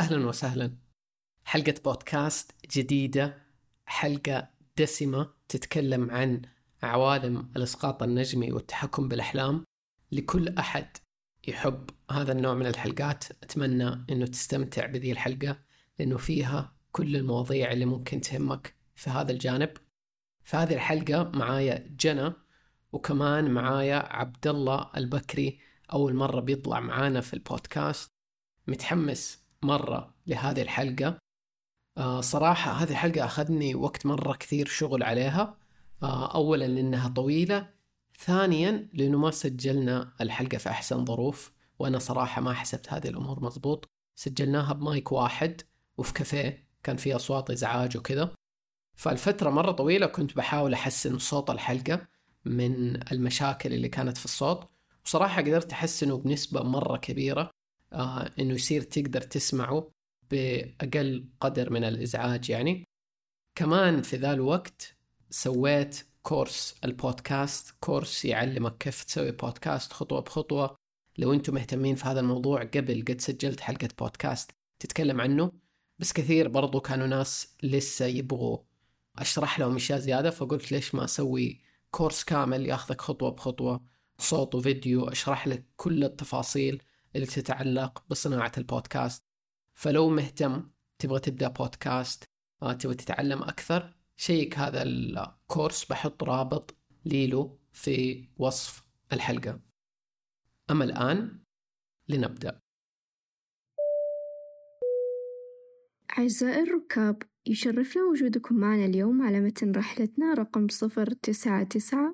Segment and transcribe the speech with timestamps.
[0.00, 0.76] أهلا وسهلا.
[1.44, 3.42] حلقة بودكاست جديدة
[3.86, 6.42] حلقة دسمة تتكلم عن
[6.82, 9.64] عوالم الإسقاط النجمي والتحكم بالأحلام.
[10.12, 10.96] لكل أحد
[11.48, 13.24] يحب هذا النوع من الحلقات.
[13.42, 15.58] أتمنى أنه تستمتع بذي الحلقة
[15.98, 19.72] لأنه فيها كل المواضيع اللي ممكن تهمك في هذا الجانب.
[20.44, 22.32] في هذه الحلقة معايا جنى
[22.92, 25.60] وكمان معايا عبد الله البكري
[25.92, 28.10] أول مرة بيطلع معانا في البودكاست.
[28.66, 31.18] متحمس مرة لهذه الحلقة.
[31.98, 35.58] آه صراحة هذه الحلقة أخذني وقت مرة كثير شغل عليها.
[36.02, 37.70] آه أولا لأنها طويلة
[38.18, 43.88] ثانيا لأنه ما سجلنا الحلقة في أحسن ظروف وأنا صراحة ما حسبت هذه الأمور مضبوط.
[44.14, 45.62] سجلناها بمايك واحد
[45.98, 48.34] وفي كافيه كان في أصوات إزعاج وكذا.
[48.96, 52.08] فالفترة مرة طويلة كنت بحاول أحسن صوت الحلقة
[52.44, 54.70] من المشاكل اللي كانت في الصوت.
[55.04, 57.50] وصراحة قدرت أحسنه بنسبة مرة كبيرة.
[57.92, 59.90] آه إنه يصير تقدر تسمعه
[60.30, 62.84] بأقل قدر من الإزعاج يعني.
[63.54, 64.96] كمان في ذا الوقت
[65.30, 70.76] سويت course البودكاست course يعلمك كيف تسوي بودكاست خطوة بخطوة.
[71.18, 75.52] لو أنتم مهتمين في هذا الموضوع قبل قد سجلت حلقة بودكاست تتكلم عنه.
[75.98, 78.58] بس كثير برضو كانوا ناس لسه يبغوا
[79.18, 83.84] أشرح لهم أشياء زيادة فقلت ليش ما أسوي كورس كامل ياخذك خطوة بخطوة
[84.18, 86.82] صوت وفيديو أشرح لك كل التفاصيل.
[87.16, 89.24] اللي تتعلق بصناعة البودكاست.
[89.74, 92.24] فلو مهتم تبغى تبدأ بودكاست
[92.62, 99.60] آه، تبغى تتعلم أكثر شيك هذا الكورس بحط رابط ليلو في وصف الحلقة.
[100.70, 101.40] أما الآن
[102.08, 102.60] لنبدأ.
[106.18, 112.12] أعزائي الركاب يشرفنا وجودكم معنا اليوم على متن رحلتنا رقم صفر تسعة تسعة.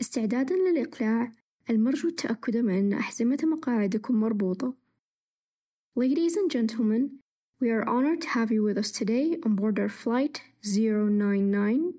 [0.00, 1.32] استعدادا للإقلاع
[1.69, 4.73] المرجو التأكد من أن أحزمة مقاعدكم مربوطة
[5.93, 7.19] Ladies and gentlemen,
[7.59, 11.95] we are honored to have you with us today on board our flight 099.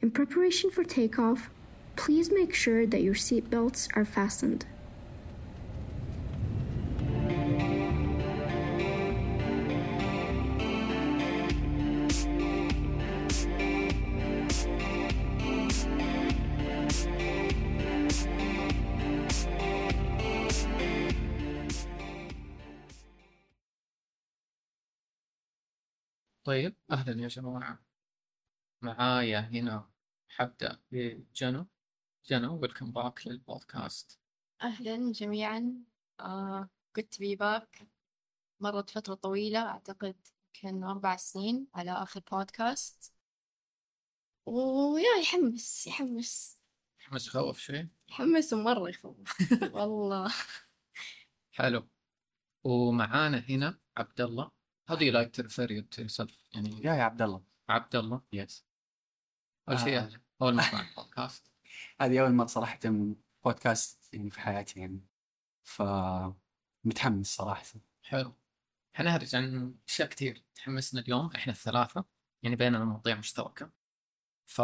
[0.00, 1.48] In preparation for takeoff,
[1.94, 4.66] please make sure that your seatbelts are fastened.
[26.47, 27.79] طيب أهلا يا جماعة.
[28.81, 29.89] معايا هنا
[30.29, 31.65] حبدأ بجنو.
[32.25, 34.19] جنو ويلكم باك للبودكاست.
[34.61, 35.83] أهلا جميعا.
[36.19, 37.87] آه كنت بيباك
[38.59, 40.15] مرت فترة طويلة أعتقد
[40.63, 43.13] يمكن أربع سنين على آخر بودكاست
[44.45, 46.59] ويا يحمس يحمس.
[47.01, 49.17] يحمس يخوف شوي؟ يحمس ومرة يخوف.
[49.75, 50.33] والله.
[51.51, 51.87] حلو.
[52.63, 54.56] ومعانا هنا عبد الله.
[54.89, 56.31] How do you like to refer yourself?
[56.53, 58.65] يعني يا يا عبد الله عبد الله يس
[59.69, 60.09] أول شيء آه.
[60.41, 61.51] أول مرة على البودكاست
[62.01, 62.79] هذه أول مرة صراحة
[63.43, 65.01] بودكاست يعني في حياتي يعني.
[65.63, 65.81] ف
[66.83, 67.65] متحمس صراحة.
[68.03, 68.33] حلو.
[68.93, 71.31] حنهرج عن أشياء كثير تحمسنا اليوم.
[71.35, 72.05] إحنا الثلاثة.
[72.43, 73.71] يعني بيننا مواضيع مشتركة.
[74.45, 74.59] ف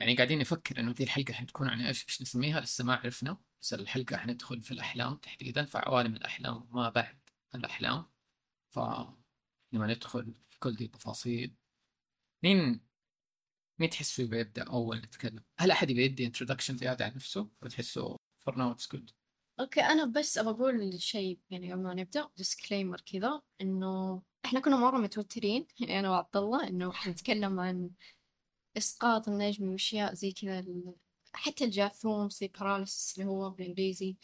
[0.00, 3.38] يعني قاعدين نفكر إنه دي الحلقة حتكون عن إيش؟ إيش نسميها؟ لسه ما عرفنا.
[3.62, 5.64] بس الحلقة حندخل في الأحلام تحديدا.
[5.64, 7.18] في عوالم الأحلام وما بعد
[7.54, 8.06] الأحلام.
[8.68, 8.78] ف
[9.72, 11.56] لما ندخل في كل دي التفاصيل
[12.44, 12.80] مين
[13.78, 18.16] مين تحسوا يبغى يبدأ أول نتكلم؟ هل أحد يبغى يدي introduction زيادة عن نفسه؟ وتحسوا
[18.16, 19.12] for now it's good؟
[19.60, 24.76] okay أنا بس أبى أقول شيء يعني قبل ما نبدأ disclaimer كذا إنه إحنا كنا
[24.76, 27.90] مرة متوترين يعني أنا وعبد الله إنه حنتكلم عن
[28.76, 30.64] إسقاط النجم وأشياء زي كذا
[31.32, 32.28] حتى الجاثوم
[32.60, 34.16] paralysis اللي هو بالإنجليزي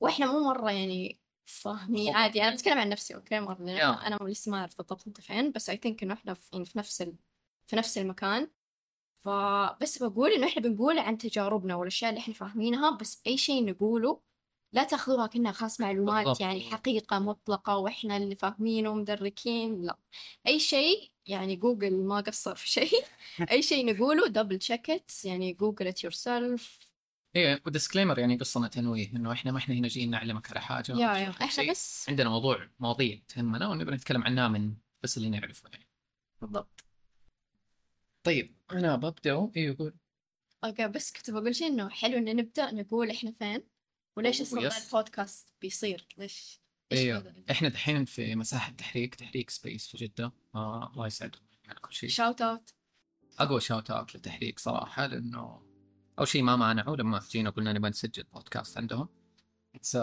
[0.00, 1.20] وإحنا مو مرة يعني
[1.66, 2.10] okay.
[2.10, 2.42] عادي.
[2.42, 3.62] أنا بتكلم عن نفسي okay مرة.
[3.62, 4.06] لأن Yeah.
[4.06, 6.78] أنا لسه ما أعرف بالضبط أنت فين بس I think إنه إحنا في, يعني في
[6.78, 7.14] نفس ال...
[7.66, 8.50] في نفس المكان.
[9.24, 12.90] فبس بقول إنه إحنا بنقول عن تجاربنا والأشياء اللي إحنا فاهمينها.
[12.90, 14.20] بس أي شيء نقوله
[14.72, 16.40] لا تأخذوها كأنها خلاص معلومات بالضبط.
[16.40, 19.98] يعني حقيقة مطلقة وإحنا اللي فاهمينه مدركين لا.
[20.46, 23.04] أي شيء يعني جوجل ما قصر في شيء.
[23.50, 26.78] أي شيء نقوله double check يعني Google it yourself
[27.36, 30.92] إيه و disclaimer يعني قصنا تنويه إنه إحنا ما إحنا هنا جايين نعلمك على حاجة
[30.92, 31.48] yeah yeah.
[31.48, 31.70] شيء.
[31.70, 35.88] بس عندنا موضوع مواضيع تهمنا ونبغى نتكلم عنها من بس اللي نعرفه يعني.
[36.40, 36.84] بالضبط.
[38.24, 39.94] طيب أنا ببدأ إيه يقول؟
[40.64, 43.62] okay بس كنت بقول شيء إنه حلو ان نبدأ نقول إحنا فين؟
[44.16, 44.70] وليش أصلا.
[44.86, 46.60] البودكاست بيصير؟ ليش؟
[46.92, 50.32] أيوه؟ إحنا دحين في مساحة تحريك تحريك space في جدة.
[50.54, 51.42] آه الله يسعدهم.
[51.68, 52.08] على كل شيء.
[52.08, 52.74] shout out
[53.38, 55.62] أقوى شوت اوت للتحريك صراحة لأنه
[56.18, 59.08] أول شيء ما مانعوا لما جينا قلنا نبغى نسجل بودكاست عندهم.
[59.74, 59.98] it's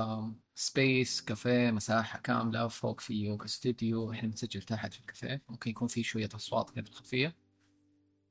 [0.56, 5.88] space كافيه مساحة كاملة فوق في يوغا استوديو إحنا بنسجل تحت في الكافيه ممكن يكون
[5.88, 7.36] في شوية أصوات كذا خفيه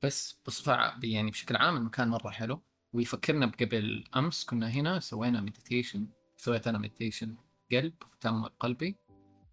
[0.03, 2.61] بس بصفة ع- يعني بشكل عام المكان مرة حلو.
[2.93, 6.07] ويفكرنا بقبل أمس كنا هنا سوينا meditation
[6.37, 7.35] سويت أنا meditation
[7.71, 8.95] قلب تامل قلبي.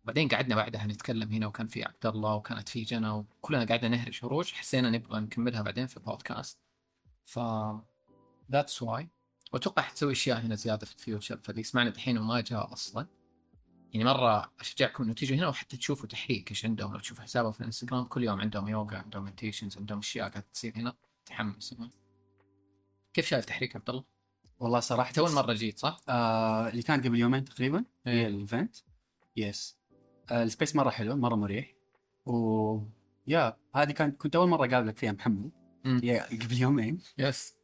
[0.04, 4.20] بعدين قعدنا بعدها نتكلم هنا وكان في عبد الله وكانت في جنى وكلنا قعدنا نهرج
[4.24, 6.58] هروج حسينا نبغى نكملها بعدين في بودكاست
[7.26, 7.38] ف
[8.52, 9.08] that's why
[9.52, 13.06] وأتوقع حتسوي أشياء هنا زيادة في ال future فاللي يسمعنا الحين وما جاء أصلا.
[13.92, 17.60] يعني مرة أشجعكم إنه تيجوا هنا وحتى تشوفوا تحريك إيش عندهم لو تشوفوا حسابهم في
[17.60, 20.94] الإنستغرام كل يوم عندهم يوغا عندهم meditations عندهم أشياء قاعدة تصير هنا.
[21.26, 21.74] تحمس
[23.14, 24.04] كيف شايف تحريك عبد الله؟
[24.60, 28.12] والله صراحة تو مرة جيت صح؟ آه اللي كانت قبل يومين تقريبا إيه.
[28.12, 28.76] هي ال event
[29.36, 29.78] yes
[30.30, 31.74] آه ال space مرة حلو مرة مريح.
[32.26, 32.80] و
[33.26, 35.50] yeah هذه كانت كنت أول مرة أقابلك فيها محمد.
[36.42, 36.98] قبل يومين.
[37.18, 37.57] yes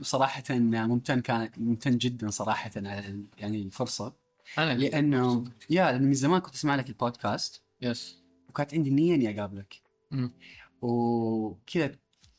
[0.00, 4.12] صراحة ممتن كان ممتن جدا صراحة على يعني الفرصة.
[4.58, 7.62] أنا لأنه yeah لأن من زمان كنت أسمع لك البودكاست.
[7.80, 9.82] yes وكانت عندي نية إني أقابلك.
[10.10, 10.32] مم.
[10.82, 11.96] وكذا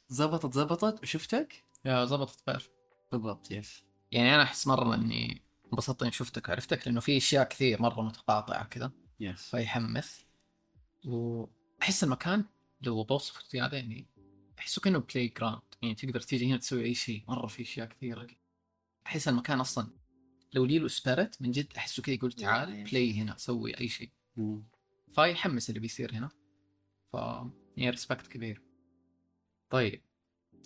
[0.10, 2.70] زبطت زبطت وشفتك؟ yeah زبطت خير
[3.12, 5.42] بالضبط yes يعني أنا أحس مرة إني
[5.74, 8.92] انبسطت إني شفتك وعرفتك لأنه في أشياء كثير مرة متقاطعة كذا.
[9.20, 10.26] يس فيحمس.
[11.06, 12.46] وأحس المكان
[12.82, 14.06] لو بوصفه زياده يعني
[14.64, 18.28] أحسه كأنه playground يعني تقدر تيجي هنا تسوي أي شيء مرة في أشياء كثيرة.
[19.08, 19.88] أحس المكان أصلا
[20.54, 22.84] لو لي له spirit من جد أحسه كذا يقول تعال.
[22.84, 24.12] play هنا سوي أي شيء.
[25.16, 26.30] فيحمس اللي بيصير هنا.
[27.14, 27.14] ف
[27.78, 28.62] يعني respect كبير.
[29.70, 30.02] طيب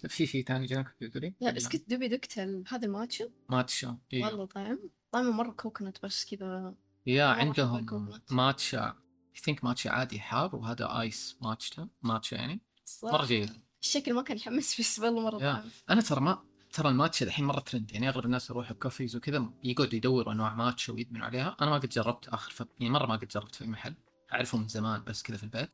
[0.07, 4.23] في شيء ثاني جاك تقولي؟ لا بس كنت دوبي ذقت ال- هذا الماتشا ماتشا إيه.
[4.23, 4.79] والله طعم
[5.11, 6.75] طعمه مرة coconut بس كذا.
[7.05, 8.19] yeah عندهم.
[8.31, 8.87] ماتشا.
[9.35, 12.59] I think ماتشا عادي حار وهذا iced ماتشا ماتشا يعني.
[13.03, 13.49] مرة جيد.
[13.81, 15.53] الشكل ما كان يحمس بس والله yeah.
[15.53, 15.69] طعم.
[15.89, 16.43] أنا ترى ما
[16.73, 20.93] ترى الماتشا الحين مرة ترند يعني أغلب الناس يروحوا cafes وكذا يقعدوا يدوروا أنواع ماتشا
[20.93, 21.57] ويدمنوا عليها.
[21.61, 22.63] أنا ما قد جربت آخر ف...
[22.79, 23.95] يعني مرة ما قد جربت في محل.
[24.33, 25.69] اعرفه من زمان بس كذا في البيت.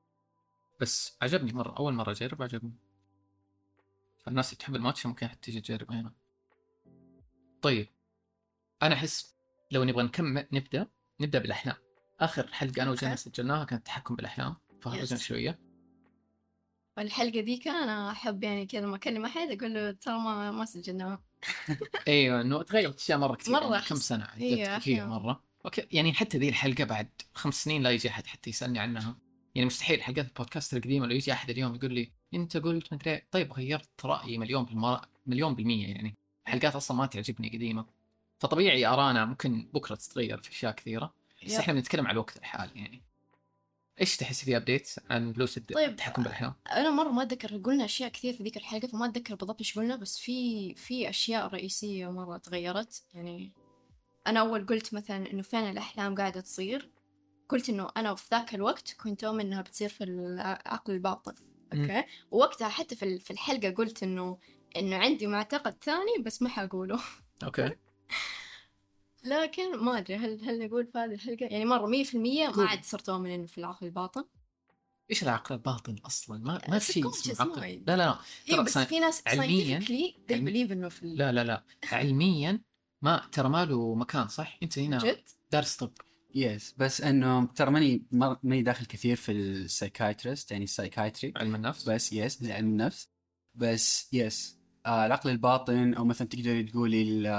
[0.81, 2.73] بس عجبني مرة أول مرة أجرب عجبني.
[4.19, 6.13] فالناس اللي تحب الماتشا ممكن حتى تيجي تجربه هنا.
[7.61, 7.87] طيب
[8.83, 9.35] أنا أحس
[9.71, 10.87] لو نبغى نكمل نبدأ
[11.19, 11.75] نبدأ بالأحلام.
[12.19, 13.17] آخر حلقة أنا وجنى.
[13.17, 15.19] سجلناها كانت تحكم بالأحلام فهرجنا.
[15.19, 15.59] شوية.
[16.97, 21.21] والحلقة ذيك أنا أحب يعني كذا ما أكلم أحد أقول له ترى ما ما سجلناها
[22.07, 23.85] أيوه إنه تغيرت أشياء مرة كثير مرة يعني.
[23.85, 25.07] كم سنة إيه، عدت كثير.
[25.07, 29.17] مرة أوكي يعني حتى ذي الحلقة بعد خمس سنين لا يجي أحد حتى يسألني عنها
[29.55, 33.27] يعني مستحيل حلقات البودكاست القديمة لو يجي أحد اليوم يقول لي أنت قلت مدري إيه.
[33.31, 36.15] طيب غيرت رأيي مليون بالمرة مليون بالمية يعني
[36.45, 37.85] حلقات أصلا ما تعجبني قديمة
[38.39, 41.13] فطبيعي ارانا ممكن بكرة تتغير في أشياء كثيرة
[41.45, 41.59] بس يا.
[41.59, 43.01] إحنا بنتكلم على الوقت الحالي يعني
[44.01, 45.89] إيش تحسي في ابديت عن لوسيد طيب.
[45.89, 49.59] التحكم بالاحلام؟ أنا مرة ما أتذكر قلنا أشياء كثير في ذيك الحلقة فما أتذكر بالضبط
[49.59, 53.03] إيش قلنا بس في في أشياء رئيسية مرة تغيرت.
[53.13, 53.51] يعني
[54.27, 56.89] أنا أول قلت مثلا إنه فعلا الأحلام قاعدة تصير.
[57.49, 61.33] قلت إنه أنا في ذاك الوقت كنت أؤمن إنها بتصير في العقل الباطن
[61.73, 64.37] أوكي؟ ووقتها حتى في في الحلقة قلت إنه
[64.77, 66.99] إنه عندي معتقد ثاني بس ما حقوله.
[67.43, 67.71] أوكي.
[69.25, 72.53] لكن ما أدري هل هل نقول في هذه الحلقة؟ يعني مرة مية في المية ما
[72.53, 72.67] قول.
[72.67, 74.23] عاد صرت إنه في العقل الباطن
[75.09, 77.61] إيش العقل الباطن أصلا؟ ما ما في شيء اسمه عقل.
[77.87, 78.17] لا لا لا.
[78.49, 79.83] إيه ترى بس في ناس علمياً-
[80.49, 81.63] believe إنه في لا لا لا.
[81.91, 82.61] علميا
[83.01, 85.91] ما ترى ما له مكان صح؟ أنت هنا جد؟ دارس طب.
[86.35, 88.05] yes بس إنه ترى ماني
[88.43, 93.09] ماني داخل كثير في ال psychiatrist يعني ال psychiatry علم النفس؟ بس yes علم النفس.
[93.55, 97.29] بس yes آه العقل الباطن أو مثلا تقدري تقولي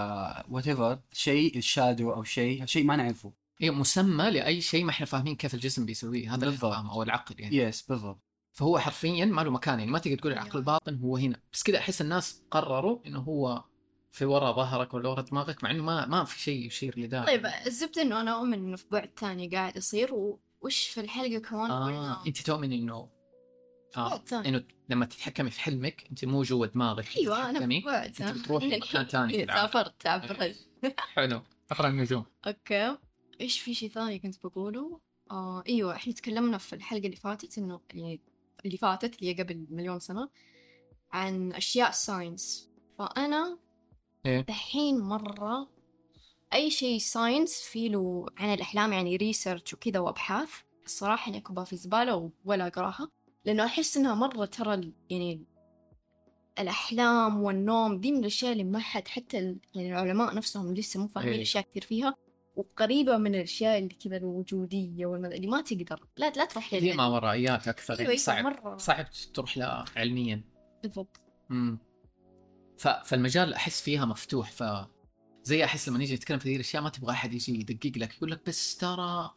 [0.49, 3.33] whatever شيء ال shadow أو شيء شيء ما نعرفه.
[3.59, 6.49] هي مسمى لأي شيء ما إحنا فاهمين كيف الجسم بيسويه هذا.
[6.49, 7.57] الفهم أو العقل يعني.
[7.57, 8.21] yes بالضبط.
[8.53, 10.59] فهو حرفيا ما له مكان يعني ما تقدر تقول العقل.
[10.59, 11.41] الباطن هو هنا.
[11.53, 13.65] بس كذا أحس الناس قرروا إنه هو
[14.13, 17.27] في ورا ظهرك ولا ورا دماغك مع إنه ما ما في شيء يشير لذلك.
[17.27, 20.15] طيب الزبدة إنه أنا أؤمن إنه في بعد ثاني قاعد يصير
[20.61, 23.09] وش في الحلقة كمان؟ آه قلنا أنت تؤمن إنه
[23.97, 24.23] آه.
[24.33, 27.81] إنه لما تتحكمي في حلمك أنت مو جوا دماغك تتحكمي.
[27.81, 29.05] في بعد أنت بتروحي مكان.
[29.05, 29.35] ثاني.
[29.35, 29.67] إيه، العالم.
[29.67, 30.57] سافرت عبرت
[31.15, 31.43] حلو.
[31.71, 32.25] اقرا النجوم.
[32.47, 32.97] أوكي.
[33.41, 37.81] إيش في شيء ثاني كنت بقوله؟ آه أيوه إحنا تكلمنا في الحلقة اللي فاتت إنه
[37.95, 38.21] يعني
[38.65, 40.29] اللي فاتت اللي هي قبل مليون سنة
[41.13, 43.59] عن أشياء science فأنا
[44.27, 44.41] إيه.
[44.41, 45.69] دحين مرة
[46.55, 50.51] أي شيء science في له عن الأحلام يعني research وكذا وأبحاث
[50.85, 53.11] الصراحة إني اكبها في زبالة ولا أقراها.
[53.45, 55.45] لأنه أحس إنها مرة ترى يعني
[56.59, 59.37] الأحلام والنوم دي من الأشياء اللي ما حد حتى
[59.75, 61.43] يعني العلماء نفسهم لسه مو فاهمين إيه.
[61.43, 62.15] أشياء كثير فيها.
[62.57, 65.33] وقريبة من الأشياء اللي كذا الوجودية والمد...
[65.33, 66.07] اللي ما تقدر.
[66.17, 66.97] لا لا تروح للعلم.
[66.97, 68.77] ما ورائيات أكثر أيوة، يعني أيوة، صعب مرة.
[68.77, 70.45] صعب تروح لها علميا.
[70.83, 71.21] بالضبط.
[71.51, 71.79] امم
[72.79, 72.89] ف...
[72.89, 74.63] فالمجال أحس فيها مفتوح ف
[75.43, 78.31] زي أحس لما نيجي نتكلم في ذي الأشياء ما تبغى أحد يجي يدقق لك يقول
[78.31, 79.35] لك بس ترى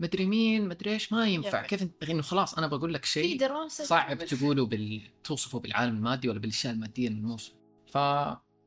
[0.00, 1.62] مدري مين مدري إيش ما ينفع.
[1.66, 3.38] كيف أنت إنه خلاص أنا بقول لك في شيء
[3.68, 4.24] صعب.
[4.24, 5.02] تقوله بال...
[5.24, 7.52] توصفه بالعالم المادي ولا بالأشياء المادية الملموسه
[7.86, 7.94] ف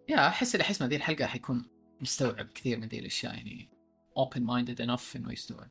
[0.10, 1.66] يا أحس اللي حيسمع ذي الحلقة حيكون
[2.02, 3.70] مستوعب كثير من ذي الأشياء يعني
[4.20, 5.70] open minded enough إنه يستوعب.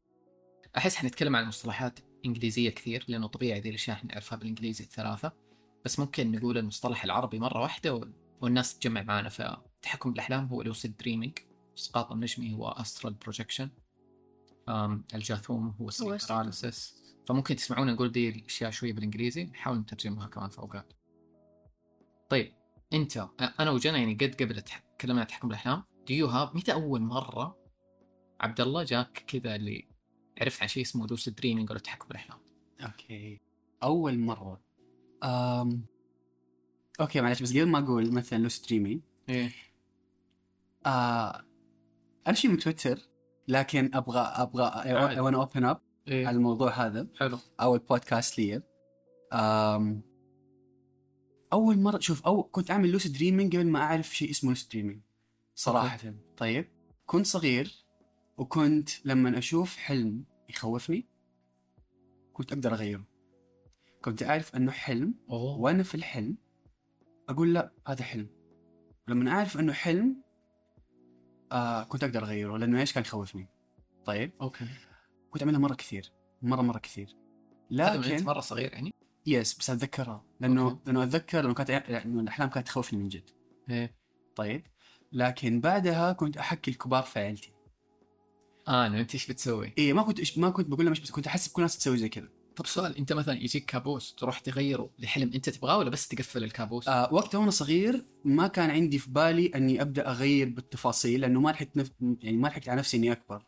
[0.76, 5.32] أحس حنتكلم عن مصطلحات إنجليزية كثير لأنه طبيعي ذي الأشياء حنعرفها بالإنجليزي الثلاثة.
[5.84, 8.12] بس ممكن نقول المصطلح العربي مرة واحدة وال...
[8.40, 11.38] والناس تجمع معنا فالتحكم بالأحلام هو lucid dreaming
[11.78, 13.70] إسقاط النجمي هو astral projection
[15.14, 19.44] الجاثوم هو هو sleep sleep paralysis فممكن تسمعونا نقول دي الاشياء شوية بالإنجليزي.
[19.44, 20.92] نحاول نترجمها كمان في أوقات.
[22.28, 22.52] طيب
[22.92, 23.28] أنت
[23.60, 24.62] أنا وجنا يعني قد قبل
[24.98, 27.58] تكلمنا عن تحكم بالاحلام do you have متى أول مرة
[28.40, 29.88] عبد الله جاك كذا اللي
[30.40, 32.38] عرفت عن شيء اسمه lucid dreaming ولا التحكم بالاحلام
[32.80, 33.40] okay.
[33.82, 34.60] أول مرة.
[35.24, 35.84] أم...
[37.00, 39.52] okay معلش بس قبل ما أقول مثلا lucid dreaming إيه.
[40.86, 41.44] آه...
[42.26, 43.08] أنا شيء متوتر.
[43.48, 44.70] لكن أبغى أبغى.
[45.16, 45.78] I wanna open up
[46.08, 47.08] على الموضوع هذا.
[47.18, 47.38] حلو.
[47.60, 48.62] اول بودكاست لي.
[49.32, 50.02] أم...
[51.52, 55.00] أول مره شوف أو كنت أعمل lucid dreaming قبل ما أعرف شيء اسمه lucid dreaming
[55.54, 56.14] صراحة.
[56.36, 56.68] طيب.
[57.06, 57.84] كنت صغير
[58.36, 61.08] وكنت لما أشوف حلم يخوفني
[62.32, 63.04] كنت أقدر أغيره.
[64.04, 65.58] كنت أعرف إنه حلم أوه.
[65.58, 66.36] وأنا في الحلم
[67.28, 68.28] أقول لا هذا حلم.
[69.08, 70.22] لما أعرف إنه حلم
[71.52, 73.48] آه كنت أقدر أغيره لأنه إيش كان يخوفني؟
[74.04, 74.32] طيب.
[74.40, 74.66] okay.
[75.30, 76.12] كنت أعملها مرة كثير
[76.42, 77.16] مرة مرة كثير.
[77.70, 78.94] لكن مرة صغير يعني؟
[79.26, 80.80] yes بس اتذكرها لأنه أوكي.
[80.86, 83.30] لأنه أتذكر لأنه كانت لأنه الأحلام كانت تخوفني من جد.
[83.70, 83.94] إيه.
[84.36, 84.66] طيب.
[85.12, 87.52] لكن بعدها كنت أحكي الكبار في عيلتي.
[88.68, 91.26] آه إنه أنت إيش بتسوي؟ إيه ما كنت ما كنت بقول لهم إيش بس كنت
[91.26, 92.28] أحس كل الناس تسوي زي كذا.
[92.58, 96.88] طب سؤال انت مثلا يجيك كابوس تروح تغيره لحلم انت تبغاه ولا بس تقفل الكابوس؟
[96.88, 101.50] آه وقتها وأنا صغير ما كان عندي في بالي إني أبدأ أغير بالتفاصيل لأنه ما
[101.50, 101.90] لحقت نف...
[102.00, 103.44] يعني ما لحقت على نفسي إني أكبر.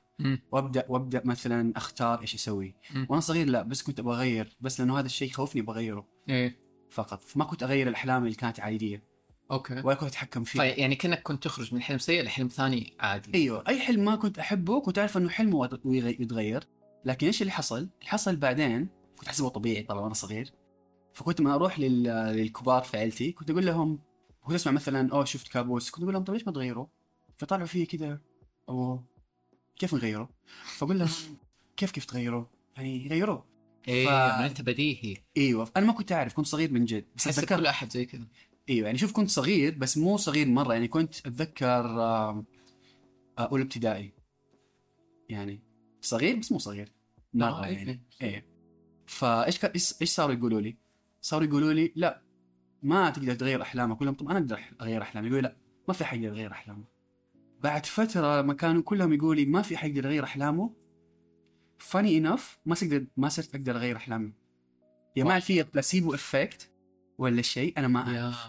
[0.53, 2.75] وأبدأ وأبدأ مثلا أختار إيش أسوي.
[3.09, 6.59] وأنا صغير لا بس كنت أبغى أغير بس لأنه هذا الشيء يخوفني بغيره إيه.
[6.91, 7.23] فقط.
[7.23, 9.03] فما كنت أغير الأحلام اللي كانت عادية.
[9.51, 9.81] أوكي.
[9.85, 10.65] ولا كنت أتحكم فيها.
[10.65, 13.35] يعني كأنك كنت تخرج من حلم سيء لحلم ثاني عادي.
[13.35, 13.65] أيوه.
[13.69, 16.65] أي حلم ما كنت أحبه كنت أعرف إنه حلم ويغ- ويغ- يتغير.
[17.05, 18.89] لكن إيش اللي حصل؟ اللي حصل بعدين
[19.21, 20.53] كنت احسبه طبيعي طبعا وأنا صغير.
[21.13, 22.03] فكنت لما أروح لل...
[22.37, 23.99] للكبار في عيلتي كنت أقول لهم
[24.41, 25.91] كنت أسمع مثلا أوه شفت كابوس.
[25.91, 26.91] كنت أقول لهم طيب ليش ما تغيره؟
[27.39, 28.21] فطلعوا فيه كذا
[28.69, 29.05] أوه
[29.77, 30.29] كيف نغيره؟
[30.77, 31.09] فأقول لهم
[31.77, 33.45] كيف كيف تغيره؟ يعني غيروه.
[33.89, 35.17] إيه ف- يعني أنت بديهي.
[35.37, 37.05] إيوه أنا ما كنت أعرف كنت صغير من جد.
[37.17, 38.27] بس أتذكر كل أحد زي كذا.
[38.69, 40.73] إيوه يعني شوف كنت صغير بس مو صغير مرة.
[40.73, 42.45] يعني كنت أتذكر آه،
[43.39, 44.13] أولى ابتدائي.
[45.29, 45.61] يعني
[46.01, 46.93] صغير بس مو صغير.
[47.35, 47.91] مرة آه، يعني
[48.23, 48.29] إيه.
[48.29, 48.47] إيه.
[49.11, 50.77] فايش كان إيش إيش صاروا يقولوا لي؟
[51.21, 52.23] صاروا يقولوا لي لا
[52.83, 53.97] ما تقدر تغير أحلامك.
[53.97, 55.57] أقول لهم طب أنا أقدر أغير أحلامي؟ يقولوا لا
[55.89, 56.85] ما في حد يقدر يغير أحلامه.
[57.61, 60.75] بعد فترة لما كانوا كلهم يقولوا لي ما في حد يقدر يغير أحلامه
[61.79, 64.33] فاني انف ما صرت ما صرت أقدر أغير أحلامي.
[65.17, 66.71] yeah ما في placebo effect
[67.19, 68.23] ولا شيء أنا ما yeah.
[68.23, 68.47] أعرف.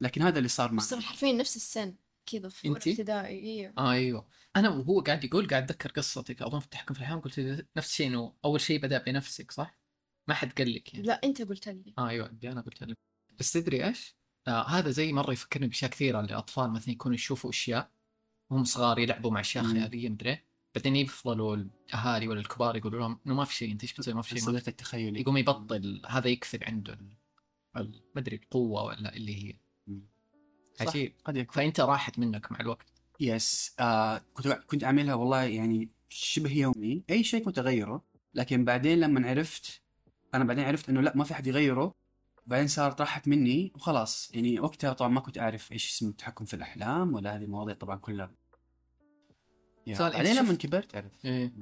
[0.00, 1.94] لكن هذا اللي صار بس معي حرفيا نفس السن
[2.26, 3.72] كذا في؟ ابتدائي إيوه.
[3.78, 4.28] آه إيوه.
[4.56, 7.40] أنا وهو قاعد يقول قاعد اتذكر قصتك أظن في التحكم في الاحلام قلت
[7.76, 9.83] نفس الشيء إنه أول شيء بدأ بنفسك صح؟
[10.28, 11.06] ما حد قال لك يعني.
[11.06, 11.94] لا أنت قلت لي.
[11.98, 12.96] آه أيوه دي أنا قلت لك.
[13.38, 14.14] بس تدري إيش؟
[14.48, 17.90] آه هذا زي مرة يفكرني بأشياء كثيرة الاطفال مثلا يكونوا يشوفوا أشياء
[18.50, 19.64] وهم صغار يلعبوا مع أشياء.
[19.64, 20.38] خيالية مدري
[20.74, 24.22] بعدين يفضلوا الأهالي ولا الكبار يقولوا لهم إنه ما في شيء أنت إيش بتسوي؟ ما
[24.22, 26.98] في شيء صديق التخيلي يقوم يبطل هذا يكثر عنده
[27.74, 29.56] ما أدري القوة ولا اللي هي.
[30.80, 31.14] عجيب.
[31.24, 31.54] قد يكون.
[31.54, 32.86] فأنت راحت منك مع الوقت.
[33.20, 33.74] يس.
[33.80, 37.04] آه كنت كنت أعملها والله يعني شبه يومي.
[37.10, 38.04] أي شيء كنت اغيره
[38.34, 39.82] لكن بعدين لما عرفت
[40.34, 41.94] أنا بعدين عرفت إنه لا ما في حد يغيره
[42.46, 46.54] بعدين صارت راحت مني وخلاص يعني وقتها طبعا ما كنت أعرف إيش اسمه التحكم في
[46.54, 48.30] الأحلام ولا هذه المواضيع طبعا كلها
[49.88, 51.52] أنت بعدين لما كبرت عرفت إيه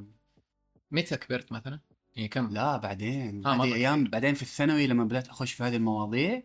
[0.91, 1.81] متى كبرت مثلا؟
[2.17, 5.77] يعني كم؟ لا بعدين آه، هذه أيام بعدين في الثانوي لما بدأت أخش في هذه
[5.77, 6.43] المواضيع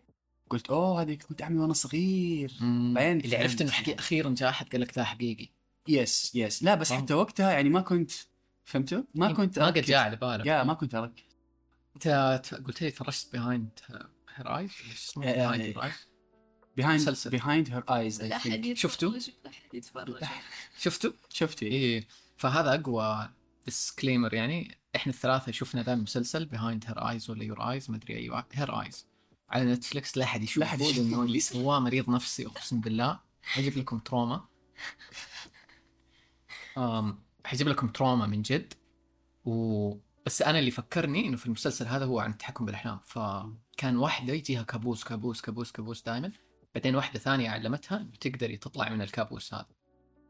[0.50, 2.52] قلت أوه هذه كنت أعمل وأنا صغير.
[2.60, 3.70] بعدين اللي عرفت إنه.
[3.70, 5.48] حقيقي أخيرا جاء أحد قال لك ذا حقيقي
[5.88, 7.02] yes yes لا بس فهمت.
[7.02, 8.10] حتى وقتها يعني ما كنت
[8.64, 9.82] فهمتوا؟ ما كنت ما قد.
[9.82, 11.27] جاء على بالك yeah ما كنت أركز
[12.06, 13.80] انت قلت لي تفرجت Behind
[14.34, 14.70] Her Eyes
[15.16, 15.62] Behind
[17.68, 17.74] إيه.
[17.74, 18.22] Her Eyes.
[18.22, 19.12] أحد شفتوا؟
[19.46, 20.24] أحد يتفرج.
[20.78, 21.66] شفتوا؟ شفتي.
[21.66, 23.30] إيه فهذا أقوى
[23.64, 24.78] disclaimer يعني.
[24.96, 28.80] إحنا الثلاثة شفنا ذا المسلسل Behind Her Eyes ولا Your Eyes ما أدري أيوه Her
[28.80, 29.06] Eyes
[29.50, 30.98] على نتفلكس لا أحد يشوف لا أحد يشوف.
[30.98, 33.20] انه اللي سواه مريض نفسي أقسم بالله.
[33.42, 34.44] حيجيب لكم trauma
[37.44, 38.74] حيجيب لكم تروما من جد.
[39.44, 39.94] و
[40.28, 44.62] بس أنا اللي فكرني إنه في المسلسل هذا هو عن التحكم بالاحلام فكان واحدة يجيها
[44.62, 46.32] كابوس كابوس كابوس كابوس دائما
[46.74, 49.66] بعدين واحدة ثانية علمتها إنه تقدري تطلع من الكابوس هذا.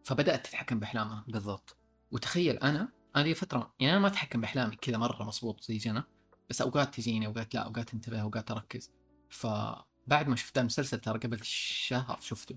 [0.05, 1.25] فبدأت تتحكم بأحلامها.
[1.29, 1.77] بالضبط.
[2.11, 6.03] وتخيل أنا أنا لي فترة يعني أنا ما أتحكم بأحلامي كذا مرة مضبوط زي جنى
[6.51, 8.93] بس أوقات تجيني أوقات لا أوقات انتبه أوقات أركز.
[9.29, 12.57] فبعد ما شفت المسلسل ترى قبل شهر شفته.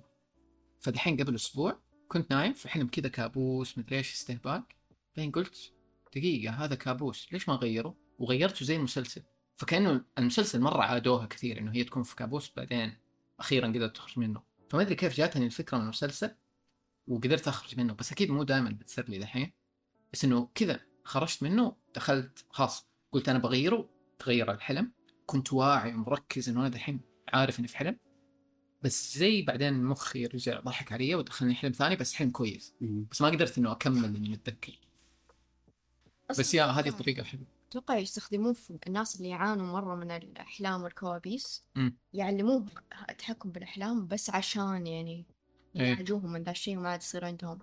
[0.79, 4.63] فدحين قبل أسبوع كنت نايم في حلم كذا كابوس مدري إيش استهبال.
[5.17, 5.80] بعدين قلت
[6.15, 7.27] دقيقة هذا كابوس.
[7.33, 9.23] ليش ما غيره؟ وغيرته زي المسلسل.
[9.57, 12.97] فكأنه المسلسل مرة عادوها كثير إنه هي تكون في كابوس بعدين
[13.39, 14.41] أخيرا قدرت تخرج منه.
[14.69, 16.35] فما أدري كيف جاتني الفكرة من المسلسل
[17.07, 17.93] وقدرت أخرج منه.
[17.93, 19.51] بس أكيد مو دائما بتصير لي دحين.
[20.13, 22.87] بس إنه كذا خرجت منه دخلت خلاص.
[23.11, 23.89] قلت أنا بغيره
[24.19, 24.91] تغير الحلم.
[25.25, 27.01] كنت واعي ومركز إنه أنا دحين
[27.33, 27.97] عارف إني في حلم.
[28.83, 32.75] بس زي بعدين مخي رجع ضحك علي ودخلني حلم ثاني بس حلم كويس.
[33.11, 34.79] بس ما قدرت إنه أكمل إني أتذكر.
[36.39, 41.63] بس yeah هذه الطريقة حلوة أتوقع يستخدموه في الناس اللي يعانوا مرة من الأحلام والكوابيس.
[42.13, 42.65] يعلموهم
[43.09, 45.25] التحكم بالأحلام بس عشان يعني
[45.75, 45.81] إيه.
[45.81, 47.59] يعالجوهم من ذا الشيء وما عاد يصير عندهم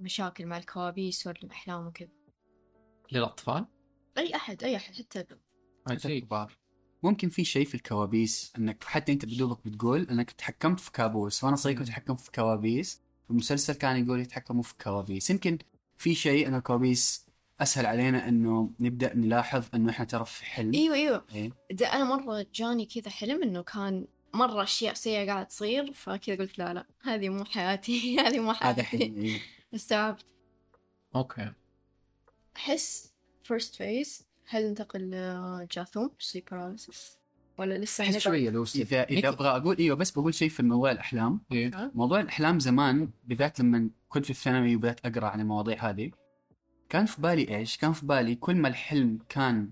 [0.00, 2.08] مشاكل مع الكوابيس والأحلام وكذا.
[3.12, 3.66] للأطفال؟
[4.18, 5.24] أي أحد أي أحد حتى
[5.90, 6.56] حتى الكبار.
[7.02, 11.56] ممكن في شيء في الكوابيس إنك حتى أنت بدوبك بتقول إنك تحكمت في كابوس وأنا
[11.56, 15.30] صغير كنت اتحكم في كوابيس المسلسل كان يقول يتحكموا في كوابيس.
[15.30, 15.58] يمكن
[16.04, 17.26] في شيء أن الكوابيس
[17.60, 20.74] أسهل علينا أنه نبدأ نلاحظ أنه إحنا ترى في حلم.
[20.74, 21.24] أيوه أيوه.
[21.34, 21.50] إيه.
[21.72, 26.58] ده أنا مرة جاني كذا حلم إنه كان مرة أشياء سيئة قاعد تصير فكذا قلت
[26.58, 28.86] لا لا هذه مو حياتي هذه مو هذا حياتي.
[29.06, 29.40] حلم إيه.
[29.74, 30.24] استوعبت.
[31.14, 31.52] أوكي.
[32.56, 33.12] أحس
[33.52, 36.10] first phase هل ننتقل لجاثوم
[36.50, 37.18] paralysis
[37.58, 38.82] ولا لسه هنقعد؟ شوية لوسي.
[38.82, 41.40] اذا إذا أبغى أقول إيوه بس بقول شيء في موضوع الأحلام.
[41.52, 41.90] إيه.
[41.94, 46.10] موضوع الأحلام زمان بالذات لما كنت في الثانوي وبدأت أقرأ عن المواضيع هذه
[46.88, 49.70] كان في بالي إيش؟ كان في بالي كل ما الحلم كان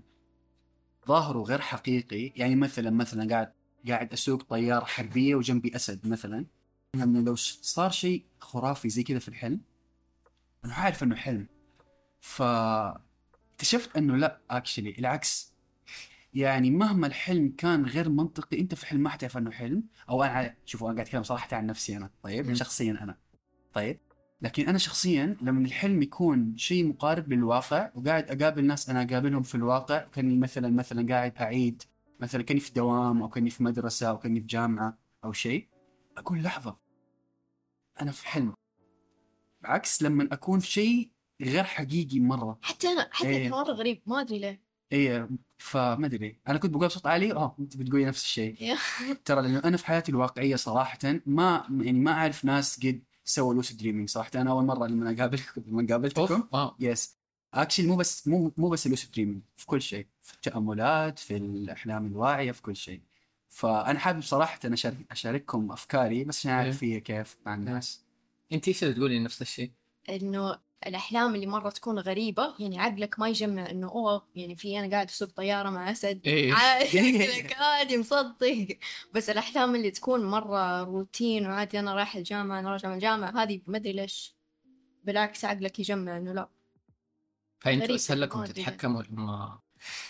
[1.07, 3.53] ظاهره غير حقيقي يعني مثلا مثلا قاعد
[3.87, 6.45] قاعد أسوق طيارة حربية وجنبي أسد مثلا.
[6.95, 9.61] إنه لو صار شيء خرافي زي كذا في الحلم
[10.65, 11.47] أنا عارف إنه حلم.
[12.19, 12.41] ف
[13.53, 15.52] اكتشفت إنه لا اكشلي العكس.
[16.33, 19.83] يعني مهما الحلم كان غير منطقي أنت في حلم ما حتعرف أنه حلم.
[20.09, 22.55] أو أنا شوفوا أنا قاعد أتكلم صراحة عن نفسي أنا طيب؟ مم.
[22.55, 23.17] شخصيا أنا
[23.73, 23.99] طيب؟
[24.41, 29.55] لكن أنا شخصيا لما الحلم يكون شيء مقارب للواقع وقاعد أقابل ناس أنا أقابلهم في
[29.55, 31.83] الواقع كأني مثلا مثلا قاعد أعيد
[32.19, 35.67] مثلا كأني في دوام أو كأني في مدرسة أو كأني في جامعة أو شيء
[36.17, 36.77] أقول لحظة
[38.01, 38.53] أنا في حلم.
[39.63, 41.09] عكس لما أكون في شيء
[41.41, 42.59] غير حقيقي مرة.
[42.61, 43.49] حتى أنا حتى إيه.
[43.49, 44.62] مرة غريب ما أدري ليه.
[44.93, 45.27] اي
[45.57, 46.39] فما أدري.
[46.47, 48.75] أنا كنت بقول بصوت عالي آه أنت بتقولي نفس الشيء.
[49.25, 53.77] ترى لأنه أنا في حياتي الواقعية صراحة ما يعني ما أعرف ناس قد سووا lucid
[53.77, 54.29] dreaming صراحة.
[54.35, 56.43] أنا أول مرة لما اقابلكم لما قابلتكم.
[56.79, 57.17] yes
[57.53, 60.07] actually مو بس مو مو بس ال lucid dreaming في كل شيء.
[60.21, 63.01] في التأملات في الأحلام الواعية في كل شيء.
[63.49, 68.03] فأنا حابب صراحة أن أشارك أشارككم أفكاري بس عشان أعرف فيها كيف مع الناس.
[68.51, 69.71] أنت إيش اللي تقولي نفس الشيء؟
[70.09, 72.55] إنه الأحلام اللي مرة تكون غريبة.
[72.59, 76.21] يعني عقلك ما يجمع إنه أوه يعني في أنا قاعد أسوق طيارة مع أسد.
[76.27, 78.77] عادي عقلك عادي مصدق.
[79.13, 83.61] بس الأحلام اللي تكون مرة روتين وعادي أنا رايح الجامعة أنا راجع من الجامعة هذه
[83.67, 84.35] ما أدري ليش.
[85.03, 86.49] بالعكس عقلك يجمع إنه لا.
[87.59, 88.45] فانتوا أسهل لكم.
[88.45, 89.59] تتحكموا لما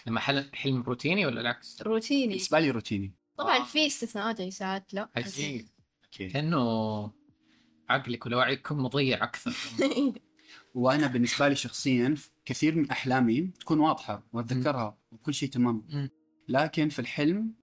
[0.07, 0.49] لما حل...
[0.53, 2.27] حلم روتيني ولا العكس؟ روتيني.
[2.27, 3.13] بالنسبة لي روتيني.
[3.37, 5.09] طبعا في استثناءات يعني ساعات لا.
[5.15, 5.67] عجيب
[6.11, 7.11] كانه
[7.89, 9.53] عقلك ولو وعيكم مضيع أكثر.
[10.73, 16.09] وأنا بالنسبة لي شخصيا كثير من أحلامي تكون واضحة وأتذكرها وكل شيء تمام.
[16.47, 17.53] لكن في الحلم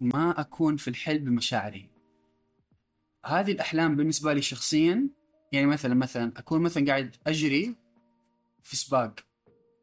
[0.00, 1.90] ما أكون في الحلم بمشاعري.
[3.26, 5.08] هذه الأحلام بالنسبة لي شخصيا
[5.52, 7.76] يعني مثلا مثلا أكون مثلا قاعد أجري
[8.62, 9.20] في سباق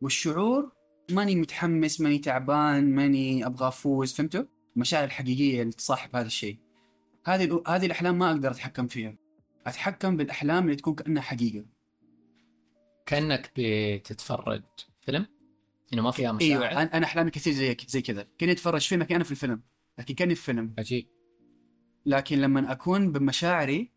[0.02, 0.72] والشعور
[1.12, 4.44] ماني متحمس ماني تعبان ماني أبغى أفوز فهمتوا
[4.76, 6.58] المشاعر الحقيقية اللي تصاحب هذا الشيء.
[7.26, 9.16] هذه هذه الأحلام ما أقدر أتحكم فيها.
[9.68, 11.66] أتحكم بالأحلام اللي تكون كأنها حقيقة.
[13.06, 14.64] كأنك بتتفرج
[15.02, 15.28] فيلم؟
[15.94, 18.28] إنه ما فيها إيوه مشاعر؟ أنا أنا أحلامي كثير زي زي كذا.
[18.38, 19.62] كأني أتفرج فيلم لكن أنا في الفيلم.
[20.00, 21.08] لكن كأني في فيلم عجيب.
[22.06, 23.92] لكن لما أكون بمشاعري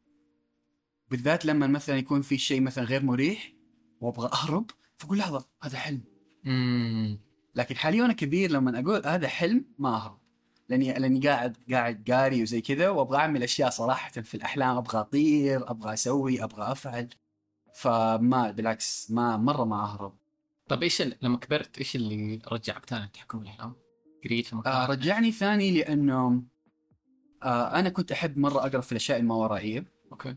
[1.10, 3.52] بالذات لما مثلا يكون في شيء مثلا غير مريح
[4.00, 6.00] وأبغى أهرب فأقول لحظة هذا حلم.
[6.46, 7.20] امم
[7.54, 10.18] لكن حاليا وأنا كبير لما أقول هذا حلم ما أهرب.
[10.68, 14.76] لاني لأني قاعد قاعد قاري وزي كذا وأبغى أعمل أشياء صراحة في الأحلام.
[14.76, 17.08] أبغى أطير أبغى أسوي أبغى أفعل.
[17.76, 20.18] فما بالعكس ما مرة ما أهرب
[20.68, 23.74] طيب إيش لما كبرت إيش اللي رجعك ثاني التحكم بالاحلام؟
[24.24, 26.42] قريت آه؟ رجعني ثاني لأنه
[27.42, 30.36] آه أنا كنت أحب مرة أقرأ في الأشياء الماورائيه أوكي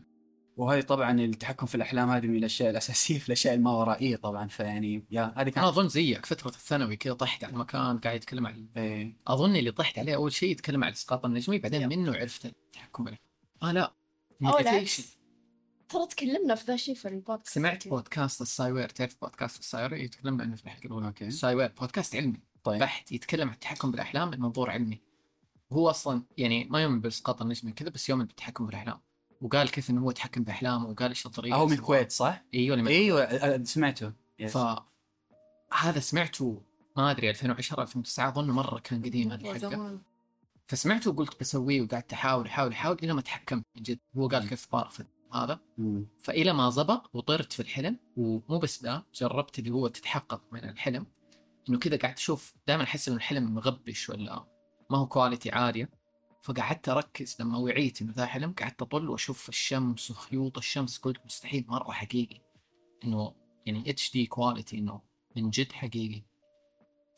[0.56, 5.22] وهذه طبعا التحكم في الأحلام هذه من الأشياء الأساسية في الأشياء الماورائيه طبعا فيعني yeah
[5.22, 9.16] هذه أنا كانت أظن زيك فترة الثانوي كذا طحت على مكان قاعد يتكلم عن إيه.
[9.26, 11.88] أظن اللي طحت عليه أول شيء يتكلم عن الاسقاط النجمي بعدين yep.
[11.88, 13.30] منه عرفت التحكم بالاحلام
[13.62, 13.94] آه لا.
[14.42, 15.19] العكس
[15.90, 20.56] ترى تكلمنا في ذا الشيء في البودكاست سمعت بودكاست السايوير تعرف بودكاست السايوير يتكلم عنه
[20.56, 21.06] في الحلقة الأولى.
[21.06, 21.26] أوكي.
[21.26, 22.40] السايوير بودكاست علمي.
[22.64, 22.80] طيب.
[22.80, 25.00] بحت يتكلم عن التحكم بالأحلام المنظور علمي.
[25.72, 29.00] هو أصلا يعني ما يؤمن بالاسقاط النجمي كذا بس يؤمن بالتحكم بالأحلام.
[29.40, 31.56] وقال كيف إنه هو يتحكم باحلامه وقال إيش الطريقة.
[31.56, 34.12] هو من الكويت صح؟ إيوه من إيوه سمعته.
[34.48, 34.58] ف
[35.72, 36.62] هذا سمعته
[36.96, 39.98] ما أدري 2010 2009 أظن مرة كان قديم مرة الحلقة.
[40.66, 43.98] فسمعته وقلت بسويه وقعدت أحاول أحاول أحاول إلى ما تحكمت من جد.
[44.16, 45.60] هو قال كيف طارف هذا.
[45.78, 46.06] مم.
[46.18, 51.06] فإلى ما زبط وطرت في الحلم ومو بس ذا جربت اللي هو تتحقق من الحلم.
[51.68, 54.44] إنه كذا قاعد أشوف دائما أحس إنه الحلم مغبش ولا
[54.90, 55.90] ما هو quality عالية.
[56.42, 61.64] فقعدت أركز لما وعيت إنه ذا حلم قعدت أطل وأشوف الشمس وخيوط الشمس قلت مستحيل
[61.68, 62.40] مرة حقيقي.
[63.04, 63.34] إنه
[63.66, 65.00] يعني HD quality إنه
[65.36, 66.22] من جد حقيقي.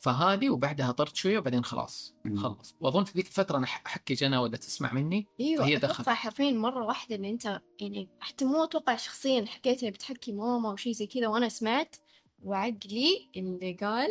[0.03, 2.15] فهذه وبعدها طرت شوية وبعدين خلاص.
[2.35, 2.75] خلص.
[2.79, 6.09] وأظن في ذيك الفترة أنا احكي جنى ولا تسمع مني؟ إيوه فهي أتوقع دخلت.
[6.09, 10.93] حرفيا مرة واحدة اللي أنت يعني حتى مو أتوقع شخصيا حكيت اني بتحكي ماما وشي
[10.93, 11.95] زي كذا وأنا سمعت
[12.43, 14.09] وعقلي اللي قال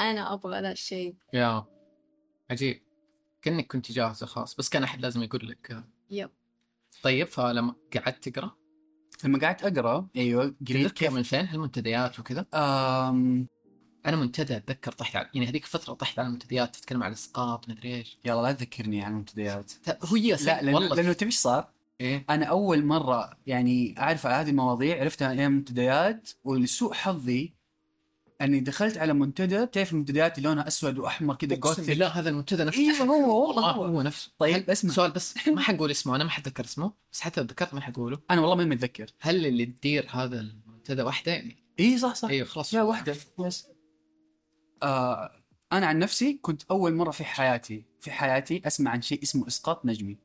[0.00, 1.14] أنا أبغى ذا الشيء.
[1.32, 1.64] يا
[2.50, 2.82] عجيب.
[3.42, 5.84] كأنك كنت جاهزة خلاص بس كان أحد لازم يقول لك.
[6.10, 6.30] يب.
[7.02, 8.56] طيب فلما قعدت تقرأ؟
[9.24, 12.46] لما قعدت أقرأ أيوه قريت كيف من فين هالمنتديات وكذا.
[14.06, 17.94] أنا منتدى أتذكر طحت على يعني هذيك الفترة طحت على المنتديات تتكلم عن الإسقاط مدري
[17.94, 18.18] إيش.
[18.24, 19.70] يلا لا تذكرني عن المنتديات.
[19.70, 21.68] ت- هي لا لأنه والله لأنه إيش صار؟
[22.00, 22.24] إيه.
[22.30, 27.52] أنا أول مرة يعني أعرف على هذه المواضيع عرفتها أيام المنتديات ولسوء حظي
[28.40, 29.66] أني دخلت على منتدى.
[29.66, 32.80] تعرف المنتديات اللي لونها أسود وأحمر كذا جوثيك بالله هذا المنتدى نفسه.
[32.80, 33.84] أيوه هو والله آه هو.
[33.84, 34.30] هو نفسه.
[34.38, 34.92] طيب اسمع.
[34.92, 38.18] سؤال بس ما حنقول اسمه أنا ما حتذكر اسمه بس حتى لو ذكرت ما حقوله.
[38.30, 39.06] أنا والله ما متذكر.
[39.20, 42.28] هل اللي تدير هذا المنتدى واحدة يعني؟ اي صح صح.
[42.28, 42.74] أيوه خلاص.
[42.74, 43.66] يا واحدة يس
[44.82, 45.30] آه
[45.72, 49.86] أنا عن نفسي كنت أول مرة في حياتي في حياتي أسمع عن شيء اسمه إسقاط
[49.86, 50.18] نجمي.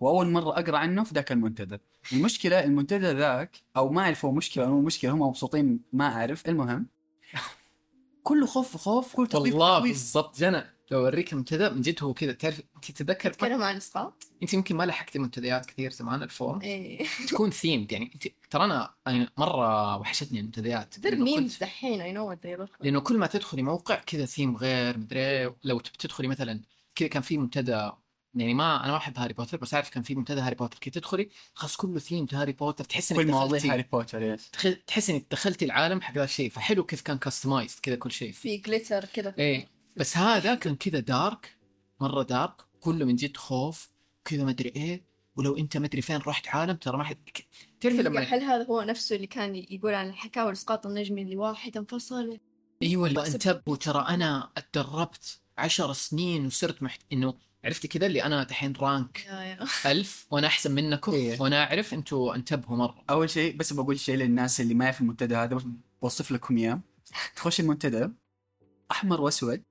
[0.00, 1.78] وأول مرة أقرأ عنه في ذاك المنتدى.
[2.12, 6.48] المشكلة المنتدى ذاك أو ما أعرف هو مشكلة أو مو مشكلة هم مبسوطين ما أعرف
[6.48, 6.86] المهم
[8.22, 9.78] كله خوف خوف كله تخويف والله.
[9.78, 10.38] بالضبط.
[10.38, 12.32] جنى لو أوريك المنتدى من جد هو كذا.
[12.32, 16.60] تعرف أنت تتذكر تتكلم عن اسقاط أنت يمكن ما لحقتي منتديات كثير زمان ال forum.
[16.62, 17.06] إيه.
[17.28, 18.10] تكون themed يعني.
[18.14, 18.64] انت ترى
[19.06, 20.94] أنا مرة وحشتني المنتديات.
[21.08, 22.36] كنت- دحين I know
[22.80, 25.56] لأنه كل ما تدخلي موقع كذا ثيم غير مدري إيه.
[25.64, 26.60] لو تبي تدخلي مثلا
[26.94, 27.90] كذا كان في منتدى
[28.34, 30.78] يعني ما أنا ما أحب هاري بوتر بس أعرف كان في منتدى هاري بوتر.
[30.80, 32.84] كذا تدخلي خلاص كله ثيم هاري بوتر.
[32.84, 34.50] تحس إنك كل مواضيع هاري بوتر yes
[34.86, 36.50] تحس إنك دخلتي العالم حق ذا الشيء.
[36.50, 38.32] فحلو كيف كان customized كذا كل شيء.
[38.32, 39.34] في glitter كذا.
[39.38, 39.73] إيه.
[39.96, 41.56] بس هذا كان كذا dark
[42.00, 43.90] مرة dark كله من جد خوف
[44.24, 45.04] كذا مدري إيه.
[45.36, 47.16] ولو أنت مدري فين رحت عالم ترى ما حد
[47.80, 51.76] تعرف لما هل هذا هو نفسه اللي كان يقول عن الحكاوي الاسقاط النجمي اللي واحد
[51.76, 52.38] انفصل.
[52.82, 57.00] إيوه اللي انتبهوا ترى أنا اتدربت عشر سنين وصرت محت...
[57.12, 59.26] إنه عرفتي كذا اللي أنا دحين رانك
[59.86, 61.40] ألف وأنا أحسن منكم إيه.
[61.40, 63.04] وأنا أعرف أنتوا انتبهوا مرة.
[63.10, 65.58] أول شيء بس بقول شيء للناس اللي ما يعرف المنتدى هذا
[66.02, 66.80] بوصف لكم إياه.
[67.36, 68.08] تخش المنتدى
[68.90, 69.62] أحمر وأسود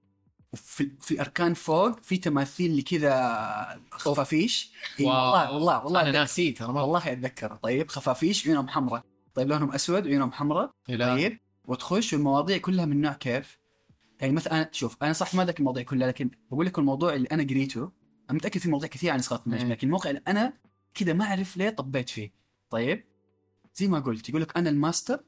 [0.54, 4.72] وفي في الاركان فوق في تماثيل اللي كذا خفافيش.
[5.00, 6.12] والله والله والله أنا.
[6.12, 9.04] ناسيه ترى والله أتذكر طيب خفافيش عيونهم حمراء
[9.36, 11.16] طيب لونهم أسود وعيونهم حمراء لا.
[11.16, 13.60] طيب وتخش والمواضيع كلها من نوع كيف
[14.22, 17.44] يعني مثلا شوف أنا صح ما ذاك المواضيع كلها لكن بقول لك الموضوع اللي أنا
[17.44, 17.92] قريته
[18.30, 19.72] أنا متأكد في مواضيع كثير عن إسقاط النجم إيه.
[19.72, 20.54] لكن الموقع اللي أنا
[20.94, 22.34] كذا ما أعرف ليه طبيت فيه
[22.70, 23.04] طيب
[23.76, 25.24] زي ما قلت يقول لك أنا الماستر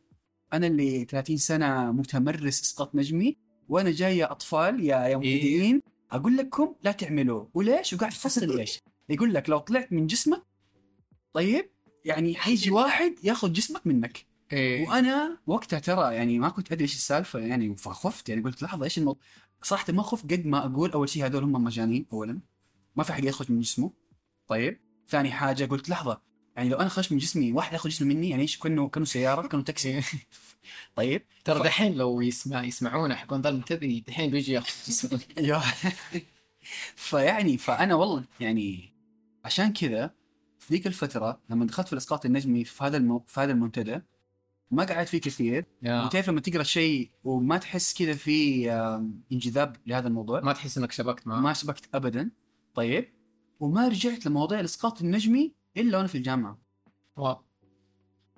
[0.53, 3.37] أنا اللي 30 سنة متمرس إسقاط نجمي
[3.69, 5.15] وأنا جاي يا أطفال يا يا إيه.
[5.15, 10.43] مبتدئين أقول لكم لا تعملوه وليش؟ وقاعد تفصل ليش؟ يقول لك لو طلعت من جسمك
[11.33, 11.69] طيب
[12.05, 14.25] يعني حيجي واحد ياخذ جسمك منك.
[14.53, 14.87] إيه.
[14.87, 18.97] وأنا وقتها ترى يعني ما كنت أدري إيش السالفة يعني فخفت يعني قلت لحظة إيش
[18.97, 19.21] الموضوع؟
[19.61, 22.39] صراحة ما خفت قد ما أقول أول شيء هذول هم مجانين اولا.
[22.95, 23.91] ما في حد يخرج من جسمه.
[24.47, 24.79] طيب.
[25.07, 26.21] ثاني حاجة قلت لحظة
[26.55, 29.47] يعني لو أنا خرجت من جسمي واحد ياخذ جسمي مني يعني إيش كانه كأنه سيارة
[29.47, 30.01] كأنه تاكسي.
[30.95, 31.25] طيب.
[31.45, 35.19] ترى دحين لو يسمع يسمعونا حقون ذا المنتدي دحين بيجي ياخذ جسمه.
[35.37, 35.61] يا.
[36.95, 38.93] فيعني فأنا والله يعني
[39.45, 40.11] عشان كذا
[40.59, 43.23] في ذيك الفترة لما دخلت في الإسقاط النجمي في هذا المو...
[43.27, 44.01] في هذا المنتدى
[44.71, 45.65] ما قعدت فيه كثير.
[45.83, 48.71] وتعرف لما تقرأ شيء وما تحس كذا في
[49.31, 50.41] انجذاب لهذا الموضوع.
[50.41, 51.39] ما تحس إنك شبكت معه.
[51.39, 52.31] ما شبكت ابدا.
[52.75, 53.09] طيب.
[53.59, 56.61] وما رجعت لمواضيع الإسقاط النجمي إلا وأنا في الجامعة.
[57.17, 57.41] واو.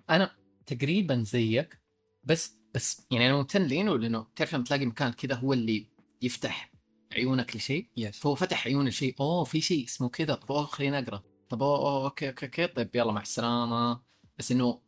[0.09, 1.79] أنا تقريبا زيك
[2.23, 5.87] بس بس يعني أنا ممتن لينه لإنه تعرف لما تلاقي مكان كذا هو اللي
[6.21, 6.71] يفتح
[7.13, 10.35] عيونك لشيء؟ yes فهو فتح عيون الشيء أوه في شيء اسمه كذا.
[10.35, 11.23] طب أوه خليني أقرأ.
[11.49, 12.67] طب أوه أوكي أوكي أوكي.
[12.67, 14.01] طيب يلا مع السلامة.
[14.37, 14.81] بس إنه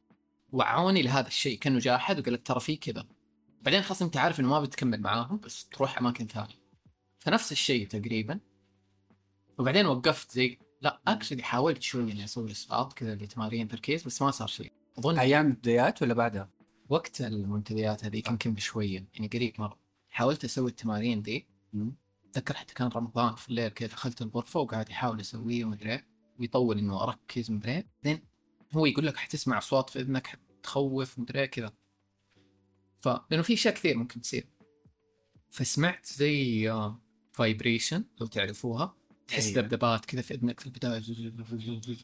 [0.52, 3.08] وعوني لهذا الشيء كأنه جاء أحد وقال لك ترى في كذا.
[3.62, 6.60] بعدين خلاص أنت عارف إنه ما بتكمل معاهم بس تروح أماكن ثانية.
[7.20, 8.40] فنفس الشيء تقريبا.
[9.58, 14.32] وبعدين وقفت زي لا actually حاولت شوي إني أسوي اسقاط كذا لتمارين تركيز بس ما
[14.32, 14.72] صار شيء.
[14.98, 16.50] أظن أيام البدايات ولا بعدها؟
[16.90, 19.80] وقت المنتديات هذيك يمكن بشويه يعني قريب مرة.
[20.10, 21.48] حاولت أسوي التمارين دي.
[21.74, 21.96] مم.
[22.30, 26.08] أتذكر حتى كان رمضان في الليل كذا دخلت الغرفة وقاعد يحاول أسويه ومدري إيه،
[26.40, 27.88] ويطول إنه أركز مدري إيه.
[28.04, 28.24] بعدين
[28.74, 31.74] هو يقول لك حتسمع أصوات في إذنك حتخوف مدري إيه كذا.
[33.02, 34.48] ف لأنه في أشياء كثير ممكن تصير.
[35.50, 36.72] فسمعت زي
[37.32, 38.99] فايبريشن لو تعرفوها.
[39.30, 39.48] تحس.
[39.58, 41.02] ذبذبات كذا في إذنك في البداية.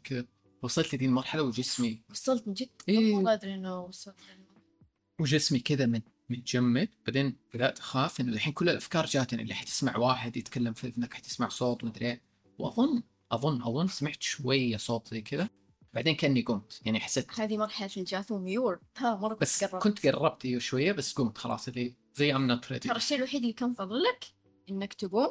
[0.04, 0.26] كذا
[0.64, 2.02] وصلت لذي المرحلة وجسمي.
[2.10, 3.14] وصلت من جد إيه.
[3.16, 4.16] والله أدري إنه وصلت.
[5.20, 6.90] وجسمي كذا مت- متجمد.
[7.08, 9.42] بعدين بدأت أخاف إنه الحين كل الأفكار جاتني.
[9.42, 12.22] اللي حتسمع واحد يتكلم في إذنك حتسمع صوت ومدري إيه.
[12.60, 15.50] واظن اظن أظن سمعت شوية صوت زي كذا.
[15.94, 16.82] بعدين كأني قمت.
[16.86, 19.84] يعني حسيت هذه مرحلة الجاثوميور ها مرة بس قربت.
[19.84, 21.68] كنت قربت أيوه شوية بس قمت خلاص.
[21.68, 24.26] اللي زي I'm not ترى الشيء الوحيد اللي كان فاضل لك
[24.70, 25.30] إنك تقوم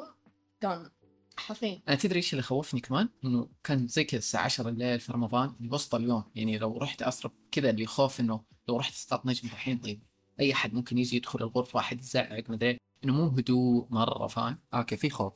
[0.63, 0.89] دون
[1.37, 5.11] حرفيا أنا تدري إيش اللي خوفني كمان؟ إنه كان زي كذا الساعة 10 الليل في
[5.11, 9.47] رمضان وسط اليوم يعني لو رحت اسرب كذا اللي خوف إنه لو رحت اسقاط نجم
[9.47, 10.03] الحين طيب
[10.39, 14.97] أي أحد ممكن يجي يدخل الغرفة واحد يزعق مدري إنه مو هدوء مرة فاهم؟ أوكي
[14.97, 15.33] في خوف.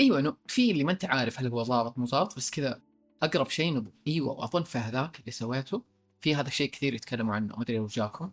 [0.00, 2.82] أيوه إنه في اللي ما أنت عارف هل هو ضابط مو ضابط بس كذا
[3.22, 5.82] أقرب شيء إنه أيوه وأظن في هذاك اللي سويته
[6.20, 8.32] في هذا الشيء كثير يتكلموا عنه ما أدري لو جاكم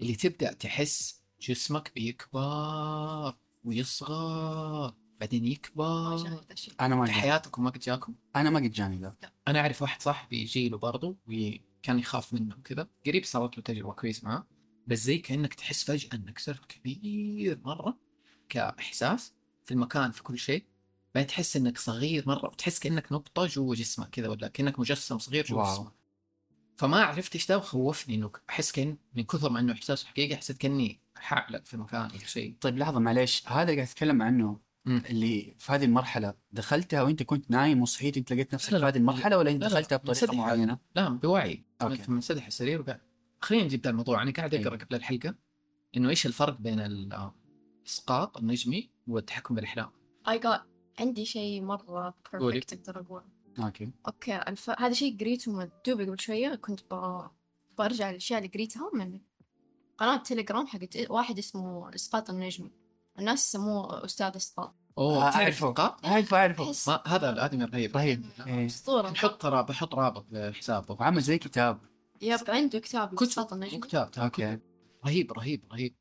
[0.00, 4.94] اللي تبدأ تحس جسمك بيكبر ويصغر.
[5.20, 6.16] بعدين يكبر.
[6.80, 7.22] أنا ما في جاني.
[7.22, 9.14] حياتكم ما قد جاكم؟ أنا ما قد جاني ذا.
[9.48, 13.92] أنا أعرف واحد صاحبي يجي له برضه وكان يخاف منه كذا قريب صارت له تجربة
[13.92, 14.46] كويس معاه.
[14.86, 17.98] بس زي كأنك تحس فجأة إنك صرت كبير مرة
[18.48, 20.64] كإحساس في المكان في كل شيء.
[21.14, 25.44] بعدين تحس إنك صغير مرة وتحس كأنك نقطة جوا جسمك كذا ولا كأنك مجسم صغير
[25.44, 25.72] جوا واو.
[25.72, 25.92] جسمك.
[26.76, 30.56] فما عرفت إيش ده وخوفني إنه أحس كأن من كثر ما إنه إحساس حقيقي حسيت
[30.56, 32.56] كأني حعلق في مكان ولا شيء.
[32.60, 33.48] طيب لحظة معليش.
[33.48, 34.60] هذا اللي قاعد أتكلم عنه.
[34.86, 35.02] مم.
[35.10, 38.88] اللي في هذه المرحلة دخلتها وأنت كنت نايم وصحيت أنت لقيت نفسك لا، في لا.
[38.90, 39.62] هذه المرحلة ولا أنت.
[39.64, 40.34] دخلتها بطريقة.
[40.36, 41.64] معينة؟ لا بوعي
[42.08, 43.00] منسدح السرير وقاعد
[43.40, 44.84] خلينا نجيب ذا الموضوع أنا قاعد أقرأ أيوه.
[44.84, 45.34] قبل الحلقة
[45.96, 49.90] إنه إيش الفرق بين الإسقاط النجمي والتحكم بالأحلام
[50.28, 50.60] I got
[51.00, 52.60] عندي شيء مرة قولي.
[52.60, 53.22] perfect أقدر أقول
[53.58, 54.70] okay okay الف...
[54.70, 57.20] هذا شيء قريته من دوبي قبل شوية كنت ب...
[57.78, 59.20] برجع للأشياء اللي قريتها من
[59.98, 62.70] قناة تليجرام حقت واحد اسمه الاسقاط النجمي
[63.18, 64.74] الناس يسموه أستاذ إسقاط.
[64.98, 65.70] أوه تعرف أعرفه.
[65.70, 67.02] اسقاط؟ أعرفه أعرفه.
[67.06, 67.96] هذا الادمي رهيب.
[67.96, 68.26] رهيب.
[68.46, 68.66] إيه.
[68.66, 69.10] أسطورة.
[69.10, 70.96] بحط ترى بحط رابط لحسابه.
[71.00, 71.78] وعامل زي كتاب.
[72.22, 73.64] yep عنده كتاب كتب.
[73.64, 74.10] كتاب.
[74.10, 74.58] ترى okay.
[75.06, 75.94] رهيب رهيب رهيب.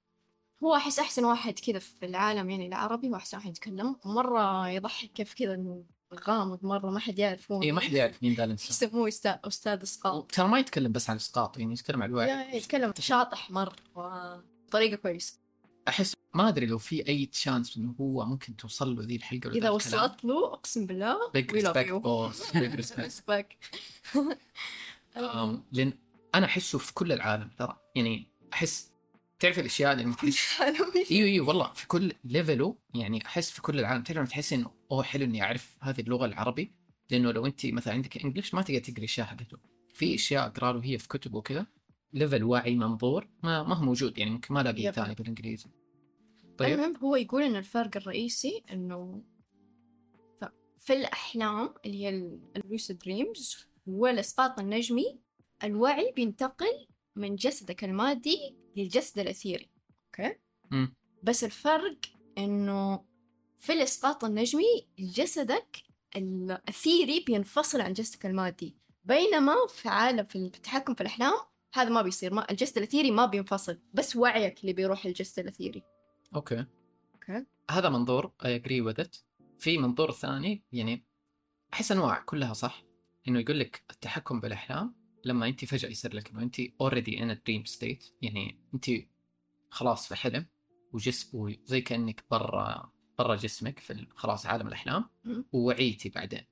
[0.63, 3.95] هو أحس أحسن واحد كذا في العالم يعني العربي وأحسن واحد يتكلم.
[4.05, 5.83] ومرة يضحك كيف كذا انه
[6.27, 8.87] غامض مرة ما حد يعرف هو اي ما حد يعرف مين ذا الإنسان.
[8.87, 10.31] يسموه أستاذ أستاذ إسقاط.
[10.31, 12.57] ترى ما يتكلم بس عن الاسقاط يعني يتكلم عن الوعي.
[12.57, 13.75] يتكلم شاطح مرة
[14.67, 15.42] بطريقة كويسة.
[15.87, 19.57] أحس ما أدري لو في أي chance إنه هو ممكن توصل له ذي الحلقة ولا
[19.57, 20.03] إذا ذا الكلام.
[20.03, 21.17] وصلت له أقسم بالله
[22.01, 22.35] boss.
[22.63, 23.05] Big respect.
[23.05, 23.53] Respect.
[25.17, 25.93] أم، لأن
[26.35, 27.77] أنا أحسه في كل العالم ترى.
[27.95, 28.91] يعني أحس
[29.39, 30.61] تعرف الأشياء اللي تحس
[31.11, 34.03] إيوه إيوه والله في كل level ه يعني أحس في كل العالم.
[34.03, 36.71] تعرف تحس إنه أوه حلو إني أعرف هذه اللغة العربي.
[37.09, 39.57] لأنه لو انت مثلا عندك English ما تقدر تقري الاشياء حقته.
[39.93, 41.65] في أشياء أقرأ له هي في كتب وكذا.
[42.13, 44.91] level وعي منظور ما ما هو موجود يعني ممكن ما الاقيه.
[44.91, 45.69] ثاني بالإنجليزي.
[46.57, 46.73] طيب.
[46.79, 49.23] المهم هو يقول إن الفرق الرئيسي إنه
[50.41, 50.45] ف-
[50.77, 52.09] في الأحلام اللي هي
[52.55, 55.19] ال lucid dreams والإسقاط النجمي
[55.63, 59.69] الوعي بينتقل من جسدك المادي للجسد الأثيري.
[60.05, 60.35] okay؟
[60.71, 60.95] مم.
[61.23, 61.97] بس الفرق
[62.37, 63.05] إنه
[63.59, 65.77] في الإسقاط النجمي جسدك
[66.15, 68.75] الأثيري بينفصل عن جسدك المادي.
[69.05, 71.33] بينما في عالم في التحكم في الأحلام
[71.73, 75.83] هذا ما بيصير ما الجسد الأثيري ما بينفصل بس وعيك اللي بيروح للجسد الأثيري.
[76.35, 76.65] okay.
[77.13, 77.45] okay.
[77.71, 79.05] هذا منظور I agree with
[79.59, 81.05] في منظور ثاني يعني
[81.73, 82.83] أحس أنواع كلها صح
[83.27, 87.65] إنه يقول لك التحكم بالأحلام لما انت فجأة يصير لك إنه انت already in dream
[87.65, 88.85] state يعني انت
[89.69, 90.45] خلاص في حلم
[90.93, 95.09] وجسم وزي كأنك برا برا جسمك في خلاص عالم الأحلام.
[95.53, 96.45] ووعيتي بعدين.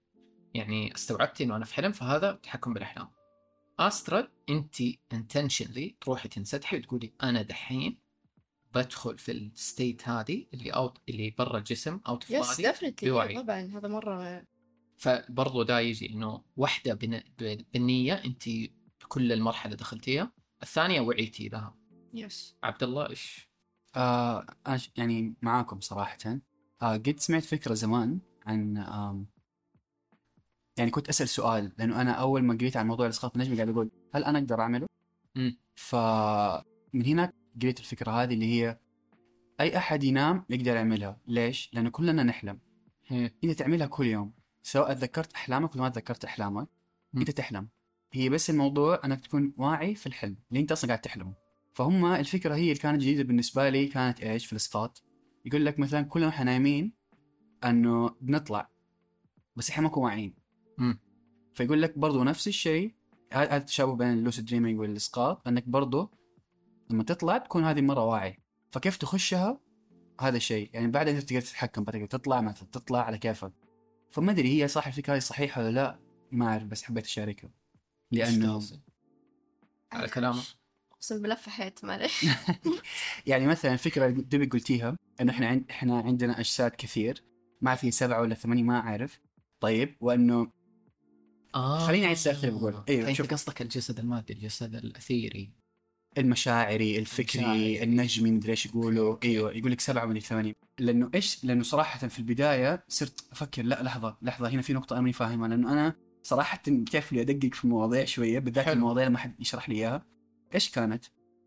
[0.54, 3.08] يعني استوعبتي إنه أنا في حلم فهذا تحكم بالأحلام.
[3.80, 4.76] astral أنت
[5.14, 7.98] intentionally تروحي تنسدحي وتقولي أنا دحين
[8.74, 13.12] بدخل في ال state هذه اللي out اللي برا الجسم out of yes body definitely
[13.12, 13.36] بوعي.
[13.36, 14.44] طبعا هذا مرة
[14.98, 17.22] فبرضو دا يجي إنه واحدة بن...
[17.74, 18.44] بالنية أنت
[19.08, 20.32] كل المرحلة دخلتيها.
[20.64, 21.78] الثانية وعيتي لها
[22.14, 23.50] يس عبد الله إيش؟
[23.96, 24.46] آه
[24.98, 26.18] يعني معاكم صراحة.
[26.82, 29.28] آه قد سمعت فكرة زمان عن آم
[30.82, 33.92] يعني كنت أسأل سؤال لأنه أنا أول ما قريت عن موضوع الإسقاط النجمي قاعد أقول
[34.16, 34.88] هل أنا أقدر أعمله؟
[35.36, 35.58] مم.
[35.76, 38.80] فمن هناك قريت الفكرة هذه اللي هي
[39.60, 42.60] أي أحد ينام يقدر يعملها ليش؟ لأنه كلنا نحلم
[43.08, 43.32] هي.
[43.44, 46.68] أنت تعملها كل يوم سواء تذكرت أحلامك ولا ما تذكرت أحلامك
[47.14, 47.20] مم.
[47.20, 47.68] أنت تحلم
[48.14, 51.34] هي بس الموضوع أنك تكون واعي في الحلم اللي أنت أصلا قاعد تحلمه
[51.74, 55.04] فهم الفكرة هي اللي كانت جديدة بالنسبة لي كانت إيش في الإسقاط
[55.46, 56.94] يقول لك مثلا كلنا إحنا نايمين
[57.64, 58.70] إنه بنطلع
[59.56, 60.41] بس إحنا ما نكون واعيين
[60.82, 61.00] مم.
[61.54, 62.94] فيقول لك برضو نفس الشيء.
[63.34, 66.12] هذا التشابه بين اللوسيد دريمينج والإسقاط؟ إنك برضو
[66.90, 68.40] لما تطلع تكون هذه مرة واعي.
[68.72, 69.60] فكيف تخشها؟
[70.22, 70.70] هذا الشيء.
[70.74, 73.54] يعني بعد انت تقدر تتحكم بعد تقدر تطلع ما تطلع على كيفك.
[74.10, 76.00] فما أدري هي صح الفكرة هذه صحيحة ولا لا.
[76.32, 77.50] ما أعرف بس حبيت أشاركها.
[78.12, 78.62] لأنه
[79.92, 80.44] على كلامه
[80.92, 82.26] أقسم بالله فحيت معلش
[83.28, 87.24] يعني مثلا الفكرة اللي دوبي قلتيها إنه إحنا عند إحنا عندنا أجساد كثير.
[87.62, 89.20] ما أعرف هي سبعة ولا ثمانية ما أعرف.
[89.60, 90.61] طيب وإنه
[91.56, 92.84] آه خليني أعيد السؤال اللي بقول.
[92.90, 93.32] أيوة، أنت شوف.
[93.34, 95.52] قصدك الجسد المادي الجسد الأثيري
[96.18, 97.84] المشاعري الفكري المشاعري.
[97.84, 99.18] النجمي مدري إيش يقولوا.
[99.24, 103.84] أيوه يقول لك سبعة من ثمانيه لأنه إيش؟ لأنه صراحة في البداية صرت أفكر لا
[103.84, 106.58] لحظة لحظة هنا في نقطة أنا ماني فاهمها لأنه أنا صراحة
[106.92, 108.74] كيف لي أدقق في المواضيع شوية بالذات حلو.
[108.74, 110.06] المواضيع لما حد يشرح لي إياها
[110.56, 111.06] إيش كانت؟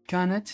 [0.08, 0.48] كانت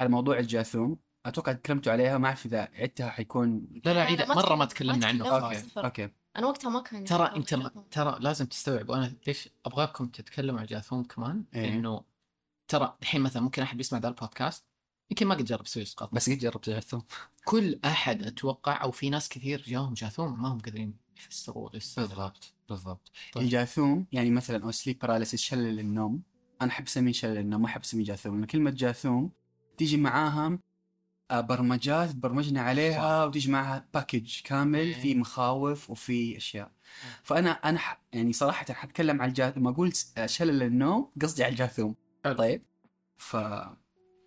[0.00, 4.22] على موضوع الجاثوم أتوقع تكلمتوا عليها ما أعرف إذا عدتها حيكون لا لا لا، عيد
[4.22, 5.46] ما مرة ما تكلم- ما تكلمنا عنه.
[5.46, 5.62] okay.
[5.76, 8.88] okay أنا وقتها ما كان ترى أنت ما ترى لازم تستوعب.
[8.88, 11.68] وأنا ليش أبغاكم تتكلموا عن جاثوم كمان؟ إيه.
[11.68, 12.04] إنه
[12.68, 14.64] ترى الحين مثلا ممكن أحد بيسمع ذا البودكاست
[15.10, 16.14] يمكن ما قد جرب يسوي إسقاط.
[16.14, 17.02] بس قد جربت جاثوم.
[17.44, 22.14] كل أحد أتوقع أو في ناس كثير جاهم جاثوم ما هم قادرين يفسروا يستوعبوا.
[22.14, 23.10] بالضبط بالضبط.
[23.32, 23.44] طيب.
[23.44, 26.22] الجاثوم يعني مثلا أو sleep paralysis شلل النوم.
[26.62, 29.30] أنا أحب أسميه شلل النوم ما أحب أسميه جاثوم لأن كلمة جاثوم
[29.76, 30.58] تيجي معاها
[31.32, 34.94] برمجات برمجنا عليها وتيجي معها package كامل إيه.
[34.94, 36.70] في مخاوف وفي أشياء
[37.22, 37.80] فأنا أنا.
[38.12, 39.92] يعني صراحة حتكلم عن الجاثوم لما أقول
[40.26, 41.94] شلل النوم قصدي على الجاثوم.
[42.22, 42.62] طيب
[43.18, 43.36] ف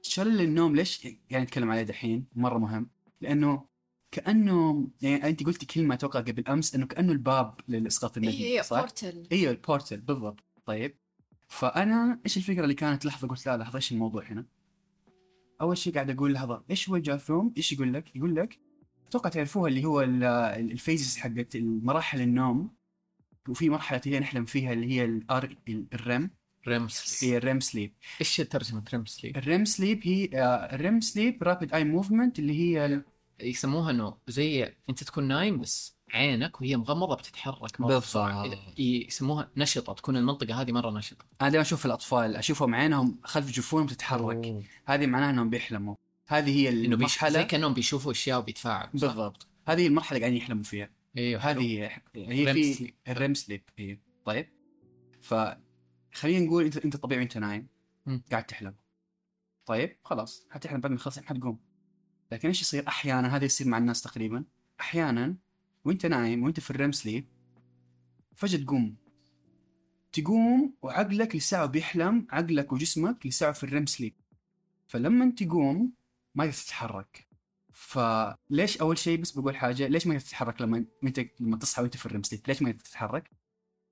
[0.02, 2.90] شلل النوم ليش يعني نتكلم عليه دحين مرة مهم
[3.22, 3.66] لأنه
[4.12, 8.64] كأنه يعني أنت قلتي كلمة أتوقع قبل أمس إنه كأنه الباب للإسقاط النجمي هي هي
[8.64, 10.98] صح؟ بورتل أيوه البورتل بالضبط طيب
[11.48, 14.46] فأنا إيش الفكرة اللي كانت لحظة قلت لا لحظة إيش الموضوع هنا؟
[15.62, 18.60] أول شيء قاعد أقول لحظة إيش هو الجاثوم؟ إيش يقول لك؟ يقول لك
[19.08, 22.70] أتوقع تعرفوها اللي هو ال- ال- ال phases حقت المراحل النوم
[23.50, 25.56] وفي مرحلة هي نحلم فيها اللي هي ال
[25.94, 26.30] R ال REM
[26.68, 30.76] REM sleep هي ال REM sleep إيش ترجمة REM sleep؟ ال REM sleep هي آه،
[30.76, 33.02] ال REM sleep rapid eye movement اللي هي
[33.42, 38.00] يسموها انه زي أنت تكون نايم بس عينك وهي مغمضة بتتحرك مرة.
[38.00, 38.80] بالضبط.
[38.80, 43.88] يسموها نشطة تكون المنطقة هذه مرة نشطة أنا دائما أشوف الأطفال أشوفهم عينهم خلف جفونهم
[43.88, 44.64] تتحرك أوه.
[44.86, 45.96] هذه معناها إنهم بيحلموا
[46.28, 46.94] هذه هي إنه بيش...
[46.94, 51.90] المرحلة زي كأنهم بيشوفوا أشياء وبيتفاعلوا؟ بالضبط هذه المرحلة اللي قاعدين يحلموا فيها إيوه هذه.
[52.16, 52.94] هي في.
[53.08, 54.50] الريم سليب هي طيب
[55.22, 57.68] فخلينا نقول أنت أنت طبيعي وأنت نايم
[58.06, 58.24] مم.
[58.32, 58.76] قاعد تحلم
[59.66, 61.60] طيب خلاص حتحلم بعد ما خلاص حتقوم
[62.32, 64.44] لكن إيش يصير أحيانا هذا يصير مع الناس تقريبا
[64.80, 65.36] أحيانا
[65.86, 67.26] وانت نايم وانت في الريم سليب
[68.36, 68.96] فجأة تقوم.
[70.12, 74.14] تقوم وعقلك لساعه بيحلم عقلك وجسمك لساعه في الريم سليب
[74.88, 75.94] فلما تقوم
[76.36, 77.28] ما تتحرك
[77.72, 82.06] فليش أول شيء بس بقول حاجة ليش ما تتحرك لما انت لما تصحى وانت في
[82.06, 83.32] ال REM sleep ليش ما تتحرك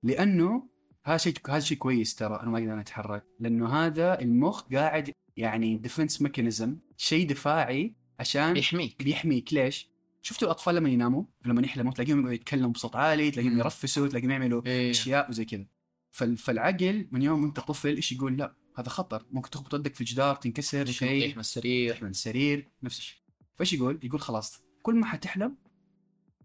[0.02, 0.72] لأنه
[1.04, 3.24] هذا شيء هذا شيء كويس ترى أنا ما أقدر أتحرك.
[3.40, 9.04] لأنه هذا المخ قاعد يعني defense mechanism شيء دفاعي عشان بيحميك.
[9.04, 9.52] بيحميك.
[9.52, 9.91] ليش؟
[10.22, 13.58] شفتوا الأطفال لما يناموا؟ لما يحلموا تلاقيهم يقعدوا يتكلموا بصوت عالي تلاقيهم.
[13.58, 14.90] يرفسوا تلاقيهم يعملوا إيه.
[14.90, 15.66] أشياء وزي كذا.
[16.10, 19.26] فال- فالعقل من يوم انت طفل إيش يقول؟ لا هذا خطر.
[19.30, 21.94] ممكن تخبط يدك في الجدار تنكسر شيء تطيح من السرير.
[21.94, 23.18] تحمل السرير نفس الشيء.
[23.56, 25.56] فإيش يقول؟ يقول خلاص كل ما حتحلم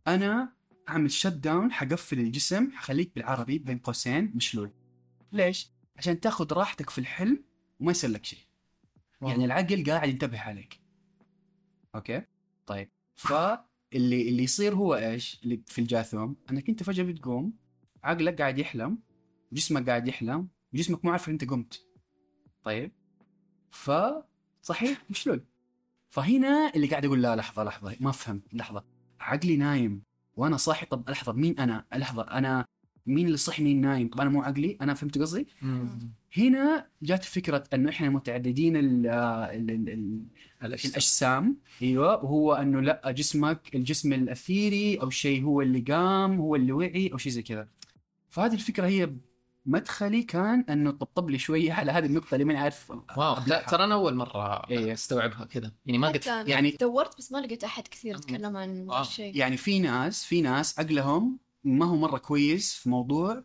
[0.08, 0.54] أنا
[0.90, 4.72] اعمل shut down حقفل الجسم حخليك بالعربي بين قوسين مشلول.
[5.32, 7.44] ليش؟ عشان تاخذ راحتك في الحلم
[7.80, 8.40] وما يصير لك شيء.
[9.22, 10.80] يعني العقل قاعد ينتبه عليك.
[11.96, 12.22] okay؟
[12.66, 12.90] طيب.
[13.18, 17.54] فاللي اللي يصير هو إيش؟ اللي في الجاثوم أنك أنت فجأة بتقوم
[18.04, 19.00] عقلك قاعد يحلم
[19.54, 21.84] جسمك قاعد يحلم وجسمك مو عارف إنت قمت.
[22.64, 22.92] طيب؟
[23.72, 23.92] ف
[24.62, 25.44] صحيح مشلول
[26.10, 28.84] فهنا اللي قاعد أقول لا لحظة لحظة ما فهمت لحظة.
[29.20, 30.04] عقلي نايم
[30.36, 30.86] وأنا صاحي.
[30.86, 32.66] طب لحظة مين أنا؟ لحظة أنا
[33.06, 35.48] مين اللي صحي مين نايم؟ طب أنا مو عقلي أنا فهمت قصدي.
[36.38, 40.22] هنا جات فكرة أنه إحنا متعددين ال ال ال ال
[40.64, 40.90] الأجسام.
[40.92, 41.58] الأجسام.
[41.82, 42.24] أيوه.
[42.26, 47.18] وهو أنه لا جسمك الجسم الأثيري أو شيء هو اللي قام هو اللي وعي أو
[47.18, 47.68] شيء زي كذا.
[48.30, 49.14] فهذه الفكرة هي
[49.66, 53.36] مدخلي كان أنه طبطب لي شوية على هذه النقطة اللي ماني عارف واو.
[53.48, 53.66] لا.
[53.70, 54.94] ترى أنا أول مرة إيه.
[54.94, 55.72] أستوعبها كذا.
[55.86, 58.88] يعني ما أنا يعني- دورت بس ما لقيت أحد كثير يتكلم عن.
[59.02, 63.44] الشيء يعني في ناس في ناس عقلهم ما هو مرة كويس في موضوع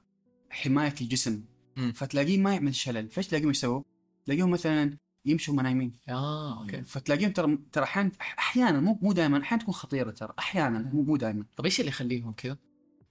[0.51, 1.45] حماية الجسم.
[1.77, 1.93] مم.
[1.93, 3.83] فتلاقيه ما يعمل شلل فايش تلاقيهم يسووا؟
[4.25, 9.43] تلاقيهم مثلا يمشوا وهم نايمين آه أوكي فتلاقيهم ترى ترى أحيانا أحيانا مو مو دائما
[9.43, 12.59] أحيانا تكون خطيرة ترى أحيانا مو مو دائما طب إيش اللي يخليهم كذا؟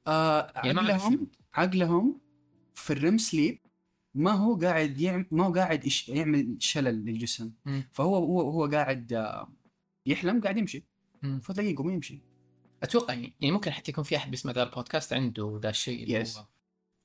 [0.07, 2.21] آه يعني عقلهم عقلهم
[2.75, 3.59] في ال REM sleep
[4.15, 5.89] ما هو قاعد يعمل ما هو قاعد.
[6.07, 7.83] يعمل شلل للجسم مم.
[7.93, 9.49] فهو هو هو قاعد آه،
[10.05, 10.83] يحلم قاعد يمشي
[11.23, 11.39] مم.
[11.39, 12.21] فتلاقيه يقوم يمشي
[12.83, 16.25] أتوقع يعني يعني ممكن حتى يكون في أحد بيسمع ذا البودكاست عنده ذا الشيء اللي
[16.25, 16.37] Yes.
[16.37, 16.45] هو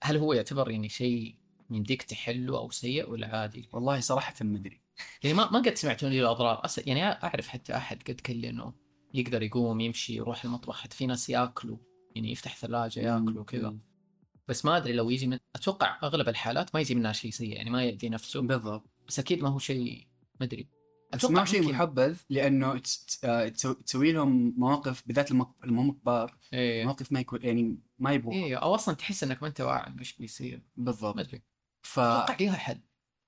[0.04, 1.34] هل هو يعتبر يعني شيء
[1.70, 4.80] يمديك تحله أو سيء ولا عادي؟ والله صراحة ما أدري.
[5.22, 8.48] يعني ما ما قد سمعتوا لي الاضرار أصلا يعني أعرف حتى أحد قد قال لي
[8.50, 8.72] إنه
[9.14, 10.80] يقدر يقوم يمشي يروح المطبخ.
[10.80, 11.78] حتى في ناس يأكلوا
[12.14, 13.76] يعني يفتح ثلاجة يأكلوا وكذا
[14.48, 17.70] بس ما أدري لو يجي من أتوقع أغلب الحالات ما يجي منها شيء سيء يعني
[17.70, 18.42] ما يأذي نفسه.
[18.42, 18.90] بالضبط.
[19.08, 20.06] بس أكيد ما هو شيء
[20.40, 20.68] ما أدري.
[21.14, 22.80] بس ما شيء محبذ لأنه
[23.24, 26.84] آه، تسو- تسوي لهم مواقف بالذات اللي هم كبار إيه.
[26.84, 30.16] مواقف ما يكون يعني ما يبغوا إيه أو أصلا تحس إنك ما أنت واعي إيش
[30.16, 30.62] بيصير.
[30.76, 31.42] ما بالضبط أدري.
[31.86, 32.80] ف أتوقع ليها حل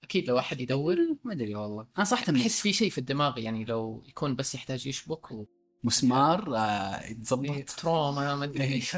[0.04, 1.86] أكيد لو أحد يدور ما أدري والله.
[1.96, 5.46] أنا صراحة أحس في شيء في الدماغ يعني لو يكون بس يحتاج يشبك و...
[5.84, 6.60] مسمار آه،
[7.00, 8.64] إيه، يتظبط trauma ما أدري.
[8.64, 8.96] إيش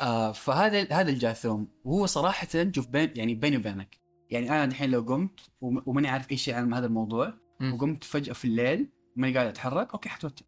[0.00, 4.00] آه فهذا هذا الجاثوم وهو صراحة شوف بين يعني بيني وبينك.
[4.30, 7.34] يعني أنا الحين لو قمت وم- وماني عارف اي شيء عن هذا الموضوع.
[7.72, 10.44] وقمت فجأة في الليل ماني قاعد أتحرك أوكي حتوتر.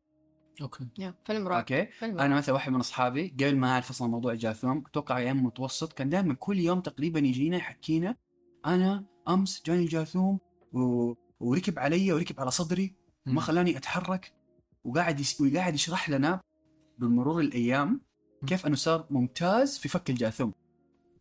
[0.61, 0.87] أوكي.
[0.99, 1.87] يا فيلم رعب أوكي.
[1.87, 2.27] فيلم رعب.
[2.27, 6.09] أنا مثلا واحد من أصحابي قبل ما أعرف أصلا موضوع الجاثوم أتوقع أيام متوسط كان
[6.09, 8.17] دائما كل يوم تقريبا يجينا يحكينا
[8.67, 10.39] أنا أمس جاني جاثوم
[10.73, 11.13] و...
[11.41, 12.95] وركب علي وركب على صدري
[13.27, 14.33] وما خلاني أتحرك
[14.85, 15.41] وقاعد يس...
[15.41, 16.41] وقاعد يشرح لنا
[16.99, 18.01] بمرور الأيام
[18.47, 20.53] كيف إنه صار ممتاز في فك الجاثوم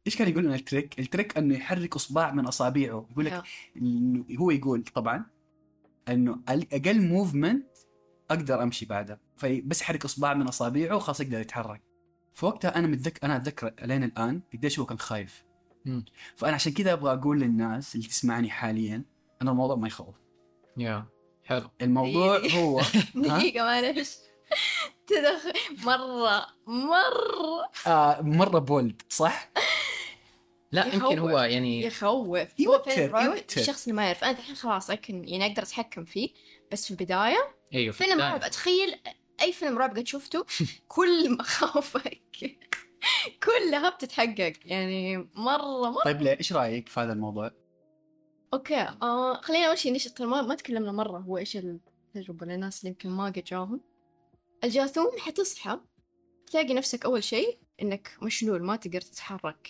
[0.08, 3.08] إيش كان يقول لنا ال trick؟ ال trick إنه يحرك إصبع من أصابعه.
[3.12, 3.44] يقول لك
[4.40, 5.26] هو يقول طبعا
[6.10, 7.68] إنه أقل movement
[8.32, 11.82] أقدر أمشي بعده فبس يحرك اصبع من أصابعه وخلاص يقدر يتحرك
[12.34, 15.44] فوقتها أنا متذكر أنا أتذكر لين الآن قديش هو كان خايف
[15.86, 16.06] مم.
[16.36, 19.04] فأنا عشان كذا أبغى أقول للناس اللي تسمعني حاليا
[19.42, 20.16] أنا الموضوع ما يخوف
[20.78, 21.06] يا
[21.44, 22.38] حلو الموضوع.
[22.38, 22.84] هو ها؟
[23.16, 24.16] دقيقة معلش
[25.08, 25.54] تدخل
[25.86, 29.52] مرة مرة آه مرة بولد صح؟
[30.72, 31.02] لا يخوف.
[31.04, 33.62] يمكن هو يعني يخوف يوتر- يوتر.
[33.62, 36.30] الشخص اللي ما يعرف أنا الحين خلاص اكن يعني أقدر أتحكم فيه
[36.72, 38.32] بس في البداية أيوه في فيلم البداية.
[38.32, 38.96] رعب اتخيل
[39.42, 40.46] أي فيلم رعب قد شفته
[40.88, 42.22] كل مخاوفك
[43.44, 47.52] كلها بتتحقق يعني مرة مرة طيب ليه إيش رأيك في هذا الموضوع؟
[48.54, 52.90] أوكي آه خلينا أول شيء نشط ما, ما تكلمنا مرة هو إيش التجربة للناس اللي
[52.90, 53.82] يمكن ما قد جاهم
[54.64, 55.80] الجاثوم حتصحى
[56.46, 59.70] تلاقي نفسك أول شيء إنك مشلول ما تقدر تتحرك.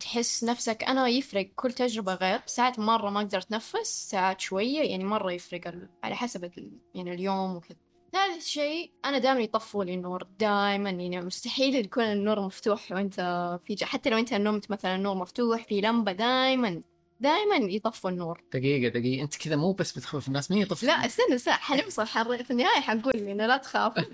[0.00, 5.04] تحس نفسك أنا يفرق كل تجربة غير ساعات مرة ما أقدر أتنفس ساعات شوية يعني
[5.04, 5.74] مرة يفرق
[6.04, 7.76] على حسب ال- يعني اليوم وكذا.
[8.12, 13.20] ثالث شيء أنا دائما يطفوا لي النور دائما يعني مستحيل يكون النور مفتوح وأنت
[13.66, 13.84] في ج...
[13.84, 16.82] حتى لو أنت نمت مثلا النور مفتوح في لمبة دائما
[17.20, 18.42] دائما يطفوا النور.
[18.52, 22.44] دقيقة دقيقة أنت كذا مو بس بتخوف الناس مين يطفي؟ لا استنى ساعة حنوصل حر...
[22.44, 23.92] في النهاية حنقول إنه لا تخاف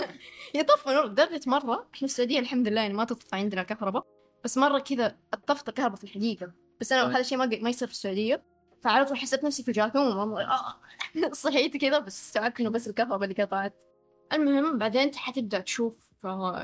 [0.54, 4.06] يطفوا النور لدرجة مرة إحنا في السعودية الحمد لله يعني ما تطفى عندنا كهرباء.
[4.44, 6.52] بس مرة كذا اتطفت الكهرباء في الحديقة.
[6.80, 7.10] بس أنا طيب.
[7.10, 8.42] هذا الشيء ما ما يصير في السعودية.
[8.82, 10.74] فعلى طول حسيت نفسي في جاثوم والله آه.
[11.32, 13.74] صحيت كذا بس استوعبت إنه بس الكهرباء اللي قطعت.
[14.32, 16.12] المهم بعدين انت حتبدأ تشوف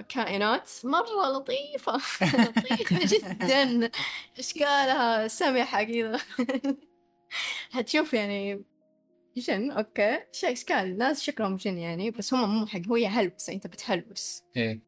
[0.08, 0.70] كائنات.
[0.84, 1.96] مرة لطيفة.
[2.44, 3.90] لطيفة جدا.
[4.38, 6.20] إشكالها سمحة كذا.
[7.72, 8.64] هتشوف يعني
[9.36, 9.70] جن.
[9.70, 10.18] أوكي.
[10.32, 10.98] شيء إشكال.
[10.98, 12.80] ناس شكلهم جن يعني بس هم مو حق.
[12.88, 14.87] هو هلوس أنت بتهلوس إيه.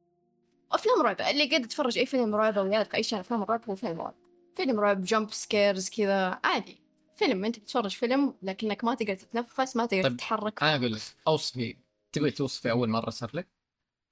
[0.72, 3.74] أفلام رعب اللي قد تتفرج أي فيلم رعب أو يعرف اي شيء أفلام رعب هو
[3.74, 4.14] فيلم رعب.
[4.56, 6.78] فيلم رعب jump scares كذا عادي.
[7.16, 10.62] فيلم أنت بتتفرج فيلم لكنك ما تقدر تتنفس ما تقدر طيب، تتحرك.
[10.62, 11.76] أنا أقول لك أوصفي
[12.12, 13.48] تبغي توصفي أول مرة صار لك؟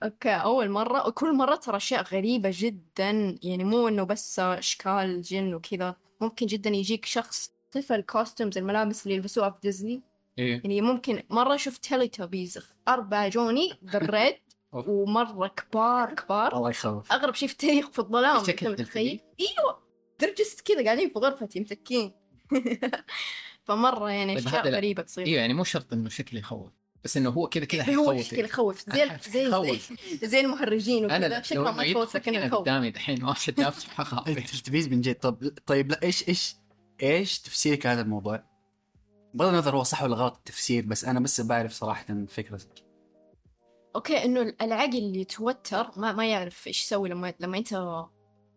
[0.02, 5.54] أوكي أول مرة وكل مرة ترى أشياء غريبة جدا يعني مو إنه بس إشكال جن
[5.54, 5.96] وكذا.
[6.20, 10.02] ممكن جدا يجيك شخص طفل costumes الملابس اللي يلبسوها في ديزني
[10.38, 10.52] إيه.
[10.52, 14.34] يعني ممكن مرة شفت تيلي توبيز أربعة جوني بال raid.
[14.74, 14.88] أوف.
[14.88, 16.56] ومرة كبار كبار.
[16.56, 17.12] الله يخوف.
[17.12, 19.88] أغرب شيء في التاريخ في الظلام متخيل؟ أيوة
[20.20, 22.12] درجة كذا قاعدين في غرفتي متكين
[23.64, 24.76] فمرة يعني طيب أشياء هذا لا.
[24.76, 25.26] غريبة تصير.
[25.26, 26.72] إيوه يعني مو شرط إنه شكله يخوف
[27.04, 29.78] بس إنه هو كذا كذا هو شكله يخوف زي زي
[30.22, 31.42] زي, المهرجين وكذا.
[31.42, 32.60] شكله ما يخوف كذا يخوف.
[32.60, 36.56] قدامي دحين واحد نفسه حخاف التلفزيز من جد؟ طب طيب لا إيش إيش
[37.02, 38.44] إيش تفسيرك لهذا الموضوع؟
[39.34, 42.60] بغض النظر هو صح ولا غلط التفسير بس أنا بس بعرف صراحة فكرة.
[43.96, 48.04] أوكي إنه العقل اللي يتوتر ما ما يعرف إيش يسوي لما لما أنت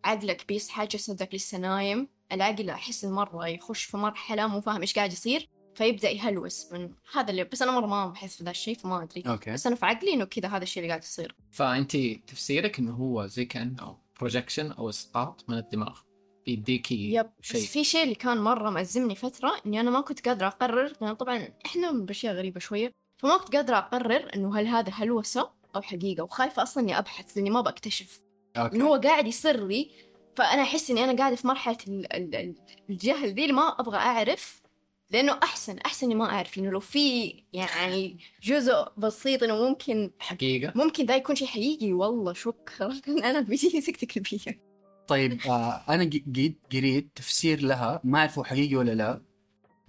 [0.04, 2.08] عقلك بيصحى جسدك لسه نايم.
[2.32, 7.30] العقل أحس مره يخش في مرحلة مو فاهم إيش قاعد يصير فيبدأ يهلوس من هذا
[7.30, 9.22] اللي بس أنا مرة ما بحس في ذا الشيء فما أدري.
[9.26, 9.52] أوكي.
[9.52, 11.36] بس أنا في عقلي إنه كذا هذا الشيء اللي قاعد يصير.
[11.50, 16.00] فانت تفسيرك إنه هو زي كانه projection أو إسقاط من الدماغ
[16.46, 17.66] بيديكي yep بس شيء.
[17.66, 21.48] في شيء اللي كان مرة مأزمني فترة إني أنا ما كنت قادرة أقرر لأن طبعا
[21.66, 22.92] إحنا بأشياء غريبة شوية.
[23.22, 27.50] فما كنت قادرة أقرر إنه هل هذا هلوسه أو حقيقة وخايفة أصلا إني أبحث لأني
[27.50, 28.20] ما بكتشف
[28.56, 28.76] أوكي.
[28.76, 29.90] إنه هو قاعد يصير لي
[30.36, 31.44] فأنا أحس إني أنا قاعدة في
[31.88, 32.54] ال-
[32.90, 34.62] الجهل ذي اللي ما أبغى أعرف
[35.10, 36.56] لأنه أحسن أحسن إني ما أعرف.
[36.56, 40.72] لأنه لو في يعني جزء بسيط إنه ممكن حقيقة.
[40.76, 43.00] ممكن ذا يكون شيء حقيقي والله شكرا.
[43.30, 44.62] أنا بيجيني سكتة قلبية
[45.06, 49.22] طيب آه أنا قيد قريت تفسير لها ما أعرف هو حقيقي ولا لا.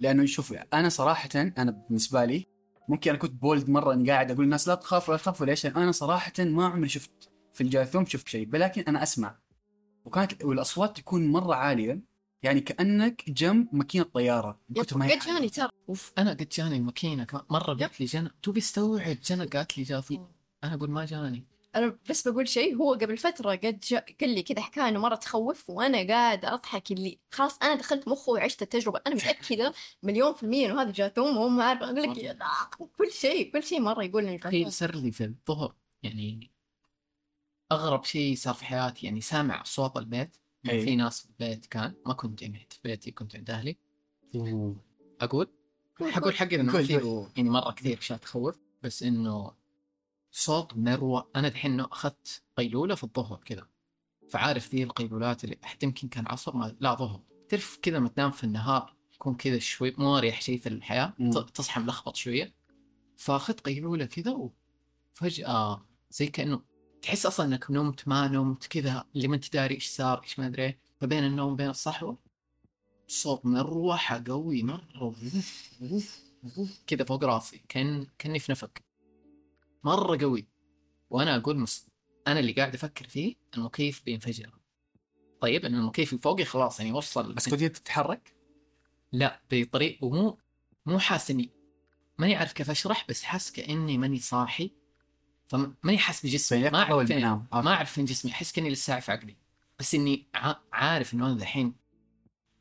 [0.00, 2.46] لأنه شوف أنا صراحة أنا بالنسبة لي
[2.88, 5.82] ممكن أنا كنت بولد مرة إني قاعد أقول للناس لا تخافوا لا تخافوا ليش؟ لأن
[5.82, 9.38] أنا صراحة ما عمري شفت في الجاثوم شفت شيء ولكن أنا أسمع.
[10.04, 12.00] وكانت والأصوات تكون مرة عالية
[12.42, 15.68] يعني كأنك جنب ماكينة طيارة كثر ما قد جاني ترى.
[15.88, 17.44] أوف أنا قد جاني الماكينه كمان.
[17.50, 20.28] مره قالت لي جنى تو بيستوعب جنى قالت لي جاثوم.
[20.64, 21.44] أنا أقول ما جاني.
[21.76, 25.14] أنا بس بقول شيء هو قبل فترة قد جا قال لي كذا حكاية إنه مرة
[25.14, 29.00] تخوف وأنا قاعدة أضحك اللي خلاص أنا دخلت مخه وعشت التجربة.
[29.06, 29.72] أنا متأكدة
[30.02, 32.36] مليون في المية إنه هذا جاثوم وهو ما عارف أقول لك
[32.98, 36.50] كل شيء كل شيء مرة يقول إنه تخيل صار لي في الظهر يعني
[37.72, 40.36] أغرب شيء صار في حياتي يعني سامع صوت البيت
[40.68, 40.84] أي.
[40.84, 43.76] في ناس في البيت كان ما كنت يعني في بيتي كنت عند أهلي.
[45.20, 45.48] أقول؟
[46.10, 49.52] حقول حقي انه في يعني مرة كثير أشياء تخوف بس إنه
[50.36, 51.30] صوت مروة.
[51.36, 53.66] أنا دحين إنه أخذت قيلولة في الظهر كذا.
[54.30, 57.20] فعارف ذي القيلولات اللي حتى يمكن كان عصر ما لا ظهر.
[57.48, 61.30] تعرف كذا لما تنام في النهار يكون كذا شوي مو اريح شيء في الحياة مم.
[61.30, 62.54] تصحى ملخبط شوية.
[63.16, 64.50] فأخذت قيلولة كذا
[65.12, 66.62] وفجأة زي كأنه
[67.02, 70.46] تحس أصلا إنك نمت ما نمت كذا اللي ما انت داري إيش صار إيش ما
[70.46, 70.78] أدري.
[71.00, 72.18] فبين النوم وبين الصحوة
[73.08, 75.14] صوت مروحه قوي مرة
[76.86, 78.83] كذا فوق راسي كان كأني في نفق.
[79.84, 80.46] مرة قوي.
[81.10, 81.86] وأنا أقول مس...
[82.26, 84.50] أنا اللي قاعد أفكر فيه المكيف بينفجر.
[85.40, 87.32] طيب ان المكيف فوقي خلاص يعني وصل.
[87.32, 88.34] بس كنت تتحرك؟
[89.12, 90.38] لا بطريق ومو
[90.86, 91.50] مو حاس اني
[92.18, 94.70] ماني عارف كيف أشرح بس حاس كأني ماني صاحي.
[95.46, 96.70] فماني حاس بجسمي.
[96.70, 97.20] ما باليقظة أعرف فين
[97.52, 98.32] ما أعرف فين جسمي.
[98.32, 99.36] أحس كأني لسه في عقلي.
[99.78, 100.26] بس إني
[100.72, 101.74] عارف إنه أنا الحين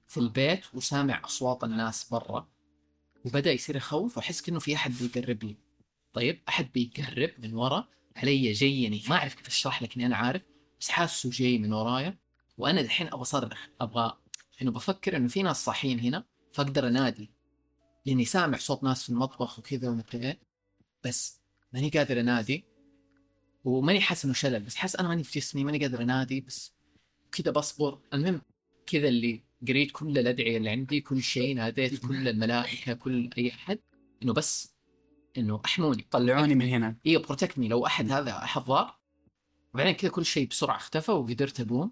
[0.08, 2.48] في البيت وسامع أصوات الناس برا.
[3.26, 5.58] وبدأ يصير يخوف وأحس كأنه في أحد بيقرب لي
[6.14, 7.88] طيب أحد بيقرب من ورا.
[8.16, 10.42] علي جايني ما أعرف كيف أشرح لك اني أنا عارف
[10.80, 12.18] بس حاسه جاي من ورايا.
[12.58, 14.18] وأنا دحين أبغى أصرخ أبغى
[14.62, 17.32] إنه بفكر إنه في ناس صاحيين هنا فأقدر أنادي.
[18.06, 20.40] لأني سامع صوت ناس في المطبخ وكذا ومدري إيه.
[21.04, 21.42] بس
[21.74, 22.66] ماني قادر أنادي.
[23.64, 26.74] وماني حاسس إنه شلل بس حاسس أنا ماني في جسمي ماني قادر أنادي بس
[27.32, 28.00] كذا بصبر.
[28.14, 28.42] المهم
[28.86, 33.80] كذا اللي قريت كل الأدعية اللي عندي كل شيء ناديت كل الملائكة كل أي أحد
[34.24, 34.73] إنه بس
[35.38, 36.08] إنه أحموني.
[36.12, 36.98] طلعوني من هنا.
[37.06, 39.00] أيوه protect ني لو أحد هذا احد ضار
[39.74, 41.92] وبعدين كذا كل شيء بسرعة اختفى وقدرت أقوم.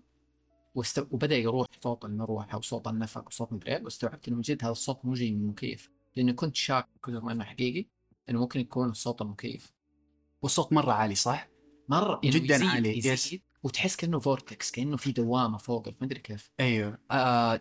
[0.76, 1.08] واست...
[1.12, 5.14] وبدأ يروح صوت المروحة وصوت النفق وصوت مدري إيه، واستوعبت إنه جد هذا الصوت مو
[5.14, 5.89] جاي من المكيف.
[6.16, 7.86] لأني كنت شاك كثر ما إنه حقيقي
[8.30, 9.74] إنه ممكن يكون صوت المكيف.
[10.42, 11.50] والصوت مرة عالي صح؟
[11.89, 12.22] مرة.
[12.24, 13.14] إنه جداً يزيد- عالي، يزيد.
[13.14, 13.36] yes.
[13.64, 16.52] وتحس كأنه vortex كأنه في دوامة فوقك ما ادري كيف.
[16.60, 16.98] أيوه.
[17.12, 17.60] آه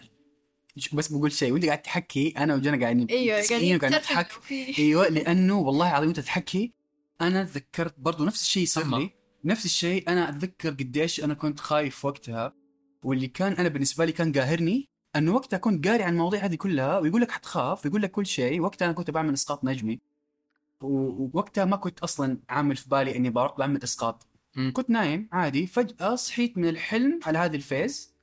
[0.93, 4.29] بس بقول شيء وانت قاعد تحكي أنا وجنى قاعدين أيوه وقاعدين ترفق نضحك.
[4.79, 6.73] أيوه لأنه والله العظيم وأنت تحكي
[7.21, 8.99] أنا تذكرت برضو نفس الشيء صار.
[8.99, 9.11] لي.
[9.45, 12.53] نفس الشيء أنا أتذكر قديش أنا كنت خايف وقتها
[13.05, 16.99] واللي كان أنا بالنسبة لي كان قاهرني إنه وقتها كنت قاري عن المواضيع هذه كلها
[16.99, 18.61] ويقول لك حتخاف ويقول لك كل شيء.
[18.61, 20.01] وقتها أنا كنت بعمل إسقاط نجمي.
[20.83, 24.27] ووقتها ما كنت أصلا عامل في بالي إني بروح بعمل إسقاط.
[24.57, 24.73] مم.
[24.75, 25.66] كنت نايم عادي.
[25.66, 28.14] فجأة صحيت من الحلم على هذه الفيز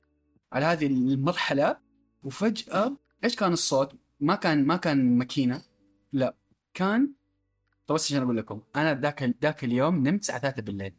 [0.52, 1.87] على هذه المرحلة
[2.24, 5.62] وفجأة إيش كان الصوت؟ ما كان ما كان ماكينة.
[6.12, 6.36] لا
[6.74, 7.12] كان
[7.86, 10.94] طب بس عشان أقول لكم أنا ذاك ذاك اليوم نمت الساعة 3 بالليل.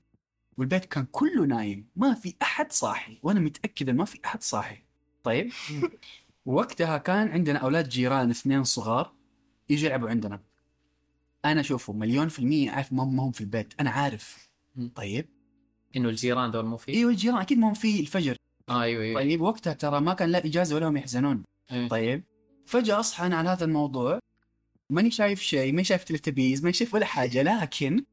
[0.58, 1.90] والبيت كان كله نايم.
[1.96, 3.20] ما في أحد صاحي.
[3.24, 4.84] وأنا متاكد ما في أحد صاحي.
[5.24, 5.52] طيب؟
[6.46, 9.14] وقتها كان عندنا أولاد جيران اثنين صغار
[9.70, 10.42] يجوا يلعبوا عندنا.
[11.46, 13.74] أنا شوفوا مليون في المية عارف ما هم في البيت.
[13.80, 14.50] أنا عارف.
[14.96, 15.30] طيب؟
[15.96, 18.36] إنه الجيران دول مو في؟ إيوه الجيران أكيد ما هم في الفجر.
[18.72, 21.88] أيوه أيوه طيب وقتها ترى ما كان لا إجازة ولا هم يحزنون إيه.
[21.88, 22.24] طيب
[22.66, 24.20] فجأة أصحى أنا على هذا الموضوع
[24.90, 28.06] ماني شايف شيء ماني شايف تلتبيز ماني شايف ولا حاجة لكن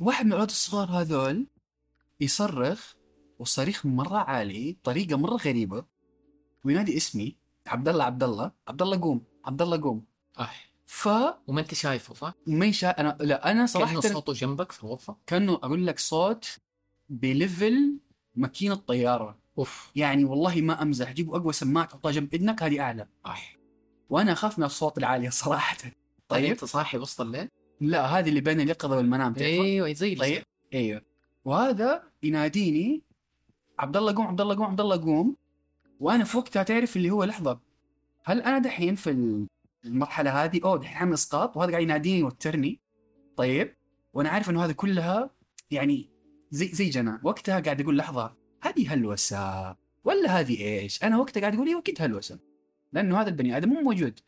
[0.00, 1.46] واحد من الاولاد الصغار هذول
[2.20, 2.94] يصرخ
[3.38, 5.84] والصريخ مرة عالي بطريقه مرة غريبة
[6.64, 7.36] وينادي اسمي
[7.66, 10.04] عبد الله عبد الله عبد الله قوم عبد الله قوم
[10.40, 10.72] أح.
[10.86, 11.08] ف
[11.46, 13.00] وما أنت شايفه صح؟ ما يشا...
[13.00, 16.58] أنا لا أنا صراحة كأنه صوته جنبك في الغرفة كأنه أقول لك صوت
[17.08, 17.98] بليفل
[18.34, 19.90] ماكينة طياره أوف.
[19.96, 21.12] يعني والله ما أمزح.
[21.12, 23.08] جيبوا أقوى سماعة تحطها جنب اذنك هذه أعلى.
[23.26, 23.58] أح.
[24.10, 25.76] وأنا أخاف من الصوت العالي صراحة.
[25.78, 25.92] طيب.
[26.28, 26.50] طيب.
[26.50, 27.48] أنت صاحي وسط الليل؟
[27.80, 30.42] لا هذه اللي بين اليقظة والمنام أيوه زي طيب.
[30.74, 31.02] أيوه.
[31.44, 33.02] وهذا يناديني
[33.78, 35.36] عبد الله قوم عبد الله قوم عبد الله قوم.
[36.00, 37.60] وأنا في وقتها تعرف اللي هو لحظة
[38.24, 39.46] هل أنا دحين في
[39.84, 42.80] المرحلة هذه؟ أوه دحين عامل إسقاط وهذا قاعد يناديني يوترني
[43.36, 43.76] طيب.
[44.14, 45.30] وأنا عارف إنه هذا كلها
[45.70, 46.10] يعني
[46.50, 51.54] زي زي جنى وقتها قاعد أقول لحظة هذه هلوسة ولا هذه إيش؟ أنا وقتها قاعد
[51.54, 52.38] أقول أيوه أكيد هلوسة
[52.92, 54.20] لأنه هذا البني آدم مو موجود.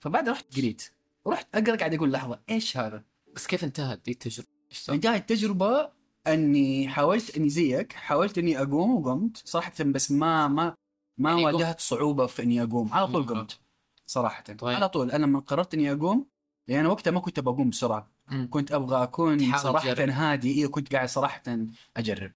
[0.00, 0.90] فبعد رحت قريت
[1.24, 3.04] ورحت أقرأ قاعد أقول لحظة إيش هذا؟
[3.34, 4.48] بس كيف انتهت دي التجربة؟
[4.88, 5.90] انتهت التجربة
[6.26, 10.74] أني حاولت أني زيك حاولت أني أقوم وقمت صراحة بس ما ما
[11.18, 13.26] ما يعني واجهت صعوبة في أني أقوم على طول.
[13.26, 13.60] قمت
[14.06, 14.76] صراحة طيب.
[14.76, 16.26] على طول أنا لما قررت أني أقوم
[16.68, 18.48] لأن وقتها ما كنت بقوم بسرعة مم.
[18.50, 19.94] كنت أبغى أكون صراحة.
[19.98, 21.42] هادي إيه كنت قاعد صراحة
[21.96, 22.32] أجرب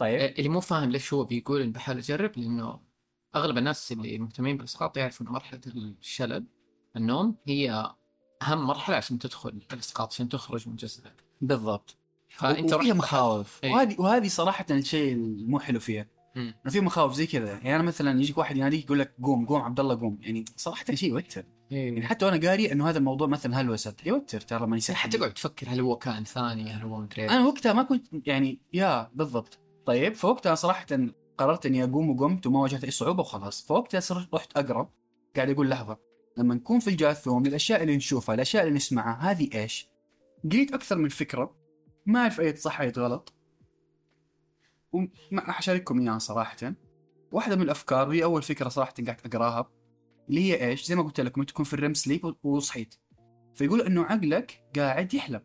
[0.00, 0.20] طيب.
[0.20, 2.80] إيه، اللي مو فاهم ليش هو بيقول إنه بحاول أجرب لأنه
[3.36, 6.46] أغلب الناس اللي مهتمين بالإسقاط يعرفوا ان مرحلة الشلل
[6.96, 7.94] النوم هي
[8.42, 11.24] أهم مرحلة عشان تدخل الإسقاط عشان تخرج من جسدك.
[11.40, 11.96] بالضبط.
[12.28, 13.60] فأنت وفيها مخاوف.
[13.64, 13.72] إيه.
[13.72, 16.06] وهذه وهذه صراحة الشيء المو حلو فيها.
[16.36, 17.52] إنه في مخاوف زي كذا.
[17.52, 20.18] يعني أنا مثلا يجيك واحد يناديك يقول لك قوم قوم عبد الله قوم.
[20.20, 21.44] يعني صراحة شيء يوتر.
[21.70, 22.06] يعني إيه.
[22.06, 23.94] حتى وأنا قاري إنه هذا الموضوع مثلا هلوسة.
[24.06, 27.28] يوتر ترى ماني صحي حتقعد تفكر هل هو كائن ثاني هل هو مدري.
[27.28, 29.58] أنا وقتها ما كنت يعني يا بالضبط.
[29.86, 30.86] طيب فوقتها صراحة
[31.38, 33.66] قررت إني أقوم وقمت وما واجهت أي صعوبة وخلاص.
[33.66, 34.90] فوقتها صرت رحت أقرأ
[35.36, 35.98] قاعد أقول لحظة
[36.36, 39.88] لما نكون في الجاثوم الأشياء اللي نشوفها الأشياء اللي نسمعها هذه إيش؟
[40.52, 41.56] قريت أكثر من فكرة
[42.06, 43.34] ما أعرف أي صح أي غلط.
[44.92, 46.74] وما حشارككم إياها صراحة.
[47.32, 49.70] واحدة من الأفكار وهي أول فكرة صراحة قاعد أقراها
[50.28, 52.94] اللي هي إيش؟ زي ما قلت لكم تكون في الريم سليب وصحيت.
[53.54, 55.42] فيقول إنه عقلك قاعد يحلم.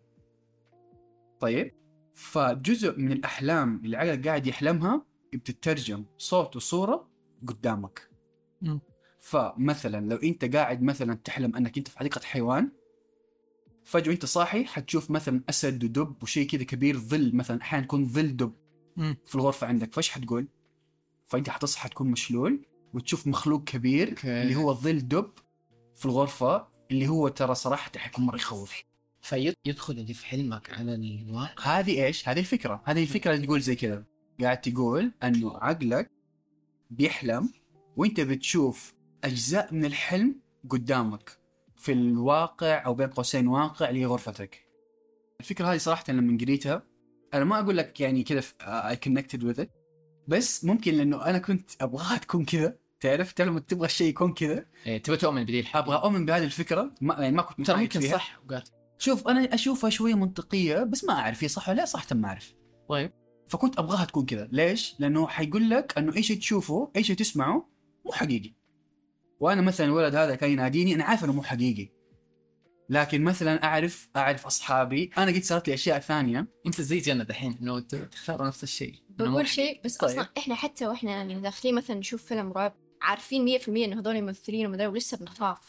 [1.40, 1.85] طيب؟
[2.16, 7.10] فجزء من الأحلام اللي عقلك قاعد يحلمها بتترجم صوت وصورة
[7.48, 8.10] قدامك
[8.62, 8.80] مم.
[9.20, 12.72] فمثلا لو أنت قاعد مثلا تحلم أنك أنت في حديقة حيوان
[13.84, 18.36] فجأة انت صاحي حتشوف مثلا أسد ودب وشيء كذا كبير ظل مثلا أحيانا يكون ظل
[18.36, 18.54] دب
[18.98, 19.18] مم.
[19.26, 20.48] في الغرفة عندك فايش حتقول؟
[21.26, 24.42] فأنت حتصحى تكون مشلول وتشوف مخلوق كبير أوكي.
[24.42, 25.32] اللي هو ظل دب
[25.96, 28.84] في الغرفة اللي هو ترى صراحة حيكون مرة يخوف
[29.26, 31.80] فيدخل اللي في حلمك على الواقع.
[31.80, 34.06] هذه إيش؟ هذه الفكرة، هذه الفكرة اللي تقول زي كذا،
[34.42, 36.12] قاعد تقول إنه عقلك
[36.90, 37.50] بيحلم
[37.98, 40.36] وإنت بتشوف أجزاء من الحلم
[40.70, 41.38] قدامك
[41.78, 44.66] في الواقع أو بين قوسين واقع اللي هي غرفتك.
[45.40, 46.84] الفكرة هذه صراحة لما قريتها
[47.34, 49.72] أنا ما أقول لك يعني كذا اي connected with it
[50.28, 52.78] بس ممكن لأنه أنا كنت أبغاها تكون كذا.
[53.00, 56.44] تعرف؟ تعرف لما تبغى الشيء يكون كذا؟ إيه تبى تؤمن بدي الحلقة أبغى أؤمن بهذه
[56.44, 56.92] الفكرة.
[57.02, 58.18] ما يعني ما كنت ترى ممكن فيها.
[58.18, 62.16] صح وقالت شوف أنا أشوفها شوية منطقية بس ما أعرف هي صح ولا لا صراحة
[62.16, 62.54] ما اعرف
[62.90, 63.12] طيب.
[63.48, 64.50] فكنت أبغاها تكون كذا.
[64.52, 67.70] ليش؟ لأنه حيقول لك إنه اي شيء تشوفه اي شيء تسمعه
[68.06, 68.54] مو حقيقي.
[69.40, 71.90] وأنا مثلا الولد هذا كان يناديني أنا عارف إنه مو حقيقي.
[72.90, 75.10] لكن مثلا أعرف أعرف أصحابي.
[75.18, 76.48] أنا قد صارت لي أشياء ثانية.
[76.66, 78.96] أنت زي جنة دحين إنه تختار نفس الشيء.
[79.10, 80.10] بقول شيء بس طيب.
[80.10, 84.66] أصلا إحنا حتى وإحنا يعني داخلين مثلا نشوف فيلم رعب عارفين 100% إنه هذول ممثلين
[84.66, 85.60] ومدري ولسه بنخاف.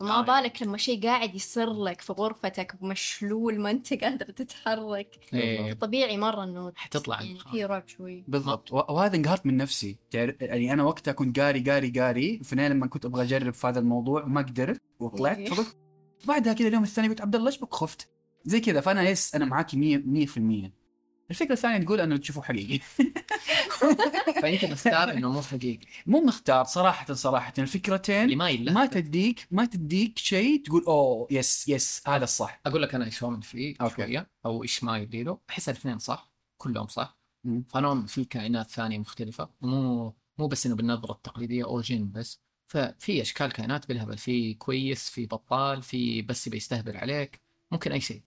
[0.00, 0.22] وما آه.
[0.22, 5.18] بالك لما شيء قاعد يصير لك في غرفتك مشلول ما انت قادر تتحرك.
[5.34, 5.72] إيه.
[5.72, 7.38] طبيعي مرة إنه حتطلع يعني.
[7.52, 8.24] في رعب شوي.
[8.28, 8.72] بالضبط.
[8.72, 9.98] و- وهذا انقهرت من نفسي.
[10.10, 12.40] تعرف- يعني أنا وقتها كنت قاري قاري قاري.
[12.42, 15.38] في النهايه لما كنت أبغى أجرب في هذا الموضوع وما قدرت وطلعت.
[15.38, 15.50] إيه.
[16.28, 18.08] بعدها كذا اليوم الثاني قلت عبد الله إيش بك؟ خفت.
[18.44, 18.80] زي كذا.
[18.80, 20.72] فأنا yes أنا معاكي 100 100%
[21.30, 22.78] الفكرة الثانية تقول أنه تشوفه حقيقي.
[24.42, 25.86] فأنت مختار إنه مو حقيقي.
[26.06, 27.52] مو مختار صراحة صراحة.
[27.58, 28.30] الفكرتين
[28.72, 32.60] ما تديك ما تديك شيء تقول oh yes yes هذا الصح.
[32.66, 33.94] أقول لك أنا إيش أؤمن فيه أوكي.
[33.94, 37.18] شوية أو إيش ما يدي له أحس الاثنين صح كلهم صح.
[37.44, 37.64] مم.
[37.70, 39.48] فانا اؤمن في كائنات ثانية مختلفة.
[39.60, 42.40] مو مو بس إنه بالنظرة التقليدية أو جن بس.
[42.68, 44.18] ففي أشكال كائنات بالهبل.
[44.18, 47.40] في كويس في بطال في بس يبي يستهبل عليك.
[47.72, 48.22] ممكن أي شيء.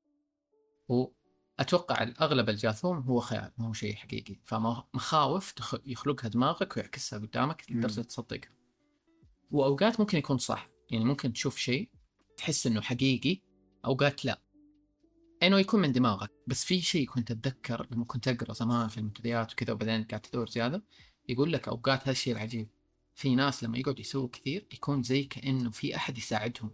[1.59, 4.35] واتوقع الاغلب الجاثوم هو خيال ما هو شيء حقيقي.
[4.45, 5.53] فمخاوف
[5.85, 7.71] يخلقها دماغك ويعكسها قدامك.
[7.71, 8.51] لدرجة تصدقها.
[9.51, 10.69] وأوقات ممكن يكون صح.
[10.89, 11.89] يعني ممكن تشوف شيء
[12.37, 13.41] تحس إنه حقيقي
[13.85, 14.41] أوقات لا.
[15.43, 16.31] إنه يكون من دماغك.
[16.47, 20.49] بس في شيء كنت أتذكر لما كنت أقرأ زمان في المنتديات وكذا وبعدين قاعد تدور
[20.49, 20.83] زيادة
[21.29, 22.69] يقول لك أوقات هذا الشيء العجيب.
[23.15, 26.71] في ناس لما يقعدوا يسووا كثير يكون زي كأنه في أحد يساعدهم.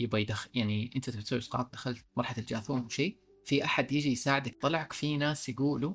[0.00, 4.56] يبغى يدخل يعني أنت تبي تسوي إسقاط دخلت مرحلة الجاثوم وشيء في أحد يجي يساعدك
[4.60, 5.94] طلعك في ناس يقولوا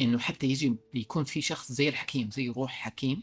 [0.00, 3.22] إنه حتى يجي يكون في شخص زي الحكيم زي روح حكيم.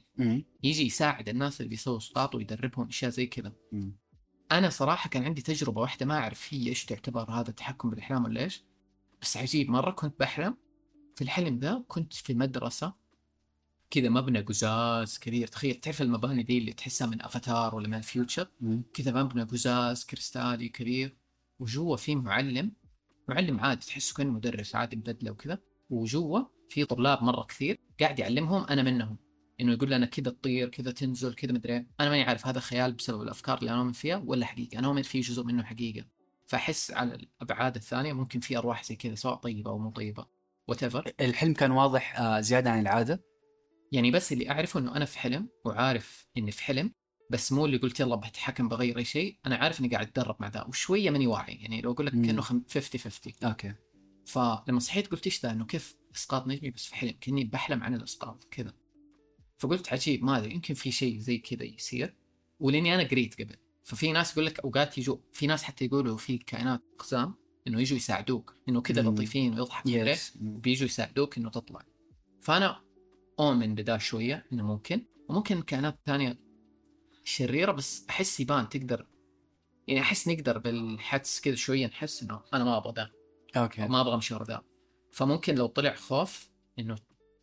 [0.64, 3.54] يجي يساعد الناس اللي بيسووا اسقاط ويدربهم أشياء زي كذا.
[4.52, 8.44] أنا صراحة كان عندي تجربة واحدة ما أعرف هي إيش تعتبر هذا التحكم بالاحلام ولا
[8.44, 8.64] إيش
[9.22, 10.58] بس عجيب مرة كنت بحلم
[11.16, 12.94] في الحلم ذا كنت في مدرسة
[13.90, 18.48] كذا مبنى قزاز كبير تخيل تعرف المباني دي اللي تحسها من أفاتار ولا من الفيوتشر
[18.62, 18.84] مم.
[18.94, 21.18] كذا مبنى قزاز كريستالي كبير
[21.60, 22.72] وجوا في معلم
[23.28, 25.60] معلم عادي تحسه كأنه مدرس عادي ببدلة وكذا.
[25.90, 29.18] وجوا في طلاب مرة كثير قاعد يعلمهم أنا منهم.
[29.62, 31.88] إنه يقول لنا كذا تطير كذا تنزل كذا مدري إيه.
[32.00, 34.80] أنا ماني عارف هذا خيال بسبب الأفكار اللي أنا أؤمن فيها ولا حقيقة.
[34.80, 36.06] أنا أؤمن في جزء منه حقيقة.
[36.48, 40.26] فأحس على الأبعاد الثانية ممكن في أرواح زي كذا سواء طيبة أو مو طيبة.
[40.68, 40.84] what
[41.22, 43.24] الحلم كان واضح آه، زيادة عن العادة؟
[43.92, 46.94] يعني بس اللي أعرفه إنه أنا في حلم وعارف إني في حلم
[47.30, 50.48] بس مو اللي قلت يلا بتحكم بغير أي شيء أنا عارف إني قاعد أتدرب مع
[50.48, 52.14] ذا وشوية ماني واعي يعني لو أقول لك.
[52.14, 53.74] كأنه خم- 50 50 أوكي.
[54.26, 57.96] فلما صحيت قلت إيش ذا؟ إنه كيف إسقاط نجمي؟ بس في حلم كأني بحلم عن
[57.96, 58.74] الإسقاط كذا.
[59.58, 62.16] فقلت عجيب ما أدري يمكن في شيء زي كذا يصير.
[62.60, 63.56] ولأني أنا قريت قبل.
[63.84, 67.36] ففي ناس يقول لك أوقات يجوا في ناس حتى يقولوا في كائنات اقزام
[67.68, 69.02] إنه يجوا يساعدوك إنه كذا.
[69.02, 69.54] لطيفين
[70.00, 71.82] عليك yes بيجوا يساعدوك إنه تطلع.
[72.42, 72.82] فأنا
[73.40, 76.40] أؤمن بدا شوية إنه ممكن وممكن كائنات ثانية
[77.24, 79.08] شريرة بس أحس يبان تقدر
[79.88, 83.12] يعني أحس نقدر بالحدس كذا شوية نحس إنه أنا ما أبغى ذا
[83.56, 83.88] أوكي.
[83.88, 84.62] ما أبغى أمشي ورا ذا
[85.12, 86.50] فممكن لو طلع خوف
[86.80, 86.96] إنه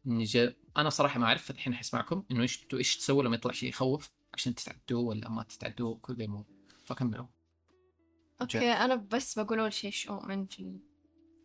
[0.07, 3.69] نجي أنا صراحة ما أعرف الحين أحس معكم إنه إيش إيش تسووا لما يطلع شيء
[3.69, 6.45] يخوف عشان تتعدوه ولا ما تتعدوه كل ذي الأمور.
[6.85, 7.27] فكملوا
[8.41, 10.79] أوكي أنا بس بقول أول شيء إيش اؤمن في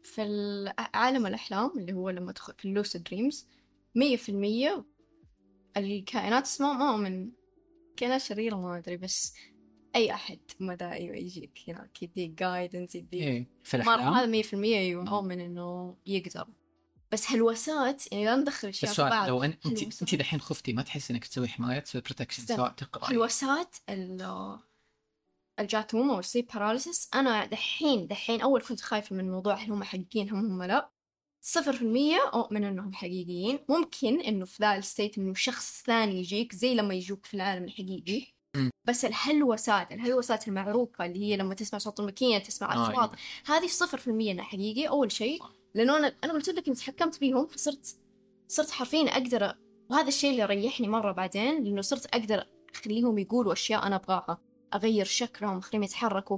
[0.03, 3.47] في ال- عالم الأحلام اللي هو لما تدخل في ال lucid dreams
[3.95, 4.85] مية في المية
[5.77, 7.31] الكائنات اسمها ما اؤمن
[7.95, 9.33] كائنات شريرة ما أدري بس
[9.95, 14.41] أي أحد مدى أيوه يجيك هناك يديك guidance يديك إيه في مرة الأحلام هذا مية
[14.41, 16.47] في المية أيوه اؤمن إنه يقدر
[17.11, 20.01] بس هلوسات يعني لا ندخل أشياء في السؤال بعض لو انت انت هلوسات.
[20.01, 22.45] انت دحين خفتي ما تحسي إنك تسوي حمايه تسوي protection.
[22.45, 24.21] سواء تقرا هلوسات ال
[25.59, 29.83] الجاتوم أو ال sleep paralysis أنا دحين دحين أول كنت خايفة من موضوع هل هم
[29.83, 30.91] حقيقيين هم هم لا
[31.47, 33.59] صفر في المية أؤمن إنهم حقيقيين.
[33.69, 37.63] ممكن إنه في ذا ال state إنه شخص ثاني يجيك زي لما يجوك في العالم
[37.63, 38.35] الحقيقي.
[38.85, 43.17] بس الهلوسات الهلوسات المعروفة اللي هي لما تسمع صوت الماكينة تسمع آه، أصوات أيوة.
[43.45, 45.43] هذه صفر في المية إنها حقيقي أول شيء
[45.75, 47.97] لأنه أنا أنا قلت لك إني تحكمت بيهم فصرت
[48.47, 49.55] صرت حرفيا أقدر
[49.89, 52.43] وهذا الشيء اللي ريحني مرة بعدين لأنه صرت أقدر
[52.75, 54.41] أخليهم يقولوا أشياء أنا أبغاها.
[54.73, 56.37] أغير شكلهم أخليهم يتحركوا.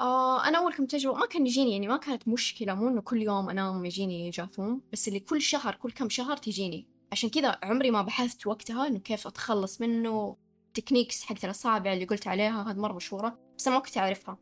[0.00, 3.22] آه أنا أول كم تجربة ما كان يجيني يعني ما كانت مشكلة مو إنه كل
[3.22, 7.90] يوم أنام يجيني جاثوم بس اللي كل شهر كل كم شهر تجيني عشان كذا عمري
[7.90, 10.36] ما بحثت وقتها إنه كيف أتخلص منه
[10.74, 14.38] تكنيكس حقت الأصابع اللي قلت عليها هذه مرة مشهورة بس أنا ما كنت أعرفها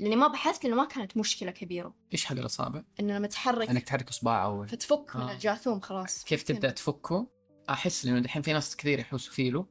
[0.00, 3.82] لأني ما بحثت لأنه ما كانت مشكلة كبيرة إيش حق الأصابع؟ إنه لما تحرك إنك
[3.82, 5.32] تحرك اصبع أو فتفك من آه.
[5.32, 7.26] الجاثوم خلاص كيف تبدأ تفكه؟
[7.70, 9.66] أحس لأنه دحين في ناس كثير يحوسوا فيه له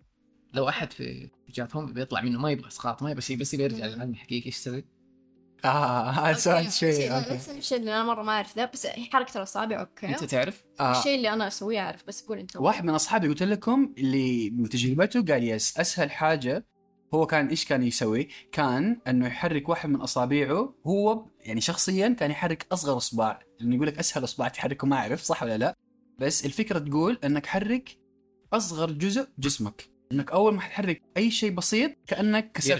[0.53, 4.11] لو أحد في جاثوم بيطلع منه ما يبغى إسقاط ما يبغى شيء بس يرجع للعالم
[4.11, 4.85] الحقيقي إيش يسوي؟
[5.69, 9.79] آه هذا سؤال شوي أوكي الشيء اللي أنا مرة ما أعرف ذا بس حركة الاصابع
[9.79, 10.99] أوكي أنت تعرف؟ آه.
[10.99, 14.69] الشيء اللي أنا أسويه أعرف بس قول أنت واحد من أصحابي قلت لكم اللي من
[14.69, 16.65] تجربته قال yes أسهل حاجة
[17.13, 22.31] هو كان إيش كان يسوي؟ كان إنه يحرك واحد من أصابعه هو يعني شخصيا كان
[22.31, 25.75] يحرك أصغر إصبع لأنه يقول لك أسهل إصبع تحركه ما أعرف صح ولا لا
[26.19, 27.97] بس الفكرة تقول إنك حرك
[28.53, 32.77] أصغر جزء جسمك إنك أول ما تحرك أي شيء بسيط كأنك كسرت.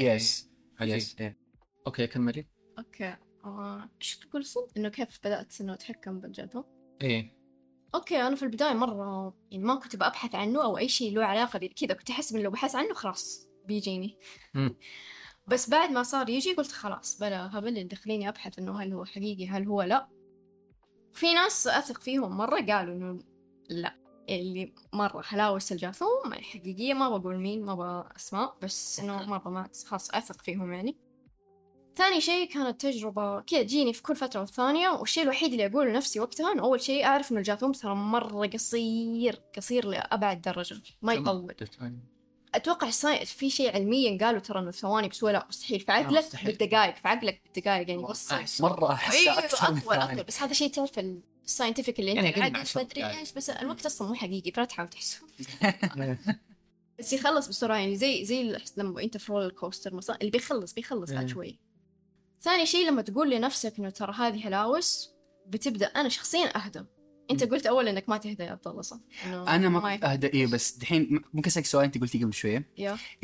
[0.00, 0.50] يس.
[0.80, 1.45] يس إيه.
[1.86, 2.46] okay كملي.
[2.78, 3.16] okay.
[3.44, 6.64] آه، إيش تقول صدق إنه كيف بدأت إنه أتحكم بالجاثوم
[7.02, 7.36] إيه.
[7.94, 11.58] okay أنا في البداية مرة يعني ما كنت ببحث عنه أو أي شيء له علاقة
[11.58, 14.18] بكذا كنت أحس إنه لو بحثت عنه خلاص بيجيني.
[15.46, 19.04] بس بعد ما صار يجي قلت خلاص بلا هبل اللي دخليني أبحث إنه هل هو
[19.04, 20.08] حقيقي هل هو لا.
[21.12, 23.18] في ناس أثق فيهم مرة قالوا إنه
[23.70, 23.96] لا.
[24.28, 30.10] اللي مرة هلاوس الجاثوم حقيقية ما بقول مين ما أسماء بس إنه مرة ما خلاص
[30.10, 31.05] أثق فيهم يعني.
[31.96, 36.20] ثاني شيء كانت تجربة كذا تجيني في كل فترة والثانية والشيء الوحيد اللي أقوله لنفسي
[36.20, 41.54] وقتها إنه أول شيء أعرف إنه الجاثوم ترى مرة قصير قصير لأبعد درجة ما يطول
[42.54, 42.90] أتوقع.
[43.24, 46.44] في شيء علميا قالوا ترى إنه ثواني بس هو لا مستحيل في عقلك.
[46.44, 48.60] بالدقائق في عقلك بالدقائق يعني بس أحس.
[48.60, 50.98] أكثر من اطول اطول ثاني بس هذا شيء تعرف
[51.44, 53.06] ال scientific اللي يعني انت ما ادري.
[53.18, 55.22] إيش بس الوقت أصلا مو حقيقي فلا تحاول تحسب
[56.98, 61.10] بس يخلص بسرعة يعني زي زي لما أنت في roller coaster مثلا اللي بيخلص بيخلص
[61.10, 61.28] بعد مم.
[61.28, 61.58] شوي
[62.40, 65.10] ثاني شيء لما تقول لنفسك إنه ترى هذه هلاوس
[65.46, 66.84] بتبدأ أنا شخصيا اهدى
[67.30, 67.44] أنت.
[67.44, 71.22] قلت أول إنك ما تهدى يا عبد الله صح؟ أنا ما أهدى إيه بس دحين
[71.34, 72.68] ممكن أسألك سؤال أنت قلتي قبل شوية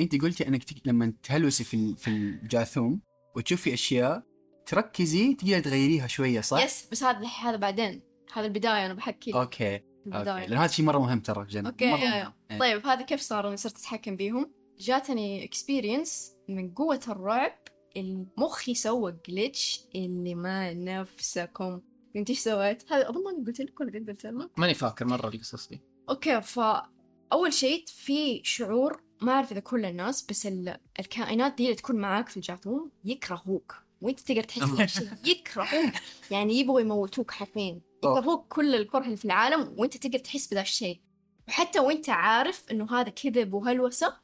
[0.00, 0.62] أنت قلتي أنك.
[0.84, 3.00] لما تهلوسي في في الجاثوم
[3.36, 4.22] وتشوفي أشياء
[4.66, 8.02] تركزي تقدري تغيريها شوية صح؟ يس بس هذا هذا بعدين
[8.32, 11.90] هذا البداية أنا بحكي okay okay البداية لأن هذا شيء مرة مهم ترى جن أوكي
[11.90, 12.14] مرة yeah مهم.
[12.18, 12.32] yeah.
[12.50, 12.58] إيه.
[12.58, 17.58] طيب هذا كيف صار اني صرت أتحكم بيهم جاتني experience من قوة الرعب
[17.96, 21.80] المخ سوى glitch اللي ما نفسكم.
[22.16, 25.28] انت إيش سويت؟ هذا اظن ما قلت لك ولا قد قلت لك ماني فاكر مرة
[25.28, 25.80] القصص دي.
[26.08, 30.76] okay فاول شيء في شعور ما أعرف إذا كل الناس بس ال...
[31.00, 33.82] الكائنات دي اللي تكون معاك في الجاثوم يكرهوك.
[34.00, 34.74] وأنت تقدر تحس أما.
[34.74, 35.94] بهالشيء يكرهوك
[36.30, 37.80] يعني يبغوا يموتوك حرفيا.
[37.98, 41.00] يكرهوك كل الكره اللي في العالم وأنت تقدر تحس بذا الشيء.
[41.48, 44.16] وحتى وأنت عارف إنه هذا كذب وهلوسة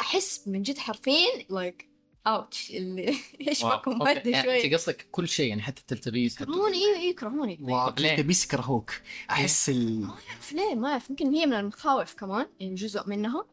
[0.00, 1.89] أحس من جد حرفيا like
[2.26, 3.16] ouch اللي
[3.48, 3.76] إيش wow.
[3.78, 4.14] بكم okay.
[4.14, 7.90] بدا يعني شوي أنت قصدك كل شيء يعني حتى التلتبيس يكرهوني إيوه إيوه يكرهوني ليه؟
[7.90, 8.92] كذا بيسكرهوك
[9.30, 13.46] أحس ال ما أعرف ليه ما أعرف يمكن هي من المخاوف كمان يعني جزء منها.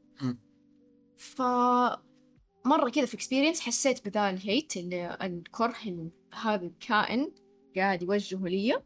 [1.18, 1.41] ف
[2.65, 7.32] مرة كذا في experience حسيت بذا ال hate اللي الكره اللي هذا الكائن
[7.78, 8.82] قاعد يوجهه لي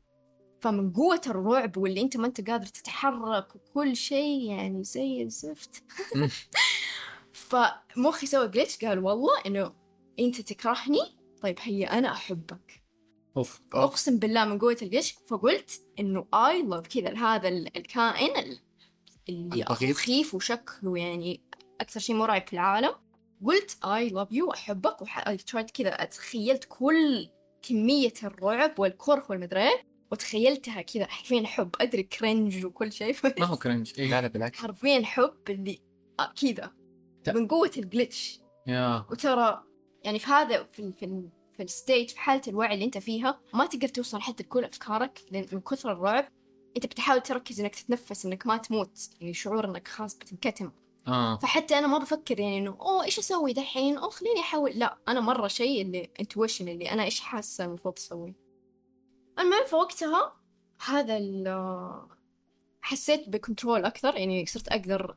[0.62, 5.84] فمن قوة الرعب واللي أنت ما أنت قادر تتحرك وكل شيء يعني زي الزفت.
[7.52, 9.74] فمخي سوى glitch قال والله إنه
[10.20, 11.02] أنت تكرهني؟
[11.42, 12.82] طيب هيا أنا أحبك.
[13.38, 18.60] أوف أقسم بالله من قوة الجيش فقلت إنه I love كذا هذا ال- الكائن ال-
[19.30, 19.66] اللي.
[19.82, 21.42] مخيف وشكله يعني
[21.82, 22.92] أكثر شيء مرعب في العالم.
[23.46, 25.02] قلت I love you أحبك.
[25.02, 27.30] و try كذا أتخيلت كل
[27.62, 31.76] كمية الرعب والكره والمدري إيه، وتخيلتها كذا حرفيا حب.
[31.82, 34.10] أدري cringe وكل شيء ما هو cringe إيه.
[34.10, 34.60] لا لا بالعكس.
[34.60, 35.80] حرفيا حب اللي
[36.20, 36.72] آه، كذا.
[37.28, 38.40] من قوة ال glitch.
[38.68, 39.06] yeah.
[39.12, 39.64] وترى
[40.04, 43.66] يعني في هذا في في في ال state في حالة الوعي اللي انت فيها ما
[43.66, 46.28] تقدر توصل حتى لكل أفكارك لأن من كثر الرعب
[46.78, 49.10] انت بتحاول تركز إنك تتنفس إنك ما تموت.
[49.20, 50.72] يعني شعور إنك خلاص بتنكتم.
[51.08, 51.38] آه.
[51.38, 54.72] فحتى أنا ما بفكر يعني إنه أوه إيش أسوي دحين؟ أوه خليني أحاول.
[54.72, 58.36] لا أنا مرة شيء اللي intuition اللي أنا إيش حاسة المفروض أسوي.
[59.40, 60.34] المهم في وقتها
[60.86, 62.08] هذا ال
[62.82, 65.16] حسيت ب control أكثر يعني صرت أقدر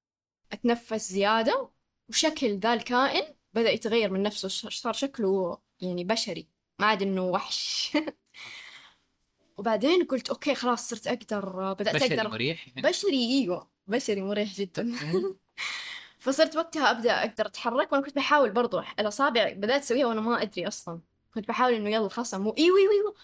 [0.52, 1.70] أتنفس زيادة.
[2.08, 6.48] وشكل ذا الكائن بدأ يتغير من نفسه صار شكله يعني بشري.
[6.78, 7.92] ما عاد إنه وحش.
[9.58, 12.68] وبعدين قلت okay خلاص صرت أقدر بدأت بشري أقدر مريح.
[12.68, 14.92] يعني بشري إيوه بشري مريح جدا.
[16.18, 20.68] فصرت وقتها أبدأ أقدر أتحرك وأنا كنت بحاول برضو الأصابع بدأت أسويها وأنا ما أدري
[20.68, 21.00] أصلا.
[21.34, 23.14] كنت بحاول إنه يلا خلاص مو إيوه إيوه إيوه.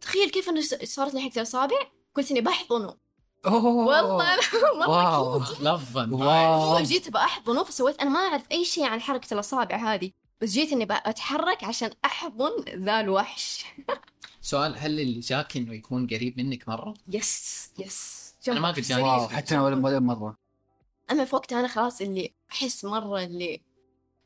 [0.00, 1.76] تخيل كيف إنه صارت لي حقت الأصابع؟
[2.14, 2.96] قلت إني بحضنه.
[3.46, 3.64] أوه.
[3.64, 4.36] والله
[4.78, 6.82] مره واو كيوت لفا واو.
[6.82, 10.86] جيت بحضنه فسويت أنا ما أعرف أي شيء عن حركة الأصابع هذه بس جيت إني
[10.90, 12.50] أتحرك عشان أحضن
[12.84, 13.64] ذا الوحش.
[14.40, 19.02] سؤال هل اللي جاك إنه يكون قريب منك مرة؟ yes yes أنا ما قد جاني.
[19.02, 20.36] wow حتى أنا ولا ولا مرة.
[21.10, 23.62] أما في وقتها أنا خلاص اللي أحس مرة اللي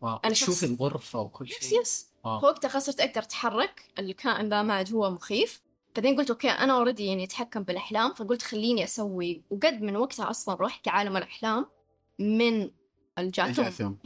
[0.01, 1.81] واو أنا تشوف الغرفة وكل يس شيء.
[1.81, 2.41] يس واو.
[2.41, 5.62] في وقتها خلاص صرت أقدر أتحرك الكائن ذا ما عاد هو مخيف.
[5.99, 10.57] بعدين قلت okay أنا already يعني أتحكم بالأحلام فقلت خليني أسوي وقد من وقتها أصلا
[10.61, 11.66] رحت لعالم الأحلام
[12.18, 12.70] من
[13.18, 13.99] الجاثوم الجاثوم.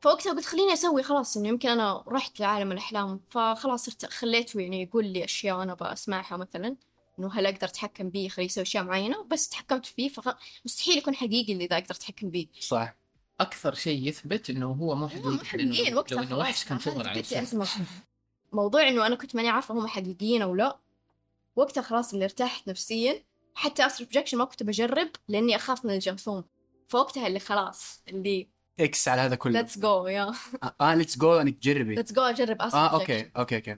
[0.00, 4.82] فوقتها قلت خليني أسوي خلاص إنه يمكن أنا رحت لعالم الأحلام فخلاص صرت خليته يعني
[4.82, 6.76] يقول لي أشياء أنا بسمعها مثلا
[7.18, 11.52] إنه هل أقدر أتحكم بيه خليه يسوي أشياء معينة بس تحكمت فيه فمستحيل يكون حقيقي
[11.52, 12.46] اللي ذا أقدر أتحكم بيه.
[12.60, 12.96] صح.
[13.40, 17.22] أكثر شيء يثبت إنه هو مو هم حقيقي وقتها لو إنه وحش كان شغل على.
[18.52, 20.78] موضوع إنه أنا كنت ماني عارفة هم حقيقيين أو لا.
[21.56, 23.24] وقتها خلاص اللي ارتحت نفسيا.
[23.54, 26.44] حتى astral projection ما كنت بجرب لأني أخاف من الجرثوم
[26.88, 28.48] فوقتها اللي خلاص اللي
[28.80, 29.52] X على هذا كله.
[29.52, 30.32] let's go yeah.
[30.80, 31.94] آه let's go إنك تجربي.
[31.94, 33.76] ليتس جو أجرب استر آه أوكي أوكي أوكي.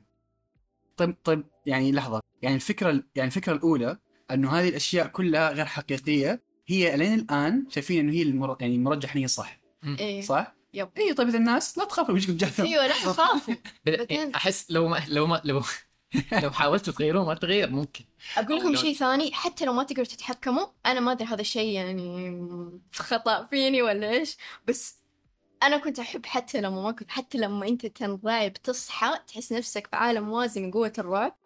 [0.97, 2.21] طيب طيب يعني لحظة.
[2.43, 3.99] يعني الفكرة يعني الفكرة الأولى
[4.31, 6.43] إنه هذه الأشياء كلها غير حقيقية.
[6.67, 8.57] هي لين الآن شايفين إنه هي المر...
[8.61, 9.61] يعني مرجح ان هي صح.
[9.85, 10.21] إيه.
[10.21, 10.89] صح؟ يب.
[10.99, 12.63] اي طيب إذا الناس لا تخافوا يجيكم جاثم.
[12.63, 13.55] أيوه لا تخافوا.
[13.87, 15.63] بعدين- أحس لو ما لو ما لو
[16.43, 18.05] لو حاولتوا تغيروه ما تغير ممكن.
[18.37, 22.81] أقول لكم شيء ثاني حتى لو ما تقدروا تتحكموا أنا ما أدري هذا الشيء يعني
[22.93, 24.37] خطأ فيني ولا إيش
[24.69, 24.97] بس
[25.63, 29.97] أنا كنت أحب حتى لما ما كنت حتى لما أنت تنرعب تصحى تحس نفسك في
[29.97, 31.37] عالم موازي من قوة الرعب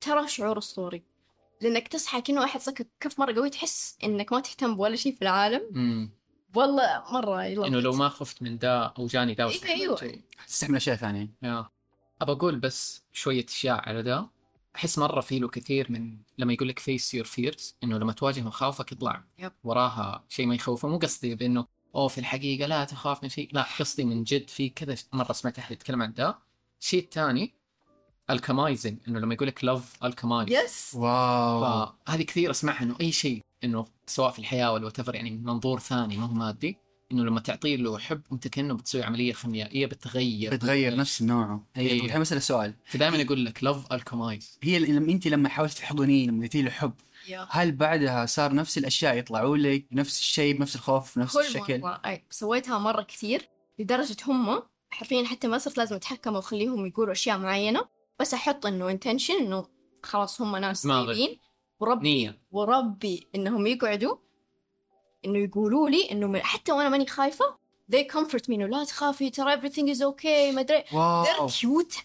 [0.00, 1.02] ترى شعور أسطوري.
[1.60, 5.22] لأنك تصحى كأنه احد صكك كف مرة قوي تحس إنك ما تهتم بولا شيء في
[5.22, 5.60] العالم.
[5.74, 6.15] امم
[6.56, 7.66] والله مرة يلا.
[7.66, 10.00] إنه لو ما خفت من دا أو جاني دا إيه، أيوة.
[10.46, 11.68] تستحمل اشياء ثانية yeah.
[12.22, 14.26] أبى أقول بس شوية أشياء على ده
[14.76, 18.40] أحس مرة في له كثير من لما يقول لك face your fears إنه لما تواجه
[18.40, 19.52] مخاوفك يطلع yep.
[19.64, 20.88] وراها شيء ما يخوفه.
[20.88, 23.48] مو قصدي بإنه أوه في الحقيقة لا تخاف من شيء.
[23.52, 26.38] لا قصدي من جد في كذا مرة سمعت أحد يتكلم عن ده
[26.80, 27.54] الشيء الثاني
[28.30, 31.86] alchemizing إنه لما يقول لك love alchemize yes wow.
[32.06, 35.80] فهذه كثير أسمعها إنه أي شيء إنه سواء في الحياة ولا whatever يعني من منظور
[35.80, 36.78] ثاني ما هو مادي
[37.12, 40.54] إنه لما تعطيه له حب أنت كأنه بتسوي عملية خيميائيه بتغير.
[40.54, 41.66] بتغير نفس نوعه.
[41.76, 42.74] اي الحين بسال سؤال.
[42.84, 46.92] فدائما يقول لك love alchemize هي لما أنت لما حاولت تحضنيه لما اديتي له حب.
[47.50, 52.00] هل بعدها صار نفس الأشياء يطلعوا لك بنفس الشيء بنفس الخوف بنفس كل الشكل؟ مرة.
[52.06, 53.48] أي سويتها مرة كثير
[53.78, 57.95] لدرجة هم حرفيا حتى ما صرت لازم أتحكم وأخليهم يقولوا أشياء معينة.
[58.20, 59.66] بس أحط إنه intention إنه
[60.02, 60.86] خلاص هم ناس.
[60.86, 61.38] طيبين.
[61.80, 62.38] وربي نية.
[62.50, 64.16] وربي إنهم يقعدوا
[65.24, 67.44] إنه يقولوا لي إنه من- حتى وأنا ماني خايفة
[67.92, 70.84] they comfort me إنه لا تخافي ترى everything is okay ما أدري.
[70.92, 71.24] wow.
[71.24, 71.96] They're cute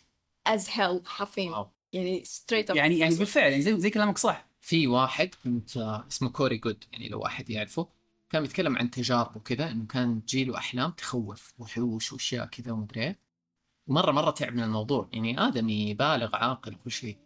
[0.49, 1.71] as hell حرفيا.
[1.93, 2.75] يعني straight up.
[2.75, 4.47] يعني يعني بالفعل يعني زي, زي كلامك صح.
[4.61, 7.87] في واحد كنت آه، اسمه كوري جود يعني لو واحد يعرفه
[8.29, 13.15] كان بيتكلم عن تجاربه كذا إنه كان تجيله احلام تخوف وحوش وأشياء كذا ومدري
[13.91, 15.09] ومره مرة تعب من الموضوع.
[15.13, 17.17] يعني ادمي بالغ عاقل كل شيء.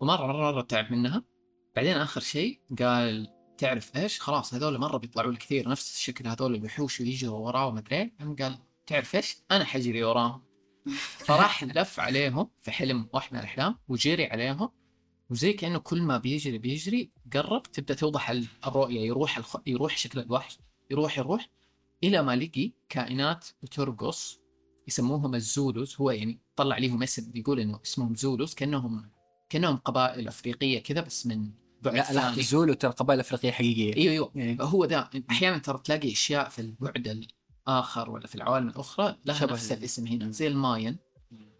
[0.00, 1.24] ومرة مرة مرة تعب منها.
[1.76, 5.68] بعدين آخر شيء قال تعرف إيش؟ خلاص هذول مرة بيطلعوا لي كثير.
[5.68, 8.12] نفس الشكل هذول الوحوش ويجروا وراه وما أدري إيه.
[8.40, 10.42] قال تعرف إيش؟ أنا حجري وراهم.
[11.18, 14.70] فراح لف عليهم في حلم واحد من الأحلام وجري عليهم.
[15.30, 19.00] وزي كأنه كل ما بيجري بيجري قرب تبدأ توضح ال- الرؤية.
[19.00, 19.56] يروح الخ...
[19.66, 20.58] يروح شكل الوحش.
[20.90, 21.48] يروح يروح
[22.04, 24.43] إلى ما لقي كائنات بترقص
[24.88, 29.10] يسموهم الزولوس هو يعني طلع ليهم اسم يقول إنه اسمهم زولوس كانهم
[29.48, 31.50] كأنهم قبائل أفريقية كذا بس من
[31.82, 32.42] بعد لا لا.
[32.42, 36.58] زولو ترى قبائل أفريقية حقيقية أيوه أيوه يعني هو ذا أحيانا ترى تلاقي أشياء في
[36.58, 37.24] البعد
[37.68, 40.30] الآخر ولا في العوالم الأخرى لها نفس ال- الاسم هنا.
[40.30, 40.96] زي ال Mayan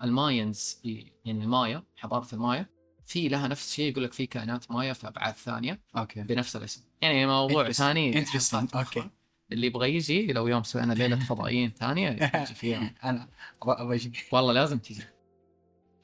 [0.03, 0.81] ال Mayans
[1.25, 2.67] يعني المايا حضاره المايا
[3.07, 6.83] في لها نفس الشيء يقول لك في كائنات مايا في أبعاد ثانية أوكي بنفس الاسم
[7.03, 7.71] يعني موضوع.
[7.73, 8.77] ثاني Interesting.
[8.77, 9.11] okay
[9.53, 12.95] اللي يبغى يجي لو يوم سوينا ليلة فضائيين ثانية يجي فيها.
[13.05, 13.29] أنا
[13.63, 15.03] أبغى أبغى أجي والله لازم تجي.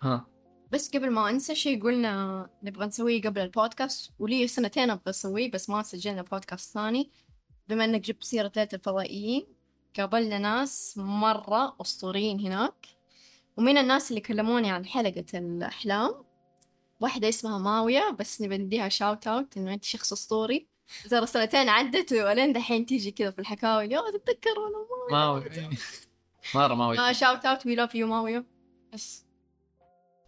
[0.03, 0.27] ها.
[0.73, 5.71] بس قبل ما أنسى شيء قلنا نبغى نسويه قبل البودكاست ولي سنتين أبغى أسويه بس
[5.71, 7.11] ما سجلنا بودكاست ثاني.
[7.69, 9.47] بما إنك جبت سيرة ليلة الفضائيين
[9.97, 12.87] قابلنا ناس مرة أسطوريين هناك.
[13.57, 16.15] ومن الناس اللي كلموني عن حلقة الأحلام
[17.01, 20.67] واحدة اسمها ماوية بس نبي نديها shout out إنه أنت شخص أسطوري.
[21.11, 23.85] ترى سنتين عدت ولين دحين تيجي كذا في الحكاوي.
[23.85, 25.45] yeah تتذكر أنا ما
[26.55, 28.47] مرة ما ما shout out we love you ماوية
[28.93, 29.27] بس.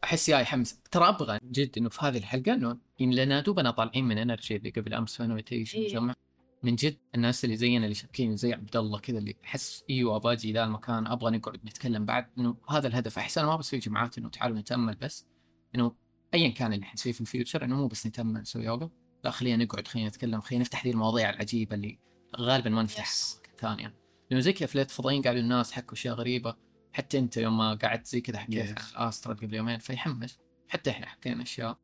[0.04, 0.80] أحس جاي حمس.
[0.90, 4.94] ترى أبغى جد إنه في هذه الحلقة إنه لنا دوبنا طالعين من energy اللي قبل
[4.94, 5.88] أمس في invitation إيه.
[5.88, 6.14] جمع
[6.62, 10.32] من جد الناس اللي زينا اللي شابكين زي عبد الله كذا اللي أحس إيوه أبغى
[10.32, 13.18] أجي ذا المكان أبغى نقعد نتكلم بعد إنه هذا الهدف.
[13.18, 15.26] أحس أنا ما بسوي جماعات إنه تعالوا نتأمل بس
[15.74, 15.94] إنه
[16.34, 18.90] ايا كان اللي حنسويه في ال future إنه مو بس نتأمل نسوي يوغا
[19.24, 21.98] لا خلينا نقعد خلينا نتكلم خلينا نفتح ذي المواضيع العجيبة اللي
[22.36, 23.38] غالبا ما نفتح Yes.
[23.58, 23.94] ثانية
[24.30, 26.56] لأنه زي كذا في ليله فضائيين قاعدوا الناس حكوا أشياء غريبة
[26.92, 28.82] حتى أنت يوم ما قعدت زي كذا حكيت Yes.
[28.96, 30.38] عن astral قبل يومين فيحمس.
[30.68, 31.78] حتى إحنا حكينا أشياء.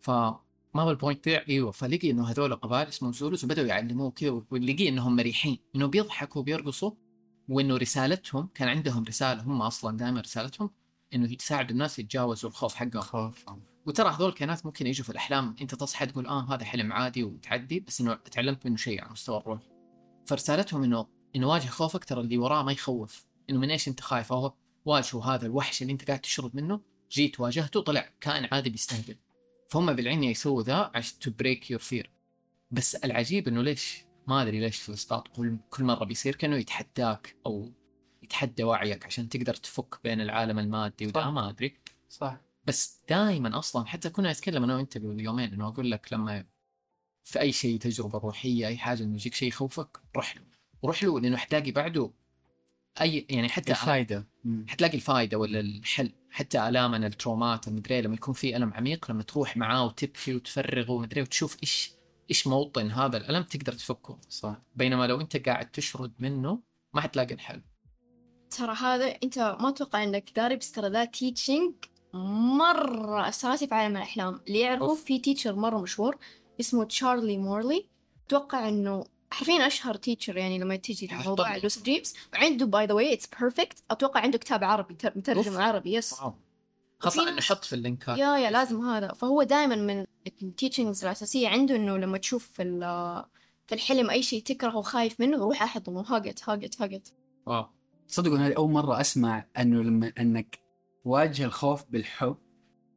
[0.00, 0.36] فما
[0.76, 1.70] هو ال point ذا إيوه.
[1.70, 5.58] فلقي إنه هذول قبائل اسمهم زولوس وبدأوا يعلموه كذا ولقي إنهم مريحين.
[5.76, 6.90] إنه بيضحكوا وبيرقصوا
[7.48, 10.70] وإنه رسالتهم كان عندهم رسالة هم أصلا دائما رسالتهم
[11.14, 13.00] إنه يساعدوا الناس يتجاوزوا الخوف حقهم.
[13.02, 13.44] خوف
[13.86, 15.56] وترى هذول الكائنات ممكن يجوا في الأحلام.
[15.60, 19.38] أنت تصحى تقول آه هذا حلم عادي وتعدي بس إنه تعلمت منه شيء على مستوى
[19.38, 19.60] الروح.
[20.26, 21.06] فرسالتهم إنه
[21.36, 23.26] إنه واجه خوفك ترى اللي وراه ما يخوف.
[23.50, 26.80] إنه من إيش أنت خايف؟ هو واجهوا هذا الوحش اللي أنت قاعد تشرد منه.
[27.10, 29.16] جيت واجهته طلع كائن عادي بيستهبل.
[29.70, 32.10] فهم بالعنية يسووا ذا عشان to break your fear
[32.70, 37.36] بس العجيب إنه ليش؟ ما أدري ليش في الاسقاط كل كل مرة بيصير كأنه يتحداك
[37.46, 37.72] أو
[38.22, 41.30] يتحدى وعيك عشان تقدر تفك بين العالم المادي وده.
[41.30, 41.78] ما أدري.
[42.08, 42.45] صح.
[42.66, 46.44] بس دائما أصلا حتى كنا نتكلم أنا وأنت قبل يومين إنه أقول لك لما
[47.24, 50.42] في أي شيء تجربة روحية أي حاجة إنه يجيك شيء يخوفك روح له.
[50.84, 52.10] روح له لأنه حتلاقي بعده
[53.00, 54.26] أي يعني حتى الفائده
[54.68, 56.12] حتلاقي الفائده ولا الحل.
[56.30, 61.22] حتى الامنا الترومات المدري لما يكون في ألم عميق لما تروح معاه وتبكي وتفرغه ومدري
[61.22, 61.92] وتشوف إيش
[62.30, 64.18] إيش موطن هذا الألم تقدر تفكه.
[64.28, 64.56] صح.
[64.76, 66.62] بينما لو أنت قاعد تشرد منه
[66.94, 67.62] ما حتلاقي الحل.
[68.50, 71.74] ترى هذا أنت ما أتوقع إنك داري بس ترى ذا teaching
[72.58, 74.40] مرة أساسي في عالم الأحلام.
[74.48, 75.04] اللي أوف.
[75.04, 76.16] في teacher مرة مشهور
[76.60, 77.86] اسمه تشارلي مورلي
[78.26, 81.24] أتوقع إنه حرفيا أشهر teacher يعني لما تيجي حطه.
[81.24, 85.12] لموضوع ال lucid dreams وعنده by the way it's perfect أتوقع عنده كتاب عربي تر-
[85.16, 85.58] مترجم.
[85.58, 86.14] عربي yes
[87.00, 88.18] خاصة نحط في اللينكات.
[88.18, 89.12] يا يا لازم هذا.
[89.12, 90.04] فهو دائما من
[90.42, 92.62] ال teachings الأساسية عنده إنه لما تشوف في
[93.66, 96.00] في الحلم أي شيء تكرهه وخايف منه روح أحضنه.
[96.00, 97.12] هاجت هاجت هاجت
[97.46, 97.66] واو.
[98.08, 100.58] صدقوا هذه أول مرة أسمع إنه لما إنك
[101.06, 102.36] واجه الخوف بالحب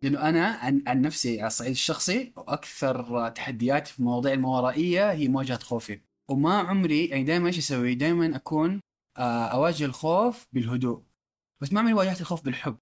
[0.04, 5.60] لأنه أنا عن, عن نفسي على الصعيد الشخصي أكثر تحدياتي في المواضيع الماورائيه هي مواجهة
[5.60, 8.80] خوفي وما عمري يعني دائما إيش أسوي؟ دائما أكون
[9.18, 11.04] آه، أواجه الخوف بالهدوء
[11.62, 12.78] بس ما عمري واجهت الخوف بالحب.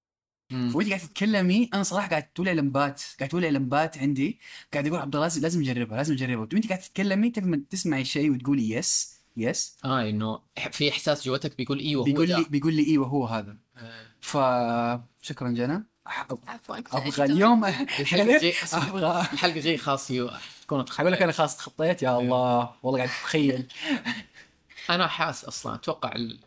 [0.54, 4.40] وانت قاعد تتكلمي أنا صراحة قاعد تولع لمبات قاعد تولع لمبات عندي
[4.74, 8.32] قاعد أقول عبد الله لازم نجربها لازم نجربها وانت قاعد تتكلمي تعرف لما تسمعي شيء
[8.32, 10.40] وتقولي yes yes آه إنه
[10.72, 12.46] في إحساس gut ك بيقول إيوه بيقول لي.
[12.50, 14.07] بيقول لي إيوه هو هذا آه.
[14.28, 15.84] فشكرا جنى.
[16.06, 16.38] عفوا.
[16.78, 20.30] أبغى اليوم الحلقة جاي اسمع، أبغى الحلقة جاي خاص you
[20.62, 22.76] تكون أقول لك أنا خلاص تخطيت؟ يا الله.
[22.84, 23.68] والله قاعد اتخيل
[24.90, 25.76] أنا حاس أصلا.
[25.76, 26.40] أتوقع ال...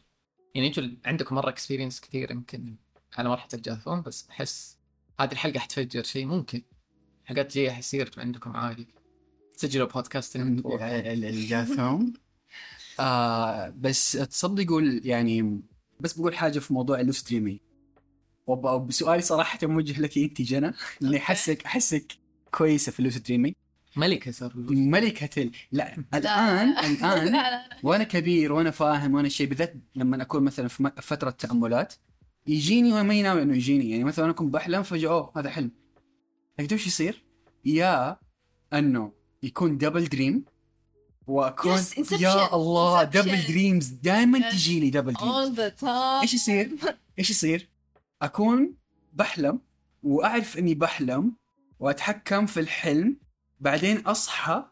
[0.54, 2.76] يعني أنتم عندكم مرة experience كثير يمكن
[3.18, 4.76] على مرحلة الجاثوم بس احس
[5.20, 6.62] هذه الحلقة حتفجر شيء ممكن.
[7.24, 8.86] حلقات جاية حيصير عندكم عادي.
[9.56, 12.12] سجلوا بودكاست الجاثوم.
[13.00, 15.60] آه بس تصدقوا يعني
[16.00, 17.60] بس بقول حاجة في موضوع ال lucid dreaming
[18.50, 22.12] وبسؤالي صراحة موجه لك انت جنى لأني احسك احسك
[22.54, 23.54] كويسة في ال lucid dreaming
[23.96, 25.50] ملكه صار ملكة ال...
[25.72, 30.68] لا الآن لا الآن لا وأنا كبير وأنا فاهم وأنا شيء بالذات لما أكون مثلا
[30.68, 31.94] في فترة تأملات
[32.46, 35.70] يجيني وأنا ماني ناوي إنه يجيني يعني مثلا أنا أكون بحلم فجأة أوه هذا حلم
[36.58, 37.24] لكن وش يصير؟
[37.64, 38.16] يا
[38.72, 40.44] إنه يكون double dream
[41.26, 42.12] وأكون Yes.
[42.20, 43.02] يا الله.
[43.04, 44.52] double dreams دائما Yes.
[44.52, 45.60] تجي لي double dreams
[46.22, 46.70] إيش يصير؟
[47.18, 47.68] إيش يصير؟
[48.22, 48.74] أكون
[49.12, 49.60] بحلم
[50.02, 51.32] وأعرف إني بحلم
[51.80, 53.16] وأتحكم في الحلم
[53.60, 54.64] بعدين أصحى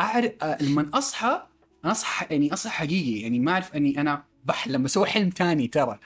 [0.00, 1.46] اعرف لما أصحى
[1.84, 5.68] أنا أصحى يعني أصحى حقيقي يعني ما أعرف إني أنا بحلم بس هو حلم ثاني
[5.68, 5.98] ترى.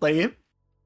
[0.00, 0.34] طيب.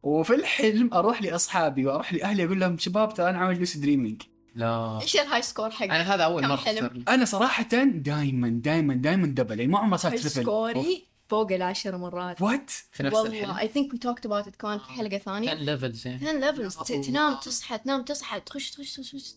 [0.02, 4.22] وفي الحلم أروح لأصحابي وأروح لأهلي أقول لهم شباب ترى أنا عامل lucid dreaming.
[4.54, 4.98] لا.
[5.02, 9.26] إيش ال high score حق أنا هذا أول مرة حلم؟ أنا صراحة دائما دائما دائما
[9.26, 12.42] double يعني ما عمره صار triple score ي فوق العشر مرات.
[12.42, 15.50] what في نفس والله الحلم I think we talked about it كمان في حلقة ثانية.
[15.50, 19.34] 10 ليفلز يعني 10 levels تنام تصحى تنام تصحى تخش تخش تخش تخش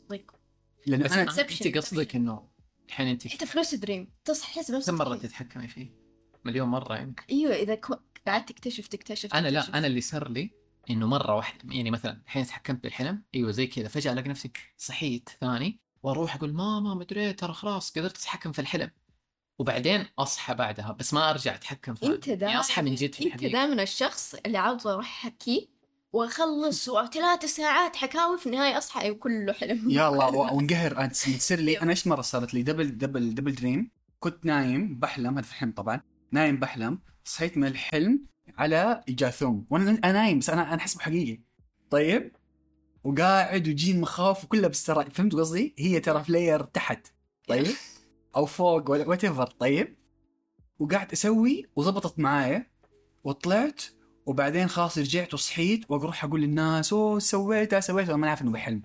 [0.88, 1.66] أنا Inception.
[1.66, 2.48] أنت قصدك إنه
[2.88, 5.16] الحين أنت انت ف lucid dream تصحى تحس بنفسك كم مرة.
[5.16, 5.89] تتحكمي فيه؟
[6.45, 7.16] مليون مرة يعني.
[7.32, 7.95] أيوه إذا كو...
[8.28, 9.70] قعدت تكتشف تكتشف أنا تكتشف.
[9.70, 10.52] لا أنا اللي صار لي
[10.89, 15.30] إنه مرة واحدة يعني مثلا الحين تحكمت بالحلم أيوه زي كذا فجأة ألاقي نفسي صحيت
[15.41, 18.91] ثاني وأروح أقول ماما مدري إيه، ترى خلاص قدرت أتحكم في الحلم.
[19.60, 23.34] وبعدين أصحى بعدها بس ما أرجع أتحكم في أنت يعني دائما أصحى من جد في
[23.34, 25.70] أنت دائما الشخص اللي عاوز أروح أحكي
[26.14, 31.03] وأخلص وثلاث ساعات حكاوي في النهاية أصحى كله حلم يا الله وانقهر.
[31.03, 35.34] أنت تصير لي أنا إيش مرة صارت لي؟ double double double dream كنت نايم بحلم
[35.34, 36.01] هذا في الحلم طبعا
[36.32, 38.26] نايم بحلم صحيت من الحلم
[38.58, 41.41] على جاثوم وأنا أنا نايم بس أنا أنا احسبه حقيقي
[41.89, 42.32] طيب؟
[43.03, 47.08] وقاعد ويجيني مخاوف وكلها بس ترى فهمت قصدي؟ هي ترى في layer تحت.
[47.47, 47.68] طيب؟
[48.38, 49.98] أو فوق ولا whatever طيب
[50.80, 52.72] وقعدت أسوي وزبطت معايا
[53.24, 53.82] وطلعت
[54.26, 58.82] وبعدين خلاص رجعت وصحيت وأروح أقول للناس أوه سويتها سويتها ما عارف إنه بحلم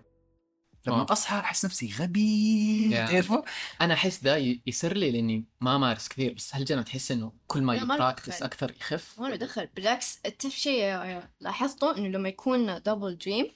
[0.86, 1.06] لما آه.
[1.12, 2.90] أصحى أحس نفسي غبي.
[2.92, 3.42] تعرفوا؟
[3.80, 7.32] أنا أحس ذا ي- يصير لي لأني ما مارس كثير بس هل جنى تحس إنه
[7.46, 8.42] كل ما ي practice.
[8.42, 13.46] أكثر يخف ما له دخل بالعكس تعرف شيء لاحظته إنه لما يكون double dream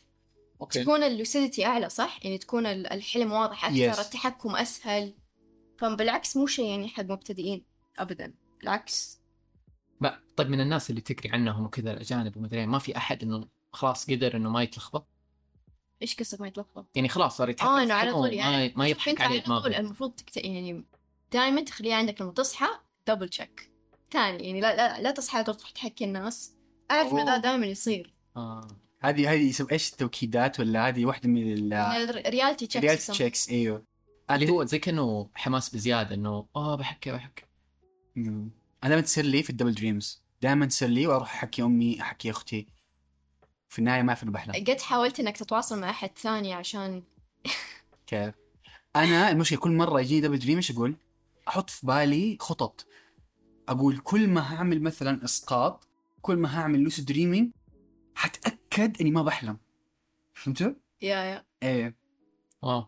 [0.71, 3.99] تكون ال lucidity أعلى صح؟ يعني تكون ال- الحلم واضح أكثر Yes.
[4.07, 5.15] التحكم أسهل
[5.79, 7.64] فبالعكس مو شيء يعني حق مبتدئين
[7.99, 8.35] ابدا.
[8.61, 9.20] بالعكس
[10.01, 14.11] ما طيب من الناس اللي تقري عنهم وكذا الأجانب ومدري ما في أحد إنه خلاص
[14.11, 15.07] قدر إنه ما يتلخبط؟
[16.03, 18.72] إيش قصدك ما يتلخبط؟ يعني خلاص صار يتحكم آه إنه على طول يعني.
[18.77, 20.37] ما, يضحك عليه على طول المفروض تكت...
[20.37, 20.85] يعني
[21.33, 22.68] دائما تخليه عندك لما تصحى
[23.09, 23.71] double check
[24.11, 26.55] ثاني يعني لا لا, لا تصحى تروح تحكي الناس.
[26.91, 27.37] أعرف إنه.
[27.37, 28.14] دائما يصير.
[28.37, 28.68] آه.
[29.01, 33.85] هذه هذه إيش التوكيدات ولا هذه واحدة من ال ال reality check reality checks إيوه.
[34.31, 37.45] اللي هو زي كأنه حماس بزيادة إنه آه بحكي بحكي.
[38.16, 38.51] أنا
[38.83, 40.23] دائما تصير لي في ال double dreams.
[40.43, 42.66] دائما تصير لي وأروح أحكي أمي أحكي أختي.
[43.68, 44.53] في النهاية ما اعرف انه بحلم.
[44.55, 47.03] قد حاولت إنك تتواصل مع أحد ثاني عشان
[48.07, 48.35] كيف؟
[48.97, 50.97] أنا المشكلة كل مرة يجيني double dream إيش أقول؟
[51.49, 52.87] أحط في بالي خطط.
[53.68, 55.89] أقول كل ما هعمل مثلا إسقاط
[56.22, 57.51] كل ما هعمل lucid dreaming
[58.14, 59.59] حتأكد إني ما بحلم.
[60.35, 60.72] فهمتوا؟
[61.03, 61.45] yeah yeah.
[61.62, 61.97] إيه.
[62.62, 62.87] wow.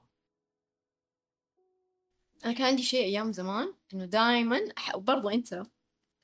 [2.44, 4.96] أنا كان عندي شيء أيام زمان إنه دائما أح...
[4.96, 5.62] وبرضه أنت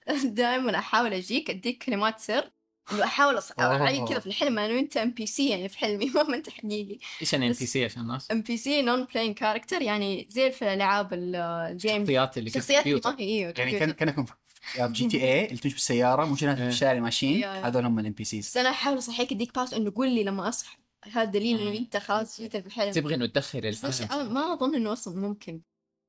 [0.25, 2.51] دائما أحاول أجيك أديك كلمات سر
[2.93, 3.37] إنه أحاول.
[3.59, 7.47] أعيد كذا في الحلم انه أنت NPC يعني في حلمي ما أنت حقيقي إيش يعني
[7.47, 12.49] NPC عشان الناس؟ NPC non-playing character يعني زي في الألعاب ال- ال game الشخصيات اللي
[12.49, 13.79] الشخصيات اللي كمبيوتر ما هي أيوه يعني.
[13.79, 14.33] كان كانكم في
[14.93, 16.69] GTA اللي تمشي بالسيارة مو في إيه.
[16.69, 17.69] الشارع ماشيين yeah.
[17.69, 20.77] هذول هم ال NPCs بس أنا أحاول اصحيك أديك pass إنه قول لي لما اصحى
[21.13, 23.77] هذا دليل إنه أنت خلاص جيت في الحلم تبغي إنه تدخل
[24.13, 25.61] ما أظن إنه أصلا ممكن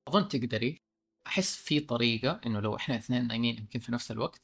[0.07, 0.81] أظن تقدري
[1.27, 4.41] أحس في طريقة إنه لو إحنا اثنين نايمين يمكن في نفس الوقت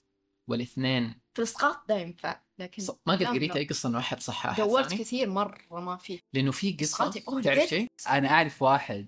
[0.49, 2.91] والإثنين في الإسقاط ده ينفع لكن ص...
[3.07, 3.55] ما قد لا، قريت لا.
[3.55, 7.11] أي قصة إنه احد صح احد دورت ثاني كثير مرة ما في لأنه في قصة
[7.41, 7.69] تعرف.
[7.69, 9.07] شيء؟ أنا أعرف واحد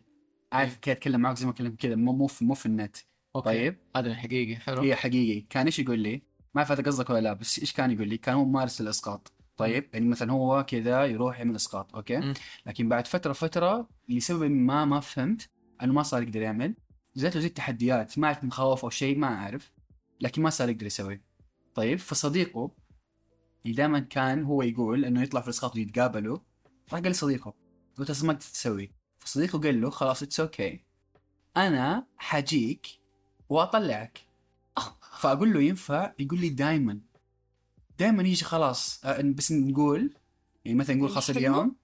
[0.54, 2.98] أعرف كيف أتكلم معك زي ما اكلم كذا مو مو في مو في النت
[3.36, 3.46] okay.
[3.46, 6.22] طيب هذا حقيقي حلو هي حقيقي كان إيش يقول لي؟
[6.56, 9.34] ما أعرف هذا قصدك ولا لا بس إيش كان يقول لي؟ كان هو ممارس الإسقاط
[9.58, 12.34] طيب يعني مثلا هو كذا يروح يعمل إسقاط okay مم.
[12.66, 15.50] لكن بعد فترة فترة لسبب ما ما فهمت
[15.82, 16.76] أنه ما صار يقدر يعمل.
[17.16, 19.72] جات له زي التحديات ما أعرف مخاوف أو شيء ما أعرف.
[20.22, 21.22] لكن ما صار يقدر يسوي.
[21.76, 22.72] طيب فصديقه
[23.66, 26.38] اللي دائما كان هو يقول إنه يطلع في الاسقاط ويتقابلوا
[26.94, 27.54] راح قال لصديقه.
[27.98, 28.92] قلت أصلاً ما تسوي.
[29.20, 30.86] فصديقه قال له خلاص it's okay
[31.58, 32.88] أنا حاجيك
[33.50, 34.20] وأطلعك.
[35.22, 37.00] فأقول له ينفع؟ يقول لي دائما
[38.00, 39.06] دائما يجي خلاص.
[39.06, 40.14] آه، بس نقول
[40.66, 41.76] يعني مثلا نقول خلاص؟ اليوم.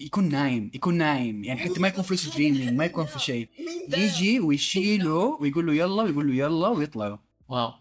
[0.00, 1.44] يكون نايم يكون نايم.
[1.44, 3.48] يعني حتى ما يكون في lucid dreaming ما يكون في شيء.
[3.98, 7.16] يجي ويشيله ويقول له يلا ويقول له يلا ويطلعوا.
[7.48, 7.72] wow.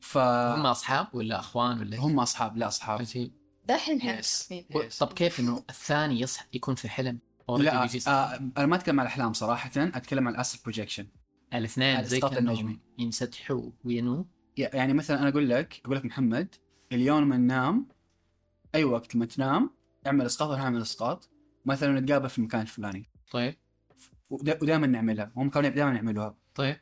[0.00, 3.00] فهم هم أصحاب ولا أخوان ولا؟ هم أصحاب لا أصحاب.
[3.00, 3.32] عجيب.
[3.66, 4.20] ده حلم
[5.00, 7.18] طب كيف إنه الثاني يصحى يكون في حلم؟
[7.48, 11.06] لا آه أنا ما أتكلم عن الأحلام صراحة أتكلم عن ال astral projection
[11.54, 12.78] الاثنين زي كأنهم النجمي.
[12.98, 14.26] ينسدحوا وينو؟
[14.56, 16.54] يعني مثلا أنا أقول لك أقول لك محمد
[16.92, 17.88] اليوم لما ننام
[18.74, 19.70] أي وقت لما تنام
[20.06, 21.30] اعمل إسقاط وأنا أعمل إسقاط.
[21.68, 23.10] مثلا نتقابل في المكان الفلاني.
[23.30, 23.54] طيب.
[24.30, 25.32] ودائما نعملها.
[25.36, 26.36] هم كانوا دائما يعملوها.
[26.54, 26.76] طيب.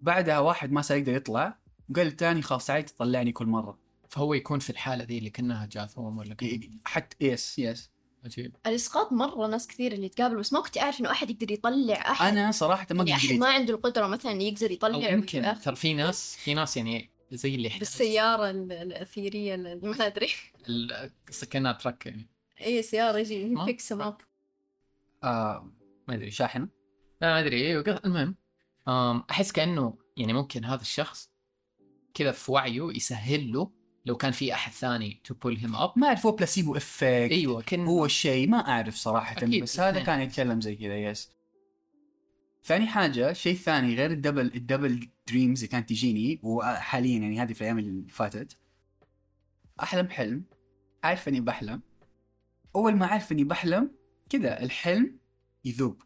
[0.00, 1.58] بعدها واحد ما صار يقدر يطلع
[1.90, 3.78] وقال الثاني خلاص تعال تطلعني كل مرة.
[4.10, 6.60] فهو يكون في الحالة ذي اللي كانها جاثوم ولا كذا.
[6.84, 7.90] حتى يس يس
[8.24, 8.56] عجيب.
[8.66, 12.36] الإسقاط مرة ناس كثير اللي يتقابلوا بس ما كنت أعرف إنه أحد يقدر يطلع أحد.
[12.36, 15.38] أنا صراحة ما يعني أحد قدرت ما عنده القدرة مثلا يقدر أو يطلع يمكن.
[15.38, 15.62] ويتأخر.
[15.62, 17.78] ترى في ناس في ناس يعني زي اللي يحتاج.
[17.80, 20.28] بالسيارة ال- الأثيرية ال- ما أدري.
[20.68, 21.10] ال-
[21.50, 22.28] كانها ترك يعني.
[22.62, 24.16] اي سيارة يجي؟ فيكس اب
[25.24, 25.72] آه
[26.08, 26.68] ما أدري شاحنه
[27.20, 28.36] لا ما أدري أيوه المهم
[29.30, 31.30] أحس كأنه يعني ممكن هذا الشخص
[32.14, 33.70] كذا في وعيه يسهل له
[34.06, 37.62] لو كان في أحد ثاني تو بول هيم اب ما أعرف هو بلاسيبو افكت أيوه
[37.62, 40.02] كان هو الشيء ما أعرف صراحة أكيد، بس هذا.
[40.02, 41.30] كان يتكلم زي كذا يس
[42.64, 47.40] ثاني حاجة شيء ثاني غير ال double ال double dreams اللي كانت تجيني وحاليا يعني
[47.40, 48.56] هذه في الأيام اللي فاتت.
[49.82, 50.44] أحلم حلم
[51.04, 51.82] عارف إني بحلم.
[52.76, 53.90] أول ما أعرف إني بحلم
[54.30, 55.18] كذا الحلم
[55.64, 56.02] يذوب.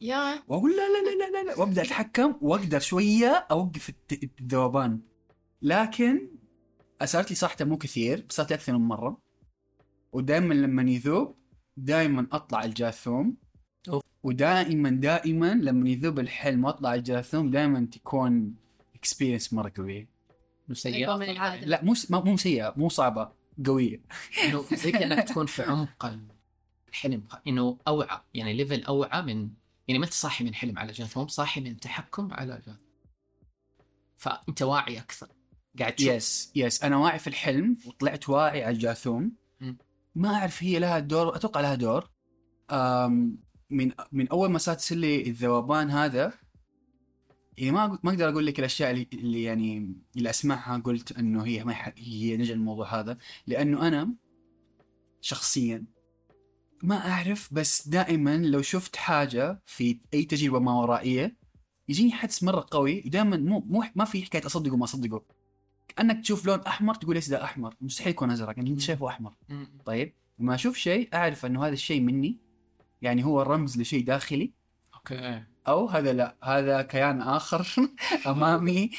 [0.00, 0.42] yeah.
[0.48, 3.92] وأقول لا لا لا لا لا, وأبدأ أتحكم وأقدر شوية أوقف
[4.40, 5.00] الذوبان.
[5.62, 6.28] لكن
[7.04, 9.20] صارت لي صراحة مو كثير بس صارت أكثر من مرة.
[10.12, 11.36] ودائما لما يذوب
[11.76, 13.36] دائما أطلع الجاثوم.
[14.22, 18.54] ودائما دائما لما يذوب الحلم وأطلع الجاثوم دائما تكون
[18.94, 20.08] experience مرة قويه
[20.68, 20.76] من
[21.22, 21.66] العادة.
[21.66, 23.39] لا مو مو سيئة مو صعبة.
[23.66, 24.02] قوية.
[24.44, 26.18] إنه زي كأنك تكون في عمق
[26.88, 29.50] الحلم إنه أوعى يعني level أوعى من
[29.88, 32.90] يعني ما أنت صاحي من حلم على جاثوم صاحي من تحكم على جاثوم
[34.16, 35.28] فأنت واعي أكثر
[35.78, 36.08] قاعد تشوف.
[36.08, 39.32] yes yes أنا واعي في الحلم وطلعت واعي على الجاثوم.
[40.14, 42.10] ما أعرف هي لها دور أتوقع لها دور.
[43.70, 46.32] من من أول ما صارت لي الذوبان هذا
[47.58, 51.64] يعني ما ما أقدر أقول لك الأشياء اللي, اللي يعني اللي اسمعها قلت إنه هي
[51.64, 54.14] ما هي نجا الموضوع هذا لأنه أنا
[55.20, 55.84] شخصيا
[56.82, 61.36] ما أعرف بس دائما لو شفت حاجة في أي تجربة ما ورائية
[61.88, 65.24] يجيني حدس مرة قوي ودائما مو مو ما في حكاية أصدقه ما أصدقه.
[65.88, 69.34] كأنك تشوف لون أحمر تقول ليش ده أحمر؟ مستحيل يكون أزرق يعني أنت شايفه أحمر.
[69.84, 72.38] طيب لما أشوف شيء أعرف إنه هذا الشيء مني
[73.02, 74.52] يعني هو رمز لشيء داخلي.
[74.94, 75.44] okay.
[75.68, 77.66] أو هذا لا هذا كيان آخر
[78.26, 78.90] أمامي.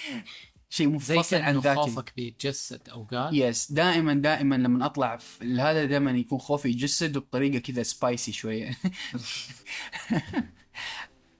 [0.69, 1.79] شيء منفصل عن ذاتي.
[1.79, 7.59] خوفك بيتجسد اوقات yes دائما دائما لما أطلع في هذا دائما يكون خوفي يجسد بطريقة
[7.59, 8.71] كذا spicy شوية.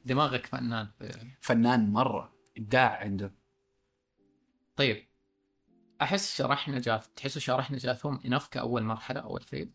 [0.05, 0.87] دماغك فنان.
[1.41, 2.33] فنان مرة.
[2.57, 3.33] إبداع عنده.
[4.75, 5.07] طيب.
[6.01, 9.67] أحس شرحنا جاث تحسوا شرحنا جاثوم enough كأول مرحلة أول phase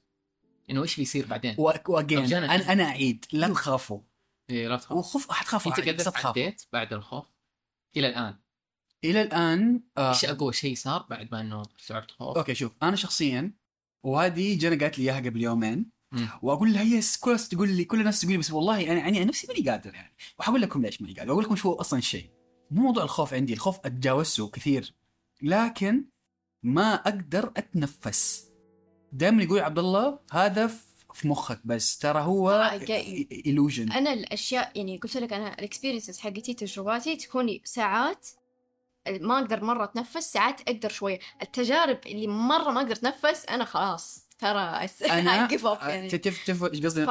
[0.70, 3.24] إنه إيش بيصير بعدين؟ واجين أنا أنا أعيد.
[3.32, 4.01] لا تخافوا.
[4.51, 4.98] إيه لا تخاف.
[4.98, 7.27] وخف حتخافوا أنت قد عديت بعد الخوف
[7.97, 8.39] إلى الآن؟
[9.05, 12.97] إلى الآن آه إيش أقوى شيء صار بعد ما إنه استوعبت خوف؟ okay شوف أنا
[12.97, 13.55] شخصيا
[14.05, 16.28] وهذه جنى قالت لي إياها قبل يومين مم.
[16.43, 19.18] وأقول لها yes كل الناس تقول لي كل الناس تقول لي بس والله أنا يعني
[19.18, 20.16] أنا نفسي ماني قادر يعني.
[20.39, 22.31] وحقول لكم ليش ماني قادر وأقول لكم شو أصلا الشيء.
[22.70, 24.94] مو موضوع الخوف عندي الخوف أتجاوزه كثير
[25.43, 26.05] لكن
[26.62, 28.51] ما أقدر أتنفس.
[29.12, 30.70] دائما يقول عبد الله هذا
[31.16, 31.98] في مخك بس.
[31.98, 33.28] ترى هو آه، جاي.
[33.47, 33.97] illusion.
[33.97, 38.28] أنا الأشياء يعني قلت لك أنا الاكسبيرينسز حقتي تجرباتي تكون ساعات
[39.20, 41.18] ما أقدر مرة أتنفس ساعات أقدر شوية.
[41.43, 44.60] التجارب اللي مرة ما أقدر أتنفس أنا خلاص ترى
[45.10, 46.09] أنا give up يعني.
[46.14, 47.06] إيش قصدي؟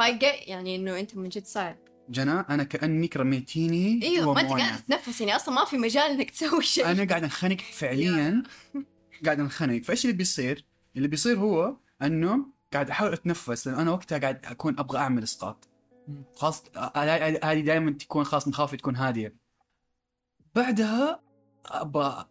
[0.46, 1.76] يعني إنه أنت من جد صعب.
[2.08, 4.50] جنى أنا كانك رميتيني إيوه ما أنت.
[4.52, 6.90] قاعد تتنفس يعني أصلا ما في مجال إنك تسوي شيء.
[6.90, 8.42] أنا قاعد أنخنق فعليا.
[9.24, 9.82] قاعد أنخنق.
[9.82, 10.64] فإيش اللي بيصير؟
[10.96, 15.68] اللي بيصير هو إنه قاعد أحاول أتنفس لأن أنا وقتها قاعد أكون أبغى أعمل إسقاط.
[16.08, 16.24] مم.
[16.36, 19.36] خلاص هذه هذه دائما تكون خلاص مخاوفي تكون هادية.
[20.54, 21.22] بعدها
[21.66, 22.26] أبغى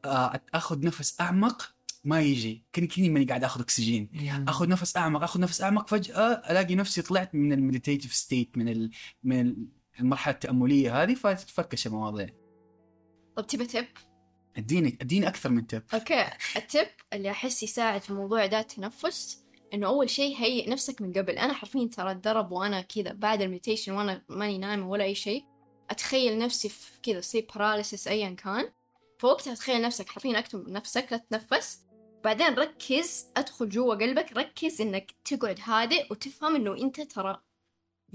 [0.54, 2.66] آخذ نفس أعمق ما يجي.
[2.76, 4.10] كني كني ماني قاعد آخذ أكسجين.
[4.48, 8.70] آخذ نفس أعمق آخذ نفس أعمق فجأة ألاقي نفسي طلعت من ال meditative state من
[8.70, 8.92] ال...
[9.24, 9.56] من
[10.00, 12.30] المرحلة التأملية هذه فتتفكش المواضيع.
[13.36, 13.88] طب tip tip
[14.58, 16.26] أديني أديني أكثر من tip okay.
[16.56, 21.14] ال tip اللي أحس يساعد في موضوع ده التنفس إنه أول شيء هيئ نفسك من
[21.14, 21.38] قبل.
[21.38, 25.46] أنا حرفيا ترى اتدرب وأنا كذا بعد ال meditation وأنا ماني نايمة ولا أي شيء
[25.90, 28.70] أتخيل نفسي في كذا sleep paralysis ايا كان.
[29.20, 31.80] فوقتها تخيل نفسك حرفيا اكتب نفسك لا تتنفس.
[32.24, 37.42] بعدين ركز أدخل جوا قلبك ركز إنك تقعد هادئ وتفهم إنه أنت ترى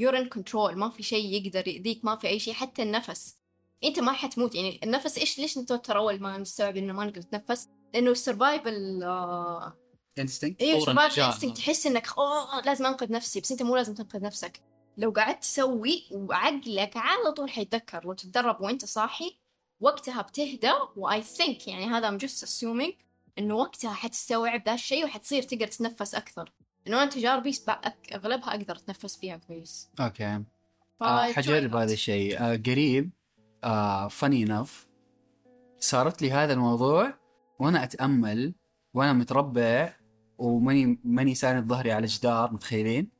[0.00, 3.36] you're in control ما في شيء يقدر يأذيك ما في أي شيء حتى النفس.
[3.84, 7.68] أنت ما حتموت يعني النفس إيش ليش نتوتر أول ما نستوعب إنه ما نقدر نتنفس؟
[7.94, 9.76] لأنه ال survival آه
[10.20, 11.20] instinct أيوه survival.
[11.20, 14.60] instinct تحس إنك أوه لازم أنقذ نفسي بس أنت مو لازم تنقذ نفسك.
[14.96, 19.38] لو قعدت تسوي وعقلك على طول حيتذكر لو تتدرب وأنت صاحي
[19.80, 20.72] وقتها بتهدى.
[20.96, 22.92] و I think يعني هذا I'm just assuming
[23.38, 26.52] إنه وقتها حتستوعب ذا الشيء وحتصير تقدر تتنفس أكثر.
[26.86, 27.54] إنه أنا تجاربي
[28.14, 29.88] أغلبها أقدر أتنفس فيها كويس.
[30.00, 30.42] okay.
[31.02, 31.76] آه حجرب.
[31.76, 32.40] هذا الشيء.
[32.40, 33.10] آه قريب.
[33.64, 34.86] آه funny enough
[35.78, 37.14] صارت لي هذا الموضوع
[37.58, 38.54] وأنا أتأمل
[38.94, 39.94] وأنا متربع
[40.40, 43.10] وماني ماني ساند ظهري على جدار متخيلين؟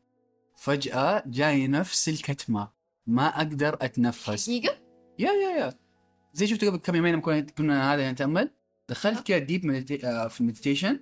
[0.56, 2.68] فجأة جاي نفس الكتمة.
[3.06, 4.51] ما أقدر أتنفس.
[4.51, 4.78] دقيقة.
[5.18, 5.72] yeah yeah yeah.
[6.32, 8.51] زي شفت قبل كم يومين كنا كنا هذا نتأمل؟
[8.88, 9.60] دخلت كذا deep
[10.28, 11.01] في ال meditation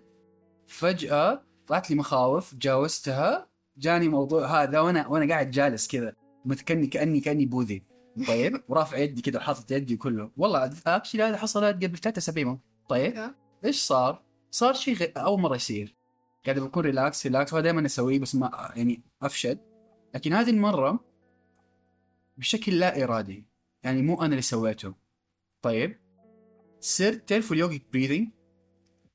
[0.66, 6.12] فجأة طلعت لي مخاوف تجاوزتها جاني موضوع هذا وأنا وأنا قاعد جالس كذا
[6.44, 7.82] متكني كأني كأني بوذي.
[8.28, 10.30] طيب ورافع يدي كذا وحاطط يدي كله.
[10.36, 12.58] والله actually هذا حصل قبل ثلاثة أسابيع.
[12.88, 13.34] طيب okay.
[13.64, 15.06] إيش صار؟ صار شيء غ...
[15.16, 15.97] أول مرة يصير.
[16.46, 19.58] قاعد بكون relax relax وهذا دائما أسويه بس ما يعني أفشل.
[20.14, 21.04] لكن هذه المرة
[22.36, 23.44] بشكل لا إرادي.
[23.82, 24.94] يعني مو أنا اللي سويته.
[25.62, 25.98] طيب.
[26.80, 28.28] صرت تعرفوا ال yogi breathing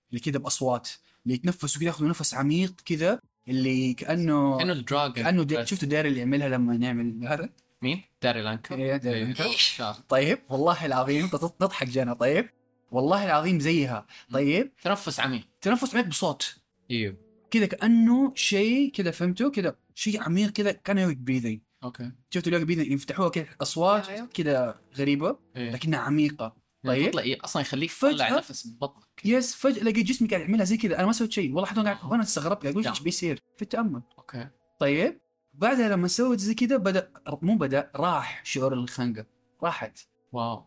[0.09, 0.89] اللي كذا بأصوات.
[1.23, 3.19] اللي يتنفسوا كذا ياخذوا نفس عميق كذا.
[3.47, 5.65] اللي كانه كأنه ال dragon كأنه دي...
[5.65, 7.49] شفتوا داري اللي يعملها لما نعمل هذا؟
[7.81, 9.23] مين؟ داري لانكر إيه، داري إيه.
[9.23, 9.49] لانكر.
[9.49, 10.01] شاطر.
[10.09, 10.39] طيب.
[10.49, 11.27] والله العظيم.
[11.27, 12.13] تضحك جنى.
[12.13, 12.49] طيب.
[12.91, 14.05] والله العظيم زيها.
[14.33, 14.71] طيب.
[14.83, 15.43] تنفس عميق.
[15.61, 16.62] تنفس عميق بصوت.
[16.91, 17.17] أيوه
[17.51, 22.11] كذا كأنه شيء كذا فهمتوا؟ كذا شيء عميق كذا كان yogi breathing okay.
[22.29, 24.25] شفتوا ال yogi breathing يفتحوها كذا أصوات أيوه.
[24.25, 25.71] كذا غريبة إيه.
[25.71, 26.63] لكنها عميقة.
[26.85, 27.09] طيب.
[27.09, 30.77] تطلع إيه، أصلا يخليك تطلع نفس من بطنك yes فجأة الاقي جسمي قاعد يعملها زي
[30.77, 30.95] كذا.
[30.97, 31.53] أنا ما سويت شيء.
[31.53, 32.61] والله حتى أنا قاعد وأنا استغربت.
[32.61, 32.87] قاعد أقول.
[32.87, 34.01] إيش بيصير؟ في التأمل.
[34.17, 34.47] okay.
[34.79, 35.19] طيب.
[35.53, 37.11] بعدها لما سويت زي كذا بدا
[37.41, 39.25] مو بدأ راح شعور الخنقة.
[39.63, 39.99] راحت.
[40.31, 40.65] wow.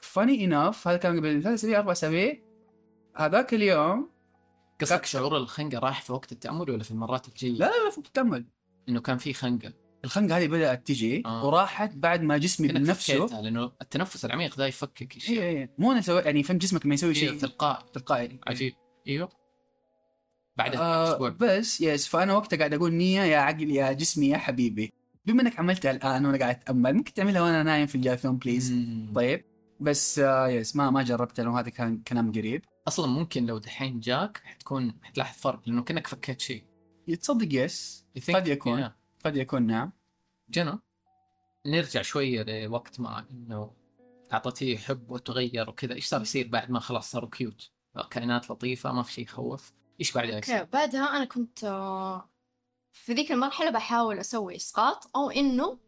[0.00, 2.38] funny enough هذا كان قبل ثلاث اسابيع أربع اسابيع
[3.16, 4.10] هذاك اليوم
[4.80, 8.04] قصدك شعور الخنقة راح في وقت التأمل ولا في المرات الجايه؟ لا لا لا فوق
[8.06, 8.44] التأمل.
[8.88, 9.72] إنه كان في خنقة.
[10.04, 11.46] الخنقة هذه بدأت تجي آه.
[11.46, 16.00] وراحت بعد ما جسمي بنفسه لأنه التنفس العميق ذا يفكك اي اشياء اي مو أنا
[16.00, 17.38] سوي يعني فهم جسمك ما يسوي شيء شيء.
[17.38, 17.84] تلقائي.
[17.92, 18.40] تلقائي.
[18.46, 18.72] عجيب.
[19.08, 19.28] إيوه.
[20.56, 24.38] بعدها آه أسبوع بس yes فأنا وقتها قاعد أقول نية يا عقل يا جسمي يا
[24.38, 24.92] حبيبي.
[25.26, 29.12] بما إنك عملتها الآن وأنا قاعد أتأمل ممكن تعملها وأنا نايم في الجاثوم please مم.
[29.14, 29.44] طيب.
[29.80, 32.64] بس آه yes ما ما جربتها لأنه هذا كان كلام قريب.
[32.88, 36.64] أصلا ممكن لو دحين جاك حتكون حتلاحظ فرق لأنه كأنك فكيت شيء
[37.20, 38.84] تصدق yes قد يكون.
[38.84, 38.90] Yeah.
[39.24, 39.92] قد يكون نعم.
[40.50, 40.78] جينا
[41.66, 43.72] نرجع شوية لوقت ما إنه
[44.32, 45.94] اعطيتيه حب وتغير وكذا.
[45.94, 47.70] إيش صار يصير بعد ما خلاص صاروا cute
[48.10, 49.72] كائنات لطيفة ما في شيء يخوف.
[50.00, 52.30] إيش بعدها يصير؟ okay بعدها أنا كنت آه،
[52.92, 55.78] في ذيك المرحلة بحاول أسوي إسقاط أو إنه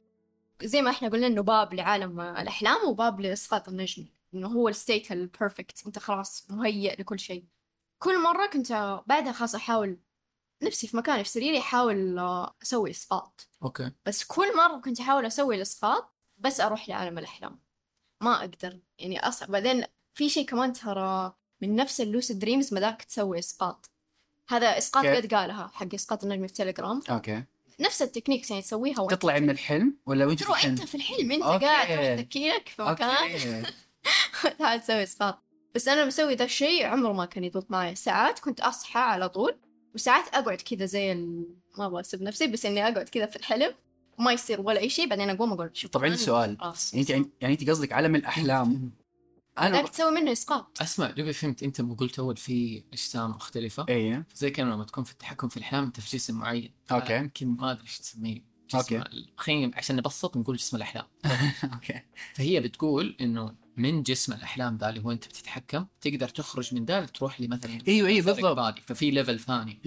[0.63, 5.13] زي ما إحنا قلنا إنه باب لعالم الأحلام وباب لإسقاط النجمي إنه هو ال state
[5.13, 7.45] ال perfect إنت خلاص مهيئ لكل شيء.
[7.99, 9.99] كل مرة كنت بعدها خلاص أحاول
[10.63, 13.91] نفسي في مكاني في سريري أحاول آه، أسوي اسقاط okay.
[14.07, 17.59] بس كل مرة كنت أحاول أسوي الإسقاط بس أروح لعالم الأحلام.
[18.21, 18.79] ما أقدر.
[18.99, 19.85] يعني أصعب بعدين
[20.15, 23.91] في شيء كمان ترى من نفس ال lucid dreams مداك تسوي إسقاط.
[24.49, 27.01] هذا إسقاط كيف؟ قد قالها حق إسقاط النجم في تليجرام.
[27.11, 27.45] okay.
[27.81, 30.95] نفس ال techniques يعني تسويها تطلع من الحلم ولا وأنت في تروح الحلم؟ أنت في
[30.95, 31.65] الحلم okay.
[31.65, 33.65] قاعد تروح في مكان.
[34.59, 35.43] تعال تسوي إسقاط
[35.75, 37.95] بس أنا مسوي ذا الشيء عمره ما كان يضبط معي.
[37.95, 39.59] ساعات كنت أصحى على طول
[39.95, 41.47] وساعات أقعد كذا زي ال...
[41.79, 43.75] ما أبغى أسب نفسي بس إني أقعد كذا في الحلم
[44.19, 46.59] وما يصير ولا أي شيء بعدين أقوم أقول شوف طب عندي سؤال.
[46.61, 47.11] يعني انت
[47.41, 48.93] يعني أنت قصدك عالم الأحلام.
[49.59, 51.63] أنا بدك تسوي منه اسقاط أسمع دوبي فهمت.
[51.63, 53.87] أنت لما قلت أول في أجسام مختلفة.
[53.89, 54.27] إيه.
[54.35, 56.75] زي كان لما تكون في التحكم في الاحلام أنت في جسم معين.
[56.93, 57.17] okay.
[57.17, 58.45] يمكن ما أدري إيش تسميه.
[58.71, 59.33] جسم okay.
[59.37, 61.05] خلينا عشان نبسط نقول جسم الأحلام.
[61.75, 62.03] okay.
[62.35, 67.07] فهي بتقول إنه من جسم الأحلام ذا اللي هو أنت بتتحكم تقدر تخرج من ذا
[67.07, 68.79] تروح لي مثلا إيوه أيوه بالضبط.
[68.79, 69.81] ففي level ثاني.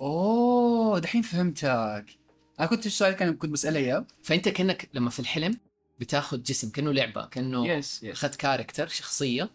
[0.00, 2.18] أوه دحين فهمتك.
[2.60, 4.06] أنا كنت السؤال كان كنت بسأله إياه.
[4.22, 5.58] فأنت كأنك لما في الحلم
[6.00, 9.50] بتاخذ جسم كأنه لعبة كأنه yes yes أخذت character شخصية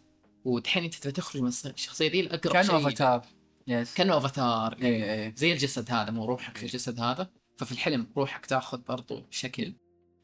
[0.45, 3.25] ودحين أنت تبي تخرج من الشخصية دي الاقرب كأنه avatar
[3.67, 7.29] yes كأنه افاتار إيه إيه زي الجسد هذا مو روحك في الجسد هذا.
[7.57, 9.73] ففي الحلم روحك تاخذ برضو شكل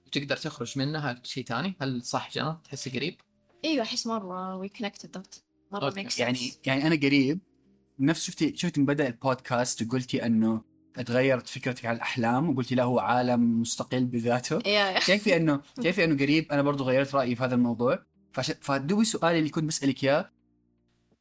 [0.08, 3.22] وتقدر تخرج منها شيء ثاني؟ هل صح جنى تحسي قريب؟
[3.66, 5.36] إيوه أحس مرة we connected that
[5.72, 5.94] مرة.
[5.96, 7.40] mix يعني يعني أنا قريب
[8.00, 10.62] نفس شفتي شفتي من بدأ البودكاست وقلتي إنه
[11.06, 14.60] تغيرت فكرتك عن الأحلام وقلتي لا هو عالم مستقل بذاته.
[15.00, 18.00] شايفي إنه شايفي إنه قريب؟ أنا برضو غيرت رأيي في هذا الموضوع.
[18.62, 20.32] فدوي سؤالي اللي كنت بسألك إياه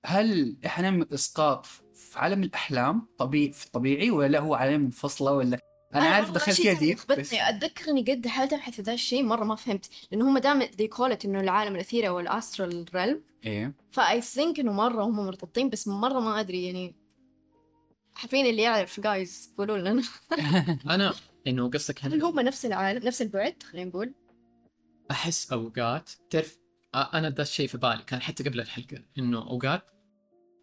[0.05, 5.59] هل إحنا نعمل إسقاط في عالم الأحلام طبيعي طبيعي ولا هو عالم منفصله ولا
[5.95, 9.45] أنا عارف دخلت ترى deep بس اتذكر اني قد حاولت ابحث في ذا الشيء مرة
[9.45, 13.75] ما فهمت لأنه هم دائما call it إنه العالم الأثيري أو ال astral realm إيه.
[13.91, 16.97] ف I think إنه مرة هم مرتبطين بس مرة ما أدري يعني.
[18.15, 20.03] حرفيا اللي يعرف جايز قولوا لنا.
[20.95, 21.15] أنا
[21.47, 24.15] إنه قصدك هل هم نفس العالم نفس البعد خلينا نقول؟
[25.11, 26.59] أحس أوقات تعرف
[26.95, 29.91] أنا ذا الشيء في بالي كان حتى قبل الحلقة إنه أوقات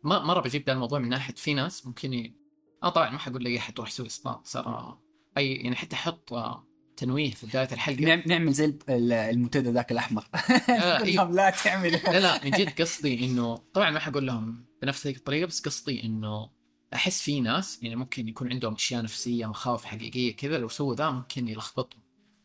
[0.04, 2.36] ما مرة بجيب ذا الموضوع من ناحية في ناس ممكن ي...
[2.84, 5.05] آه طبعا ما حقول لاي أحد تروح يسوي اسقاط صار
[5.38, 6.68] أي يعني حتى حط آه،
[6.98, 8.02] تنويه في بداية الحلقة.
[8.02, 10.24] نعم- نعمل زي ال- ال- المنتدى ذاك الأحمر.
[11.16, 11.92] لهم لا تعمل.
[11.92, 16.04] لا لا من جد قصدي إنه طبعا ما حقول لهم بنفس هيك الطريقة بس قصدي
[16.04, 16.50] إنه
[16.94, 21.10] أحس في ناس يعني ممكن يكون عندهم أشياء نفسية مخاوف حقيقية كذا لو سووا ذا
[21.10, 22.02] ممكن يلخبطهم.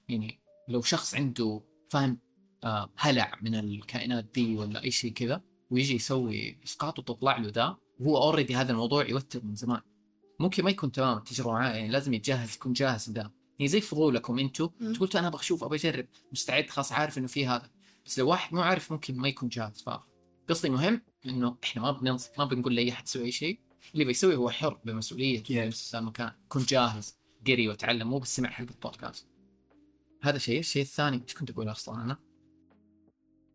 [0.08, 2.18] يعني لو شخص عنده فاهم
[2.64, 7.76] آه هلع من الكائنات دي ولا أي شيء كذا ويجي يسوي إسقاط وتطلع له ذا
[8.00, 9.80] وهو already هذا الموضوع يوتر من زمان.
[10.40, 14.38] ممكن ما يكون تمام التجربة معاه يعني لازم يتجهز يكون جاهز لذا يعني زي فضولكم
[14.38, 14.92] أنتم مم.
[14.92, 17.70] تقول أنا أبغى أشوف أبغى أجرب مستعد خلاص عارف إنه في هذا.
[18.06, 22.30] بس لو واحد مو عارف ممكن ما يكون جاهز فقصدي مهم إنه إحنا ما بننص...
[22.38, 23.60] ما بنقول لأي أحد يسوي أي شيء.
[23.94, 25.74] اللي بيسوي هو حر بمسؤوليته Yes.
[25.74, 29.26] في مكان يكون جاهز قري وتعلم مو بس سمع حلقه بودكاست
[30.22, 30.58] هذا شيء.
[30.58, 32.18] الشيء الثاني إيش كنت أقول أصلا أنا؟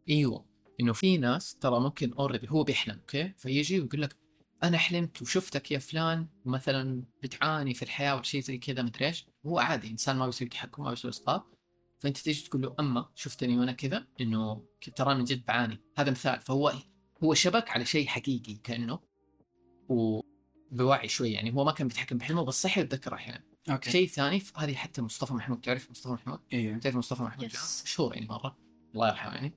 [0.10, 0.45] إيوه
[0.80, 4.16] إنه في ناس ترى ممكن already هو بيحلم أوكي؟ فيجي ويقول لك
[4.64, 9.26] أنا حلمت وشفتك يا فلان مثلا بتعاني في الحياة ولا شيء زي كذا مدري إيش؟
[9.45, 11.57] هو عادي إنسان ما بيسوي تحكم ما بيسوي إسقاط.
[11.99, 14.65] فأنت تيجي تقول له أما شفتني وأنا كذا؟ إنه
[14.95, 15.82] ترى من جد بعاني.
[15.98, 16.41] هذا مثال.
[16.41, 16.73] فهو
[17.23, 18.99] هو شبك على شيء حقيقي كأنه
[19.90, 21.53] وبوعي شوي يعني.
[21.53, 23.44] هو ما كان بيتحكم بحلمه بس صحي يتذكر أحيانا.
[23.69, 23.91] أوكي.
[23.91, 27.52] شيء ثاني هذه حتى مصطفى محمود تعرف مصطفى محمود؟ أيوه تعرف مصطفى محمود؟
[27.84, 28.57] مشهور يعني مرة.
[28.94, 29.53] الله يرحمه يعني.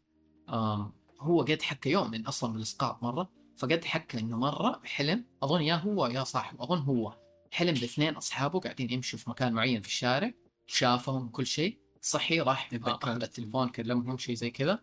[1.20, 3.37] هو قد حكى يوم من أصلا من الإسقاط مرة.
[3.58, 7.16] فقد حكى إنه مرة حلم أظن يا هو يا صاحبه أظن هو
[7.52, 10.32] حلم باثنين أصحابه قاعدين يمشوا في مكان معين في الشارع
[10.66, 12.70] شافهم كل شيء صحي راح.
[12.74, 14.78] اخذ التليفون كلمهم شيء زي كذا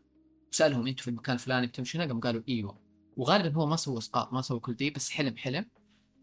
[0.52, 2.82] وسألهم أنتم في المكان الفلاني بتمشوا هنا قام قالوا إيوه.
[3.18, 5.66] وغالبا هو ما سوى إسقاط ما سوى كل دي بس حلم حلم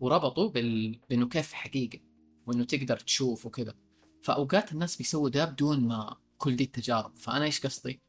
[0.00, 1.00] وربطوا بال...
[1.10, 1.98] بإنه كيف حقيقة
[2.46, 3.74] وإنه تقدر تشوف وكذا.
[4.22, 7.16] فأوقات الناس بيسووا ده بدون ما كل دي التجارب.
[7.16, 8.00] فأنا إيش قصدي؟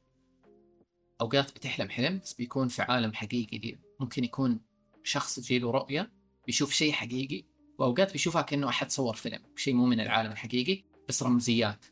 [1.22, 3.80] أوقات بتحلم حلم بس بيكون في عالم حقيقي دي.
[4.04, 4.60] ممكن يكون
[5.04, 6.12] شخص تجيله رؤية
[6.46, 7.44] بيشوف شيء حقيقي
[7.78, 11.86] وأوقات بيشوفها كأنه أحد صور فيلم شيء مو من العالم الحقيقي بس رمزيات.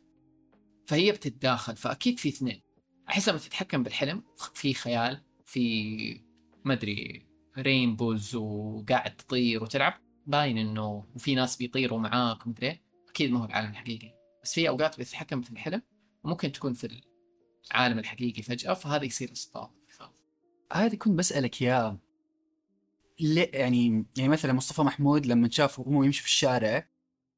[0.86, 2.62] فهي بتتداخل فأكيد في اثنين.
[3.08, 4.22] أحس لما تتحكم بالحلم
[4.54, 6.20] في خيال في
[6.64, 7.26] ما أدري
[7.58, 9.94] رينبوز وقاعد تطير وتلعب
[10.26, 12.82] باين إنه وفي ناس بيطيروا معاك ومدري إيه.
[13.08, 14.14] أكيد ما هو العالم الحقيقي.
[14.42, 15.82] بس في أوقات بتتحكم في الحلم
[16.24, 17.02] وممكن تكون في
[17.70, 19.81] العالم الحقيقي فجأة فهذا يصير اسقاط
[20.72, 21.98] هذه كنت بسألك يا
[23.20, 26.88] ليه يعني يعني مثلا مصطفى محمود لما شافه وهو يمشي في الشارع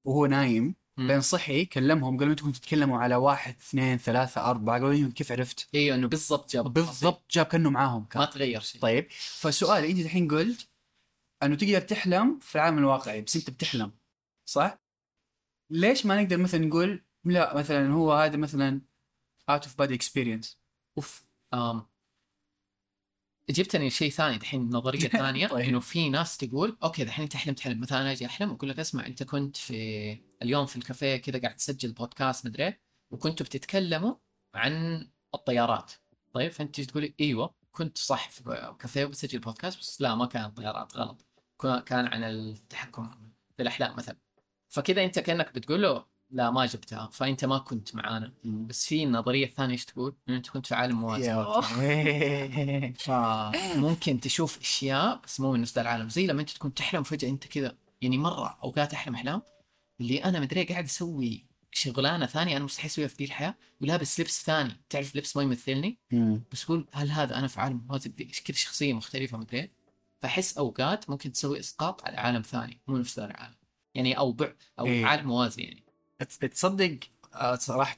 [0.05, 0.74] وهو نايم.
[0.98, 5.32] بعدين صحي كلمهم قالوا أنتم كنتوا تتكلموا على واحد اثنين ثلاثة أربعة قالوا لي كيف
[5.32, 9.90] عرفت؟ أيوه إنه بالضبط جاب بالضبط جاب كأنه معاهم كان ما تغير شيء طيب فسؤالي
[9.90, 10.69] أنت الحين قلت
[11.43, 13.93] أنه تقدر تحلم في العالم الواقعي بس أنت بتحلم
[14.48, 14.78] صح؟
[15.70, 18.81] ليش ما نقدر مثلا نقول لا مثلا هو هذا مثلا
[19.51, 20.56] out of body experience
[20.98, 21.86] أوف آم.
[23.50, 25.68] جبتني شيء ثاني دحين نظرية ثانية طيب.
[25.68, 27.80] إنه في ناس تقول أوكي دحين أنت حلمت حلم.
[27.80, 31.56] مثلا أنا أجي أحلم وأقول لك اسمع أنت كنت في اليوم في الكافيه كذا قاعد
[31.56, 32.74] تسجل بودكاست مدري
[33.10, 34.14] وكنتوا بتتكلموا
[34.54, 35.92] عن الطيارات.
[36.32, 40.96] طيب فأنت تقولي؟ إيوه كنت صح في كافيه وبسجل بودكاست بس لا ما كان طيارات
[40.96, 41.26] غلط.
[41.60, 43.10] كان- كان عن التحكم
[43.58, 44.16] بالاحلام مثلا.
[44.68, 49.47] فكذا أنت كأنك بتقول له لا ما جبتها فأنت ما كنت معانا بس في النظريه
[49.47, 51.31] الثانية إيش تقول؟ انه أنت كنت في عالم موازي.
[53.05, 57.28] فممكن تشوف أشياء بس مو من نفس ذا العالم زي لما أنت تكون تحلم فجأة
[57.28, 59.43] أنت كذا يعني مرة اوقات احلم أحلام
[60.01, 64.44] اللي أنا مدري قاعد أسوي شغلانة ثانية أنا مستحيل أسويها في دي الحياة ولابس لبس
[64.44, 65.98] ثاني تعرف لبس ما يمثلني.
[66.52, 68.11] بس أقول هل هذا أنا في عالم موازي
[68.44, 69.70] كذا شخصية مختلفة مدري؟
[70.23, 73.55] فأحس أوقات ممكن تسوي إسقاط على عالم ثاني مو نفس ذا العالم
[73.94, 75.06] يعني أو بع أو إيه.
[75.06, 75.84] عالم موازي يعني
[76.18, 76.98] تصدق
[77.34, 77.96] آه، صراحة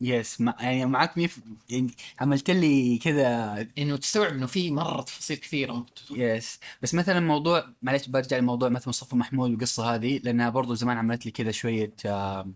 [0.00, 1.90] yes مع يعني معك maybe يعني
[2.20, 5.86] عملت لي كذا إنه تستوعب إنه في مرة تفاصيل كثيرة.
[6.10, 10.96] yes بس مثلا موضوع معلش برجع لموضوع مثلا مصطفى محمود والقصة هذه لأنها برضو زمان
[10.96, 12.52] عملت لي كذا شوية آه،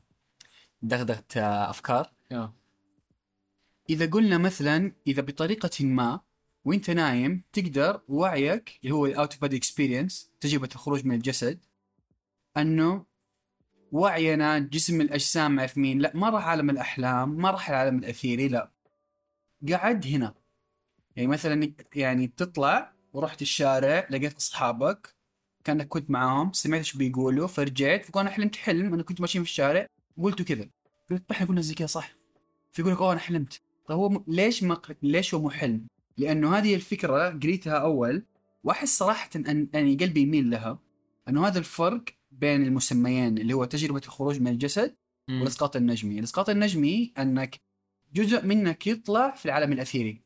[0.82, 2.52] دغدغة آه، أفكار يا.
[3.90, 6.20] إذا قلنا مثلا إذا بطريقة ما
[6.64, 11.58] وأنت نايم تقدر وعيك اللي هو ال out of body experience تجربة الخروج من الجسد
[12.56, 13.04] أنه
[13.92, 18.70] وعينا جسم الأجسام عارف مين لا ما راح عالم الأحلام ما راح العالم الأثيري لا.
[19.72, 20.34] قعد هنا.
[21.16, 25.16] يعني مثلا يعني تطلع ورحت الشارع لقيت أصحابك
[25.64, 29.86] كأنك كنت معاهم سمعت إيش بيقولوا فرجعت فكون حلمت حلم أنا كنت ماشيين في الشارع
[30.22, 30.68] قلتوا كذا.
[31.10, 32.12] قلت إحنا قلنا زي كذا صح.
[32.72, 33.60] فيقول لك أوه أنا حلمت.
[33.86, 34.24] طيب هو م...
[34.28, 35.86] ليش ما ليش هو مو حلم؟
[36.16, 38.26] لأنه هذه الفكرة قريتها أول
[38.64, 40.78] وأحس صراحة ان أني قلبي يميل لها.
[41.28, 42.04] أنه هذا الفرق
[42.42, 44.94] بين المسميين اللي هو تجربة الخروج من الجسد
[45.30, 47.60] والاسقاط النجمي، الاسقاط النجمي أنك
[48.14, 50.22] جزء منك يطلع في العالم الأثيري.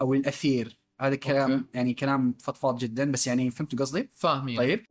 [0.00, 0.78] أو الأثير.
[1.00, 1.64] هذا كلام أوكي.
[1.74, 4.86] يعني كلام فضفاض جدا بس يعني فهمتوا قصدي؟ فاهم طيب.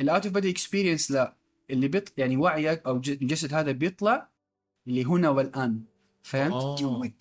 [0.00, 1.36] ال out of body experience لا.
[1.70, 4.28] اللي بيط يعني وعيك أو ج- الجسد هذا بيطلع
[4.88, 5.80] اللي هنا والآن.
[6.22, 6.76] فهمت؟ أوه.
[6.80, 7.12] dude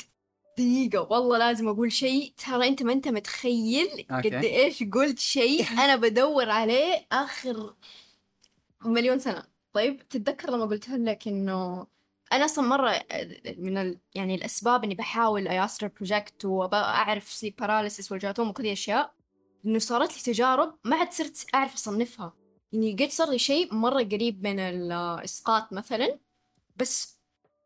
[0.58, 1.02] دقيقة.
[1.02, 2.34] والله لازم أقول شيء.
[2.38, 4.30] ترى أنت ما أنت متخيل أوكي.
[4.30, 7.74] قد إيش قلت شيء أنا بدور عليه آخر
[8.86, 9.44] مليون سنة.
[9.74, 11.88] طيب تتذكر لما قلت لك إنه
[12.34, 13.04] أنا أصلا مرة
[13.58, 13.98] من ال...
[14.16, 19.14] يعني الأسباب إني بحاول أ astral project وأعرف sleep paralysis والجاثوم وكل دي أشياء
[19.66, 22.34] إنه صارت لي تجارب ما عاد صرت أعرف أصنفها.
[22.74, 26.20] يعني قد صار لي شيء مرة قريب من الإسقاط مثلا
[26.76, 27.20] بس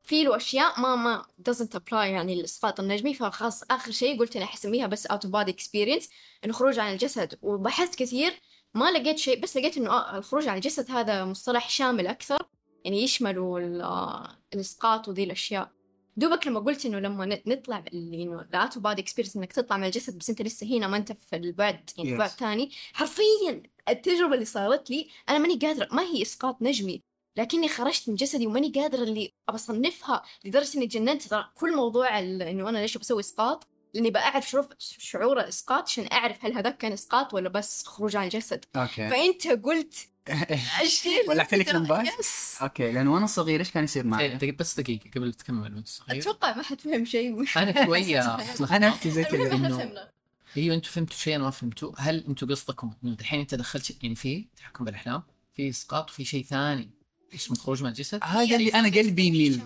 [0.04, 3.14] في له أشياء ما ما doesn't apply يعني الإسقاط النجمي.
[3.14, 6.10] فخلاص آخر شيء قلت أنا حسميها بس out of body experience
[6.46, 7.40] إنه خروج عن الجسد.
[7.42, 8.42] وبحثت كثير
[8.76, 12.38] ما لقيت شيء بس لقيت إنه آه الخروج عن الجسد هذا مصطلح شامل أكثر
[12.86, 15.72] يعني يشمل ال- آه، الإسقاط وذي الأشياء
[16.18, 19.78] دوبك لما قلت إنه لما نطلع اللي إنه ال out of body experience إنك تطلع
[19.78, 22.20] من الجسد بس أنت لسه هنا ما أنت في البعد يعني في Yes.
[22.20, 27.02] بعد ثاني حرفيا التجربة اللي صارت لي أنا ماني قادرة ما هي إسقاط نجمي
[27.38, 32.70] لكني خرجت من جسدي وماني قادرة اللي أصنفها لدرجة إني تجننت ترى كل موضوع إنه
[32.70, 37.34] أنا ليش بسوي إسقاط لأني بعرف شعور شعور الإسقاط عشان أعرف هل هذاك كان إسقاط
[37.34, 39.10] ولا بس خروج عن الجسد أوكي.
[39.10, 39.96] فأنت قلت
[40.82, 42.58] الشيء ولعت لك لمبات؟ yes.
[42.62, 45.88] أوكي لأن وأنا صغير إيش كان يصير إيه، معي؟ دقيقة بس دقيقة قبل تكمل وأنت
[45.88, 46.22] صغير.
[46.22, 47.46] أتوقع ما حد فهم شيء.
[47.58, 48.36] أنا شوية.
[48.76, 50.12] أنا نفسي زي كذا فهمنا.
[50.58, 54.16] أيوه أنتم فهمتوا شيء أنا ما فهمته هل أنتم قصدكم إنه دحين أنت دخلت يعني
[54.16, 55.24] في تحكم بالأحلام؟
[55.56, 56.90] في إسقاط وفي شيء ثاني
[57.36, 59.62] اسمه خروج من الجسد؟ هذا اللي أنا قلبي يميل.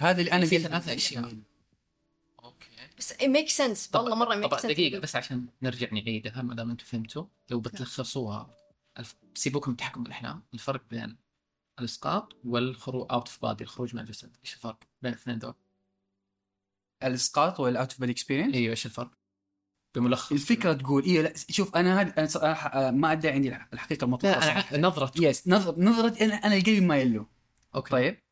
[0.00, 1.34] هذا اللي أنا في قلبي ثلاثة أشياء.
[2.98, 3.90] بس it makes sense.
[3.90, 4.66] طب والله مرة طب makes sense.
[4.66, 7.26] دقيقة بس عشان نرجع نعيدها ما دام أنتم فهمتوا.
[7.50, 8.50] لو بتلخصوها
[8.98, 9.14] الف...
[9.34, 11.16] سيبوكم من التحكم بالاحلام الفرق بين
[11.78, 14.36] الاسقاط والخروج out of body الخروج من الجسد.
[14.44, 15.54] إيش الفرق بين الاثنين دول؟
[17.02, 19.10] الاسقاط والاوت اوف بادي اكسبيرينس إيوه إيش الفرق؟
[19.94, 20.32] بملخص.
[20.32, 24.40] الفكرة تقول أيوه لا شوف أنا هذا أنا صراحة آه، ما ادعي عندي الحقيقة المطلقه
[24.40, 24.74] لا.
[24.74, 27.26] أنا نظرة yes نظر نظرتي أنا أنا القلب ما يلو.
[27.74, 27.90] أوكي.
[27.90, 28.22] طيب.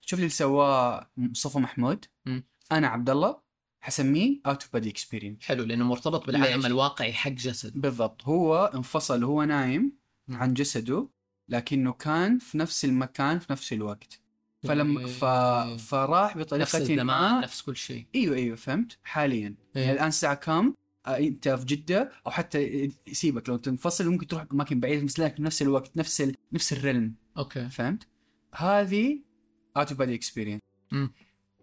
[0.00, 2.04] شوف اللي سواه مصطفى محمود.
[2.26, 2.44] مم.
[2.72, 3.40] أنا عبد الله
[3.80, 7.80] حسميه out of body experience حلو لأنه مرتبط بالعالم؟ الواقعي حق جسد.
[7.80, 8.24] بالضبط.
[8.24, 9.92] هو انفصل وهو نايم
[10.30, 11.08] عن جسده
[11.48, 14.20] لكنه كان في نفس المكان في نفس الوقت.
[14.62, 15.24] فلما ف...
[15.82, 18.06] فراح نفس بطريقه الزمان ما نفس كل شيء.
[18.14, 18.98] أيوه أيوه فهمت.
[19.04, 19.54] حاليا.
[19.76, 19.82] إيه.
[19.82, 20.74] يعني الآن الساعة كم؟
[21.06, 25.42] آه، أنت في جدة أو حتى سيبك لو تنفصل ممكن تروح أماكن بعيدة بس لكن
[25.42, 26.34] نفس الوقت نفس ال...
[26.52, 27.68] نفس ال realm أوكي.
[27.68, 28.08] فهمت؟
[28.54, 29.20] هذه
[29.76, 30.60] out of body experience.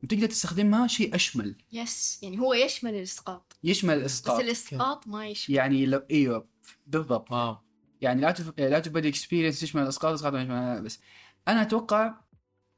[0.04, 1.56] وتقدر تستخدمها شيء أشمل.
[1.72, 3.58] yes يعني هو يشمل الإسقاط.
[3.64, 4.40] يشمل بس الإسقاط.
[4.40, 5.56] الإسقاط ما يشمل.
[5.56, 6.48] يعني لو إيوه
[6.88, 7.32] بالضبط.
[7.32, 7.58] wow.
[8.02, 8.60] يعني لا تف...
[8.60, 10.84] الout of body experience تشمل الإسقاط الاسقاط ما يشمل.
[10.84, 11.00] بس
[11.48, 12.14] أنا أتوقع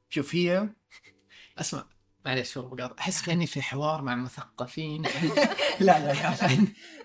[0.08, 0.68] شوف هي
[1.58, 1.86] أسمع.
[2.26, 5.02] معليش شو بقاطع أحس كأني في حوار مع مثقفين
[5.80, 6.34] لا لا لا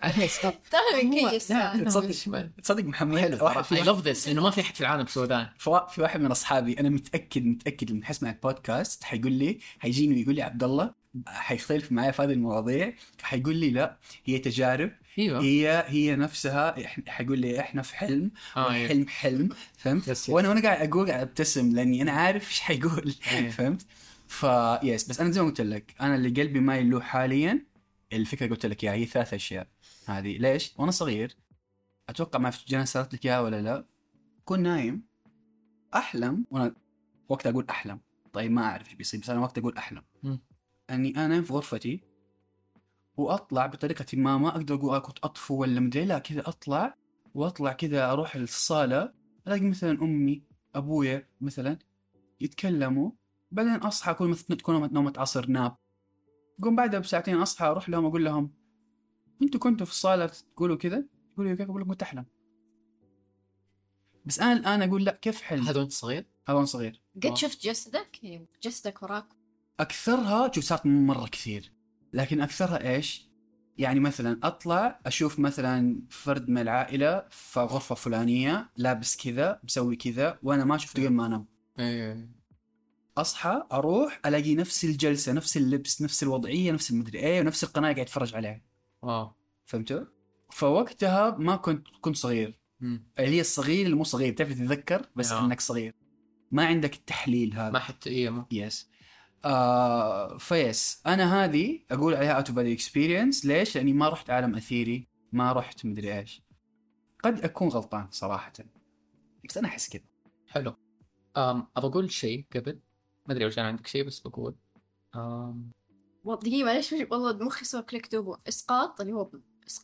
[0.03, 1.47] أنا اسقاط ترى من كيس
[1.85, 5.81] تصدق تصدق محمد حلو I love this لأنه ما في أحد في العالم سوداني في
[5.89, 10.41] في واحد من أصحابي أنا متأكد متأكد لما حيسمع البودكاست حيقول لي حيجيني ويقول لي
[10.41, 15.41] عبد الله حيختلف معي في هذه المواضيع حيقول لي لا هي تجارب أيوه.
[15.41, 18.81] هي هي نفسها إح- حيقول لي إحنا في حلم آه أيوة.
[18.81, 20.29] والحلم حلم فهمت؟ yes, yes.
[20.29, 23.49] وأنا وأنا قاعد أقول قاعد أبتسم لأني أنا عارف إيش حيقول أيوة.
[23.49, 23.85] فهمت؟
[24.33, 24.45] ف
[24.83, 27.65] yes بس أنا زي ما قلت لك أنا اللي قلبي مايل له حاليا
[28.13, 29.67] الفكرة قلت لك إياها هي ثلاث أشياء
[30.05, 30.37] هذه.
[30.37, 31.35] ليش؟ وأنا صغير
[32.09, 33.85] أتوقع ما في جنى سالت لك إياها ولا لا؟
[34.45, 35.03] كون نايم
[35.95, 36.75] أحلم وأنا
[37.29, 37.99] وقت أقول أحلم.
[38.33, 40.03] طيب ما أعرف إيش بيصير بس أنا وقت أقول أحلم.
[40.89, 42.03] إني أنا في غرفتي
[43.17, 46.95] وأطلع بطريقة ما ما أقدر أقول كنت أطفو ولا مدري لا كذا أطلع
[47.35, 49.13] وأطلع كذا أروح الصالة
[49.47, 50.43] ألاقي مثلا أمي
[50.75, 51.79] أبويا مثلا
[52.41, 53.11] يتكلموا
[53.53, 55.75] بعدين أصحى اكون مثلا تكون نومة- عصر ناب.
[56.63, 58.53] قوم بعدها بساعتين أصحى أروح لهم أقول لهم
[59.41, 60.25] أنتوا كنتوا في الصالة
[60.55, 62.25] تقولوا كذا؟ يقولوا كيف؟ أقول لكم كنت أحلم.
[64.25, 67.01] بس أنا الآن أقول لأ كيف حلم هذا وأنت صغير؟ هذا وأنا صغير.
[67.23, 69.25] قد شفت جسدك؟ يعني جسدك وراك.
[69.79, 71.73] أكثرها شوف صارت مرة كثير
[72.13, 73.29] لكن أكثرها إيش؟
[73.77, 80.39] يعني مثلا أطلع أشوف مثلا فرد من العائلة في غرفة فلانية لابس كذا مسوي كذا
[80.43, 81.45] وأنا ما شفته قبل ما أنام.
[81.79, 82.42] إيه.
[83.17, 87.99] أصحى أروح ألاقي نفس الجلسة نفس اللبس نفس الوضعية نفس المدري إيه ونفس القناة قاعد
[87.99, 88.61] أتفرج عليها.
[89.01, 89.31] واو.
[89.65, 90.05] فهمتوا؟
[90.51, 92.59] فوقتها ما كنت كنت صغير.
[92.81, 95.45] اللي هي الصغير اللي مو صغير تعرف تتذكر بس آه.
[95.45, 95.95] إنك صغير.
[96.51, 97.71] ما عندك التحليل هذا.
[97.71, 98.89] ما حتى ما yes
[99.45, 101.01] آه ف yes.
[101.05, 105.85] أنا هذه أقول عليها out body experience ليش؟ لأني ما رحت عالم أثيري ما رحت
[105.85, 106.41] مدري إيش.
[107.23, 108.53] قد أكون غلطان صراحة.
[109.49, 110.03] بس أنا أحس كذا.
[110.47, 110.75] حلو.
[111.37, 112.79] أم ابى أقول شيء قبل.
[113.27, 114.55] ما أدري وش كان عندك شيء بس بقول.
[115.15, 118.37] والله دقيقة معلش والله مخي سوى click دوبو.
[118.47, 119.29] إسقاط؟ اللي هو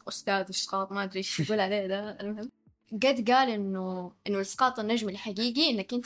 [0.08, 2.10] أستاذ إسقاط ما أدري إيش يقول عليه ده.
[2.22, 2.50] المهم
[2.94, 6.06] قد قال انه إنه إسقاط النجم الحقيقي إنك أنت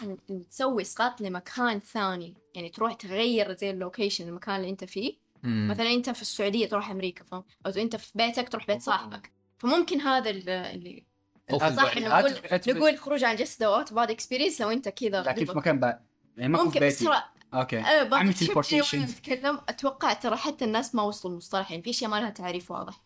[0.50, 2.34] تسوي إسقاط لمكان ثاني.
[2.56, 5.14] يعني تروح تغير زي ال location المكان اللي أنت فيه.
[5.44, 5.68] مم.
[5.72, 9.32] مثلا أنت في السعودية تروح أمريكا فاهم؟ أو أنت في بيتك تروح بيت صاحبك.
[9.58, 11.04] فممكن هذا ال- اللي
[11.52, 11.98] صح.
[11.98, 12.34] إنه نقول
[12.68, 16.00] نقول خروج عن جسد أو out body experience لو أنت كذا لكن في مكان بعد
[16.38, 17.06] يعني ما ممكن بس
[17.54, 17.80] أوكي.
[17.80, 18.94] أنا بقى عمل شفت شيء teleportation.
[18.94, 22.72] وأنا اتكلم أتوقع ترى حتى الناس ما وصلوا المصطلح يعني في أشياء ما لها تعريف
[22.72, 23.04] واضح.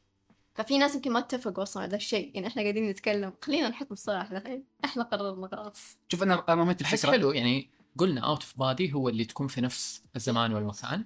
[0.56, 3.34] ففي ناس يمكن ما اتفقوا أصلا على الشيء يعني إحنا قاعدين نتكلم.
[3.42, 4.64] خلينا نحط مصطلح الحين.
[4.86, 5.98] إحنا قررنا خلاص.
[6.12, 7.12] شوف أنا أنا رميت بس الفكرة.
[7.12, 11.06] حلو يعني قلنا out of body هو اللي تكون في نفس الزمان والمكان.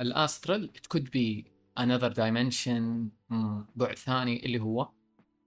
[0.00, 4.88] ال astral it could be another dimension مم، بعد ثاني اللي هو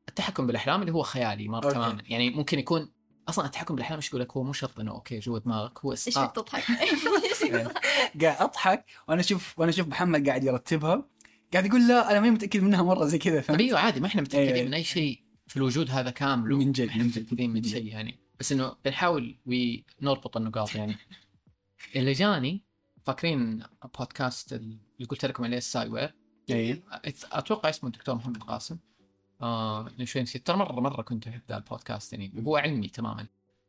[0.10, 1.72] التحكم بالأحلام اللي هو خيالي مرة.
[1.72, 2.91] تماما يعني ممكن يكون
[3.30, 6.04] أصلا التحكم بالاحلام إيش يقول لك هو مو شرط إنه أوكي جوا دماغك هو إيش
[6.04, 6.64] فيك تضحك؟
[8.22, 11.06] قاعد أضحك وأنا أشوف وأنا أشوف محمد قاعد يرتبها
[11.54, 14.22] قاعد يقول لا أنا ماني متأكد منها مرة زي كذا فهمت؟ أيوه عادي ما إحنا
[14.22, 14.66] متأكدين إيه.
[14.66, 16.56] من أي شيء في الوجود هذا كامل.
[16.56, 17.20] من جد إحنا من جد.
[17.20, 18.20] متأكدين من شيء يعني.
[18.40, 20.96] بس إنه بنحاول ونربط النقاط يعني.
[21.96, 22.64] اللي جاني
[23.06, 23.64] فاكرين
[24.00, 26.16] بودكاست اللي قلت لكم عليه الساي وير؟
[26.50, 26.84] اي
[27.32, 28.78] أتوقع اسمه الدكتور محمد قاسم.
[29.41, 33.28] آه من شوي نسيت ترى مرة مرة كنت أحب ذا البودكاست يعني وهو علمي تماما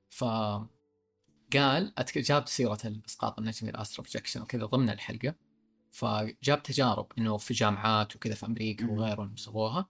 [0.09, 0.25] ف
[1.53, 1.93] قال.
[2.17, 5.35] جاب سيرة الأسقاط النجمي ال astral projection وكذا ضمن الحلقة
[5.91, 8.91] فجاب تجارب إنه في جامعات وكذا في أمريكا.
[8.91, 9.89] وغيرهم سووها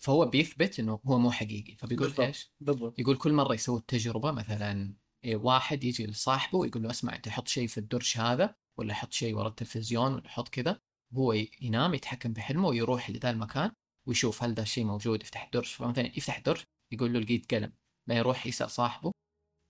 [0.00, 2.26] فهو بيثبت إنه هو مو حقيقي فبيقول بالضبط.
[2.26, 4.94] إيش؟ بالضبط يقول كل مرة يسوي التجربة مثلا
[5.24, 9.12] إيه، واحد يجي لصاحبه ويقول له أسمع أنت حط شيء في الدرج هذا ولا حط
[9.12, 10.80] شيء ورا التلفزيون ولا حط كذا
[11.12, 13.72] هو ينام يتحكم بحلمه ويروح لذا المكان
[14.06, 15.66] ويشوف هل ذا الشيء موجود يفتح الدرج.
[15.66, 16.62] فمثلا يفتح الدرج
[16.92, 17.72] يقول له لقيت قلم.
[18.06, 19.12] بعدين يروح يسأل صاحبه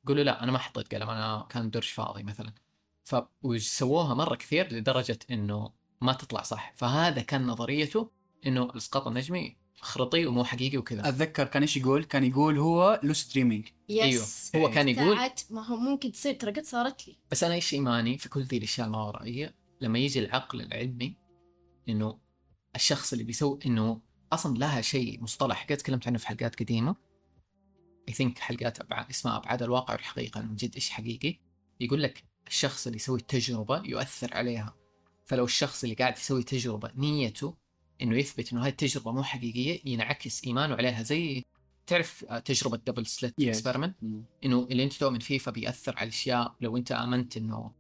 [0.05, 2.53] يقول له لا أنا ما حطيت قلم أنا كان الدرج فاضي مثلا.
[3.05, 6.73] ف وسووها مرة كثير لدرجة إنه ما تطلع صح.
[6.77, 8.11] فهذا كان نظريته
[8.47, 11.09] إنه الإسقاط النجمي خرطي ومو حقيقي وكذا.
[11.09, 15.19] أتذكر كان إيش يقول؟ كان يقول هو lucid dreaming yes هو كان يقول
[15.51, 17.17] ما هو ممكن تصير ترى قد صارت لي.
[17.31, 21.17] بس أنا إيش إيماني في كل ذي الأشياء الماورائيه لما يجي العقل العلمي
[21.89, 22.19] إنه
[22.75, 24.01] الشخص اللي بيسوي إنه
[24.35, 25.67] أصلا لها شيء مصطلح.
[25.71, 26.97] قد تكلمت عنه في حلقات قديمة.
[28.09, 31.39] I think حلقات أبعاد اسمها أبعاد الواقع والحقيقة من جد إيش حقيقي.
[31.81, 34.77] يقول لك الشخص اللي يسوي التجربة يؤثر عليها.
[35.27, 37.57] فلو الشخص اللي قاعد يسوي تجربة نيته
[38.03, 41.03] إنه يثبت إنه هذه التجربة مو حقيقية ينعكس إيمانه عليها.
[41.03, 41.45] زي
[41.87, 43.45] تعرف تجربة double slit Yes.
[43.47, 43.97] experiment
[44.45, 46.57] إنه اللي أنت تؤمن فيه فبيأثر على الأشياء.
[46.61, 47.73] لو أنت آمنت إنه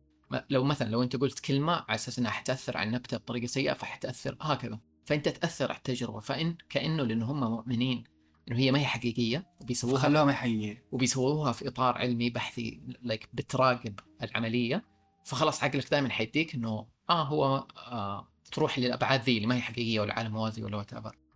[0.50, 4.36] لو مثلا لو أنت قلت كلمة على أساس إنها حتأثر على النبتة بطريقة سيئة فحتأثر.
[4.40, 4.80] هكذا.
[5.04, 8.04] فانت تاثر على التجربة فإن كأنه لأنه هم مؤمنين
[8.48, 10.84] إنه هي ما هي حقيقية وبيسووها خلوها ما حقيقية.
[10.92, 14.84] وبيسووها في إطار علمي بحثي like بتراقب العملية.
[15.24, 20.00] فخلاص عقلك دائما حيديك إنه آه هو آه تروح للأبعاد ذي اللي ما هي حقيقية
[20.00, 20.90] ولا عالم موازي ولا what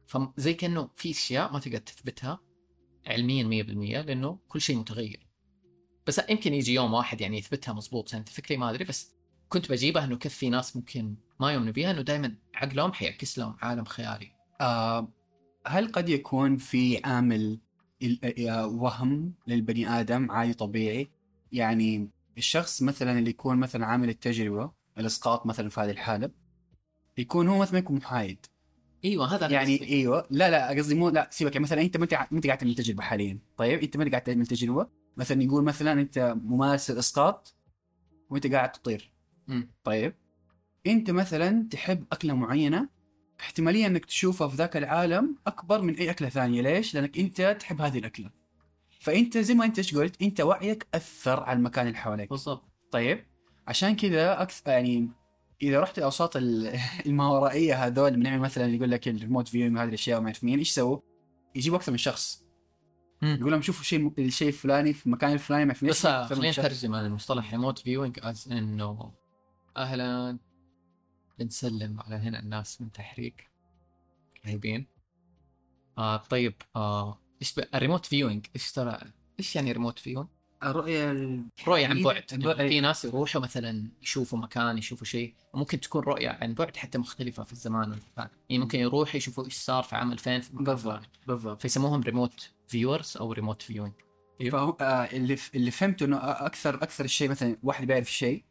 [0.06, 2.40] فزي كأنه في أشياء ما تقدر تثبتها
[3.06, 5.26] علميا 100% لأنه كل شيء متغير.
[6.06, 9.15] بس يمكن يجي يوم واحد يعني يثبتها مضبوط ساينتفكلي ما أدري بس
[9.48, 13.56] كنت بجيبها إنه كيف في ناس ممكن ما يؤمنوا بيها إنه دائما عقلهم حيعكس لهم
[13.62, 14.32] عالم خيالي.
[14.60, 15.08] آه
[15.66, 17.60] هل قد يكون في عامل
[18.02, 21.10] ال- آه، وهم للبني آدم عادي طبيعي؟
[21.52, 26.30] يعني الشخص مثلا اللي يكون مثلا عامل التجربة الإسقاط مثلا في هذه الحالة
[27.18, 28.46] يكون هو مثلا ما يكون محايد.
[29.04, 29.88] إيوه هذا يعني قصدي.
[29.94, 30.26] إيوه.
[30.30, 32.74] لا لا قصدي مو لا سيبك يعني مثلا أنت ما أنت ما أنت قاعد تعمل
[32.74, 33.38] تجربة حاليا.
[33.56, 34.88] طيب أنت ما أنت قاعد تعمل تجربة.
[35.16, 37.54] مثلا يقول مثلا أنت ممارس الإسقاط
[38.30, 39.15] وأنت قاعد تطير.
[39.48, 39.70] مم.
[39.84, 40.14] طيب
[40.86, 42.88] أنت مثلا تحب أكلة معينة
[43.40, 47.80] احتمالية إنك تشوفها في ذاك العالم أكبر من أي أكلة ثانية ليش؟ لأنك أنت تحب
[47.80, 48.30] هذه الأكلة
[49.00, 53.24] فأنت زي ما أنت إيش قلت أنت وعيك أثر على المكان اللي حواليك بالضبط طيب
[53.68, 55.08] عشان كذا أكثر يعني
[55.62, 60.26] إذا رحت الاوساط ال- الماورائيه هذول بنعمل مثلا يقول لك الريموت فيوينج وهذه الأشياء وما
[60.26, 60.98] أعرف مين إيش سووا؟
[61.54, 62.44] يجيبوا أكثر من شخص
[63.22, 63.36] مم.
[63.40, 66.50] يقول لهم شوفوا شيء الشيء الفلاني في المكان الفلاني ما أعرف بس خلينا.
[66.50, 69.12] نترجم عن المصطلح ريموت فيوينج از انه
[69.76, 70.38] أهلا.
[71.38, 73.50] بنسلم على هنا الناس من تحريك.
[74.46, 74.86] رهيبين.
[75.98, 77.64] آه طيب آه إيش ب...
[77.74, 78.46] الريموت فيوينج.
[78.54, 78.98] إيش ترى؟
[79.38, 80.28] إيش يعني ريموت فيوينج؟
[80.62, 82.24] الرؤية ال- رؤية عن بعد.
[82.32, 82.56] عن بعد.
[82.58, 85.34] يعني في ناس يروحوا مثلا يشوفوا مكان يشوفوا شيء.
[85.54, 88.28] وممكن تكون رؤية عن بعد حتى مختلفة في الزمان والمكان.
[88.48, 91.08] يعني ممكن يروحوا يشوفوا إيش صار في عام 2000 في مكان بالضبط.
[91.26, 91.62] بالضبط.
[91.62, 93.92] فيسموهم ريموت فيورز أو ريموت فيوينج
[94.52, 95.54] فهو آه اللي ف...
[95.54, 98.44] اللي فهمته إنه أكثر أكثر الشيء مثلا واحد بيعرف شيء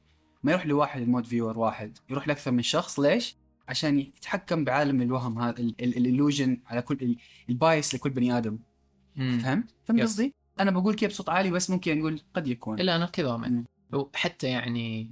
[0.46, 3.36] ما يروح لواحد المود فيور واحد يروح لأكثر من شخص ليش؟
[3.68, 7.18] عشان يتحكم بعالم الوهم هذا الالوجن على كل ال-
[7.50, 8.60] البايس لكل بني آدم
[9.16, 10.02] فهمت؟ فهمت.
[10.02, 13.64] قصدي؟ أنا بقول كذا بصوت عالي بس ممكن نقول قد يكون إلا أنا كذا.
[13.92, 15.12] لو حتى يعني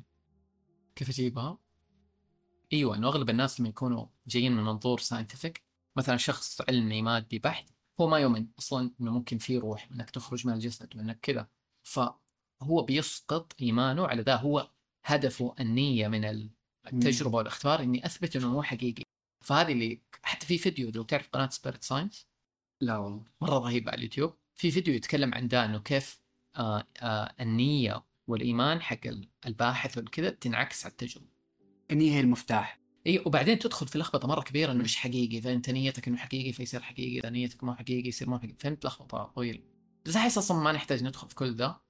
[0.96, 1.58] كيف أجيبها؟
[2.74, 5.62] إيوه إنه أغلب الناس لما يكونوا جايين من منظور ساينتفك
[5.96, 7.70] مثلا شخص علمي مادي بحت
[8.02, 11.48] هو ما يؤمن أصلا إنه ممكن في روح إنك تخرج من الجسد وإنك كذا
[11.84, 14.70] فهو بيسقط إيمانه على ذا هو
[15.06, 16.50] هدفه النيه من
[16.94, 19.04] التجربة والاختبار إني أثبت إنه مو حقيقي.
[19.42, 22.28] فهذه اللي حتى في فيديو لو تعرف قناة Spirit Science
[22.82, 23.24] لا والله.
[23.42, 24.34] مرة رهيب على اليوتيوب.
[24.56, 26.20] في فيديو يتكلم عن ده إنه كيف
[26.56, 29.00] آه آه النية والإيمان حق
[29.46, 31.28] الباحث والكذا تنعكس على التجربة.
[31.92, 32.80] النية هي المفتاح.
[33.08, 36.52] إي وبعدين تدخل في لخبطة مرة كبيرة إنه مش حقيقي؟ إذا أنت نيتك إنه حقيقي
[36.52, 38.56] فيصير حقيقي إذا نيتك مو حقيقي يصير مو حقيقي.
[38.60, 39.60] فهمت لخبطة؟ طويله
[40.06, 41.82] بس أحس أصلا ما نحتاج ندخل في كل ذا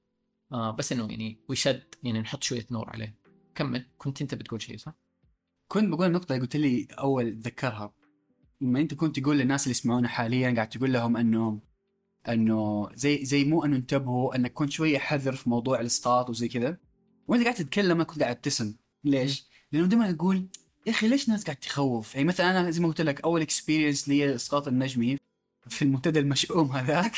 [0.54, 3.16] آه بس إنه يعني ويشد يعني نحط شوية نور عليه
[3.56, 4.94] كمل كنت أنت بتقول شيء صح؟
[5.68, 7.94] كنت بقول اللي قلت لي أول تذكرها
[8.62, 11.60] لما أنت كنت تقول للناس اللي يسمعونا حاليا قاعد تقول لهم أنه
[12.30, 16.78] أنه زي زي مو أنه انتبهوا أنك كنت شوية حذر في موضوع الإسقاط وزي كذا
[17.28, 20.48] وأنت قاعد تتكلم أنا كنت قاعد أبتسم ليش؟ لأنه دائما أقول
[20.86, 24.10] يا أخي ليش الناس قاعد تخوف؟ يعني مثلا أنا زي ما قلت لك أول experience
[24.10, 25.18] لي الإسقاط النجمي
[25.70, 27.16] في المنتدى المشؤوم هذاك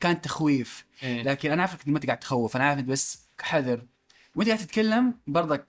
[0.00, 0.84] كان تخويف.
[1.02, 1.22] إيه.
[1.22, 2.56] لكن أنا عارفك انت ما قاعد تخوف.
[2.56, 3.86] أنا عارف بس حذر
[4.34, 5.66] وأنت قاعد تتكلم برضك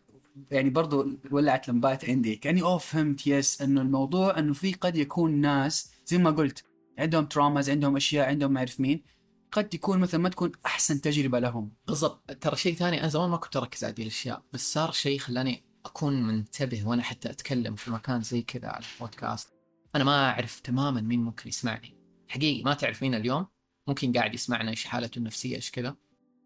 [0.51, 2.35] يعني برضو ولعت لمبات عندي.
[2.35, 6.63] كأني أوه فهمت yes إنه الموضوع إنه في قد يكون ناس زي ما قلت
[6.99, 9.03] عندهم traumas عندهم أشياء عندهم ما أعرف مين
[9.51, 11.71] قد تكون مثلا ما تكون أحسن تجربة لهم.
[11.87, 12.31] بالضبط.
[12.31, 15.63] ترى شيء ثاني أنا زمان ما كنت أركز على هذه الأشياء بس صار شيء خلاني
[15.85, 19.49] أكون منتبه وأنا حتى أتكلم في مكان زي كذا على البودكاست.
[19.95, 21.94] أنا ما أعرف تماما مين ممكن يسمعني.
[22.27, 23.47] حقيقي ما تعرف مين اليوم
[23.87, 25.95] ممكن قاعد يسمعنا إيش حالته النفسية إيش كذا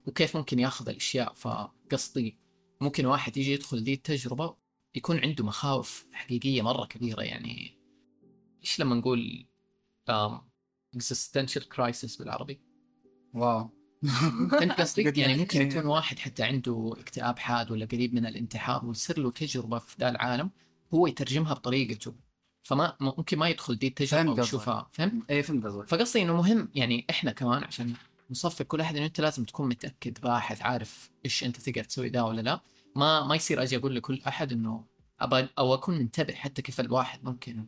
[0.06, 1.34] وكيف ممكن ياخذ الأشياء.
[1.34, 2.39] فقصدي
[2.81, 4.56] ممكن واحد يجي يدخل دي التجربة
[4.95, 7.22] يكون عنده مخاوف حقيقية مرة كبيرة.
[7.22, 7.80] يعني
[8.61, 9.45] إيش لما نقول
[10.95, 12.61] existential crisis بالعربي؟
[13.34, 13.80] واو.
[14.51, 19.19] فهمت قصدي؟ يعني ممكن يكون واحد حتى عنده اكتئاب حاد ولا قريب من الانتحار ويصير
[19.19, 20.51] له تجربة في ذا العالم
[20.93, 22.15] هو يترجمها بطريقته.
[22.64, 25.88] فما ممكن ما يدخل دي التجربه فهمت ويشوفها فهمت؟ اي فهمت قصدك.
[25.88, 27.94] فقصدي إنه مهم يعني إحنا كمان عشان
[28.31, 32.26] نصفق كل أحد انه أنت لازم تكون متأكد باحث عارف إيش أنت تقدر تسوي ده
[32.26, 32.60] ولا لا.
[32.95, 34.86] ما ما يصير أجي أقول لكل أحد إنه
[35.19, 37.65] ابى أو أكون منتبه حتى كيف الواحد ممكن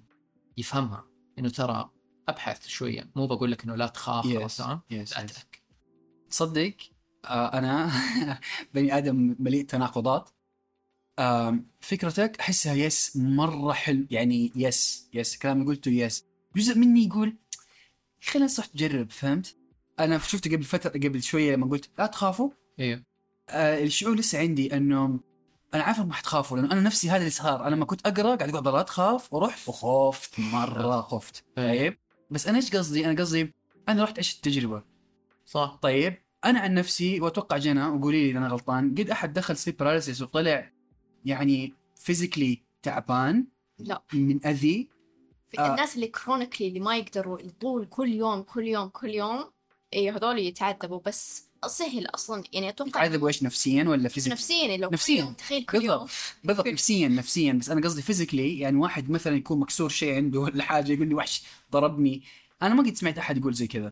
[0.57, 1.03] يفهمها.
[1.39, 1.89] إنه ترى
[2.29, 3.09] أبحث شوية.
[3.15, 4.29] مو بقول لك إنه لا تخاف Yes.
[4.37, 4.57] خلاص.
[4.57, 5.59] تأكد
[6.29, 6.73] تصدق
[7.25, 7.91] آه أنا
[8.73, 10.29] بني آدم مليء تناقضات.
[11.81, 14.05] فكرتك أحسها yes مرة حلو.
[14.11, 17.37] يعني yes yes كلام اللي قلته yes جزء مني يقول
[18.23, 19.55] خلينا صح تجرب فهمت؟
[19.99, 22.49] أنا شفت قبل فترة قبل شوية لما قلت لا تخافوا.
[22.79, 23.03] أيوه
[23.49, 25.19] آه الشعور لسه عندي انه
[25.73, 27.67] أنا عارف ما حتخافوا لأنه أنا نفسي هذا اللي صار.
[27.67, 29.33] أنا لما كنت أقرأ قاعد أقول لا تخاف.
[29.33, 31.43] ورحت وخفت مرة خفت.
[31.55, 31.97] طيب؟
[32.31, 33.53] بس أنا إيش قصدي؟ أنا قصدي
[33.89, 34.83] أنا رحت إيش التجربه
[35.45, 35.79] صح.
[35.81, 40.21] طيب؟ أنا عن نفسي وأتوقع جنى وقولي لي أنا غلطان قد أحد دخل sleep paralysis
[40.21, 40.71] وطلع
[41.25, 43.45] يعني physically تعبان
[43.79, 44.01] لا.
[44.13, 44.87] من أذي.
[45.49, 45.71] في آه.
[45.71, 49.45] الناس اللي chronically اللي ما يقدروا يطول كل يوم كل يوم كل يوم
[49.93, 50.99] إيه هذول يتعذبوا.
[51.05, 52.43] بس سهل أصلا.
[52.53, 55.35] يعني أتوقع يتعذبوا إيش نفسيا ولا physically نفسيا لو نفسياً.
[55.37, 56.07] تخيل كل يوم.
[56.43, 57.53] بالضبط نفسيا نفسيا.
[57.53, 61.15] بس أنا قصدي physically يعني واحد مثلا يكون مكسور شيء عنده ولا حاجة يقول لي
[61.15, 62.23] وحش ضربني.
[62.61, 63.91] أنا ما قد سمعت أحد يقول زي كذا.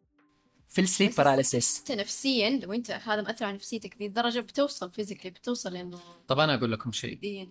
[0.69, 4.91] في ال sleep paralysis أنت نفسيا لو أنت هذا مأثر على نفسيتك ذي الدرجه بتوصل
[4.91, 7.49] physically بتوصل لأنه طب أنا أقول لكم شيء.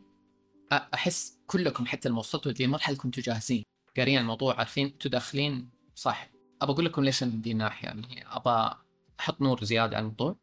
[0.73, 3.65] أحس كلكم حتى لما وصلتوا دي المرحله كنتوا جاهزين
[3.97, 6.31] قارين الموضوع عارفين أنتوا داخلين صح.
[6.63, 8.75] أبى أقول لكم ليش من دي الناحية يعني أبى
[9.21, 10.37] أحط نور زيادة على الموضوع.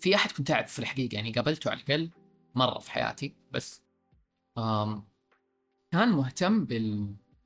[0.00, 2.10] في أحد كنت أعرف في الحقيقة يعني قابلته على الأقل
[2.54, 3.82] مرة في حياتي بس
[4.58, 5.04] آم
[5.92, 6.64] كان مهتم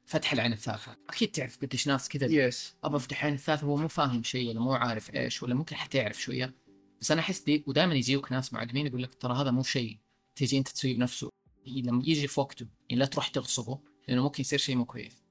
[0.07, 0.97] بالفتح العين الثالثة.
[1.09, 4.61] أكيد تعرف قديش ناس كذا يس أبى أفتح عين الثالثة هو مو فاهم شيء ولا
[4.61, 6.55] مو عارف إيش ولا ممكن حتى يعرف شوية.
[7.01, 9.99] بس أنا أحس دي ودائما يجيوك ناس معلمين يقول لك ترى هذا مو شيء.
[10.37, 11.31] تيجي أنت تسويه بنفسه.
[11.67, 13.79] لما يجي في وقته يعني لا تروح تغصبه
[14.09, 15.23] لأنه ممكن يصير شيء مو كويس.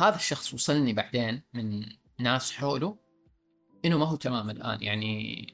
[0.00, 1.86] هذا الشخص وصلني بعدين من
[2.18, 2.98] ناس حوله
[3.84, 4.82] إنه ما هو تمام الآن.
[4.82, 5.46] يعني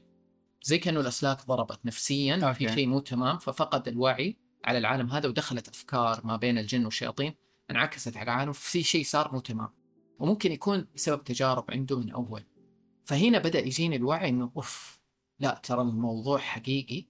[0.63, 2.67] زي كأنه الأسلاك ضربت نفسيا أوكي.
[2.67, 7.42] في شيء مو تمام ففقد الوعي على العالم هذا ودخلت أفكار ما بين الجن والشياطين.
[7.71, 9.69] انعكست على العالم في شيء صار مو تمام.
[10.19, 12.43] وممكن يكون بسبب تجارب عنده من أول.
[13.05, 14.99] فهنا بدأ يجيني الوعي إنه أوف
[15.39, 17.05] لا ترى الموضوع حقيقي.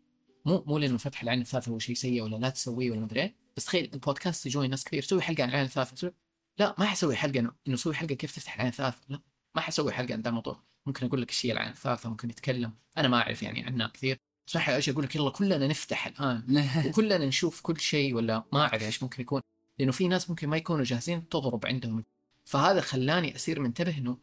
[0.45, 3.35] مو مو لأنه فتح العين الثالثة هو شيء سيء ولا لا تسويه ولا مدري إيه.
[3.57, 6.13] بس تخيل البودكاست يجوني ناس كثير سوي حلقة عن العين الثالثة.
[6.59, 8.99] لا ما حسوي حلقة إنه سوي حلقة كيف تفتح العين الثالثة.
[9.09, 9.21] لا
[9.55, 10.63] ما حسوي حلقة عن ذا الموضوع.
[10.85, 14.17] ممكن أقول لك إيش هي العين الثالثة ممكن نتكلم أنا ما أعرف يعني عنها كثير.
[14.55, 16.67] راح أجي أقول لك يلا كلنا نفتح الآن.
[16.88, 19.41] وكلنا نشوف كل شيء ولا ما أعرف إيش ممكن يكون.
[19.79, 22.03] لأنه في ناس ممكن ما يكونوا جاهزين تضرب عندهم.
[22.45, 24.17] فهذا خلاني اصير منتبه إنه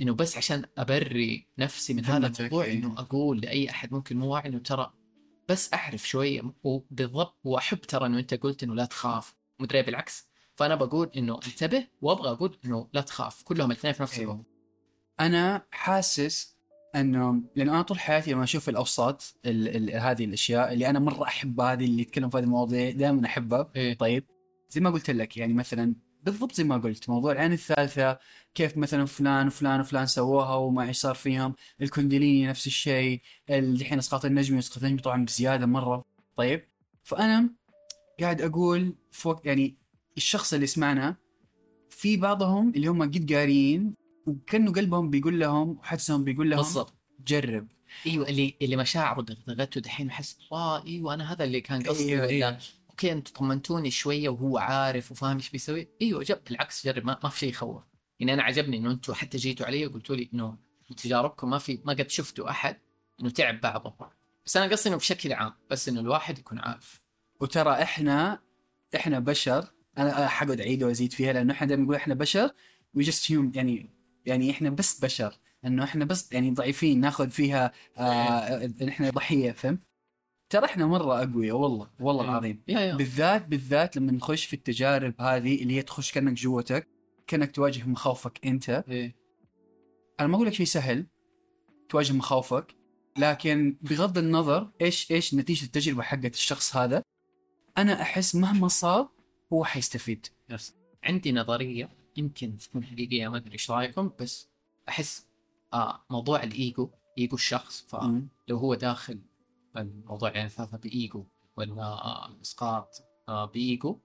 [0.00, 2.72] إنه بس عشان أبري نفسي من هذا الموضوع إيه.
[2.72, 4.92] إنه أقول لأي أحد ممكن مو واعي إنه ترى
[5.48, 9.34] بس أعرف شوية وبالضبط وأحب ترى إنه أنت قلت إنه لا تخاف.
[9.58, 10.28] مدري بالعكس.
[10.54, 13.42] فأنا بقول إنه انتبه وأبغى أقول إنه لا تخاف.
[13.42, 14.32] كلهم الاثنين في نفس أيوه.
[14.32, 14.46] الوقت.
[15.20, 16.56] أنا حاسس
[16.96, 21.22] إنه لأنه أنا طول حياتي لما أشوف الأوساط ال ال هذه الأشياء اللي أنا مرة
[21.22, 23.70] احبها هذه اللي يتكلم في هذه المواضيع دائما أحبها.
[23.76, 23.98] إيه.
[23.98, 24.24] طيب.
[24.70, 25.94] زي ما قلت لك يعني مثلا
[26.24, 28.18] بالضبط زي ما قلت موضوع العين الثالثة
[28.54, 33.20] كيف مثلا فلان وفلان وفلان سووها وما إيش صار فيهم الكوندليني نفس الشيء
[33.50, 36.04] الحين إسقاط النجمي إسقاط النجمي طبعا بزيادة مرة.
[36.36, 36.64] طيب
[37.02, 37.50] فأنا
[38.20, 39.76] قاعد أقول فوق يعني
[40.16, 41.16] الشخص اللي يسمعنا
[41.90, 43.94] في بعضهم اللي هم قد قاريين
[44.26, 46.94] وكأنه قلبهم بيقول لهم وحدسهم بيقول لهم بالضبط.
[47.26, 47.68] جرب.
[48.06, 52.26] أيوه اللي اللي مشاعره دغدغته دحين يحس واه أيوه أنا هذا اللي كان قصدي أيوة،
[52.26, 52.58] أيوة.
[53.00, 57.28] okay أنتم طمنتوني شوية وهو عارف وفاهم إيش بيسوي؟ إيوه جب بالعكس جرب ما, ما
[57.28, 57.82] في شيء يخوف.
[58.20, 60.58] يعني أنا عجبني إنه أنتم حتى جيتوا علي وقلتوا لي إنه
[60.96, 62.76] تجاربكم ما في ما قد شفتوا أحد
[63.20, 63.94] إنه تعب بعضه.
[64.46, 67.00] بس أنا قصدي إنه بشكل عام بس إنه الواحد يكون عارف.
[67.40, 68.40] وترى إحنا
[68.96, 72.50] إحنا بشر أنا حقعد أعيد وأزيد فيها لأنه إحنا دائما نقول إحنا بشر
[72.94, 73.90] we just يعني
[74.26, 75.38] يعني إحنا بس بشر.
[75.64, 79.89] انه إحنا بس يعني ضعيفين ناخذ فيها آه إحنا ضحية فهمت؟
[80.50, 82.30] ترى إحنا مرة أقوياء والله والله إيه.
[82.30, 82.62] العظيم
[82.96, 86.88] بالذات بالذات لما نخش في التجارب هذه اللي هي تخش كأنك جوتك
[87.26, 89.16] كأنك تواجه مخاوفك أنت إيه.
[90.20, 91.06] أنا ما أقول لك شيء سهل
[91.88, 92.74] تواجه مخاوفك
[93.18, 97.02] لكن بغض النظر إيش إيش نتيجة التجربة حقت الشخص هذا
[97.78, 99.08] أنا أحس مهما صار
[99.52, 100.74] هو حيستفيد يس.
[101.04, 104.48] عندي نظرية يمكن تكون حقيقية ما أدري إيش رأيكم بس
[104.88, 105.26] أحس
[105.72, 108.56] آه موضوع الإيجو إيجو الشخص فلو.
[108.56, 109.20] هو داخل
[109.76, 111.24] الموضوع يعني ثلاثة بإيجو
[111.56, 113.98] ولا الاسقاط آه بإيجو.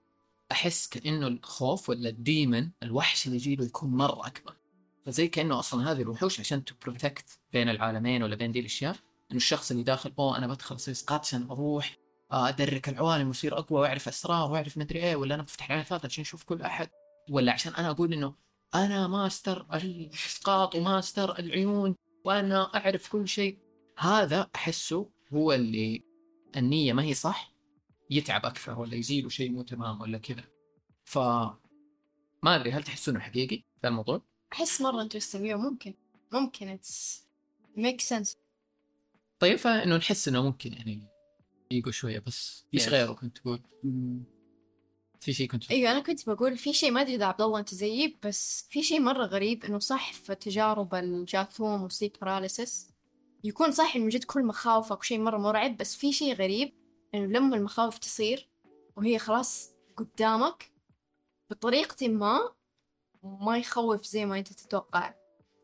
[0.52, 4.56] أحس كأنه الخوف ولا الديمن الوحش اللي يجيله يكون مرة أكبر.
[5.06, 8.96] فزي كأنه أصلا هذه الوحوش عشان تبروتكت بين العالمين ولا بين دي الأشياء.
[9.30, 11.96] إنه الشخص اللي داخل أوه أنا بدخل أصير إسقاط عشان أروح
[12.32, 16.06] آه، أدرك العوالم واصير أقوى وأعرف أسرار وأعرف مدري إيه ولا أنا بفتح العين الثالثة
[16.06, 16.88] عشان أشوف كل أحد.
[17.30, 18.34] ولا عشان أنا أقول إنه
[18.74, 21.94] أنا ماستر الإسقاط وماستر العيون
[22.24, 23.58] وأنا أعرف كل شيء.
[23.98, 26.02] هذا أحسه هو اللي
[26.56, 27.52] النية ما هي صح
[28.10, 30.44] يتعب أكثر ولا يزيله شيء مو تمام ولا كذا.
[31.04, 31.18] ف
[32.42, 34.22] ما أدري هل تحسونه حقيقي ذا الموضوع؟
[34.52, 35.94] أحس مرة interesting ممكن.
[36.32, 37.26] ممكن it
[37.76, 38.36] makes sense
[39.38, 41.08] طيب فإنه نحس إنه ممكن يعني
[41.70, 42.88] يقول شوية بس إيش Yes.
[42.88, 43.60] غيره كنت تقول؟
[45.20, 47.74] في شيء كنت أيوه أنا كنت بقول في شيء ما أدري إذا عبد الله أنت
[47.74, 52.90] زيي بس في شيء مرة غريب إنه صح في تجارب الجاثوم وال sleep paralysis
[53.46, 56.72] يكون صح من جد كل مخاوفك وشيء مرة مرعب بس في شيء غريب
[57.14, 58.48] إنه لما المخاوف تصير
[58.96, 60.72] وهي خلاص قدامك
[61.50, 62.38] بطريقة ما
[63.22, 65.14] ما يخوف زي ما أنت تتوقع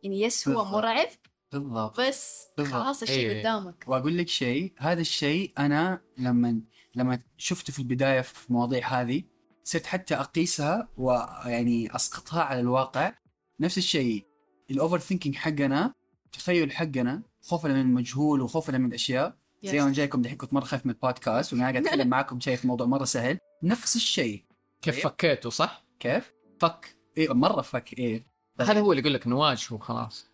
[0.02, 0.74] يعني yes هو بالضبط.
[0.74, 1.08] مرعب
[1.52, 2.74] بالضبط بس بالضبط.
[2.74, 3.40] خلاص الشيء أيوة.
[3.40, 6.60] قدامك وأقول لك شيء هذا الشيء أنا لما
[6.94, 9.22] لما شفته في البداية في المواضيع هذه
[9.64, 13.14] صرت حتى أقيسها ويعني أسقطها على الواقع
[13.60, 14.26] نفس الشيء
[14.70, 15.94] ال overthinking حقنا
[16.26, 20.64] التخيل حقنا خوفنا من المجهول وخوفنا من الاشياء زي ما أنا جايكم دحين كنت مرة
[20.64, 23.38] خايف من البودكاست وأنا قاعد أتكلم معاكم شايف موضوع مرة سهل.
[23.62, 24.44] نفس الشيء.
[24.82, 25.04] كيف طيب.
[25.04, 26.96] فكيته صح؟ كيف؟ فك.
[27.18, 28.26] إيه مرة فك إيه.
[28.60, 30.26] هذا هو اللي يقول لك نواجهه وخلاص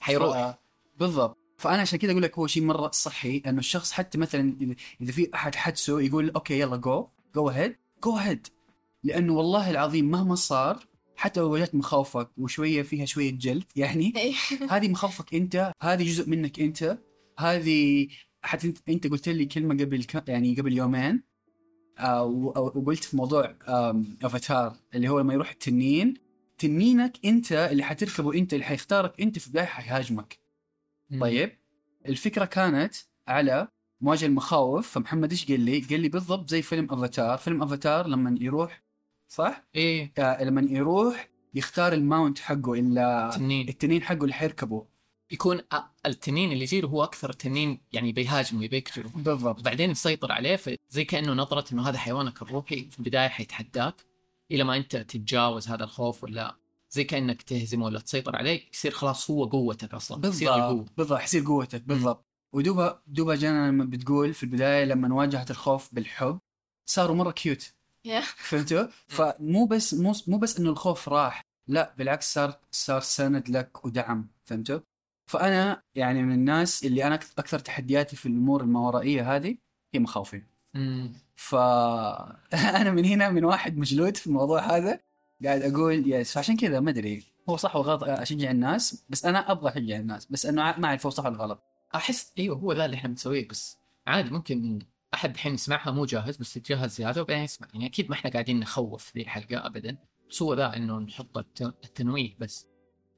[0.00, 0.50] حيروح.
[0.50, 0.54] ف-
[0.98, 1.36] بالضبط.
[1.58, 5.12] فأنا عشان كذا أقول لك هو شيء مرة صحي إنه الشخص حتى مثلا إذا- إذا
[5.12, 8.46] في أحد حدسه يقول okay يلا go go ahead go ahead
[9.04, 10.86] لأنه والله العظيم مهما صار
[11.20, 14.34] حتى لو واجهت مخاوفك وشوية فيها شوية جلد يعني إيه.
[14.70, 16.98] هذه مخاوفك أنت هذه جزء منك أنت
[17.38, 18.08] هذه
[18.42, 20.28] حتى انت, قلت لي كلمة قبل ك...
[20.28, 21.22] يعني قبل يومين
[21.98, 23.54] آه وقلت في موضوع
[24.22, 26.14] أفاتار اللي هو لما يروح التنين
[26.58, 30.38] تنينك أنت اللي حتركبه أنت اللي حيختارك أنت في البدايه حيهاجمك
[31.20, 31.52] طيب
[32.08, 32.94] الفكرة كانت
[33.28, 33.68] على
[34.00, 38.38] مواجهه المخاوف فمحمد إيش قال لي؟ قال لي بالضبط زي فيلم أفاتار، فيلم أفاتار لما
[38.40, 38.82] يروح
[39.30, 40.12] صح؟ إيه.
[40.18, 44.86] آه لما يروح يختار الماونت حقه إلا تنين التنين حقه اللي حيركبه.
[45.32, 45.60] يكون
[46.06, 49.62] التنين اللي يجيله هو أكثر تنين يعني بيهاجمه بيقتله بالضبط.
[49.62, 53.94] بعدين يسيطر عليه فزي كأنه نظرة إنه هذا حيوانك الروحي في البداية حيتحداك
[54.50, 56.56] إلى ما أنت تتجاوز هذا الخوف ولا
[56.90, 60.92] زي كأنك تهزمه ولا تسيطر عليه يصير خلاص هو قوتك أصلا يصير بالضبط.
[60.96, 62.26] بالضبط حيصير قوتك بالضبط.
[62.52, 66.38] ودوبا دوبا جانا لما بتقول في البداية لما واجهت الخوف بالحب
[66.86, 67.74] صاروا مرة كيوت
[68.36, 68.86] فهمتوا؟
[69.16, 74.28] فمو بس مو, مو بس إنه الخوف راح لا بالعكس صار صار سند لك ودعم
[74.44, 74.80] فهمتوا؟
[75.26, 79.56] فأنا يعني من الناس اللي أنا أكثر تحدياتي في الأمور الماورائيه هذه
[79.94, 80.42] هي مخاوفي.
[81.34, 85.00] فانا من هنا من واحد مجلود في الموضوع هذا
[85.44, 89.70] قاعد أقول yes عشان كذا ما أدري هو صح وغلط أشجع الناس بس أنا أبغى
[89.70, 91.62] أشجع الناس بس إنه ما أعرف هو صح ولا غلط
[91.94, 94.78] أحس إيوه هو ذا اللي إحنا بنسويه بس عادي ممكن
[95.14, 98.60] احد الحين يسمعها مو جاهز بس يتجهز زيادة وبعدين يسمع يعني أكيد ما إحنا قاعدين
[98.60, 99.96] نخوف ذي الحلقة ابدا
[100.30, 102.66] بس هو ذا إنه نحط الت- التنويه بس.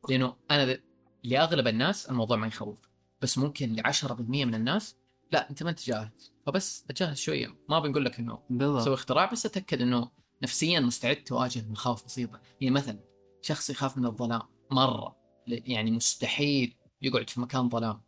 [0.08, 0.78] لأنه أنا
[1.24, 2.78] لأغلب الناس الموضوع ما يخوف
[3.22, 4.96] بس ممكن ل 10% من الناس
[5.32, 6.32] لا أنت ما أنت جاهز.
[6.46, 7.56] فبس اتجهز شوية.
[7.68, 8.84] ما بنقول لك إنه بالضبط.
[8.84, 10.10] سوي اختراع بس أتأكد إنه
[10.42, 12.40] نفسيا مستعد تواجه مخاوف بسيطة.
[12.60, 12.98] يعني مثلا
[13.42, 15.16] شخص يخاف من الظلام مرة
[15.46, 18.00] يعني مستحيل يقعد في مكان ظلام.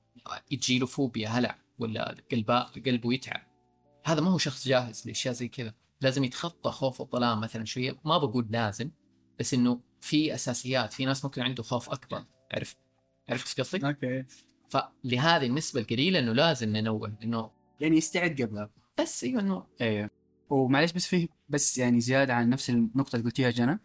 [0.51, 3.53] يجي له فوبيا هلع ولا قلبه قلبه يتعب.
[4.05, 5.74] هذا ما هو شخص جاهز لأشياء زي كذا.
[6.01, 7.97] لازم يتخطى خوف الظلام مثلا شوية.
[8.05, 8.90] ما بقول لازم
[9.39, 12.24] بس إنه في أساسيات في ناس ممكن عنده خوف أكبر.
[12.55, 12.76] عرفت
[13.28, 14.24] عرفت إيش قصدي؟ أوكي.
[14.68, 17.51] فلهذه النسبة القليلة إنه لازم ننوه إنه
[17.81, 18.70] يعني يستعد قبلها
[19.01, 20.10] بس إيوه إنه أيوه
[20.51, 23.81] ومعلش بس فيه بس يعني زيادة عن نفس النقطة اللي قلتيها جنى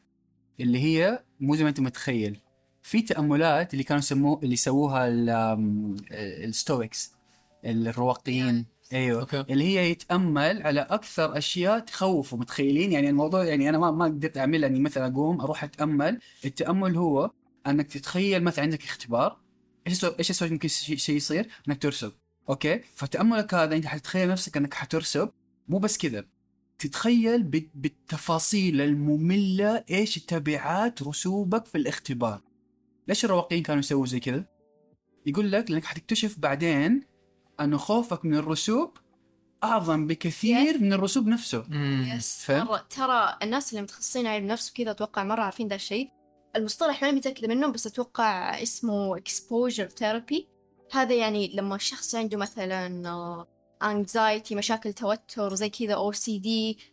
[0.59, 2.39] اللي هي مو زي ما أنت متخيل.
[2.81, 5.07] في تأملات اللي كانوا يسموه اللي سووها
[6.45, 7.13] ال Stoics
[7.65, 8.65] الرواقيين.
[8.93, 9.21] أيوه.
[9.21, 9.39] okay.
[9.49, 14.37] اللي هي يتأمل على أكثر أشياء تخوفه متخيلين؟ يعني الموضوع يعني أنا ما ما قدرت
[14.37, 16.19] اعملها إني مثلا أقوم أروح أتأمل.
[16.45, 17.31] التأمل هو
[17.67, 19.39] أنك تتخيل مثلا عندك اختبار
[19.87, 22.11] إيش إيش أسوي ممكن شيء يصير إنك ترسب
[22.49, 25.29] okay؟ فتأملك هذا أنت حتتخيل نفسك أنك حترسب
[25.67, 26.25] مو بس كذا
[26.79, 32.41] تتخيل بال- بالتفاصيل المملة إيش تبعات رسوبك في الاختبار.
[33.07, 34.45] ليش الرواقيين كانوا يسووا زي كذا؟
[35.25, 37.01] يقول لك لأنك حتكتشف بعدين
[37.61, 38.98] انه خوفك من الرسوب
[39.64, 41.65] أعظم بكثير من الرسوب نفسه.
[42.15, 46.10] yes؟ مرة ترى الناس اللي متخصصين علم نفس وكذا أتوقع مرة عارفين ذا الشيء
[46.56, 50.44] المصطلح ماني متأكدة منه بس أتوقع اسمه exposure therapy
[50.91, 53.48] هذا يعني لما الشخص عنده مثلا آه،
[53.84, 56.48] anxiety مشاكل توتر زي كذا OCD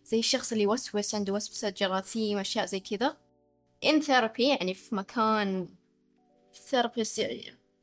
[0.05, 3.17] زي الشخص اللي يوسوس عنده وسوسة جراثيم أشياء زي كذا
[3.87, 5.69] in therapy يعني في مكان
[6.69, 7.19] therapist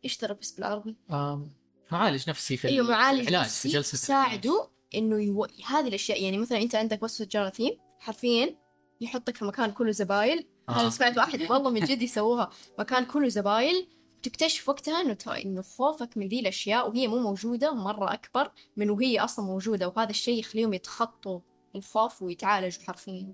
[0.06, 1.52] إيش therapist بالعربي؟ آم،
[1.94, 5.48] معالج نفسي في أيوه معالج العلاج نفسي في جلسه يساعده إنه يو...
[5.66, 8.56] هذه الأشياء يعني مثلا أنت عندك وسوسه جراثيم حرفيا
[9.02, 10.48] يحطك في مكان كله زبايل.
[10.70, 10.82] آه.
[10.82, 12.50] أنا سمعت واحد والله من جد يسووها
[12.80, 13.88] مكان كله زبايل
[14.18, 19.20] وتكتشف وقتها إنه إنه خوفك من ذي الأشياء وهي مو موجودة مرة أكبر من وهي
[19.20, 21.40] أصلا موجودة وهذا الشيء يخليهم يتخطوا
[21.76, 23.34] الخوف ويتعالجوا حرفيا.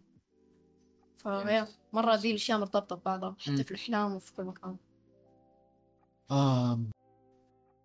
[1.18, 3.36] فهي مرة ذي الأشياء مرتبطة ببعضها.
[3.40, 4.78] حتى في الأحلام وفي كل مكان.
[6.32, 6.92] آم،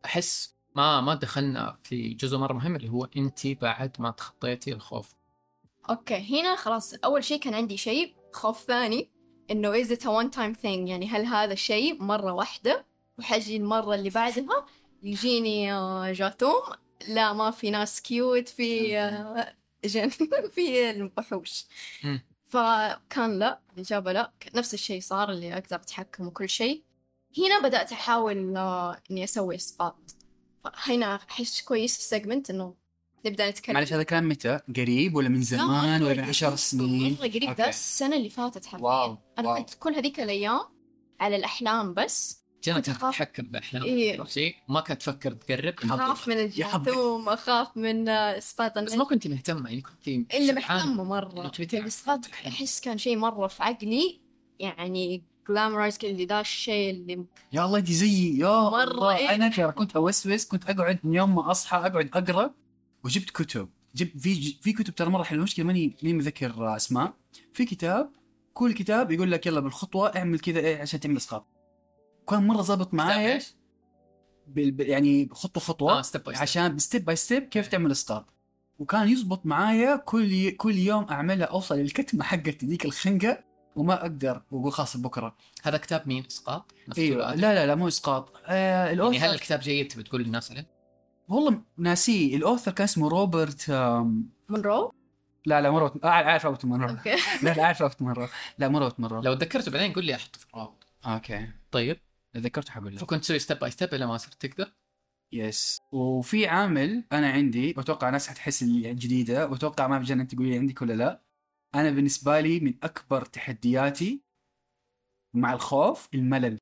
[0.05, 5.15] أحس ما ما دخلنا في جزء مرة مهم اللي هو انت بعد ما تخطيتي الخوف.
[5.91, 9.09] okay هنا خلاص أول شيء كان عندي شيء خوف ثاني
[9.51, 12.85] إنه is it a one time thing يعني هل هذا الشيء مرة واحدة
[13.19, 14.67] وحجي المرة اللي بعدها
[15.03, 16.63] يجيني آه، جاثوم؟
[17.09, 20.09] لا ما في ناس cute في آه، جن
[20.55, 21.65] في الوحوش.
[22.49, 24.33] فكان لا الإجابة لا.
[24.55, 26.83] نفس الشيء صار اللي أقدر أتحكم وكل شيء.
[27.39, 30.24] هنا بدأت أحاول آه، إني أسوي إسقاط
[30.75, 32.75] هنا أحس كويس ال segment إنه
[33.27, 37.29] نبدأ نتكلم معلش هذا كلام متى؟ قريب ولا من زمان ولا من عشر سنين؟ مرة
[37.29, 37.63] قريب okay.
[37.63, 40.61] ذا السنة اللي فاتت حرفيا wow wow كنت كل هذيك الأيام
[41.21, 42.91] على الأحلام بس كانت.
[42.91, 44.25] تتحكم باحلام إيه.
[44.25, 49.27] شيء ما كانت تفكر تقرب أخاف من الجاثوم أخاف من آه، إسقاط بس ما كنت
[49.27, 51.83] مهتمه يعني كنت إنه تبي تعرف.
[51.83, 54.21] الإسقاط أحس كان شيء مرة في عقلي
[54.59, 58.39] يعني glamorize كذا اللي ذا الشيء اللي يا الله دي زيي.
[58.39, 59.17] يا مرة الله.
[59.17, 59.35] إيه.
[59.35, 62.55] أنا ترى كنت أوسوس كنت أقعد من يوم ما أصحى أقعد أقرأ
[63.05, 63.69] وجبت كتب.
[63.95, 65.39] جبت في في كتب ترى مرة حلوة.
[65.39, 67.15] المشكلة ماني ماني متذكر أسماء.
[67.53, 68.11] في كتاب
[68.53, 71.47] كل كتاب يقول لك يلا بالخطوة اعمل كذا إيه عشان تعمل إسقاط.
[72.29, 73.55] كان مرة ظابط معايا إيش؟
[74.49, 74.71] بال...
[74.71, 78.27] بال- يعني خطوة خطوة آه step by step عشان step by step كيف تعمل إسقاط.
[78.79, 80.51] وكان يزبط معايا كل ي...
[80.51, 83.44] كل يوم أعملها أوصل للكتمة حقت ذيك الخنقة.
[83.77, 85.37] وما أقدر وأقول خلاص بكرة.
[85.63, 88.33] هذا كتاب مين؟ إسقاط؟ إيوه؟ لا لا لا مو إسقاط.
[88.47, 90.67] آه يعني ال author هل الكتاب جيد؟ تبي تقول للناس عليه؟
[91.29, 92.37] والله ناسيه.
[92.37, 94.93] ال author كان اسمه روبرت آم، مونرو؟
[95.47, 96.89] لا لا مو روبرت آه، عارف روبرت مونرو.
[96.91, 97.17] okay.
[97.43, 98.29] لا لا عارف روبرت مونرو.
[98.59, 99.21] لا مو روبرت مونرو.
[99.21, 101.49] لو تذكرته بعدين قول لي احطه في الروابط okay.
[101.71, 101.97] طيب.
[102.37, 104.73] ذكرت حقول لك فكنت تسوي step by step إلى ما صرت تقدر؟
[105.33, 110.59] yes وفي عامل أنا عندي وأتوقع ناس حتحس اللي جديدة وأتوقع ما بجنن تقولي لي
[110.59, 111.21] عندك ولا لا.
[111.75, 114.23] أنا بالنسبة لي من أكبر تحدياتي
[115.35, 116.59] مع الخوف الملل.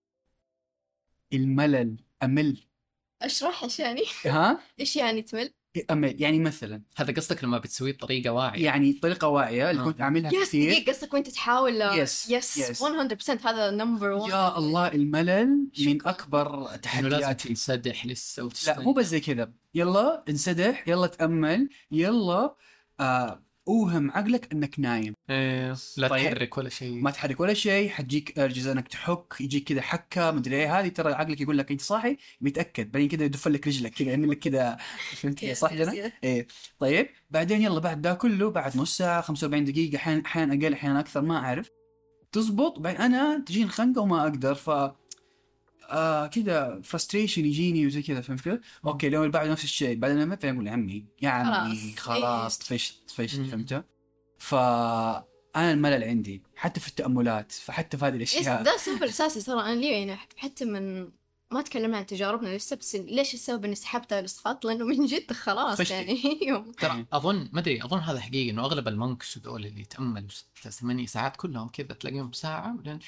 [1.33, 2.59] الملل أمل.
[3.23, 5.53] أشرح إيش يعني؟ ها؟ إيش يعني تمل؟
[5.91, 6.23] أمل.
[6.23, 6.83] يعني مثلا.
[6.97, 8.65] هذا قصدك لما بتسويه بطريقة واعية.
[8.65, 9.85] يعني طريقه واعية اللي آه.
[9.85, 10.71] كنت أعملها يس كثير.
[10.71, 12.83] دقيقة قصدك وأنت تحاول Yes, yes yes.
[12.83, 17.49] 100% هذا number 1 يا الله الملل من أكبر إنه لازم تحدياتي.
[17.49, 19.53] تنسدح لسه لا وتستنى مو بس زي كذا.
[19.75, 22.57] يلا انسدح يلا تأمل يلا
[23.01, 25.15] آه أوهم عقلك أنك نايم.
[25.31, 26.27] إيه لا طيب.
[26.35, 27.03] تحرك ولا شيء.
[27.03, 30.81] ما تحرك ولا شيء حتجيك أرجز أنك تحك يجيك كذا حكة مدري إيه.
[30.81, 34.31] هذه ترى عقلك يقول لك أنت صاحي بيتاكد بعدين كذا يدف لك رجلك كذا يعمل
[34.31, 34.77] لك كذا.
[35.21, 36.47] فهمت صح جنى؟ إيه.
[36.79, 41.01] طيب بعدين يلا بعد ده كله بعد نص ساعة 45 دقيقة أحيانا أحيانا أقل أحيانا
[41.01, 41.71] أكثر ما أعرف.
[42.33, 44.71] تزبط بعدين أنا تجيني خنقة وما أقدر ف
[45.93, 50.17] آه كذا frustration يجيني وزي كذا فهمت كيف؟ okay اليوم اللي بعده نفس الشيء بعدين
[50.21, 51.99] لما بعدين أقول يا عمي يا عمي خلاص.
[51.99, 52.67] خلاص إيه.
[52.67, 53.41] طفشت طفشت.
[53.41, 53.85] فهمت؟
[54.39, 59.81] فأنا الملل عندي حتى في التأملات فحتى في هذه الأشياء ده السبب الاساسي ترى أنا
[59.81, 61.09] ليه يعني حتى من
[61.53, 65.33] ما تكلمنا عن تجاربنا لسه بس ليش السبب إني سحبت على الاسقاط لأنه من جد
[65.33, 65.95] خلاص فشل.
[65.95, 70.29] يعني يوم ترى أظن ما أدري أظن هذا حقيقي إنه أغلب المونكس ذول اللي يتاملوا
[70.29, 72.99] ست ثمانية ساعات كلهم كذا تلاقيهم ساعة بعدين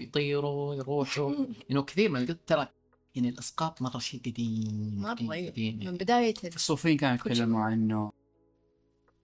[0.00, 1.34] يطيروا يروحوا
[1.70, 2.68] إنه كثير من القط ترى
[3.14, 5.50] يعني الأسقاط مرة شيء قديم مرة قديم.
[5.50, 5.96] قديم من.
[5.96, 7.14] بداية الصوفيين كانوا.
[7.14, 8.12] يتكلموا عنه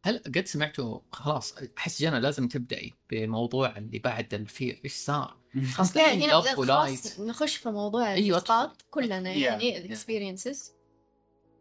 [0.07, 4.81] هل قد سمعتوا خلاص أحس جنى لازم تبدأي بموضوع اللي بعد ال fear.
[4.85, 5.37] إيش صار؟
[5.75, 8.39] خلاص ولايت خلاص نخش في موضوع أيوة.
[8.39, 9.33] الاسقاط كلنا.
[9.33, 10.73] يعني ال experiences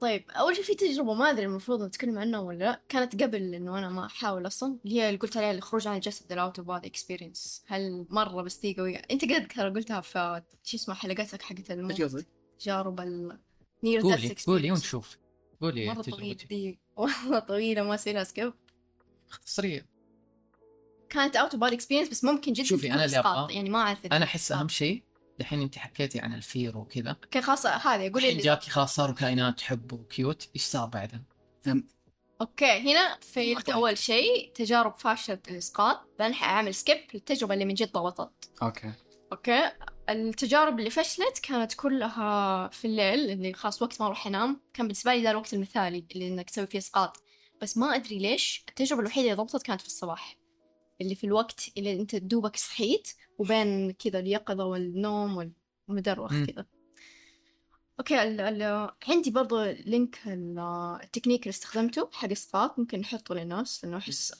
[0.01, 2.81] طيب أول شيء في تجربة ما أدري المفروض نتكلم عنها ولا لا.
[2.89, 4.77] كانت قبل إنه أنا ما أحاول أصلا.
[4.85, 8.41] اللي هي اللي قلت عليها الخروج عن الجسد ال out of body experience هل مرة
[8.41, 12.25] بس دي قويه أنت قد ترى قلتها في شو اسمه حلقاتك حقت إيش الموت؟
[12.59, 13.39] تجارب ال
[13.83, 15.17] near قولي قولي ونشوف.
[15.61, 18.53] قولي مرة طويل دي والله طويلة ما أسوي لها skip
[19.29, 19.85] اختصريه
[21.09, 23.79] كانت out of body experience بس ممكن جدا شوفي، أنا اللي إسقاط، أبغى- يعني ما
[23.81, 25.03] أعرف أنا أحس أهم شيء
[25.39, 27.09] دحين أنت حكيتي عن ال fear وكذا.
[27.09, 30.87] okay خلاص هذه قولي الحين اللي جاكي خلاص صاروا كائنات تحب و cute إيش صار
[30.87, 31.23] بعدها؟
[32.41, 33.73] okay هنا في.
[33.73, 36.09] أول شيء تجارب فاشلة الإسقاط.
[36.19, 38.49] بعدين حأعمل skip للتجربة اللي من جد ضبطت.
[38.61, 38.91] okay.
[39.31, 39.71] okay؟
[40.09, 44.61] التجارب اللي فشلت كانت كلها في الليل اللي خلاص وقت ما أروح أنام.
[44.73, 47.23] كان بالنسبة لي ذا الوقت المثالي اللي إنك تسوي فيه إسقاط.
[47.61, 50.37] بس ما أدري ليش التجربة الوحيدة اللي ضبطت كانت في الصباح.
[51.01, 53.07] اللي في الوقت اللي أنت دوبك صحيت
[53.37, 55.51] وبين كذا اليقظة والنوم
[55.87, 56.31] والمدروخ.
[56.31, 56.65] كذا.
[57.99, 60.59] okay ال ال عندي برضو link ال-
[61.03, 62.79] التكنيك اللي استخدمته حق إسقاط.
[62.79, 64.33] ممكن نحطه للناس لأنه أحس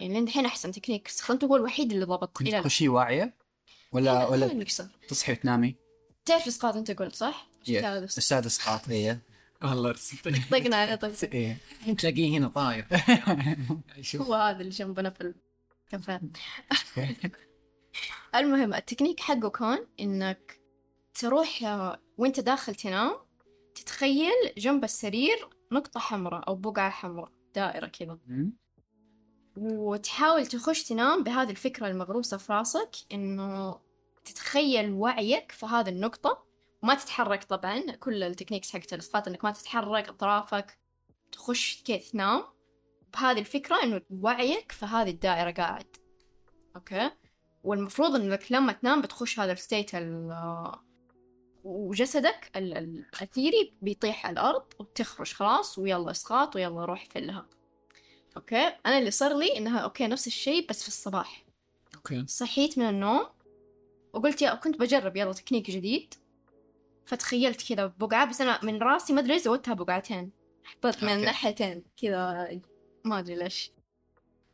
[0.00, 2.36] يعني لين الحين أحسن تكنيك استخدمته هو الوحيد اللي ضبط.
[2.36, 3.41] كنت إلى تخشي واعية؟
[3.92, 4.64] ولا ولا
[5.08, 5.76] تصحي وتنامي؟
[6.24, 9.18] تعرف اسقاط انت قلت صح؟ السادس؟ اسقاط هي
[9.62, 11.56] والله رسمت طقنا عليه طق إيه
[11.98, 12.86] تلاقيه هنا طاير.
[14.16, 15.34] هو هذا اللي جنبنا في
[15.92, 16.20] الكافيه.
[18.34, 20.60] المهم التكنيك حقه كان إنك
[21.14, 21.62] تروح
[22.18, 23.16] وأنت داخل تنام
[23.74, 28.18] تتخيل جنب السرير نقطة حمراء أو بقعة حمراء دائرة كذا.
[29.56, 33.80] وتحاول تخش تنام بهذه الفكرة المغروسة في راسك إنه
[34.24, 36.44] تتخيل وعيك في هذه النقطة.
[36.82, 40.78] وما تتحرك طبعا كل ال techniques حقت الإسقاط إنك ما تتحرك أطرافك
[41.32, 42.44] تخش كذا تنام.
[43.14, 45.96] بهذه الفكرة إنه وعيك في هذه الدائرة قاعد.
[46.76, 47.10] okay؟
[47.64, 50.32] والمفروض إنك لما تنام بتخش هذا ال state ال
[51.64, 57.46] وجسدك ال- ال- الأثيري بيطيح على الأرض وبتخرج خلاص ويلا إسقاط ويلا روح فلها.
[58.36, 58.72] okay.
[58.86, 61.44] أنا اللي صار لي إنها okay نفس الشيء بس في الصباح.
[61.94, 62.24] okay.
[62.26, 63.26] صحيت من النوم
[64.12, 66.14] وقلت يا كنت بجرب يلا تكنيك جديد.
[67.06, 70.30] فتخيلت كذا بقعة بس أنا من راسي ما أدري ليش زودتها بقعتين.
[70.64, 71.12] حطيت من.
[71.12, 72.48] الناحيتين كذا
[73.04, 73.72] ما أدري ليش.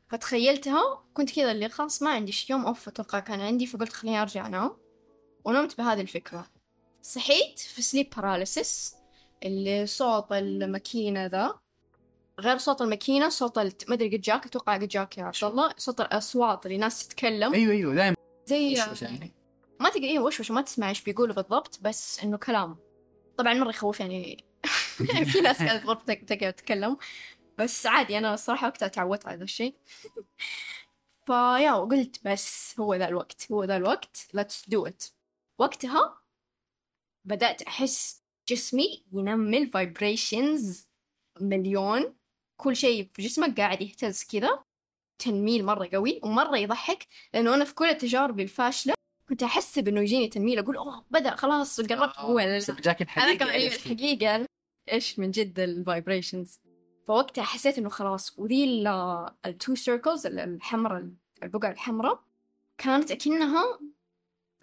[0.08, 4.46] فتخيلتها كنت كذا اللي خلاص ما عندي يوم off أتوقع كان عندي فقلت خليني أرجع
[4.46, 4.76] أنام.
[5.44, 6.46] ونمت بهذه الفكرة.
[7.02, 8.94] صحيت في sleep paralysis
[9.42, 11.58] اللي صوت الماكينة ذا.
[12.40, 13.88] غير صوت الماكينة صوت الت...
[13.88, 15.74] ما أدري قد جاك أتوقع قد جاك يا عبد الله.
[15.76, 17.54] صوت الأصوات اللي ناس تتكلم.
[17.54, 18.16] أيوه أيوه دائما
[18.46, 19.32] زي وشوش يعني
[19.80, 22.76] ما تقدر إيه وش وش ما تسمع إيش بيقولوا بالضبط بس إنه كلام.
[23.36, 24.44] طبعا مرة يخوف يعني.
[25.32, 26.96] في ناس كانت غرفتك تقعد تتكلم.
[27.58, 29.74] بس عادي أنا الصراحة وقتها تعودت على ذا الشيء.
[31.26, 34.16] فيا وقلت بس هو ذا الوقت هو ذا الوقت.
[34.36, 35.12] Let's do it.
[35.58, 36.18] وقتها
[37.24, 40.86] بدأت أحس جسمي ينمل vibrations
[41.40, 42.17] مليون.
[42.58, 44.64] كل شيء في جسمك قاعد يهتز كذا
[45.18, 48.94] تنميل مرة قوي ومرة يضحك لأنه أنا في كل التجارب الفاشلة
[49.28, 52.76] كنت أحسب إنه يجيني تنميل أقول أوه بدأ خلاص قربت هو لا لا.
[52.80, 53.60] جاك أنا الحقيقة كمان.
[53.66, 54.46] الحقيقة
[54.92, 56.60] إيش من جد ال vibrations
[57.08, 58.84] فوقتها حسيت إنه خلاص وذي
[59.46, 61.08] ال two circles الحمراء
[61.42, 62.24] البقع الحمراء
[62.78, 63.78] كانت أكنها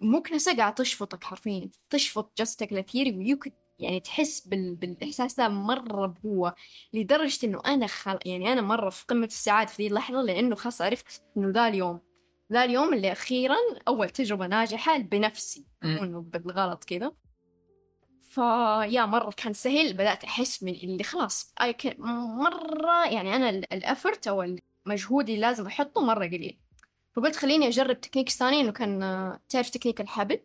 [0.00, 3.48] مكنسة قاعدة تشفطك حرفيا تشفط جسدك الأثيري ويوك
[3.78, 4.74] يعني تحس بال...
[4.74, 6.54] بالإحساس ده مرة بقوة
[6.92, 8.18] لدرجة إنه أنا خل...
[8.24, 12.00] يعني أنا مرة في قمة السعادة في ذي اللحظة لأنه خلاص عرفت إنه ذا اليوم
[12.52, 13.56] ذا اليوم اللي أخيرا
[13.88, 15.66] أول تجربة ناجحة بنفسي.
[15.82, 17.12] مو إنه بالغلط كذا
[18.30, 22.00] فيا مرة كان سهل بدأت أحس من اللي خلاص can...
[22.00, 26.58] مرة يعني أنا ال- الأفرت أو ال- مجهودي لازم أحطه مرة قليل.
[27.16, 29.00] فقلت خليني أجرب تكنيك ثاني إنه كان
[29.48, 30.40] تعرف تكنيك الحبل؟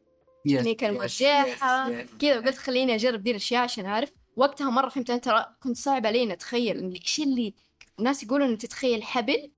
[0.45, 4.11] تكنيك المرجحة كذا قلت خليني أجرب دي الأشياء عشان أعرف.
[4.35, 7.53] وقتها مرة فهمت أنا ترى كنت صعب علي إني أتخيل إيش اللي
[7.99, 9.51] الناس يقولوا انه تتخيل حبل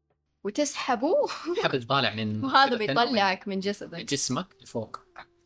[0.44, 1.28] وتسحبه.
[1.64, 5.00] حبل طالع من وهذا بيطلعك من من جسدك جسمك لفوق.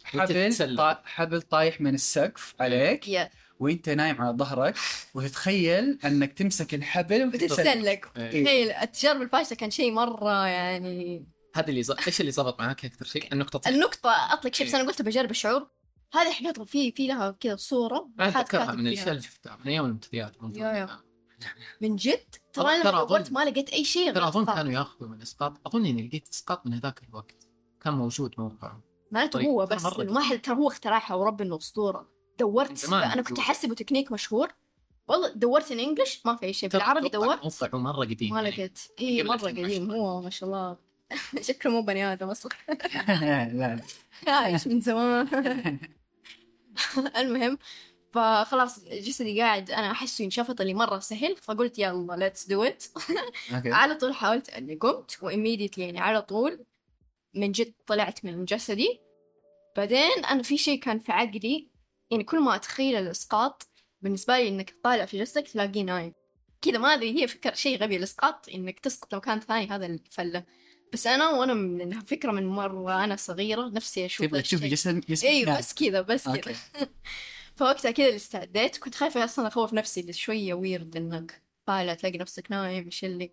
[0.04, 0.78] حبل.
[0.78, 1.02] طا...
[1.06, 4.76] حبل طايح من السقف عليك يا وأنت نايم على ظهرك
[5.14, 8.44] وتتخيل إنك تمسك الحبل وتتسلق وتتسلق إيه.
[8.44, 11.26] تخيل التجارب الفاشلة كان شيء مرة يعني
[11.60, 11.92] هذا اللي ز...
[11.92, 13.70] إيش اللي زبط معاك أكثر شيء؟ النقطة.
[13.70, 15.68] النقطة أطلق شيء بس أنا قلت بجرب الشعور.
[16.14, 18.10] هذه حلوة في في لها كذا صورة.
[18.20, 18.88] أنا اتذكرها من.
[18.88, 20.36] الاشياء اللي شفتها من أيام الامتداد.
[21.82, 24.46] من جد؟ ترى أظن- دورت ما لقيت أي شيء ترى أظن.
[24.46, 25.68] كانوا يأخذوا من إسقاط.
[25.68, 27.48] أظن إني لقيت إسقاط من هذاك الوقت.
[27.82, 28.78] كان موجود موقع.
[29.12, 32.00] معناته طيب، هو بس ما حد ترى هو اخترعها ورب إنه أسطورة.
[32.00, 32.08] من
[32.40, 33.40] دورت أنا كنت.
[33.40, 34.48] أحسبه تكنيك مشهور.
[35.08, 36.70] والله دورت in English ما في أي شيء.
[36.70, 37.44] بالعربي دورت.
[37.44, 38.56] موقع مرة قديم ما يعني.
[38.56, 38.80] لقيت.
[39.02, 39.64] مرة 2010.
[39.64, 39.92] قديم.
[39.92, 40.78] هو ما شاء الله.
[41.48, 42.52] شكله مو بني آدم أصلا.
[43.08, 43.80] لا لا.
[44.34, 45.80] عايش من زمان.
[47.18, 47.58] المهم
[48.14, 52.84] فخلاص جسدي قاعد أنا أحسه ينشفط اللي مرة سهل فقلت يلا let's do it
[53.52, 56.66] على طول حاولت أني قمت و immediately يعني على طول
[57.34, 59.02] من جد طلعت من جسدي.
[59.78, 61.68] بعدين أنا في شيء كان في عقلي
[62.12, 63.68] يعني كل ما أتخيل الإسقاط
[64.02, 66.14] بالنسبة لي إنك طالع في جسدك تلاقيه نايم.
[66.62, 70.44] كذا ما أدري هي فكرة شيء غبي الإسقاط إنك تسقط لمكان ثاني هذا الفلة.
[70.94, 74.42] بس أنا وأنا من فكرة من مرة أنا صغيرة نفسي أشوف تبغى.
[74.42, 76.56] تشوفي جسم جسم أيوه بس كذا بس كذا.
[77.56, 82.18] فوقتها كذا اللي استعديت كنت خايفة أصلا أخوف نفسي اللي شوية ويرد إنك طالع تلاقي
[82.18, 83.32] نفسك نايم إيش اللي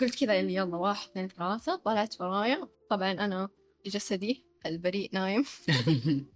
[0.00, 2.68] قلت كذا اللي يلا واحد اثنين ثلاثة طلعت ورايا.
[2.90, 3.48] طبعا أنا
[3.86, 5.44] جسدي البريء نايم.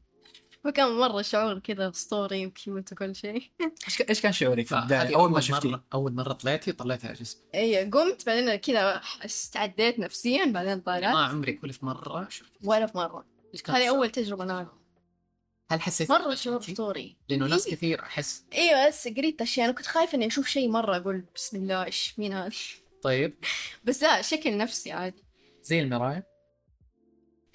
[0.66, 3.50] فكان مرة شعور كذا أسطوري وكيوت وكل شيء.
[3.86, 7.08] إيش إيش كان شعورك في فهذه البداية؟ أول ما شفتي مرة أول مرة طلعتي طلعتها
[7.08, 12.28] على جسمي أي قمت بعدين كذا استعديت نفسيا بعدين ما طلعت عمري كل في مرة
[12.30, 12.52] شفت.
[12.64, 13.24] ولا في مرة.
[13.68, 14.68] هذه؟ أول تجربة نايم
[15.70, 17.16] هل حسيت مرة شعور أسطوري.
[17.28, 17.74] لأنه ناس إيه.
[17.74, 18.44] كثير أحس.
[18.54, 19.66] أيوه بس قريت أشياء.
[19.66, 22.50] أنا كنت خايفة إني أشوف شيء مرة أقول بسم الله إيش مين هذا؟
[23.02, 23.34] طيب.
[23.84, 25.24] بس لا شكل نفسي عادي.
[25.62, 26.35] زي المراية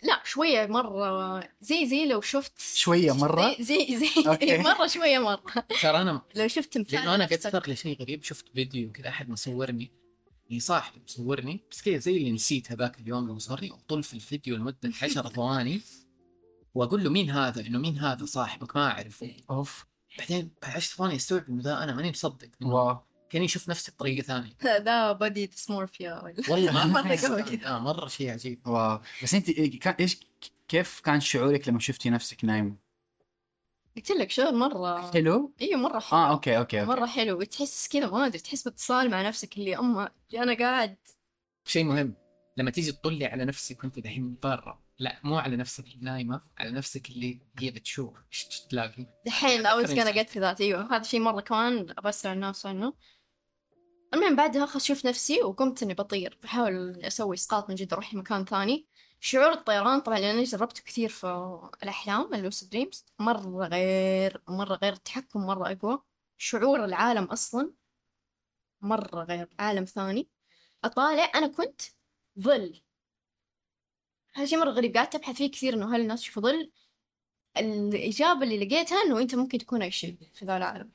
[0.03, 4.57] لا شوية مرة زي زي لو شفت شوية مرة؟ زي زي, زي okay.
[4.69, 5.43] مرة شوية مرة.
[5.81, 7.49] ترى أنا لو شفت تمثال لأنه أنا قد نفسك.
[7.51, 9.91] صار لي شيء غريب شفت فيديو كذا أحد مصورني.
[10.49, 14.55] يعني صاحبي مصورني بس كذا زي اللي نسيت هذاك اليوم اللي مصورني وطول في الفيديو
[14.55, 15.81] لمدة 10 ثواني.
[16.75, 19.31] وأقول له مين هذا؟ انه مين هذا صاحبك؟ ما أعرفه.
[19.49, 19.85] أوف.
[20.19, 22.97] بعدين بعد 10 ثواني أستوعب إنه ذا أنا ماني مصدق wow.
[23.31, 24.51] كاني أشوف نفسي بطريقة ثانية.
[24.63, 26.23] لا ده body dysmorphia.
[26.49, 27.65] والله قوي.
[27.65, 28.67] آه مرة شيء عجيب.
[28.67, 28.99] wow.
[29.23, 30.19] بس أنت إيه كان إيش
[30.67, 32.75] كيف كان شعورك لما شفتي نفسك نايمة؟
[33.95, 36.19] قلت لك شعور مرة حلو؟ أيوه مرة حلو.
[36.19, 36.89] آه أوكي أوكي أوكي.
[36.89, 37.43] مرة حلو.
[37.43, 40.97] تحس كذا ما أدري تحس باتصال مع نفسك اللي اما أنا قاعد.
[41.65, 42.13] شيء مهم.
[42.57, 46.71] لما تيجي تطلي على نفسك وأنت دحين برا لا مو على نفسك اللي نايمة على
[46.71, 49.05] نفسك اللي هي بتشوف إيش تلاقي.
[49.25, 52.65] دحين I was أتذكر gonna get to that أيوه هذا شيء مرة كمان أبسر الناس
[52.65, 52.93] عنه.
[54.13, 56.37] المهم بعدها خلاص شفت نفسي وقمت إني بطير.
[56.43, 58.85] بحاول أسوي إسقاط من جد أروح مكان ثاني.
[59.19, 65.45] شعور الطيران طبعا لأني جربته كثير في الأحلام اللوسيد دريمز مرة غير مرة غير التحكم
[65.45, 66.01] مرة أقوى.
[66.37, 67.71] شعور العالم أصلا
[68.81, 70.27] مرة غير عالم ثاني.
[70.83, 71.81] أطالع أنا كنت
[72.39, 72.81] ظل.
[74.33, 74.97] هذا شيء مرة غريب.
[74.97, 76.71] قعدت أبحث فيه كثير إنه هل الناس يشوفوا ظل؟
[77.57, 80.91] الإجابة اللي لقيتها إنه أنت ممكن تكون أي شيء في ذا العالم.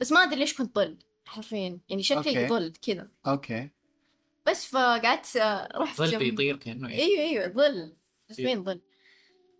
[0.00, 0.98] بس ما أدري ليش كنت ظل.
[1.30, 1.78] حرفيا.
[1.88, 2.48] يعني شكلي okay.
[2.48, 3.08] ظل كذا.
[3.26, 3.70] okay.
[4.46, 7.00] بس فقعدت آه، رحت ظل بيطير كأنه إيه.
[7.02, 7.96] أيوه أيوه ظل.
[8.36, 8.80] فين ظل.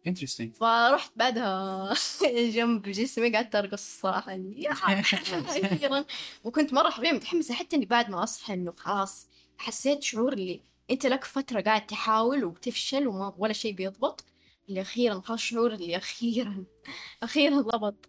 [0.07, 1.95] interesting فرحت بعدها
[2.55, 4.33] جنب جسمي قعدت أرقص الصراحة.
[4.33, 6.05] يا أخيرا.
[6.45, 9.29] وكنت مرة حرفيا متحمسه حتى إني بعد ما أصحى إنه خلاص
[9.59, 10.61] حسيت شعور اللي
[10.91, 14.25] أنت لك فترة قاعد تحاول وبتفشل وما ولا شيء بيضبط.
[14.69, 16.65] اللي أخيرا خلاص شعور اللي أخيرا.
[17.23, 18.09] أخيرا ضبط.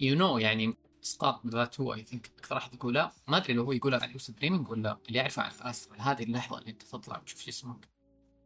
[0.00, 0.74] you know يعني
[1.04, 4.34] اسقاط ذات هو I think أكثر أحد يقولها ما أدري لو هو يقولها عن lucid
[4.34, 7.88] dreaming ولا اللي يعرفها عن ال astral هذه اللحظة اللي أنت تطلع وتشوف جسمك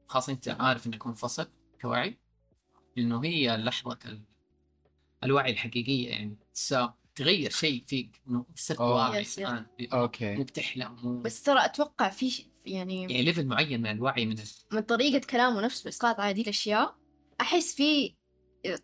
[0.09, 1.48] خاصة أنت عارف إنك منفصل
[1.81, 2.18] كوعي.
[2.97, 4.22] لأنه هي لحظة ال...
[5.24, 8.22] الوعي الحقيقية يعني تسا- تغير شيء فيك.
[8.28, 8.94] إنه صرت أوه.
[8.94, 9.26] واعي.
[9.39, 10.35] الان okay.
[10.36, 14.39] مو بتحلم مو بس ترى أتوقع في ش- يعني يعني level معين من الوعي من
[14.39, 14.48] ال...
[14.72, 16.97] من طريقة كلامه نفسه بإسقاط على دي الأشياء.
[17.40, 18.14] أحس في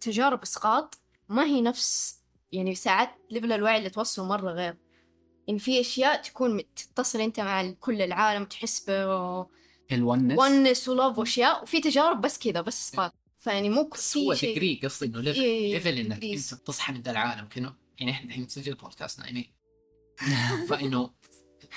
[0.01, 0.99] تجارب إسقاط
[1.29, 2.20] ما هي نفس
[2.53, 4.77] يعني ساعات level الوعي اللي توصله مرة غير.
[5.47, 8.91] يعني في أشياء تكون تتصل أنت مع كل العالم تحس ب
[9.93, 13.91] ال oneness oneness و love وأشياء وفي تجارب بس كذا بس إسقاط فيعني مو هو
[13.91, 14.55] في شيء.
[14.55, 16.53] degree قصدي إنه level إيه، level إنك degrees.
[16.53, 19.53] أنت تصحى من العالم كأنه يعني إحنا الحين نسجل بودكاست نايمين.
[20.69, 21.11] فإنه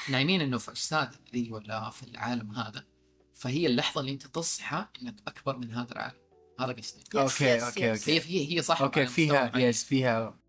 [0.10, 2.86] نايمين إنه في أجساد ذي ولا في العالم هذا.
[3.34, 6.18] فهي اللحظة اللي أنت تصحى إنك أكبر من هذا العالم.
[6.60, 7.04] هذا قصدي.
[7.16, 7.64] okay, yes.
[7.64, 7.92] okay.
[7.92, 9.58] هي هي هي صح okay فيها.
[9.58, 10.43] yes فيها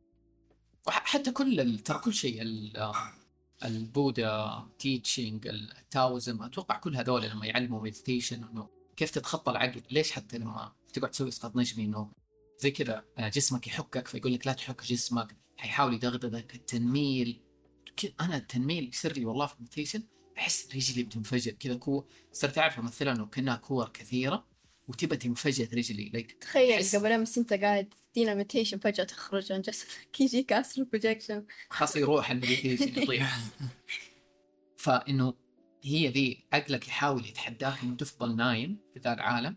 [0.86, 2.92] وحتى كل ترى كل شيء ال-
[3.64, 9.82] ال Buddha teaching ال Taoism أتوقع كل هذول لما يعلموا meditation إنه كيف تتخطى العقل
[9.90, 12.10] ليش حتى لما تقعد تسوي اسقاط نجمي إنه
[12.58, 17.40] زي كذا آه، جسمك يحكك فيقول لك لا تحك جسمك حيحاول يدغدغك التنميل.
[18.20, 20.02] أنا التنميل يصير لي والله في ال meditation
[20.38, 21.52] أحس رجلي بتنفجر.
[21.52, 24.46] كذا كو صرت أعرف امثلها إنه كأنها كور كثيرة
[24.88, 30.52] وتبى تنفجر رجلي تخيل قبل أمس أنت قاعد تدينا meditation فجأة تخرج عن جسدك يجيك
[30.52, 33.38] astral projection خلاص يروح ال meditation يطيح
[34.84, 35.34] فإنه
[35.84, 39.56] هي ذي عقلك يحاول يتحداك إنه تفضل نايم في ذا العالم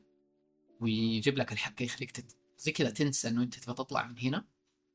[0.81, 2.35] ويجيب لك الحبكه يخليك تت...
[2.57, 4.45] زي كذا تنسى إنه أنت تبغى تطلع من هنا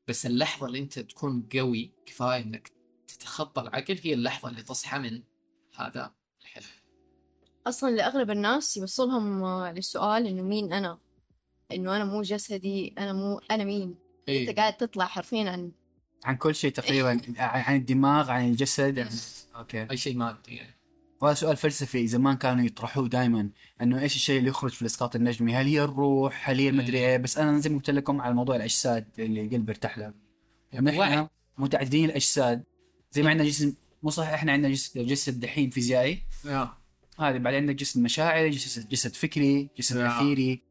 [0.07, 2.71] بس اللحظة اللي أنت تكون قوي كفاية إنك
[3.07, 5.23] تتخطى العقل هي اللحظة اللي تصحى من
[5.75, 6.65] هذا الحلم.
[7.67, 10.99] أصلا لأغلب الناس يوصلهم آه، للسؤال إنه مين أنا؟
[11.75, 13.95] إنه أنا مو جسدي أنا مو أنا مين
[14.27, 14.49] إيه.
[14.49, 15.71] أنت قاعد تطلع حرفيا عن
[16.25, 19.09] عن كل شيء تقريبا عن الدماغ عن الجسد عن...
[19.55, 20.75] أوكي أي شيء مادي يعني.
[21.21, 23.49] وهذا سؤال فلسفي زمان كانوا يطرحوه دائما
[23.81, 27.17] إنه إيش الشيء اللي يخرج في الإسقاط النجمي؟ هل هي الروح؟ هل هي المدري إيه؟
[27.17, 30.13] بس أنا زي ما قلت لكم على موضوع الأجساد اللي القلب ارتاح له.
[30.73, 31.27] نحن وعي.
[31.57, 32.63] متعددين الأجساد
[33.11, 33.73] زي ما عندنا جسم
[34.03, 36.73] مو صحيح إحنا عندنا جسد, جسد دحين فيزيائي yeah.
[37.19, 39.97] هذه بعدين عندك جسد مشاعري جسد جسد فكري جسد.
[39.97, 40.61] أثيري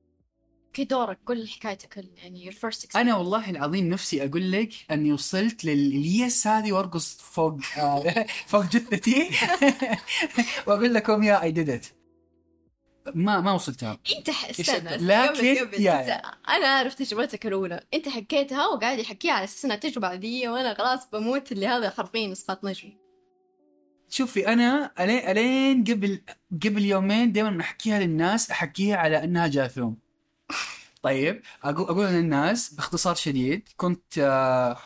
[0.72, 2.96] okay دورك قول حكايتك يعني your first experience.
[2.96, 7.60] أنا والله العظيم نفسي أقول لك أني وصلت لل yes هذه وأرقص فوق
[8.50, 9.30] فوق جثتي.
[10.66, 11.86] وأقول لكم yeah I did it
[13.14, 13.98] ما ما وصلتها.
[14.18, 17.80] أنت استنى لكن- قبل قبل يا- انت أنا اعرف تجربتك الأولى.
[17.94, 22.32] أنت حكيتها وقاعد يحكيها على أساس إنها تجربة عادية وأنا خلاص بموت اللي هذا حرفيا
[22.32, 22.96] اسقاط نجمي
[24.08, 26.22] شوفي أنا الين ألين قبل
[26.64, 29.96] قبل يومين دائما أحكيها للناس أحكيها على إنها جاثوم
[31.02, 34.78] طيب أقول أقول للناس باختصار شديد كنت آه،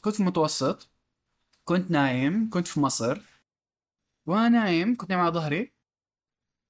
[0.00, 0.88] كنت في المتوسط
[1.68, 3.20] كنت نايم كنت في مصر.
[4.26, 5.72] وأنا نايم كنت نايم على ظهري.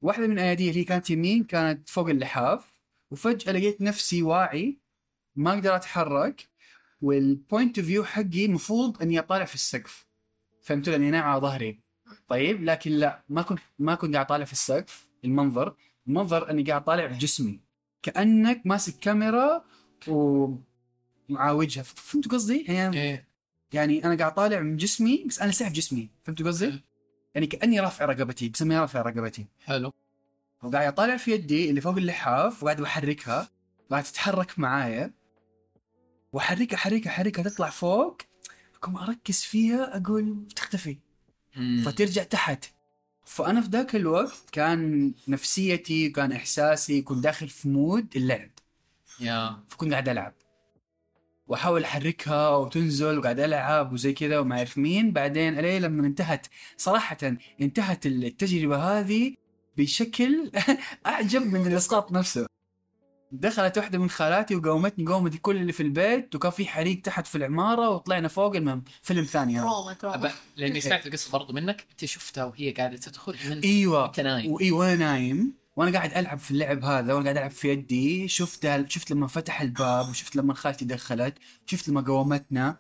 [0.03, 2.73] واحدة من الايادي اللي كانت يمين كانت فوق اللحاف.
[3.11, 4.79] وفجأة لقيت نفسي واعي
[5.37, 6.49] ما أقدر أتحرك
[7.03, 10.07] وال point of view حقي المفروض إني أطالع في السقف.
[10.63, 11.81] فهمتوا؟ لأني نايم على ظهري.
[12.29, 15.77] طيب لكن لا ما كنت ما كنت قاعد طالع في السقف المنظر.
[16.09, 17.61] المنظر أني قاعد طالع في جسمي.
[18.03, 19.65] كأنك ماسك كاميرا
[20.09, 21.83] ومعاوجها.
[21.83, 23.29] فهمتوا قصدي؟ يعني إيه.
[23.73, 26.11] يعني أنا قاعد طالع من جسمي بس أنا في جسمي.
[26.23, 26.85] فهمتوا قصدي؟ إيه.
[27.35, 29.47] يعني كأني رافع رقبتي بسميها رافع رقبتي.
[29.65, 29.93] حلو.
[30.63, 33.49] وقاعد أطالع في يدي اللي فوق اللحاف وقاعد بحركها
[33.91, 35.13] قاعد تتحرك معايا.
[36.33, 38.19] وأحركها أحركها أحركها تطلع فوق.
[38.75, 40.99] أقوم أركز فيها أقول تختفي.
[41.85, 42.65] فترجع تحت.
[43.29, 48.51] فأنا في ذاك الوقت كان نفسيتي وكان إحساسي كنت داخل في مود اللعب.
[49.21, 49.65] يا.
[49.69, 50.35] فكنت قاعد ألعب.
[51.47, 55.13] وأحاول أحركها وتنزل وقاعد ألعب وزي كذا وما أعرف مين.
[55.13, 56.47] بعدين الين لما انتهت
[56.77, 57.19] صراحة
[57.61, 59.35] انتهت التجربة هذه
[59.77, 60.51] بشكل
[61.07, 62.47] أعجب من الإسقاط نفسه.
[63.33, 67.39] دخلت واحدة من خالاتي وقومتني قومت كل اللي في البيت وكان في حريق تحت في
[67.39, 68.85] العمارة وطلعنا فوق المهم.
[69.03, 74.07] فيلم ثاني هذا لأني سمعت القصة برضو منك أنت شفتها وهي قاعدة تدخل من إيوه.
[74.07, 74.53] انت نايم.
[74.53, 75.55] واي وأنا نايم.
[75.77, 78.29] وأنا قاعد ألعب في اللعب هذا وأنا قاعد ألعب في يدي.
[78.29, 81.35] شفت شفت لما فتح الباب وشفت لما خالتي دخلت
[81.67, 82.77] شفت لما قومتنا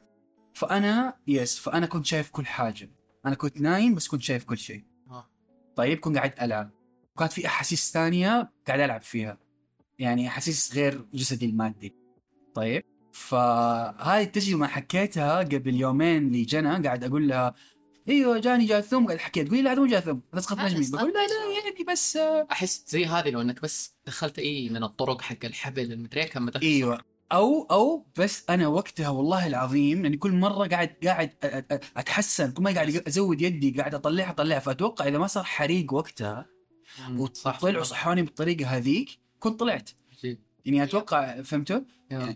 [0.54, 2.90] فأنا يس فأنا كنت شايف كل حاجة.
[3.26, 4.84] أنا كنت نايم بس كنت شايف كل شيء.
[5.10, 5.30] آه.
[5.76, 6.70] طيب كنت قاعد ألعب.
[7.16, 9.47] وكانت في أحاسيس ثانية قاعد ألعب فيها.
[9.98, 11.94] يعني احاسيس غير جسدي المادي.
[12.54, 17.54] طيب فهذه التجربة ما حكيتها قبل يومين لجنى قاعد أقول لها
[18.08, 19.06] أيوه جاني جاثوم.
[19.06, 20.98] قاعد احكي تقولي لا هذا مو جاثوم هذا اسقاط هذا نجمي.
[20.98, 24.84] بقول لا لا يعني بس آه، أحس زي هذه لو إنك بس دخلت إي من
[24.84, 27.00] الطرق حق الحبل المدري كم مدخل أيوه.
[27.32, 32.52] أو أو بس أنا وقتها والله العظيم يعني كل مرة قاعد قاعد أ- أ- أتحسن
[32.52, 36.46] كل ما قاعد أزود يدي قاعد أطلعها أطلعها فأتوقع إذا ما صار حريق وقتها
[37.16, 39.90] وطلعوا صحوني بالطريقة هذيك كنت طلعت.
[40.64, 41.80] يعني أتوقع فهمتوا؟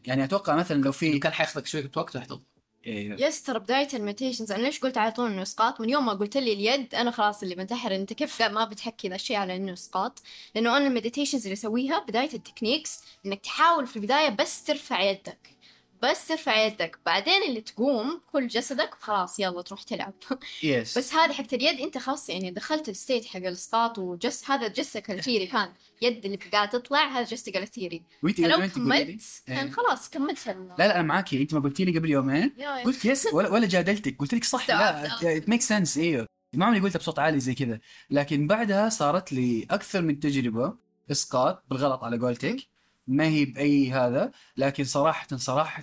[0.06, 2.42] يعني أتوقع مثلا لو في كان حياخذك شوية وقت وحتض
[2.86, 6.06] إيه، yes ترى بداية ال meditations أنا ليش قلت على طول إنه إسقاط من يوم
[6.06, 9.56] ما قلت لي اليد أنا خلاص اللي بنتحر أنت كيف ما بتحكي ذا الشيء على
[9.56, 10.22] إنه إسقاط
[10.54, 15.00] لأنه أنا ال meditations اللي أسويها بداية ال techniques إنك تحاول في البداية بس ترفع
[15.02, 15.61] يدك.
[16.02, 20.14] بس ترفع يدك بعدين اللي تقوم كل جسدك وخلاص يلا تروح تلعب.
[20.62, 24.68] yes بس هذه حقت اليد أنت خلاص يعني دخلت ال state حق الاسقاط وجس هذا
[24.68, 25.72] جسدك الأثيري كان
[26.02, 29.54] يد اللي قاعد تطلع هذا جسدك الأثيري لو كملت إيه.
[29.54, 32.52] كان خلاص كملت لا لا أنا معاكي أنت ما قلتي لي قبل يومين.
[32.84, 34.16] قلت yes ولا, ولا جادلتك.
[34.18, 35.06] قلت لك صح لا.
[35.36, 37.80] it make sense أيوه ما عمري قلتها بصوت عالي زي كذا.
[38.10, 40.74] لكن بعدها صارت لي أكثر من تجربة
[41.10, 42.71] إسقاط بالغلط على قولتك.
[43.06, 45.82] ما هي بأي هذا لكن صراحة صراحة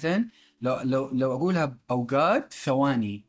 [0.62, 3.26] لو لو لو أقولها بأوقات ثواني.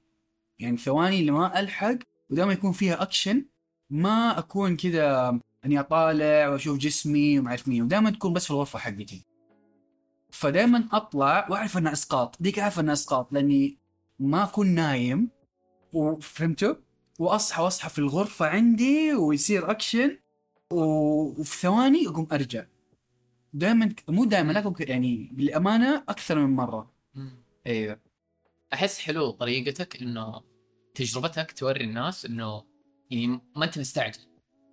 [0.59, 1.99] يعني ثواني اللي ما ألحق
[2.31, 3.45] ودائما يكون فيها اكشن
[3.91, 8.79] ما أكون كذا إني أطالع وأشوف جسمي وما أعرف مين ودائما تكون بس في الغرفة
[8.79, 9.27] حقتي.
[10.31, 12.37] فدائما أطلع وأعرف انها أسقاط.
[12.43, 13.79] ديك أعرف انها أسقاط لأني
[14.19, 15.31] ما أكون نايم.
[15.93, 16.75] وفهمتوا
[17.19, 20.19] وأصحى وأصحى في الغرفة عندي ويصير اكشن
[20.73, 22.65] وفي ثواني أقوم أرجع.
[23.52, 26.93] دائما مو دائما لكن يعني بالأمانة أكثر من مرة.
[27.66, 28.01] أيوه.
[28.72, 30.43] أحس حلو طريقتك إنه
[30.94, 32.64] تجربتك توري الناس إنه
[33.10, 34.20] يعني ما أنت مستعجل.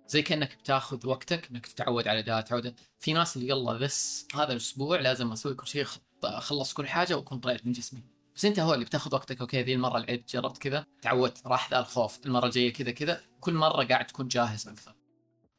[0.06, 2.80] زي كأنك بتاخذ وقتك إنك تتعود على ده تعود.
[2.98, 5.86] في ناس اللي يلا بس هذا الأسبوع لازم أسوي كل شيء
[6.24, 8.02] أخلص كل حاجة وأكون طلعت من جسمي.
[8.36, 11.78] بس أنت هو اللي بتاخذ وقتك okay ذي المرة لعبت جربت كذا تعودت راح ذا
[11.78, 13.20] الخوف المرة الجاية كذا كذا.
[13.40, 14.94] كل مرة قاعد تكون جاهز أكثر.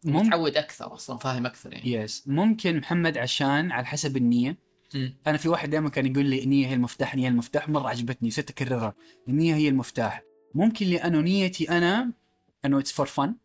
[0.04, 1.92] مم- متعود أكثر أصلا فاهم أكثر يعني.
[1.92, 4.58] yes ممكن محمد عشان على حسب النية.
[4.96, 5.18] مم.
[5.28, 8.32] أنا في واحد دائما كان يقول لي النية هي المفتاح النية هي المفتاح مرة عجبتني
[8.32, 8.96] صرت أكررها.
[9.28, 10.24] النية هي المفتاح.
[10.56, 12.14] ممكن لأنه نيتي أنا
[12.66, 13.36] انه it's for fun.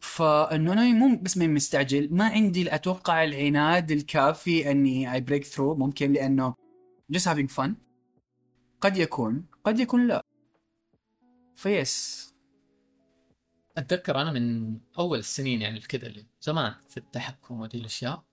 [0.00, 5.74] فانه أنا مو بس من مستعجل ما عندي أتوقع العناد الكافي إني I break through
[5.74, 6.54] ممكن لأنه
[7.16, 7.70] just having fun.
[8.80, 10.22] قد يكون قد يكون لا.
[11.56, 12.31] فيس.
[13.78, 18.24] أتذكر أنا من أول السنين يعني كذا اللي زمان في التحكم وهذه الأشياء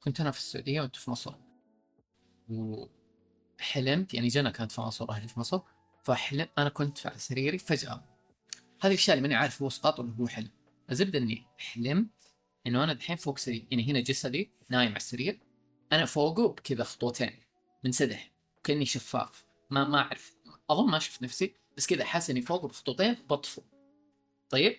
[0.00, 1.34] كنت أنا في السعودية وأنت في مصر.
[2.48, 5.60] وحلمت يعني جنى كانت في مصر أهلي في مصر
[6.04, 8.04] فحلم أنا كنت على سريري فجأة.
[8.80, 10.50] هذه الاشياء اللي ماني عارف هو اسقاط ولا هو حلم.
[10.90, 12.08] الزبدة إني حلمت
[12.66, 15.40] إنه أنا دحين فوق سرير يعني هنا جسدي نايم على السرير
[15.92, 17.32] أنا فوقه بكذا خطوتين
[17.84, 18.32] منسدح
[18.64, 20.36] كأني شفاف ما ما أعرف.
[20.70, 23.62] أظن ما شفت نفسي بس كذا حاسس إني فوقه بخطوتين بطفو.
[24.50, 24.76] طيب؟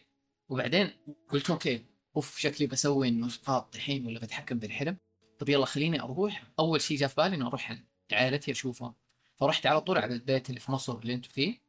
[0.50, 0.92] وبعدين
[1.30, 1.86] قلت أوكي
[2.16, 4.98] أوف شكلي بسوي إنه اسقاط الحين ولا بتحكم بالحلم.
[5.40, 6.44] طب يلا خليني أروح.
[6.60, 7.78] أول شيء جاء في بالي إنه أروح
[8.12, 8.94] عائلتي اشوفهم
[9.36, 11.62] فرحت على طول على البيت اللي في مصر اللي أنتم فيه.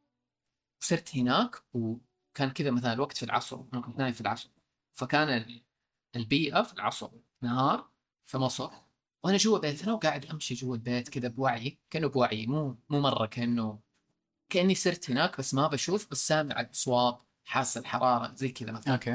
[0.81, 4.49] وصرت هناك وكان كذا مثلا الوقت في العصر أنا كنت نايم في العصر.
[4.93, 5.63] فكان ال-
[6.15, 7.09] البيئة في العصر
[7.41, 7.89] نهار
[8.25, 8.69] في مصر.
[9.23, 13.79] وأنا جوا بيتنا وقاعد أمشي جوا البيت كذا بوعي كأنه بوعي مو مو مرة كأنه
[14.49, 17.21] كأني صرت هناك بس ما بشوف بس سامع الأصوات.
[17.45, 18.93] حاسس الحراره زي كذا مثلا.
[18.93, 19.11] أوكي.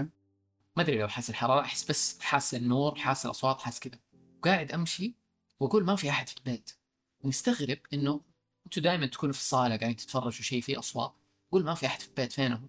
[0.77, 3.99] ما أدري لو حاسس الحراره أحس بس حاسس النور حاسس الأصوات حاسس كذا.
[4.39, 5.15] وقاعد أمشي
[5.61, 6.71] وأقول ما في أحد في البيت.
[7.25, 8.21] مستغرب إنه
[8.67, 11.15] أنتوا دائما تكونوا في الصالة قاعدين تتفرجوا شيء فيه أصوات.
[11.49, 12.69] أقول ما في أحد في البيت فينهم؟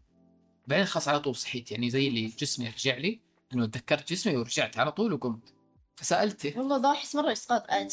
[0.68, 1.72] بعدين خلاص على طول صحيت.
[1.72, 3.20] يعني زي اللي جسمي رجع لي
[3.54, 5.54] إنه تذكرت جسمي ورجعت على طول وقمت.
[5.96, 6.60] فسألته.
[6.60, 7.88] والله ذا احس مره اسقاط آه،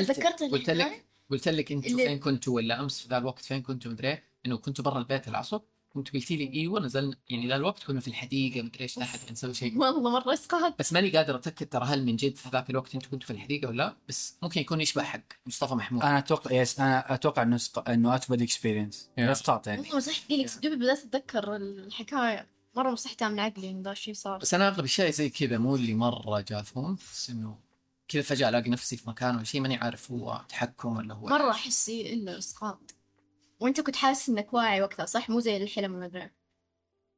[0.00, 3.90] تذكرت قلت لك قلت لك اللي- فين كنتوا ولا أمس في ذا الوقت؟ فين كنتوا؟
[3.92, 5.60] مدري إيه؟ إنه كنتوا برا البيت العصر
[5.94, 9.54] كنت قلتي لي أيوه نزلنا يعني ذا الوقت كنا في الحديقة مدري إيش تحت نسوي
[9.54, 9.78] شيء.
[9.78, 13.10] والله مرة اسقاط بس ماني قادر اتاكد ترى هل من جد في ذاك الوقت أنتوا
[13.10, 16.02] كنتوا في الحديقة ولا لا بس ممكن يكون يشبه حق مصطفى محمود.
[16.02, 17.88] أنا أتوقع yes أنا أتوقع إنه سق...
[17.88, 19.10] إنه out of body experience.
[19.18, 19.80] اسقاط يعني.
[19.80, 22.48] والله مستحيل لك دوبي بدأت أتذكر الحكاية.
[22.76, 24.38] مرة مستحيل من عقلي إن ذا الشيء صار.
[24.38, 27.58] بس أنا أغلب الشيء زي كذا مو اللي مرة جاثوم بس إنه
[28.08, 31.50] كذا فجأة ألاقي نفسي في مكان ولا شيء ماني عارف هو تحكم ولا هو مرة
[31.50, 32.94] أحس الا اسقاط
[33.62, 36.30] وانت كنت حاسس إنك واعي وقتها صح؟ مو زي الحلم ما ادري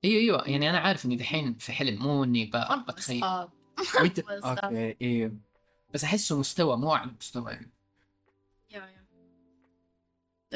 [0.04, 0.48] أيوه أيوه.
[0.48, 2.50] يعني أنا عارف إني دحين في حلم مو إني
[2.88, 3.24] بتخيل.
[4.00, 5.36] وإنت؟ بس- okay أيوه.
[5.94, 7.52] بس احسه مستوى مو أعلى مستوى.
[7.52, 7.70] يعني
[8.70, 9.04] yeah- yeah.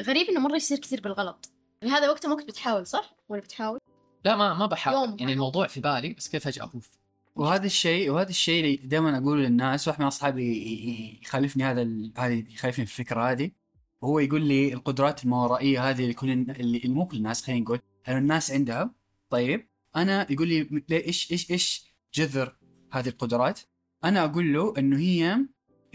[0.03, 1.51] غريب إنه مرة يصير كثير بالغلط.
[1.81, 3.79] يعني هذا وقتها ما كنت بتحاول صح؟ ولا بتحاول؟
[4.25, 5.09] لا ما ما بحاول.
[5.09, 5.17] يوم.
[5.19, 6.89] يعني الموضوع في بالي بس كيف فجاه اوف
[7.35, 12.53] وهذا الشيء وهذا الشيء اللي دائما أقوله للناس واحد من اصحابي يخالفني هذا ال- هذه
[12.53, 13.51] يخالفني في الفكرة هذه.
[14.01, 18.51] وهو يقول لي القدرات الماورائيه هذه اللي كل اللي مو كل الناس خلينا نقول الناس
[18.51, 18.93] عندها
[19.29, 22.55] طيب أنا يقول لي إيش إيش إيش جذر
[22.91, 23.59] هذه القدرات؟
[24.03, 25.37] أنا أقول له إنه هي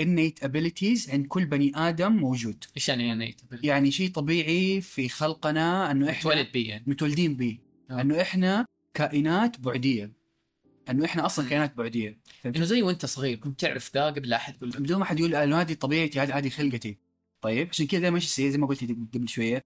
[0.03, 2.65] innate abilities عند كل بني آدم موجود.
[2.77, 6.85] إيش يعني أنا يتبل- يعني شيء طبيعي في خلقنا إنه إحنا متولد بي يعني.
[6.87, 7.59] متولدين به.
[7.91, 8.01] آه.
[8.01, 10.13] إنه إحنا كائنات بعدية.
[10.91, 12.21] إنه إحنا أصلا كائنات بعدية.
[12.47, 15.35] إنه زي وأنت صغير كنت تعرف ذا قبل لا أحد يقول بدون ما حد يقول
[15.35, 16.99] انه هذه طبيعتي هذه هذه خلقتي.
[17.45, 18.85] طيب عشان كذا دائما إيش يصير زي ما قلت
[19.15, 19.63] قبل شوية.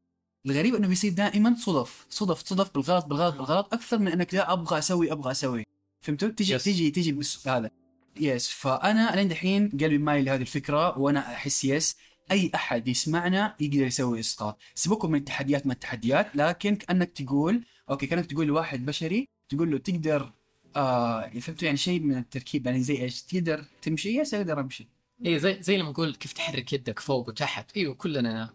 [0.47, 4.79] الغريب إنه بيصير دائما صدف صدف صدف بالغلط بالغلط بالغلط أكثر من إنك لا أبغى
[4.79, 5.65] أسوي أبغى أسوي.
[6.01, 6.63] فهمتوا؟ تجي Yes.
[6.63, 7.71] تجي تجي بس هذا.
[8.21, 11.97] yes فأنا لين دحين قلبي مايل لهذه الفكرة وأنا أحس yes
[12.31, 14.59] أي أحد يسمعنا يقدر يسوي إسقاط.
[14.75, 19.79] سيبكم من التحديات ما التحديات لكن كأنك تقول okay كأنك تقول لواحد بشري تقول له
[19.79, 20.33] تقدر
[20.77, 24.89] آه فهمتوا يعني شيء من التركيب يعني زي إيش؟ تقدر تمشي؟ yes أقدر أمشي.
[25.27, 27.77] اي زي زي لما نقول كيف تحرك يدك فوق وتحت.
[27.77, 28.51] إيوه كلنا إنه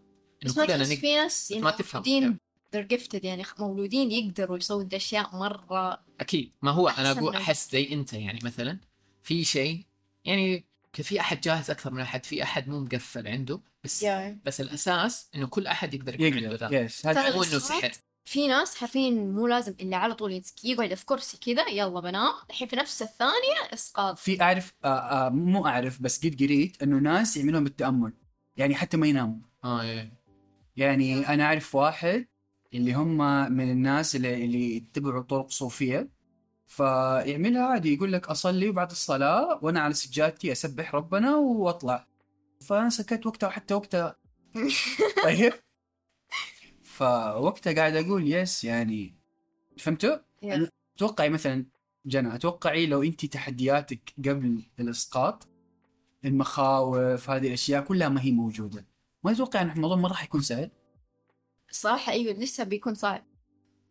[0.46, 0.96] بس ما كلنا نق...
[0.96, 2.04] في ناس يعني ما تفهم.
[2.08, 2.38] مولودين
[2.76, 6.52] they're gifted يعني مولودين يقدروا يسووا أشياء مرة أكيد.
[6.62, 8.80] ما هو أنا أقول أحس زي أنت يعني مثلا
[9.24, 9.86] في شيء
[10.26, 14.62] يعني في أحد جاهز أكثر من أحد في أحد مو مقفل عنده بس يا بس
[14.62, 16.80] الأساس إنه كل أحد يقدر يكون عنده يقدر ذا.
[16.84, 17.92] يس هذا مو إنه سحر
[18.26, 22.68] في ناس حرفيا مو لازم الا على طول يقعد في كرسي كذا يلا بنام الحين
[22.68, 24.18] في نفس الثانية إسقاط.
[24.18, 28.14] في أعرف آه آه مو أعرف بس قد قريت إنه ناس يعملون بالتأمل.
[28.58, 29.40] يعني حتى ما يناموا.
[29.64, 30.14] آه إيه.
[30.76, 32.28] يعني أنا أعرف واحد
[32.74, 33.18] اللي هم
[33.52, 36.10] من الناس اللي, اللي يتبعوا طرق صوفية.
[36.68, 42.08] فيعملها عادي يقول لك أصلي وبعد الصلاة وأنا على سجادتي أسبح ربنا وأطلع.
[42.62, 44.16] فأنا سكت وقتها حتى وقتها.
[45.24, 45.54] طيب.
[46.94, 49.16] فوقتها قاعد أقول يس يعني
[49.78, 50.70] فهمتوا؟ yeah.
[50.96, 51.66] اتوقعي مثلا
[52.06, 55.48] جنى أتوقعي لو انت تحدياتك قبل الإسقاط
[56.26, 58.86] المخاوف هذه الأشياء كلها ما هي موجودة.
[59.24, 60.72] ما تتوقع إن الموضوع ما راح يكون سهل.
[61.70, 63.24] الصراحه إيوه لسه بيكون صعب.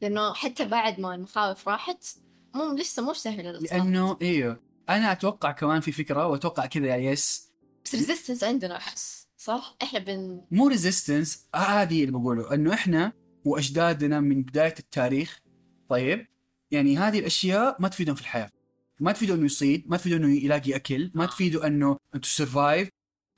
[0.01, 2.05] لأنه حتى بعد ما المخاوف راحت
[2.55, 3.73] مو لسه مو سهل الإسقاط.
[3.73, 7.53] لأنه إيوه أنا أتوقع كمان في فكرة وأتوقع كذا yeah yes
[7.85, 9.22] بس resistance عندنا أحس.
[9.43, 13.12] صح؟ إحنا بن مو resistance هذه اللي بقوله إنه إحنا
[13.44, 15.39] وأجدادنا من بداية التاريخ
[15.89, 16.27] طيب
[16.70, 18.51] يعني هذه الأشياء ما تفيدهم في الحياة.
[19.01, 22.89] ما تفيده إنه يصيد ما تفيده إنه يلاقي أكل ما تفيده إنه to survive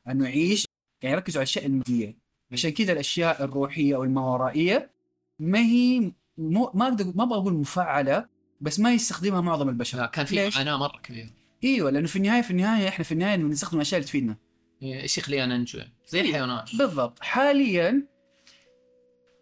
[0.08, 0.66] إنه يعيش.
[1.02, 2.16] يعني يركزوا على الأشياء المادية.
[2.52, 4.90] عشان كذا الأشياء الروحية أو الماورائيه
[5.38, 8.28] ما هي مو ما أقدر ما أبغى أقول مفعلة
[8.60, 9.98] بس ما يستخدمها معظم البشر.
[9.98, 11.30] لا كان في؟ معاناه مرة كبيرة.
[11.64, 14.43] إيوه لأنه في النهاية في النهاية إحنا في النهاية بنستخدم الأشياء اللي تفيدنا.
[14.82, 15.80] إيش يخلينا ننجو.
[16.08, 16.76] زي الحيوانات.
[16.76, 17.22] بالضبط.
[17.22, 18.06] حاليا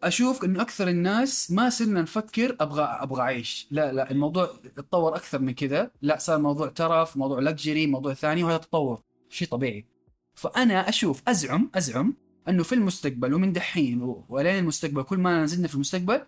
[0.02, 5.38] أشوف انه أكثر الناس ما صرنا نفكر أبغى أبغى اعيش لا لا الموضوع اتطور أكثر
[5.38, 5.90] من كذا.
[6.02, 9.02] لا صار موضوع ترف موضوع luxury موضوع ثاني وهذا تطور.
[9.28, 9.86] شيء طبيعي.
[10.34, 12.14] فأنا أشوف أزعم أزعم
[12.48, 16.26] إنه في المستقبل ومن دحين ولين المستقبل كل ما نزلنا في المستقبل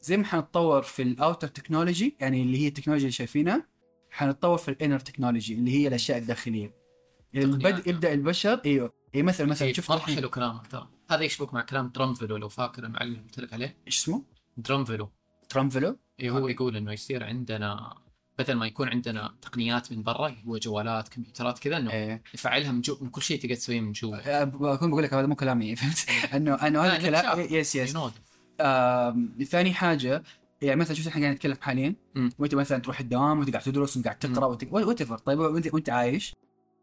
[0.00, 3.66] زي ما حنتطور في ال outer technology يعني اللي هي التكنولوجيا اللي شايفينها
[4.10, 6.85] حنتطور في ال inner technology اللي هي الأشياء الداخلية.
[7.34, 7.46] يعني.
[7.46, 8.60] بدء يبدأ البشر.
[8.66, 8.92] إيوه.
[9.14, 10.88] يعني مثلا مثلا إيه، شفت مره حلو كلامك ترى.
[11.10, 13.76] هذا يشبك مع كلام Drunvalo لو فاكر المعلم اللي قلت لك عليه.
[13.86, 14.22] إيش اسمه؟
[14.56, 15.10] Drunvalo.
[15.48, 17.94] Drunvalo إيه هو يقول إنه يصير عندنا
[18.38, 22.22] بدل ما يكون عندنا تقنيات من برا هو جوالات كمبيوترات كذا إنه إيه.
[22.34, 24.44] نفعلها من جو من كل شيء تقدر تسويه من جوا.
[24.44, 27.52] بكون بقول لك هذا مو كلامي فهمت؟ انه إنه لا، هذا كلام نكشاف.
[27.52, 28.12] يس يس ينود.
[28.60, 30.22] آم، ثاني حاجة
[30.62, 31.94] يعني مثلا شفت إحنا قاعدين نتكلم حاليا.
[32.38, 36.34] وأنت مثلا تروح الدوام وأنت قاعد تدرس وانت قاعد تقرا whatever طيب وانت وأنت عايش؟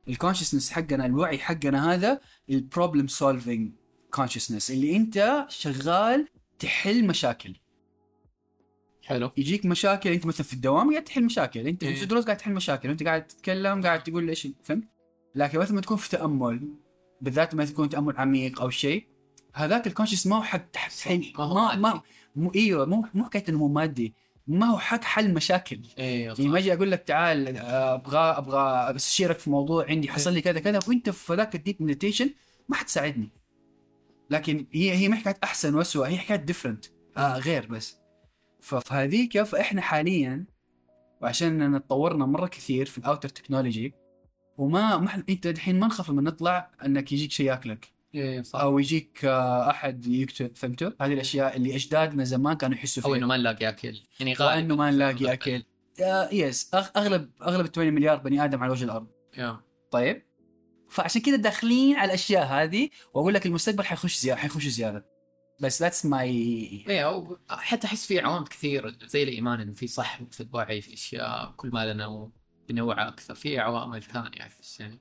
[0.08, 2.20] ال consciousness حقنا الوعي حقنا هذا
[2.50, 3.72] ال problem solving
[4.12, 6.28] consciousness اللي أنت شغال
[6.60, 7.56] تحل مشاكل.
[9.04, 9.32] حلو.
[9.38, 11.96] يجيك مشاكل أنت مثلا في الدوام قاعد تحل مشاكل أنت إيه.
[11.96, 14.84] في الدروس قاعد تحل مشاكل وانت قاعد تتكلم قاعد تقول إيش فهمت؟
[15.36, 16.74] لكن مثلا ما تكون في تأمل
[17.22, 19.08] بالذات ما تكون تأمل عميق أو شيء
[19.54, 22.02] هذاك ال consciousness ما هو حق تحل ما هو ما, ما.
[22.36, 24.14] مو إيوه مو مو حكاية إنه هو مادي.
[24.48, 25.80] ما هو حق حل مشاكل.
[25.98, 30.42] إيه يعني ما أجي أقول لك تعال أبغى أبغى استشيرك في موضوع عندي حصل لي
[30.42, 32.30] كذا كذا وأنت في ذاك ال deep meditation
[32.70, 33.30] ما حتساعدني
[34.30, 36.86] لكن هي هي ما حكاية أحسن واسوء هي حكاية different
[37.18, 37.98] آه غير بس.
[38.62, 40.46] فهذيك فاحنا حاليا
[41.22, 43.94] وعشان تطورنا مرة كثير في ال outer technology
[44.58, 47.93] وما ما أنت الحين ما نخاف لما نطلع إنك يجيك شيء ياكلك.
[48.16, 48.60] إيه صح.
[48.60, 53.18] أو يجيك آه، أحد يقتل فهمتوا؟ هذه الأشياء اللي أجدادنا زمان كانوا يحسوا أو فيها.
[53.18, 54.00] إنه ما نلاقي أكل.
[54.20, 55.64] يعني غالبا وإنه ما نلاقي أكل.
[56.02, 59.08] آه yes أغلب أغلب 8 مليار بني آدم على وجه الأرض.
[59.38, 59.60] yeah.
[59.92, 60.24] طيب.
[60.90, 65.06] فعشان كذا داخلين على الأشياء هذه وأقول لك المستقبل حيخش زياده حيخش زيادة.
[65.62, 66.32] بس that's my
[66.90, 71.54] إيه حتى أحس في عوامل كثير زي الإيمان إنه في صح في الوعي في أشياء
[71.58, 72.32] كل ما لنا
[72.70, 73.36] بنوع أكثر.
[73.36, 75.00] في عوامل ثانية أحس يعني.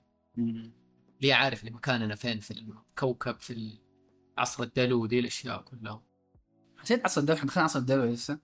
[1.23, 3.79] ليه عارف اللي مكاننا فين في الكوكب في
[4.39, 6.03] عصر الدلو دي الأشياء كلها.
[6.79, 8.39] حسيت عصر الدلو إحنا دخلنا عصر الدلو لسه؟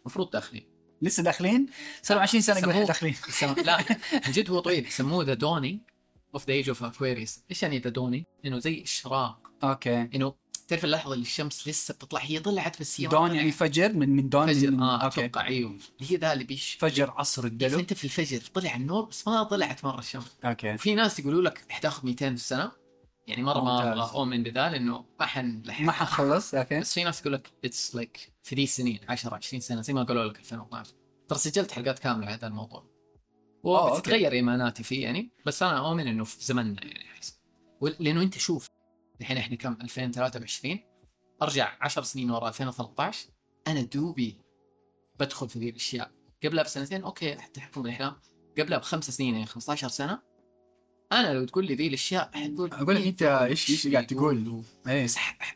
[0.00, 0.68] المفروض داخلين.
[1.02, 1.66] لسه داخلين؟
[2.02, 3.14] صاروا 20 سنة قبل داخلين.
[3.64, 3.78] لا
[4.26, 4.86] من جد هو طويل.
[4.86, 5.82] يسموه the dawning
[6.34, 9.50] of the age of Aquarius إيش يعني the dawning؟ إنه زي إشراق.
[9.64, 10.08] okay.
[10.14, 10.34] إنه
[10.72, 13.34] تعرف اللحظة اللي الشمس لسه بتطلع؟ هي طلعت بس هي dawn.
[13.34, 14.70] يعني فجر من من dawn فجر.
[14.70, 15.24] من آه okay.
[15.24, 15.78] أتوقع إيوه.
[16.00, 17.78] هي ذا اللي بيش فجر عصر الدلو.
[17.78, 20.38] أنت في الفجر طلع النور بس ما طلعت مرة الشمس.
[20.44, 20.74] okay.
[20.74, 22.72] وفي ناس يقولوا لك حتاخذ 200 سنة.
[23.26, 23.92] يعني مرة ما.
[23.92, 26.80] أبغى أؤمن بذا لأنه ما حنلحق ما حنخلص أوكي.
[26.80, 30.02] بس في ناس يقول لك it's like في ذي السنين 10 20 سنة زي ما
[30.02, 30.92] قالوا لك 2012
[31.28, 32.92] ترى سجلت حلقات كاملة على هذا الموضوع.
[33.62, 37.40] وبتتغير إيماناتي فيه يعني بس أنا أؤمن إنه في زمننا يعني احس
[37.98, 38.71] لأنه أنت شوف
[39.22, 40.78] الحين إحنا كم؟ 2023
[41.42, 43.28] أرجع 10 سنين ورا 2013
[43.68, 44.36] أنا دوبي
[45.20, 46.10] بدخل في ذي الأشياء.
[46.44, 48.16] قبلها بسنتين أوكي تحكم بالاحلام
[48.58, 50.22] قبلها بخمس سنين يعني 15 سنة.
[51.12, 55.06] أنا لو تقول لي ذي الأشياء حتقول أقول لك أنت إيش إيش قاعد تقول؟ إيه.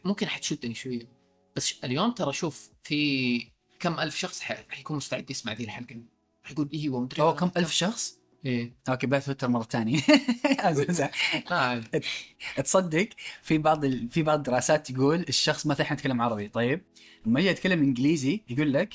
[0.04, 1.08] ممكن حتشدني شوية.
[1.56, 6.02] بس اليوم ترى شوف في كم ألف شخص حيكون مستعد يسمع ذي الحلقة.
[6.42, 8.76] حيقول إيوه مدري أوه كم ألف شخص؟ إيه.
[8.88, 10.00] أوكي بعد تويتر مرة ثانية.
[10.60, 10.84] عادي.
[12.64, 13.08] تصدق
[13.42, 14.10] في بعض ال...
[14.10, 16.48] في بعض الدراسات تقول الشخص مثلا إحنا نتكلم عربي.
[16.48, 16.84] طيب
[17.26, 18.94] لما يجي يتكلم إنجليزي يقول لك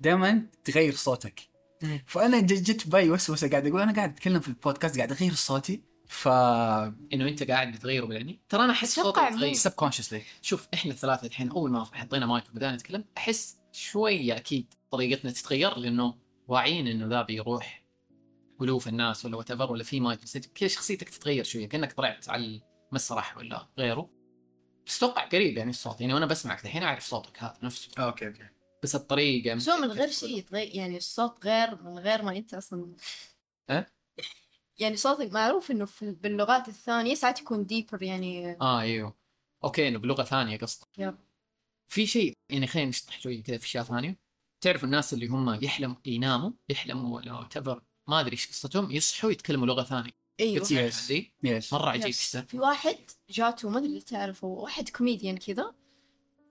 [0.00, 1.40] دائما تغير صوتك.
[2.06, 5.92] فأنا جت في بالي وسوسة قاعد أقول أنا قاعد أتكلم في البودكاست قاعد أغير صوتي.
[6.12, 6.28] ف
[7.12, 11.50] إنه أنت قاعد بتغيره بالعني ترى أنا أحس صوتي يتغير subconsciously شوف إحنا الثلاثة الحين
[11.50, 16.14] أول ما حطينا مايك وبدأنا نتكلم أحس شوية أكيد طريقتنا تتغير لأنه
[16.48, 17.81] واعيين إنه ذا بيروح
[18.64, 20.20] الوف الناس ولا what ولا في مايك
[20.54, 22.60] كذا شخصيتك تتغير شوية كأنك طلعت على
[22.92, 24.10] المسرح ولا غيره.
[24.86, 27.88] بس أتوقع قريب يعني الصوت يعني وأنا بسمعك الحين أعرف صوتك هذا نفسه.
[27.98, 28.48] أوكي أوكي.
[28.82, 32.54] بس الطريقة بس هو من غير شيء يتغير يعني الصوت غير من غير ما أنت
[32.54, 32.96] أصلا.
[33.70, 33.86] أه؟
[34.78, 38.60] يعني صوتك معروف إنه في باللغات الثانية ساعات يكون deeper يعني.
[38.60, 39.16] آه أيوه.
[39.64, 41.14] أوكي إنه بلغة ثانية قصدك.
[41.88, 44.18] في شيء يعني خلينا نشطح شوية كذا في أشياء ثانية.
[44.60, 49.66] تعرف الناس اللي هم يحلم يناموا يحلموا ولا تبر ما أدري إيش قصتهم يصحوا يتكلموا
[49.66, 50.10] لغة ثانية.
[50.40, 50.66] أيوه.
[50.66, 52.36] ذي yes مرة عجيب يس.
[52.36, 52.98] في واحد
[53.30, 55.74] جاته ما أدري إذا تعرفه واحد كوميديان كذا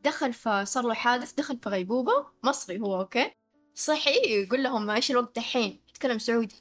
[0.03, 3.31] دخل في صار له حادث دخل في غيبوبة مصري هو أوكي؟
[3.75, 6.55] صحي يقول لهم إيش الوقت دحين يتكلم سعودي.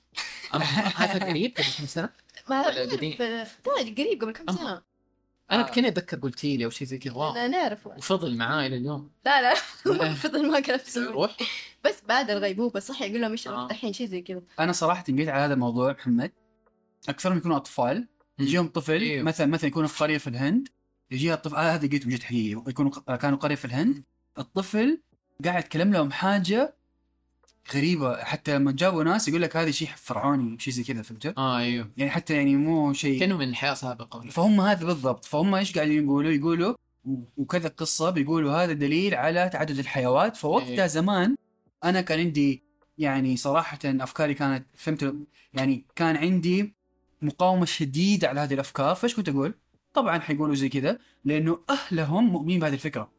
[0.94, 2.10] هذا قريب؟ قبل كم سنة؟
[2.48, 4.82] ما قريب قبل كم أم.
[5.52, 5.70] أنا آه.
[5.70, 7.14] كني أتذكر قلت لي أو شيء زي كذا.
[7.14, 7.34] wow.
[7.34, 9.42] لا نعرفه وفضل معاي إلى اليوم لا.
[9.42, 9.54] لا.
[10.22, 11.36] فضل ما كان في روح.
[11.84, 13.50] بس بعد الغيبوبة صح؟ يقول لهم إيش آه.
[13.50, 14.42] الوقت دحين شيء زي كذا.
[14.60, 16.32] أنا صراحة قلت على هذا الموضوع محمد.
[17.08, 18.08] أكثرهم يكونوا أطفال.
[18.38, 19.22] يجيهم طفل إيوه.
[19.22, 20.68] مثلا مثلا يكونوا في قرية في الهند.
[21.10, 22.62] يجيها الطفل آه هذا قلت جد حقيقي.
[22.68, 24.04] يكونوا كانوا قرية في الهند.
[24.38, 25.00] الطفل
[25.44, 26.74] قاعد يتكلم لهم حاجة
[27.74, 31.58] غريبة حتى لما جابوا ناس يقول لك هذا شيء فرعوني شيء زي كذا فهمت؟ آه
[31.58, 35.74] أيوه يعني حتى يعني مو شيء كأنه من حياه سابقه فهم هذا بالضبط فهم إيش
[35.74, 36.74] قاعدين يقولوا يقولوا
[37.36, 40.86] وكذا قصة بيقولوا هذا دليل على تعدد الحيوات فوقتها إيه.
[40.86, 41.36] زمان
[41.84, 42.62] أنا كان عندي
[42.98, 45.14] يعني صراحة أفكاري كانت فهمت
[45.54, 46.74] يعني كان عندي
[47.22, 49.54] مقاومة شديدة على هذه الأفكار فإيش كنت أقول؟
[49.94, 53.10] طبعا حيقولوا زي كذا لأنه أهلهم مؤمنين بهذه الفكرة.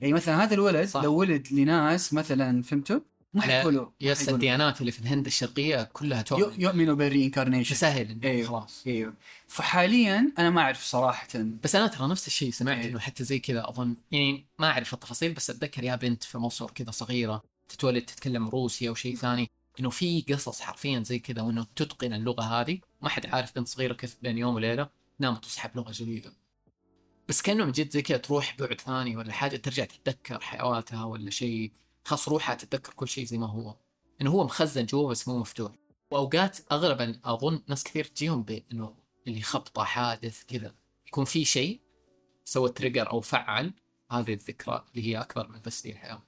[0.00, 1.02] يعني مثلا هذا الولد صح.
[1.02, 3.00] لو ولد لناس مثلا فهمتوا؟
[3.36, 4.28] ما حيقولوا yes.
[4.28, 6.60] الديانات اللي في الهند الشرقية كلها تؤمن.
[6.60, 7.74] يؤمنوا بال reincarnation.
[7.74, 8.82] سهل إيوه خلاص.
[8.86, 9.14] إيوه.
[9.48, 11.28] فحاليا أنا ما أعرف صراحة.
[11.34, 12.90] بس أنا ترى نفس الشيء سمعت إيه.
[12.90, 16.70] إنه حتى زي كذا أظن يعني ما أعرف التفاصيل بس أتذكر يا بنت في مصر
[16.70, 21.66] كذا صغيرة تتولد تتكلم روسي أو شيء ثاني إنه في قصص حرفيا زي كذا وإنه
[21.76, 22.78] تتقن اللغة هذه.
[23.02, 24.88] ما حد عارف بنت صغيرة كيف بين يوم وليلة
[25.18, 26.32] نام تصحى بلغه جديدة.
[27.28, 31.30] بس كأنه من جد زي كذا تروح بعد ثاني ولا حاجة ترجع تتذكر حيواتها ولا
[31.30, 31.72] شيء.
[32.06, 33.76] خاص روحها تتذكر كل شيء زي ما هو.
[34.20, 35.72] إنه هو مخزن جوا بس مو مفتوح.
[36.10, 40.74] وأوقات اغلب أظن ناس كثير تجيهم بإنه اللي خبطه حادث كذا.
[41.06, 41.80] يكون في شيء
[42.44, 43.72] سوى تريجر أو فعل.
[44.10, 46.22] هذه الذكرى اللي هي أكبر من بس دي الحياة.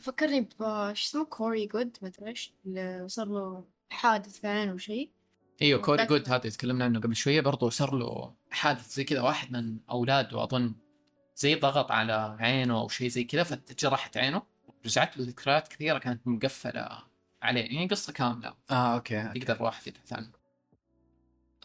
[0.00, 2.54] فكرني ب شو اسمه؟ كوري جود ما أدري إيش.
[2.66, 5.10] اللي صار له حادث في عينه وشيء
[5.62, 7.40] أيوه كوري جود هذا تكلمنا عنه قبل شوية.
[7.40, 10.74] برضه صار له حادث زي كذا واحد من أولاده أظن
[11.36, 14.55] زي ضغط على عينه أو شيء زي كذا فتجرحت عينه.
[14.86, 17.02] رجعت له ذكريات كثيرة كانت مقفلة
[17.42, 17.60] عليه.
[17.60, 18.54] يعني قصة كاملة.
[18.70, 20.30] آه أوكي يقدر الواحد يبحث عنه.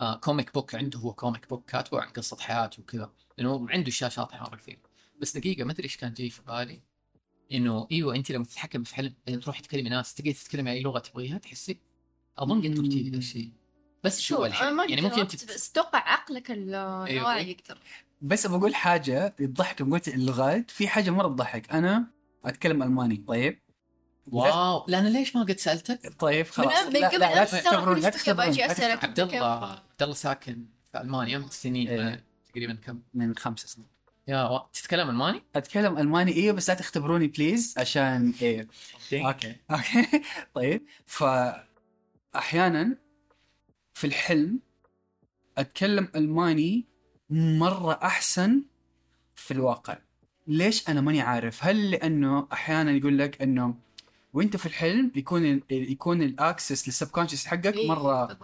[0.02, 3.12] آه comic book عنده هو comic book كاتبه عن قصة حياته وكذا.
[3.38, 4.80] لأنه عنده اشياء شاطحه مره كثير
[5.22, 6.82] بس دقيقة ما أدري إيش كان جاي في بالي.
[7.52, 11.38] إنه إيوه أنت لما تتحكم في حلم تروح تكلمي ناس تقدر تتكلمي أي لغة تبغيها
[11.38, 11.80] تحسي
[12.38, 13.52] أظن قد قلتي لي ذا الشيء.
[14.04, 15.54] بس شو الحين يعني ممكن تت...
[15.54, 17.78] بس أتوقع عقلك الواعي يقدر.
[18.22, 21.72] بس بقول حاجة تضحك لما قلت اللغات في حاجة مرة تضحك.
[21.72, 22.08] أنا
[22.46, 23.24] أتكلم ألماني.
[23.28, 23.62] طيب.
[24.28, 24.86] واو.
[24.88, 26.86] لا أنا ليش ما قد سألتك؟ طيب من خلاص.
[26.86, 31.50] من لا قبل لا, تختبرون لا تختبرون عبد الله عبد الله ساكن في ألمانيا من
[31.50, 32.24] سنين إيه.
[32.50, 33.88] تقريبا كم؟ من خمس سنين.
[34.28, 34.68] يا و...
[34.74, 38.68] تتكلم ألماني؟ أتكلم ألماني أيوه بس لا تختبروني please عشان إيه.
[39.14, 39.56] أوكي.
[39.72, 40.22] أوكي.
[40.56, 40.86] طيب.
[41.06, 41.24] ف
[42.36, 42.98] أحيانا
[43.94, 44.60] في الحلم
[45.58, 46.86] أتكلم ألماني
[47.30, 48.64] مرة أحسن
[49.36, 49.98] في الواقع.
[50.48, 53.76] ليش أنا ماني عارف هل لأنه أحيانا يقول لك إنه
[54.34, 58.38] وأنت في الحلم يكون ال يكون ال access لل subconscious حقك إيه، مرة.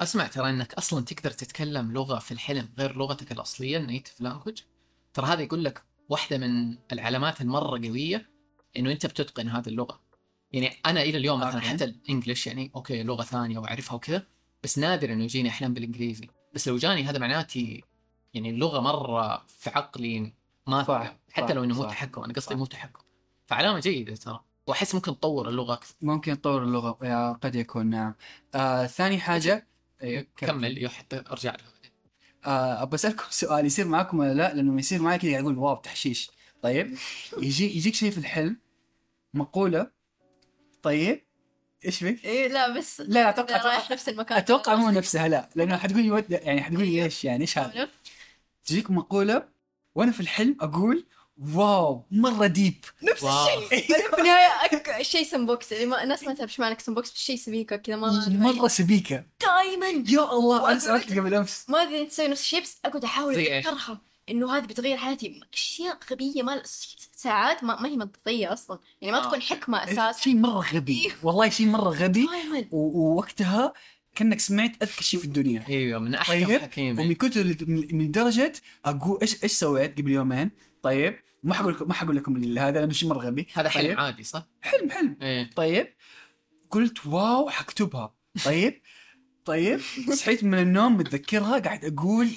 [0.00, 4.62] أسمع ترى إنك أصلا تقدر تتكلم لغة في الحلم غير لغتك الأصلية ال native language
[5.14, 8.30] ترى هذا يقول لك واحدة من العلامات المرة قوية
[8.76, 10.00] إنه أنت بتتقن هذه اللغة
[10.52, 11.60] يعني أنا إلى اليوم مثلا.
[11.60, 14.26] حتى ال English يعني أوكي لغة ثانية وأعرفها وكذا
[14.62, 17.84] بس نادر إنه يجيني أحلام بالإنجليزي بس لو جاني هذا معناتي
[18.34, 20.32] يعني اللغة مرة في عقلي
[20.68, 22.54] ما صح، حتى صح، لو إنه مو تحكم أنا قصدي.
[22.54, 23.00] مو تحكم.
[23.46, 24.40] فعلامة جيدة ترى.
[24.66, 25.94] وأحس ممكن تطور اللغة أكثر.
[26.02, 28.14] ممكن تطور اللغة يا قد يكون نعم.
[28.54, 29.66] آه ثاني حاجة
[30.02, 30.78] أيوه كمل.
[30.78, 31.78] يو حتى أرجع له.
[32.46, 36.30] آه بسالكم سؤال يصير معكم ولا لا؟ لأنه يصير معي كذا أقول واو تحشيش.
[36.62, 36.96] طيب
[37.38, 38.56] يجي يجيك شيء في الحلم
[39.34, 39.90] مقولة.
[40.82, 41.24] طيب
[41.84, 44.38] إيش بك؟ إيه لا بس لا لا أتوقع رايح أتوقع, نفس المكان.
[44.38, 45.48] أتوقع مو نفسها لا.
[45.54, 47.88] لأنه حتقولي يعني حتقولي ليش يعني إيش هذا؟
[48.64, 49.48] تجيك مقولة
[49.98, 51.06] وأنا في الحلم أقول
[51.54, 53.24] wow مرة deep نفس.
[53.24, 53.82] الشيء.
[54.14, 55.72] في النهاية أك- شيء سمبوكس.
[55.72, 59.24] اللي ما الناس ما تعرف إيش معنى سمبوكس بس شيء سبيكة كذا ما مرة سبيكة.
[59.40, 61.64] دائما يا الله أنا سألتك قبل أمس.
[61.68, 64.00] ما أدري انت تسوي نفس الشيء بس أقعد أحاول؟ أتذكرها.
[64.30, 65.40] إنه هذه بتغير حياتي.
[65.54, 66.62] أشياء غبية ما
[67.16, 68.78] ساعات ما, ما هي منطقية أصلا.
[69.00, 69.26] يعني ما آه.
[69.28, 70.20] تكون حكمة أساسا.
[70.22, 71.12] شيء مرة غبي.
[71.22, 72.28] والله شيء مرة غبي.
[72.72, 73.72] ووقتها
[74.18, 75.64] كأنك سمعت أذكى شيء في الدنيا.
[75.68, 78.52] أيوه من أحكم طيب؟ حكيم ومن كثر من من درجة
[78.84, 80.50] أقول إيش إيش سويت قبل يومين؟
[80.82, 83.98] طيب ما حقول لكم ما حقول لكم هذا لأنه شيء مره غبي هذا حلم طيب.
[84.00, 85.16] عادي صح؟ حلم حلم.
[85.22, 85.50] إيه.
[85.56, 85.86] طيب
[86.70, 88.14] قلت واو حكتبها.
[88.44, 88.80] طيب
[89.44, 89.80] طيب
[90.14, 92.28] صحيت من النوم متذكرها قاعد أقول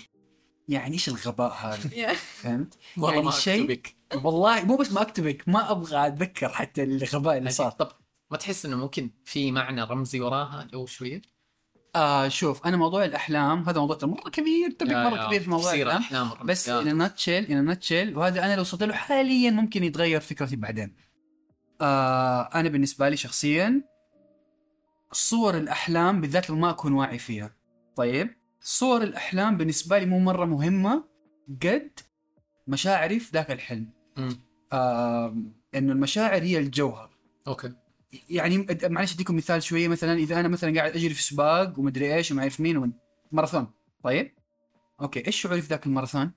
[0.67, 3.95] يعني إيش الغباء هذا؟ فهمت؟ والله يعني ما شيء- أكتبك.
[4.23, 7.71] والله مو بس ما أكتبك ما أبغى أتذكر حتى الغباء اللي صار.
[7.71, 7.91] طب
[8.31, 11.21] ما تحس إنه ممكن في معنى رمزي وراها أو شوية؟
[11.95, 16.29] آه شوف أنا موضوع الأحلام هذا موضوع مرة كبير يا- مرة كبير في موضوع الأحلام
[16.45, 16.69] بس.
[16.69, 20.95] ان ناتشل ان ناتشل وهذا أنا لو وصلت له حاليا ممكن يتغير فكرتي بعدين.
[21.81, 23.81] آه أنا بالنسبة لي شخصيا
[25.11, 27.53] صور الأحلام بالذات لو ما أكون واعي فيها.
[27.95, 31.03] طيب صور الأحلام بالنسبة لي مو مرة مهمة
[31.63, 31.91] قد
[32.67, 33.89] مشاعري في ذاك الحلم.
[34.73, 35.35] آه
[35.75, 37.09] إنه المشاعر هي الجوهر.
[37.47, 37.73] أوكي
[38.29, 39.87] يعني معلش أديكم مثال شوية.
[39.87, 42.91] مثلا إذا أنا مثلا قاعد أجري في سباق ومدري إيش وما أعرف مين ومن
[43.31, 43.67] ماراثون.
[44.03, 44.33] طيب؟
[45.01, 45.27] أوكي.
[45.27, 46.31] إيش شعوري في ذاك الماراثون؟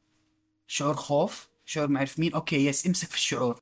[0.67, 2.35] شعور خوف شعور ما أعرف مين.
[2.35, 3.59] أوكي yes امسك في الشعور.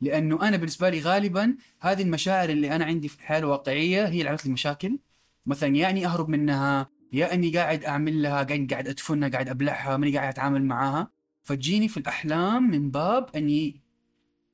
[0.00, 4.28] لأنه أنا بالنسبة لي غالبا هذه المشاعر اللي أنا عندي في الحياة الواقعية هي اللي
[4.28, 4.98] عملت لي مشاكل.
[5.46, 9.96] مثلا يا أني أهرب منها يا أني قاعد أعمل لها قاعد قاعد أدفنها قاعد أبلعها
[9.96, 11.10] ماني قاعد أتعامل معاها.
[11.42, 13.80] فتجيني في الأحلام من باب اني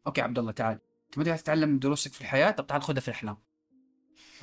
[0.07, 0.86] أوكي عبد الله تعال.
[1.17, 3.37] انت ما قاعد تتعلم دروسك في الحياة؟ طب تعال خذها في الاحلام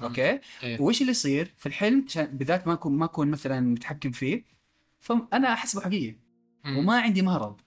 [0.04, 0.82] أوكي؟ إيه.
[0.82, 4.46] وإيش اللي يصير في الحلم؟ عشان بالذات ما اكون ما أكون مثلا متحكم فيه.
[5.00, 6.18] فانا احسبه حقيقي.
[6.66, 7.60] وما عندي مهرب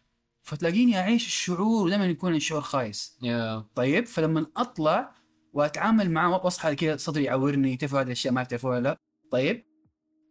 [0.43, 3.19] فتلاقيني أعيش الشعور ودائما يكون الشعور خايس.
[3.23, 3.67] يا.
[3.75, 5.15] طيب؟ فلما أطلع
[5.53, 8.97] وأتعامل معه واصحى كذا صدري يعورني تعرفوا هذه الاشياء ما تعرفوها ولا لا.
[9.31, 9.67] طيب؟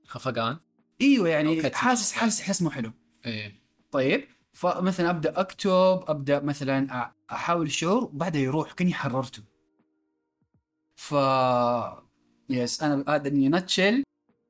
[0.07, 0.57] خفقان.
[1.01, 1.73] إيوه يعني.
[1.73, 2.91] حاسس حاسس احساس مو حلو.
[3.25, 3.61] إيه.
[3.91, 9.43] طيب؟ فمثلا أبدأ أكتب أبدأ مثلا أحاول الشعور وبعدها يروح كأني حررته.
[10.95, 11.15] ف
[12.49, 14.03] يس أنا هذا اني نتشل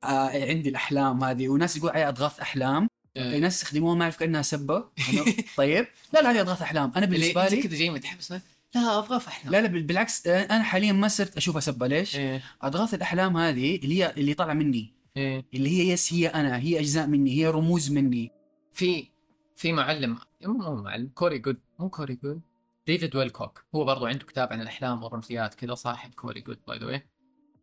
[0.04, 1.48] آه عندي الأحلام هذه.
[1.48, 2.88] وناس يقول عليها أضغاث أحلام.
[3.16, 3.38] إيه.
[3.38, 4.84] ناس يستخدموها ما أعرف كأنها سبة.
[5.56, 5.86] طيب.
[6.12, 6.92] لا لا هذه أضغاث أحلام.
[6.96, 8.32] أنا بالنسبة لي كذا جاي متحمس
[8.74, 9.52] لا في أحلام.
[9.52, 11.86] لا لا بال- بالعكس أنا حاليا ما صرت أشوفها سبة.
[11.86, 12.42] ليش؟ إيه.
[12.62, 14.92] أضغاث الأحلام هذه اللي هي اللي طالعة مني.
[15.16, 15.44] إيه.
[15.54, 18.30] اللي هي يس هي أنا هي أجزاء مني هي رموز مني.
[18.72, 19.08] في
[19.56, 21.60] في معلم مو معلم كوري جود.
[21.78, 22.40] مو كوري جود.
[22.86, 27.02] ديفيد ويلكوك هو برضو عنده كتاب عن الأحلام والرمزيات كذا صاحب كوري جود by the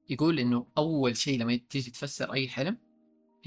[0.10, 2.78] يقول إنه أول شيء لما تيجي تفسر أي حلم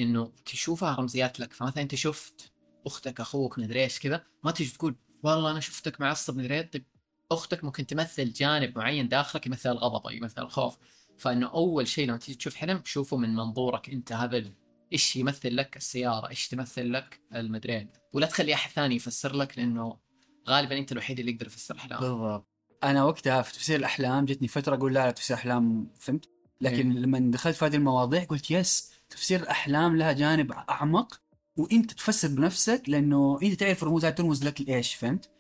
[0.01, 1.53] إنه تشوفها رمزيات لك.
[1.53, 2.53] فمثلا أنت شفت
[2.87, 6.63] أختك أخوك مدري إيش كذا ما تيجي تقول والله أنا شفتك معصب مدري.
[6.63, 6.85] طيب
[7.33, 10.79] أختك ممكن تمثل جانب معين داخلك يمثل الغضب أو يمثل الخوف
[11.19, 14.45] فإنه أول شيء لما تيجي تشوف حلم شوفه من منظورك أنت هذا
[14.93, 20.06] إيش يمثل لك السيارة إيش تمثل لك المدري ولا تخلي أحد ثاني يفسر لك لأنه
[20.49, 22.47] غالبا أنت الوحيد اللي يقدر يفسر احلامك بالضبط.
[22.85, 26.29] أنا وقتها في تفسير الأحلام جتني فترة أقول لا لا تفسير أحلام فهمت؟
[26.61, 26.99] لكن إيه.
[26.99, 31.21] لما دخلت في هذه المواضيع قلت يس تفسير الأحلام لها جانب أعمق
[31.57, 35.31] وأنت تفسر بنفسك لأنه أنت تعرف هذه ترمز لك لإيش فهمت؟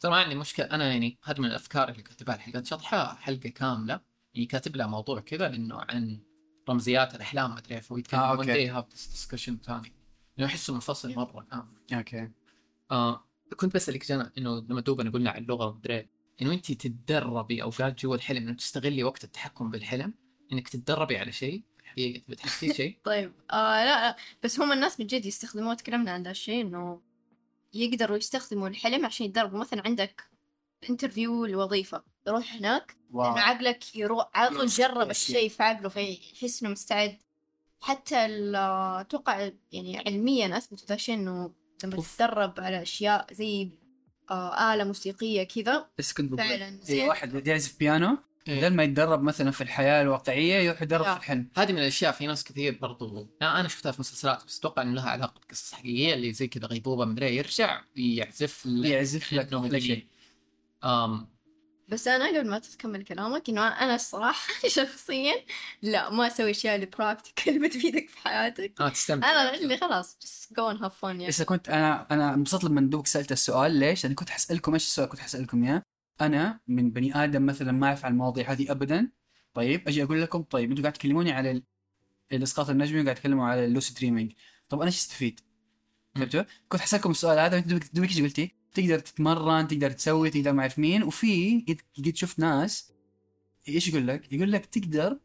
[0.00, 0.66] ترى ما عندي مشكلة.
[0.66, 4.00] أنا يعني هذه من الأفكار اللي كاتبها الحلقات شطحة حلقة كاملة.
[4.34, 6.20] يعني كاتب لها موضوع كذا إنه عن
[6.68, 7.90] رمزيات الأحلام ما أدري إيش.
[7.90, 8.44] ويتكلم آه، آه.
[8.44, 9.92] they have discussion ثاني
[10.36, 11.64] لأنه أحسه منفصل مرة كامل.
[11.92, 12.30] أوكي.
[12.90, 16.08] آه كنت بسألك جنى إنه لما دوبنا قلنا عن اللغة ومدري
[16.42, 20.14] إنه انت تتدربي اوقات جوا الحلم إنه تستغلي وقت التحكم بالحلم
[20.52, 21.62] إنك تتدربي على شيء
[22.28, 26.30] بتحسي شيء؟ طيب آه لا لا بس هم الناس من جد يستخدموه تكلمنا عن ذا
[26.30, 27.00] الشيء إنه
[27.74, 29.58] يقدروا يستخدموا الحلم عشان يتدربوا.
[29.58, 30.24] مثلا عندك
[30.90, 35.10] interview لوظيفة يروح هناك إنه عقلك يروح على طول جرب.
[35.10, 37.18] الشيء في عقله فيحس إنه مستعد.
[37.80, 38.56] حتى ال-
[39.00, 41.52] أتوقع يعني علميا أثبتوا ذا الشيء إنه
[41.84, 42.16] لما أوف.
[42.16, 43.68] تتدرب على أشياء زي
[44.30, 48.58] آه آلة موسيقية كذا بس كنت بقول فعلا زي واحد يعزف بيانو إيه.
[48.58, 51.12] بدل ما يتدرب مثلا في الحياة الواقعية يروح يتدرب يا.
[51.14, 54.58] في الحلم هذه من الأشياء في ناس كثير برضو لا أنا شفتها في مسلسلات بس
[54.58, 59.32] أتوقع إنه لها علاقة بقصص حقيقية اللي زي كذا غيبوبة مدري يرجع يعزف لك يعزف
[59.32, 60.06] لك زي- شيء.
[60.84, 61.28] أم
[61.88, 65.34] بس أنا قبل ما تكمل كلامك إنه أنا الصراحة شخصيا
[65.82, 70.18] لا ما أسوي أشياء اللي practical بتفيدك في حياتك آه تستمتع أنا اللي خلاص
[70.52, 74.04] go and have fun يعني بس كنت أنا أنا انبسطت لما دوك سألت السؤال ليش؟
[74.04, 75.82] لأني كنت حسألكم إيش السؤال كنت حسألكم إياه؟
[76.20, 79.10] أنا من بني آدم مثلا ما اعرف عن المواضيع هذه ابدا
[79.54, 81.62] طيب أجي أقول لكم طيب أنتم قاعد تكلموني على ال-
[82.32, 84.32] الإسقاط النجمي وقاعد تكلموا على ال lucid dreaming
[84.68, 85.40] طب أنا إيش أستفيد؟
[86.14, 90.78] فهمتوا؟ كنت حسألكم السؤال هذا وانت دوبك قلتي؟ تقدر تتمرن تقدر تسوي تقدر ما أعرف
[90.78, 91.02] مين.
[91.02, 91.64] وفي
[91.98, 92.92] قد شفت ناس
[93.68, 95.18] إيش يقول لك؟ يقول لك تقدر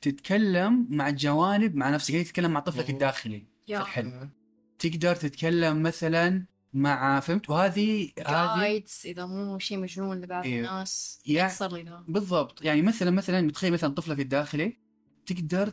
[0.00, 2.10] تتكلم مع الجوانب مع نفسك.
[2.10, 2.90] يعني تتكلم مع طفلك.
[2.90, 3.80] الداخلي في يا.
[3.80, 4.30] الحلم
[4.78, 10.58] تقدر تتكلم مثلا مع فهمت؟ وهذه هذه جايدز إذا مو شيء مجنون لبعض إيه.
[10.58, 12.64] الناس يحصل ذا بالضبط.
[12.64, 14.78] يعني مثلا مثلا متخيل مثلا طفلك الداخلي
[15.26, 15.72] تقدر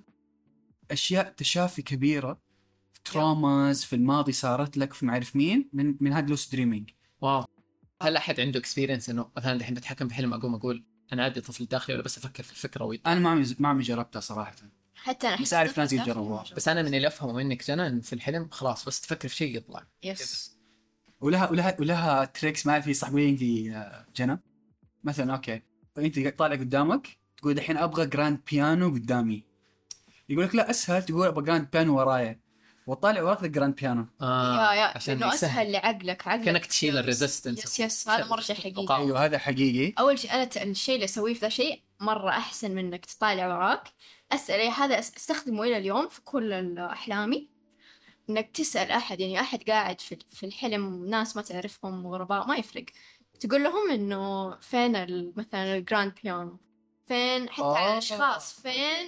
[0.92, 2.42] أشياء تشافي كبيرة
[3.06, 6.90] traumas في الماضي صارت لك في معرف مين من من هذا lucid dreaming
[7.24, 7.46] wow.
[8.02, 11.96] هل أحد عنده experience إنه مثلا الحين بتحكم بحلم أقوم أقول أنا عندي طفل داخلي
[11.96, 13.08] ولا بس أفكر في الفكرة ويط...
[13.08, 14.56] أنا ما عمري ما عمري جربتها صراحة.
[14.96, 16.46] حتى أنا بس أعرف ناس يتجربوها.
[16.56, 19.58] بس أنا من اللي أفهمه منك جنى إن في الحلم خلاص بس تفكر في شيء
[19.58, 19.88] يطلع.
[20.04, 20.58] yes
[21.22, 23.42] ولها ولها ولها tricks ما اعرف صح قولي انت
[23.76, 24.40] آه، جنى؟
[25.04, 25.62] مثلا أوكي.
[25.98, 29.44] أنت طالع قدامك تقول الحين أبغى grand piano قدامي.
[30.30, 32.40] يقول لك لا أسهل تقول أبغى grand piano ورايا.
[32.88, 35.34] وطالع وراك ال grand piano آه yeah yeah عشان لأنه.
[35.34, 36.46] أسهل لعقلك عقلك.
[36.46, 37.66] كأنك تشيل ال resistance.
[37.66, 38.96] يس يس هذا مرة شيء حقيقي.
[38.98, 39.94] أيوه هذا حقيقي.
[40.00, 43.84] أول شيء أنا الشيء اللي أسويه في ذا شيء مرة أحسن من إنك تطالع وراك.
[44.32, 47.50] أسأل إيه هذا أستخدمه إلى اليوم في كل احلامي
[48.30, 52.86] إنك تسأل أحد يعني أحد قاعد في في الحلم ناس ما تعرفهم غرباء ما يفرق.
[53.40, 56.58] تقول لهم إنه فين ال- مثلا ال grand piano
[57.08, 57.92] فين حتى على آه.
[57.94, 59.08] الأشخاص فين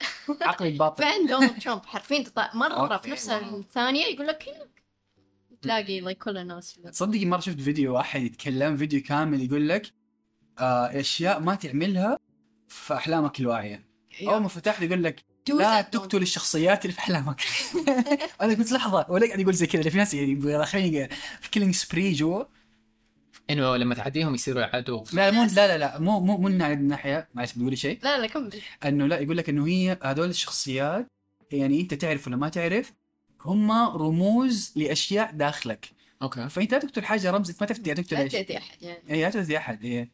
[0.42, 3.10] عقلي الباطن فين دونالد ترامب حرفيا تطلع مرة في.
[3.10, 4.44] نفس الثانية يقول لك
[5.62, 9.92] تلاقي like كل الناس تصدقي مرة شفت فيديو واحد يتكلم فيديو كامل يقول لك
[10.58, 12.18] آه أشياء ما تعملها
[12.68, 13.86] في أحلامك الواعية.
[14.22, 17.42] أول ما فتحت يقول لك لا تقتل الشخصيات اللي في أحلامك.
[18.42, 21.08] أنا قلت لحظة ولا قاعد يقول زي كذا في ناس يعني داخلين
[21.40, 22.44] في killing spree جوا
[23.50, 27.28] إنه لما تعديهم يصيروا عدو لا مو لا لا لا مو مو مو من الناحية
[27.34, 27.98] معلش بتقولي شيء.
[28.02, 28.52] لا لا كمل.
[28.84, 31.06] إنه لا يقول لك إنه هي هذول الشخصيات
[31.52, 32.92] يعني أنت تعرف ولا ما تعرف
[33.40, 35.88] هم رموز لأشياء داخلك.
[36.22, 36.48] أوكي.
[36.48, 39.10] فأنت لا تقتل حاجة رمز انت ما تفتي تقتل لا إيش؟ تأذي أحد يعني.
[39.10, 40.10] اي لا تؤذي أحد اي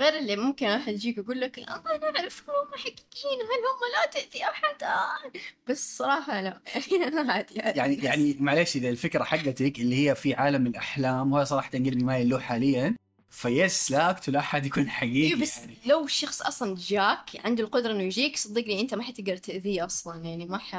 [0.00, 4.10] غير اللي ممكن احد يجيك يقول لك لا أنا أعرف هم حقيقيين هل هم لا
[4.10, 5.40] تأذي احد آه.
[5.68, 6.60] بس صراحة لا
[6.92, 7.54] يعني أنا عادي.
[7.54, 12.28] يعني يعني معلش إذا الفكرة حقتك اللي هي في عالم الأحلام وهذا صراحة قلبي مايل
[12.28, 12.96] له حاليا
[13.30, 15.74] فيس لا أقتل أحد يكون حقيقي إيه بس يعني.
[15.86, 20.46] لو الشخص أصلا جاك عنده القدرة إنه يجيك صدقني أنت ما حتقدر تأذيه أصلا يعني
[20.46, 20.74] ما ح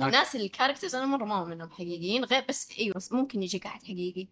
[0.00, 4.28] الناس ال characters أنا مرة ما منهم حقيقيين غير بس أيوه ممكن يجيك أحد حقيقي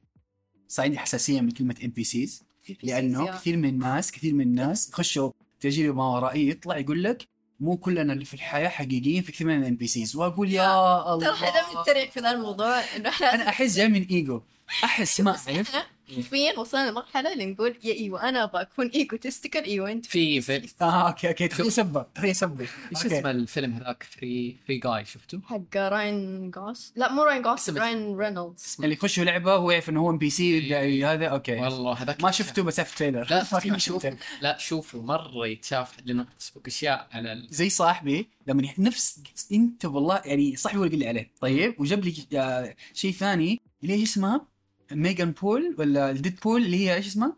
[0.68, 2.45] صار عندي حساسية من كلمة NPCs
[2.82, 3.26] لأنه.
[3.26, 5.30] كثير من الناس كثير من الناس يخشوا
[5.60, 7.28] تجربة ما ورائيه يطلع يقول لك
[7.60, 11.48] مو كلنا اللي في الحياة حقيقيين في كثير من ال NPCs وأقول يا الله ترى
[11.48, 14.40] إحنا بنتريق في ذا الموضوع إنه إحنا أنا أحس جاي من إيجو.
[14.84, 15.76] أحس ما أعرف.
[16.14, 20.68] حرفيا وصلنا لمرحلة اللي نقول يا إيوه أنا أبغى أكون egotistical إيوه أنت في في
[20.82, 23.06] آه أوكي أوكي تخيل سبه تخيل سبه إيش.
[23.06, 28.16] اسمه الفيلم هذاك؟ Free Free Guy شفته؟ حق Ryan Gosling؟ لا مو Ryan Gosling Ryan
[28.16, 28.76] Reynolds.
[28.80, 31.56] اللي يخشوا لعبة هو يعرف إنه هو NPC هذا أوكي.
[31.60, 34.02] والله هذاك ما شفته بس في trailer لا ما شوف.
[34.02, 34.18] شفته.
[34.40, 37.46] لا شوفوا مرة يتشاف لأنه في سبوك أشياء على ال...
[37.50, 39.20] زي صاحبي لما نفس
[39.52, 41.30] أنت والله يعني صاحبي هو اللي قال لي عليه.
[41.40, 44.55] طيب وجاب لي آه، شيء ثاني اللي اسمها؟
[44.92, 47.36] ميجان بول ولا الديد بول اللي هي إيش اسمها؟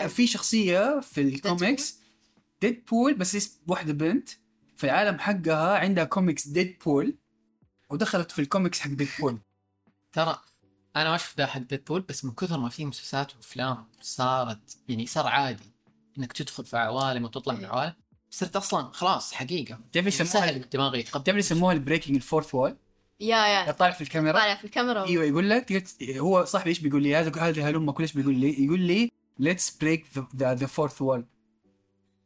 [0.00, 1.98] آه، في شخصية في الكوميكس.
[2.60, 4.28] ديد بول بس واحدة بنت.
[4.76, 7.16] في العالم حقها عندها كوميكس ديد بول
[7.90, 9.38] ودخلت في الكوميكس حق ديد بول
[10.12, 10.40] ترى
[10.96, 15.26] أنا ما شفت حق ديدبول بس من كثر ما في مسلسلات وأفلام صارت يعني صار
[15.26, 15.72] عادي
[16.18, 17.94] إنك تدخل في عوالم وتطلع من عوالم
[18.30, 19.74] صرت أصلا خلاص حقيقة.
[19.74, 22.76] تعرف يعني يسموها؟ سهل يتقبل تعرف يسموها ال breaking ال fourth wall
[23.22, 23.70] yeah yeah.
[23.72, 24.38] طالع في الكاميرا.
[24.40, 25.06] طالع في الكاميرا.
[25.06, 25.84] أيوه يقول لك
[26.18, 28.64] هو صاحبي إيش بيقول لي؟ هذا هذا هلم كل إيش بيقول لي.
[28.64, 30.06] يقول لي let's break
[30.36, 31.26] the fourth wall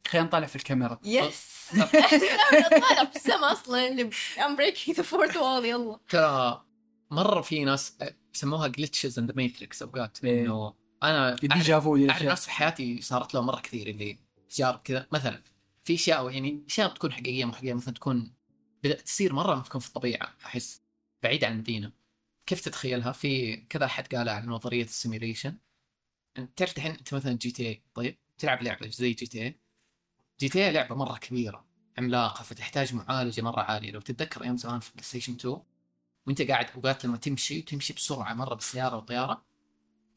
[0.08, 0.99] خلينا نطالع في الكاميرا.
[1.05, 3.89] yes طالع في السما أصلا.
[3.89, 5.65] اللي I'm breaking the fourth wall.
[5.65, 5.99] يلا.
[6.08, 6.65] ترى
[7.10, 7.99] مرة في ناس
[8.34, 10.18] يسموها glitches in the matrix أوقات.
[10.25, 10.44] إيه.
[10.44, 12.23] إنه أنا أعرف- ال déjà vu دي أعرف.
[12.23, 14.18] ناس في حياتي صارت لهم مرة كثير اللي
[14.50, 15.07] تجارب كذا.
[15.12, 15.42] مثلا
[15.84, 18.33] في أشياء يعني أشياء بتكون حقيقية مو حقيقية مثلا تكون
[18.84, 20.81] بدأت تصير مرة ما تكون في الطبيعة أحس.
[21.27, 21.93] بعيد عن المدينة
[22.47, 25.59] كيف تتخيلها؟ في كذا أحد قال عن نظرية ال simulation
[26.39, 31.67] أنت تعرف الحين أنت مثلا GTA طيب؟ تلعب لعبة زي GTA GT لعبة مرة كبيرة
[31.99, 33.91] عملاقة فتحتاج معالجة مرة عالية.
[33.91, 35.57] لو تتذكر أيام زمان في بلاي ستيشن 2
[36.27, 39.45] وأنت قاعد اوقات لما تمشي وتمشي بسرعة مرة بالسيارة والطيارة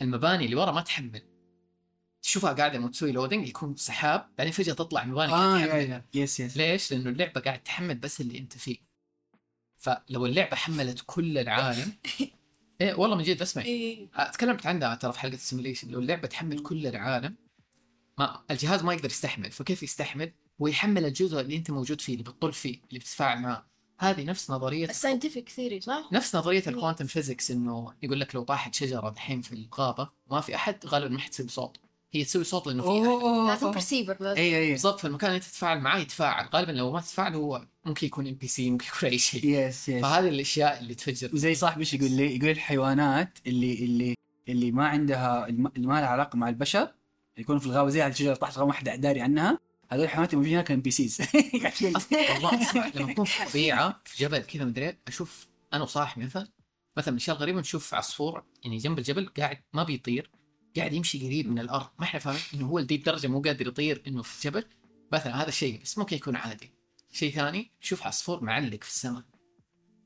[0.01, 1.21] المباني اللي ورا ما تحمل.
[2.21, 5.81] تشوفها قاعدة لما تسوي loading يكون سحاب بعدين فجأة تطلع مباني آه كده تحمل.
[5.81, 6.05] يا يا.
[6.13, 8.88] yes yes ليش؟ لأنه اللعبة قاعد تحمل بس اللي أنت فيه.
[9.79, 11.93] فلو اللعبة حملت كل العالم
[12.81, 14.07] إيه والله من جد اسمعي إيه.
[14.33, 17.35] تكلمت عنها ترى في حلقة ال simulation لو اللعبة تحمل كل العالم
[18.17, 22.23] ما الجهاز ما يقدر يستحمل فكيف يستحمل؟ هو يحمل الجزء اللي أنت موجود فيه اللي
[22.23, 23.65] بتطل فيه اللي بتتفاعل معاه
[23.99, 28.35] هذه نفس نظرية ال scientific theory صح؟ نفس نظرية ال quantum physics إنه يقول لك
[28.35, 31.77] لو طاحت شجرة الحين في الغابة ما في أحد غالبا ما حتسوي صوت.
[32.13, 33.47] هي تسوي صوت لأنه في أحد.
[33.47, 36.49] لازم perceiver لازم اي اي بالضبط في المكان اللي تتفاعل معاه يتفاعل.
[36.53, 39.45] غالبا لو ما تتفاعل هو ممكن يكون NPC ممكن يكون أي شيء.
[39.45, 41.29] yes yes فهذه الأشياء اللي تفجر.
[41.33, 44.15] وزي صاحبي إيش يقول لي؟ يقول الحيوانات اللي اللي
[44.49, 46.93] اللي ما عندها اللي ما لها علاقة مع البشر
[47.37, 49.59] يكونوا في الغابة زي هذه الشجرة تحت غابه واحدة داري عنها.
[49.91, 51.21] هذول الحيوانات الموجودين هناك NPCs
[52.13, 56.47] والله لما أكون في الطبيعه في جبل كذا مدري أشوف أنا وصاحبي مثلا
[56.97, 60.29] مثلا من الاشياء الغريبه نشوف عصفور يعني جنب الجبل قاعد ما بيطير
[60.77, 61.87] قاعد يمشي قريب من الأرض.
[61.99, 64.65] ما إحنا فاهمين إنه هو لدي الدرجة مو قادر يطير إنه في الجبل
[65.13, 66.71] مثلا هذا شيء بس ممكن يكون عادي.
[67.11, 69.23] شيء ثاني شوف عصفور معلق في السماء.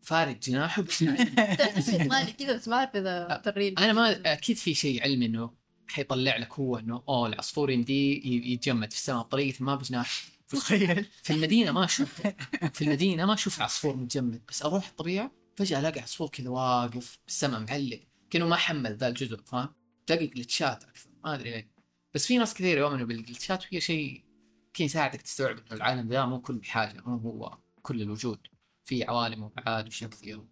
[0.04, 3.42] فارد جناحه بس مالي كذا بس ما أعرف إذا
[3.78, 5.54] أنا ما أكيد في شيء علمي إنه
[5.88, 10.24] حيطلع لك هو إنه أوه العصفور يمديه ي- يتجمد في السماء بطريقة ما بجناح.
[10.50, 11.06] تخيل.
[11.24, 12.22] في المدينة ما أشوف
[12.74, 17.60] في المدينة ما أشوف عصفور متجمد بس أروح الطبيعة فجأة ألاقي عصفور كذا واقف بالسماء
[17.60, 18.00] معلق
[18.30, 19.74] كأنه ما حمل ذا الجزء فاهم؟
[20.08, 21.72] تلاقي glitch ات أكثر ما أدري ليه.
[22.14, 24.24] بس في ناس كثير يؤمنوا بال glitch ات وهي شيء
[24.74, 28.40] يمكن يساعدك تستوعب إنه العالم ذا مو كل حاجة مو هو كل الوجود.
[28.86, 30.48] في عوالم وأبعاد واشياء كثيره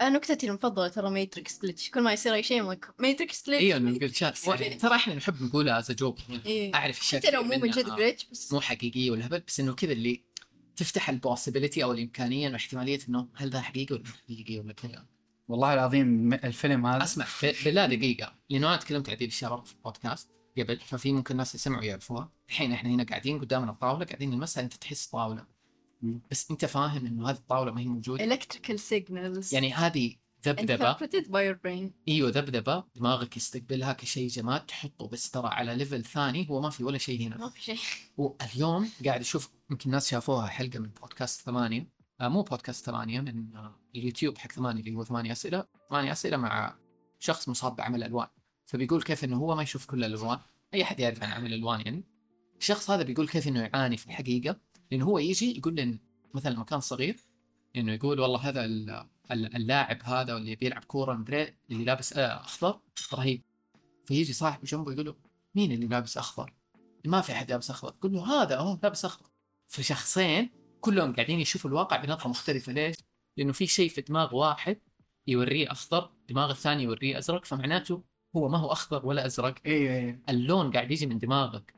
[0.00, 2.62] أنا نكتتي المفضلة ترى matrix glitch كل ما يصير أي شيء
[2.98, 6.74] matrix glitch أيوه انه glitch ات ترى إحنا نحب نقولها as joke إيه.
[6.74, 9.74] أعرف اشياء حتى لو مو من جد glitch بس مو حقيقيه ولا هبل بس إنه
[9.74, 10.24] كذا اللي
[10.76, 14.72] تفتح ال possibility أو الإمكانية انه احتماليه إنه هل ذا حقيقي ولا مو حقيقي ولا
[14.72, 15.06] كذا.
[15.50, 17.26] والله العظيم الفيلم هذا اسمع
[17.64, 18.34] بالله دقيقة.
[18.50, 22.32] لأنه أنا تكلمت عن هذه الاشياء برضه في البودكاست قبل ففي ممكن ناس يسمعوا يعرفوها
[22.48, 25.46] الحين إحنا هنا قاعدين قدامنا الطاولة قاعدين نلمسها أنت تحس طاولة.
[26.30, 28.36] بس أنت فاهم إنه هذه الطاولة ما هي موجودة.
[28.36, 29.52] Electrical signals.
[29.52, 30.94] يعني هذه ذبذبة.
[30.94, 31.90] Interpreted by your brain.
[32.08, 32.84] إيوه ذبذبة.
[32.94, 36.46] دماغك يستقبلها كشيء جماد تحطه بس ترى على level ثاني.
[36.50, 37.36] هو ما في ولا شيء هنا.
[37.36, 37.78] ما في شيء.
[38.16, 41.80] واليوم قاعد أشوف يمكن الناس شافوها حلقة من بودكاست ثمانية.
[41.80, 45.64] آه مو بودكاست ثمانية من آه اليوتيوب حق ثمانية اللي هو ثمانية أسئلة.
[45.90, 46.76] ثمانية أسئلة مع
[47.18, 48.28] شخص مصاب بعمى ألوان.
[48.66, 50.38] فبيقول كيف إنه هو ما يشوف كل الألوان.
[50.74, 52.04] أي أحد يعرف عن عمى الالوان يعني.
[52.58, 54.56] الشخص هذا بيقول كيف إنه يعاني في الحقيقة.
[54.90, 55.98] لأنه هو يجي يقول لنا
[56.34, 57.16] مثلا لما كان صغير
[57.76, 58.90] إنه يقول والله هذا ال-
[59.30, 62.80] ال- اللاعب هذا واللي بيلعب كورة مدري اللي لابس آه أخضر.
[63.14, 63.42] رهيب.
[64.06, 65.16] فيجي صاحبه جنبه يقول له
[65.54, 66.54] مين اللي لابس أخضر؟
[67.06, 67.94] ما في أحد لابس أخضر.
[67.98, 69.26] يقول له هذا اهو لابس أخضر.
[69.68, 70.50] فشخصين
[70.80, 72.72] كلهم قاعدين يشوفوا الواقع بنظره مختلفة.
[72.72, 72.96] ليش؟
[73.36, 74.80] لأنه في شيء في دماغ واحد
[75.26, 78.02] يوريه أخضر دماغ الثاني يوريه أزرق فمعناته
[78.36, 79.54] هو ما هو أخضر ولا أزرق.
[79.66, 80.18] أيوه أيوه.
[80.28, 81.74] اللون قاعد يجي من دماغك.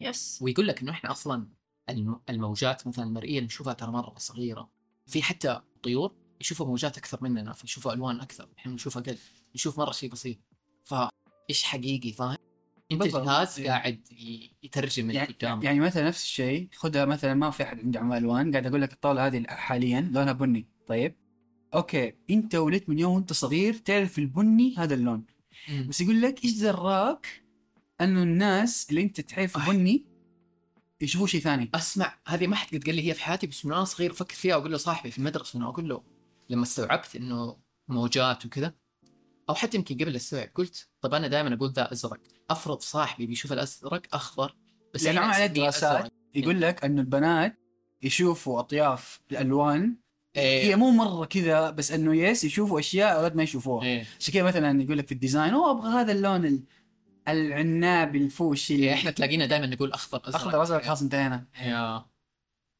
[0.00, 0.38] yes.
[0.42, 1.48] ويقول لك إنه إحنا أصلا
[1.90, 4.70] الم- الموجات مثلا المرئية اللي نشوفها ترى مرة صغيرة.
[5.06, 8.48] في حتى طيور يشوفوا موجات أكثر مننا فيشوفوا ألوان أكثر.
[8.58, 9.18] إحنا نشوف أقل
[9.54, 10.38] نشوف مرة شيء بسيط.
[10.84, 12.36] فإيش حقيقي؟ فاهم؟
[12.92, 13.06] انت.
[13.06, 13.68] جهاز إيه.
[13.68, 14.00] قاعد
[14.62, 15.64] يترجم اللي يعني, قدامك.
[15.64, 16.68] يعني مثلا نفس الشيء.
[16.74, 18.50] خذها مثلا ما في أحد عنده عمى ألوان.
[18.50, 20.68] قاعد أقول لك الطاولة هذه حاليا لونها بني.
[20.86, 21.16] طيب.
[21.74, 22.12] okay.
[22.30, 25.24] أنت ولدت من يوم وأنت صغير تعرف البني هذا اللون.
[25.68, 25.86] مم.
[25.88, 27.42] بس يقول لك إيش دراك
[28.00, 29.70] أنه الناس اللي أنت تعرف.
[29.70, 30.06] بني
[31.00, 31.70] يشوفوا شيء ثاني.
[31.74, 34.34] أسمع هذه ما حد قد قال لي هي في حياتي بس من وأنا صغير أفكر
[34.34, 36.02] فيها وأقول له صاحبي في المدرسة إنه أقول له
[36.48, 37.56] لما استوعبت إنه
[37.88, 38.74] موجات وكذا
[39.52, 42.20] أو حتى يمكن قبل استوعب قلت طب أنا دائما أقول ذا أزرق.
[42.50, 44.56] أفرض صاحبي بيشوف الأزرق أخضر
[44.94, 46.12] بس لأنه على دراسات.
[46.34, 47.58] يقول لك إنه البنات
[48.02, 49.96] يشوفوا أطياف الألوان
[50.36, 50.74] هي إيه.
[50.74, 53.84] مو مرة كذا بس إنه yes يشوفوا أشياء أولاد ما يشوفوها.
[53.86, 54.06] إيه.
[54.20, 56.64] عشان كذا مثلا يقول لك في ال design أوه أبغى هذا اللون ال-
[57.28, 60.34] العنابي الفوشي إيه، اللي إحنا تلاقينا دائما نقول أخضر أزرق.
[60.34, 61.46] أخضر أزرق خلاص انتهينا.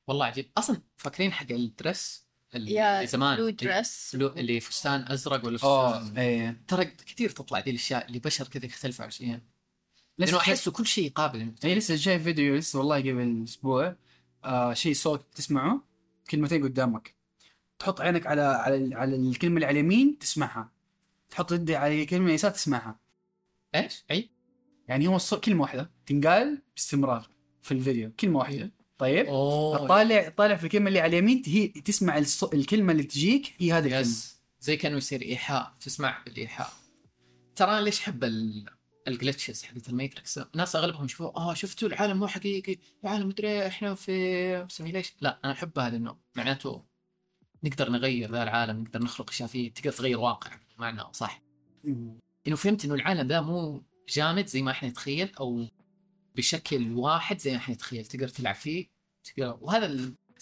[0.09, 0.51] والله عجيب.
[0.59, 3.36] أصلا فاكرين حق الدرس يا زمان.
[3.36, 6.62] بلو دريس اللي- فستان أزرق ولا فستان إيه.
[6.68, 9.40] ترى كثير تطلع دي الأشياء اللي بشر كذا يختلفوا عشان
[10.18, 13.97] لسه لأنه أحسه كل شيء قابل اي لسه شايف فيديو لسه والله قبل أسبوع.
[14.44, 15.84] آه شيء صوت تسمعه؟
[16.31, 17.14] كلمتين قدامك.
[17.78, 20.72] تحط عينك على على على الكلمة اللي على اليمين تسمعها.
[21.31, 23.00] تحط يدي على الكلمة اليسار تسمعها.
[23.74, 24.31] إيش؟ أي؟
[24.89, 27.28] يعني هو الصوت كلمة واحدة تنقال باستمرار
[27.62, 28.12] في الفيديو.
[28.20, 28.70] كلمة واحدة.
[29.02, 29.86] طيب؟ أوه.
[29.86, 32.44] طالع طالع في الكلمة اللي على اليمين هي تسمع الص...
[32.44, 34.00] الكلمة اللي تجيك هي هذه الكلمة.
[34.00, 34.42] yes.
[34.60, 36.72] زي كأنه يصير إيحاء تسمع بالايحاء
[37.56, 38.66] ترى أنا ليش أحب ال...
[39.08, 43.66] ال glitches حقت ال matrix؟ الناس أغلبهم يشوفوا آه شفتوا العالم مو حقيقي العالم مدري
[43.66, 46.84] إحنا في simulation لا أنا احبها لأنه معناته
[47.64, 51.42] نقدر نغير ذا العالم نقدر نخلق أشياء فيه تقدر تغير واقع معنى صح.
[52.47, 55.66] إنه فهمت إنه العالم ذا مو جامد زي ما إحنا نتخيل أو
[56.36, 58.91] بشكل واحد زي ما إحنا نتخيل تقدر تلعب فيه.
[59.39, 59.86] وهذا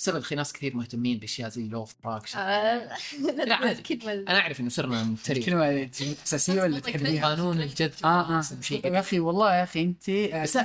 [0.01, 2.97] السبب اللي ناس كثير مهتمين بأشياء زي law of attraction آه،
[3.47, 3.83] لا عادي.
[3.83, 4.13] كلمة.
[4.13, 5.91] أنا أعرف إنه صرنا نتريق كلمة
[6.25, 8.43] أساسية ولا تحبيها؟ قانون الجذب آه آه.
[8.61, 8.87] شيء.
[8.87, 10.57] يا أخي والله يا أخي أنت بس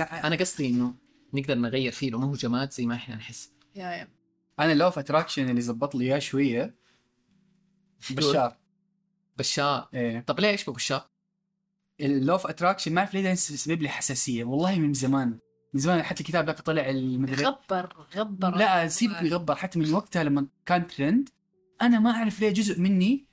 [0.00, 0.94] أنا قصدي إنه
[1.34, 3.50] نقدر نغير فيه لو ما هو جماد زي ما إحنا نحس.
[3.74, 4.08] يا يا.
[4.60, 6.74] أنا ال law of attraction اللي زبط لي إياه شوية.
[8.10, 8.56] بشار.
[9.36, 9.88] بشار.
[9.94, 10.20] إيه.
[10.20, 11.10] طب ليش بشار؟
[12.00, 14.44] ال law of attraction ما أعرف ليه يسبب لي حساسية.
[14.44, 15.38] والله من زمان.
[15.74, 18.56] من زمان حتى الكتاب ذاك طلع المدري غبر غبر.
[18.56, 19.56] لا سيبك يغبر.
[19.56, 21.28] حتى من وقتها لما كان ترند
[21.82, 23.26] أنا ما أعرف ليه جزء مني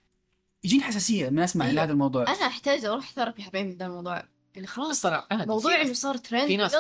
[0.64, 1.84] يجيني حساسية من أسمع أيوة.
[1.84, 2.24] هذا الموضوع.
[2.24, 4.24] أنا أحتاج أروح therapy حبيبي من ذا الموضوع.
[4.58, 6.76] اللي خلاص موضوع إنه صار ترند في ناس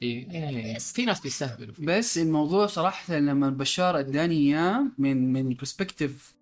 [0.00, 0.28] بي...
[0.30, 6.34] إيه، في ناس بيستهبلوا بس الموضوع صراحة لما بشار أداني إياه من من perspective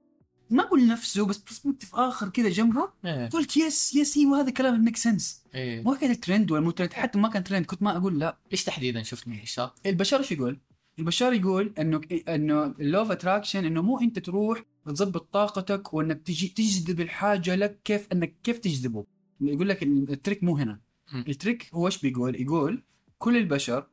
[0.50, 4.84] ما أقول نفسه بس perspective آخر كذا جنبه إيه قلت yes yes أيوه هذا كلام
[4.84, 7.96] make sense إيه مو كذا ترند ولا مو ترند حتى ما كان ترند كنت ما
[7.96, 10.60] أقول لا إيش تحديدا شفت من بشار؟ البشار إيش يقول؟
[10.98, 16.22] البشار يقول إنه إنه ال law of attraction إنه مو أنت تروح تظبط طاقتك وإنك
[16.22, 19.04] تجي تجذب الحاجة لك كيف إنك كيف تجذبه
[19.40, 20.80] يقول لك ال trick مو هنا.
[21.14, 22.84] ال trick هو إيش بيقول؟ يقول
[23.18, 23.86] كل البشر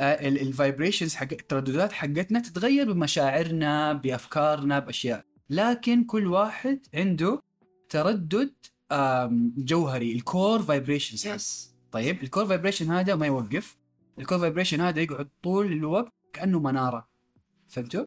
[0.00, 7.42] ال vibrations حق الترددات حقتنا تتغير بمشاعرنا بأفكارنا بأشياء لكن كل واحد عنده
[7.88, 8.54] تردد
[9.58, 10.12] جوهري.
[10.12, 13.76] ال core vibrations yes طيب ال core vibration هذا ما يوقف.
[14.18, 17.08] ال core vibration هذا يقعد طول الوقت كأنه منارة.
[17.68, 18.04] فهمتوا؟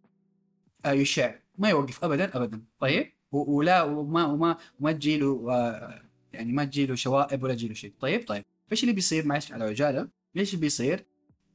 [0.86, 1.36] آه يشع.
[1.58, 2.64] ما يوقف ابدا ابدا.
[2.80, 6.02] طيب ولا وما وما وما تجي له آه
[6.34, 7.94] يعني ما تجي له شوائب ولا تجي له شيء.
[8.00, 8.46] طيب طيب.
[8.72, 10.08] إيش اللي بيصير معلش على عجالة؟
[10.38, 11.06] إيش اللي بيصير؟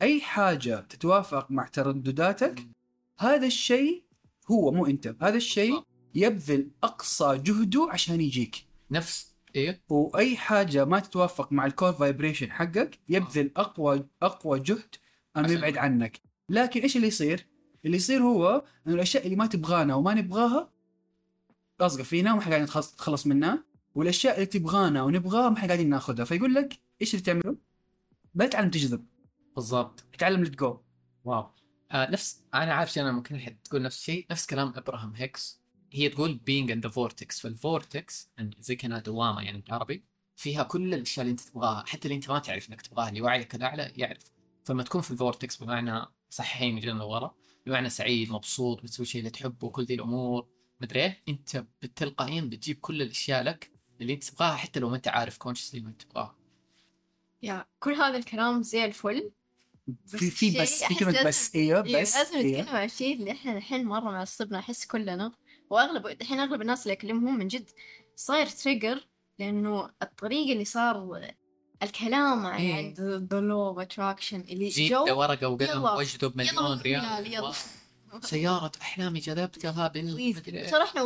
[0.03, 2.67] أي حاجة تتوافق مع تردداتك
[3.19, 4.02] هذا الشيء
[4.51, 5.17] هو مو انت.
[5.21, 5.83] هذا الشيء
[6.15, 8.67] يبذل أقصى جهده عشان يجيك.
[8.91, 9.33] نفس.
[9.57, 9.83] إيه.
[9.89, 14.95] وأي حاجة ما تتوافق مع ال core vibration حقك يبذل أقوى أقوى جهد
[15.37, 16.21] انه يبعد عنك.
[16.49, 17.47] لكن إيش اللي يصير؟
[17.85, 20.71] اللي يصير هو انه الأشياء اللي ما تبغانا وما نبغاها
[21.81, 23.65] لاصقه فينا وما قاعدين نتخلص منها.
[23.95, 26.25] والأشياء اللي تبغانا ونبغاها ما إحنا قاعدين ناخذها.
[26.25, 27.57] فيقول لك إيش اللي تعمله؟
[28.35, 29.07] لا تتعلم تجذب.
[29.57, 30.05] بالضبط.
[30.13, 30.79] تتعلم let go
[31.25, 31.51] wow.
[31.93, 35.61] آه نفس أنا عارف أنا ممكن الحين تقول نفس الشيء نفس كلام ابراهام هيكس.
[35.93, 37.41] هي تقول being in the vortex.
[37.41, 40.05] فال vortex زي كأنها دوامة يعني بالعربي.
[40.37, 43.55] فيها كل الأشياء اللي أنت تبغاها حتى اللي أنت ما تعرف إنك تبغاها اللي وعيك
[43.55, 44.23] الاعلى يعرف.
[44.65, 47.35] فلما تكون في ال vortex بمعنى صحيحين من ورا
[47.67, 50.47] بمعنى سعيد مبسوط بتسوي شيء اللي تحبه كل ذي الأمور.
[50.81, 55.09] مدري إيه أنت بتلقائيا بتجيب كل الأشياء لك اللي أنت تبغاها حتى لو ما أنت
[55.09, 56.37] عارف consciously ما تبغاها.
[57.43, 59.33] yeah كل هذا الكلام زي الفل.
[60.07, 62.39] في في بس في كلمة بس أيوه بس لازم.
[62.39, 65.33] نتكلم عن الشيء اللي إحنا الحين مرة معصبنا احس كلنا
[65.71, 67.71] واغلب الحين أغلب الناس اللي اكلمهم من جد
[68.17, 69.07] صاير trigger
[69.39, 70.97] لأنه الطريقة اللي صار
[71.83, 72.95] الكلام عن إيه.
[72.99, 75.91] the law of attraction اللي جو ورقة وقلم يلا.
[75.91, 77.53] وأجذب مليون يلا ريال يلا
[78.21, 80.71] سيارة أحلامي جذبتها بال.
[80.71, 81.03] صار إحنا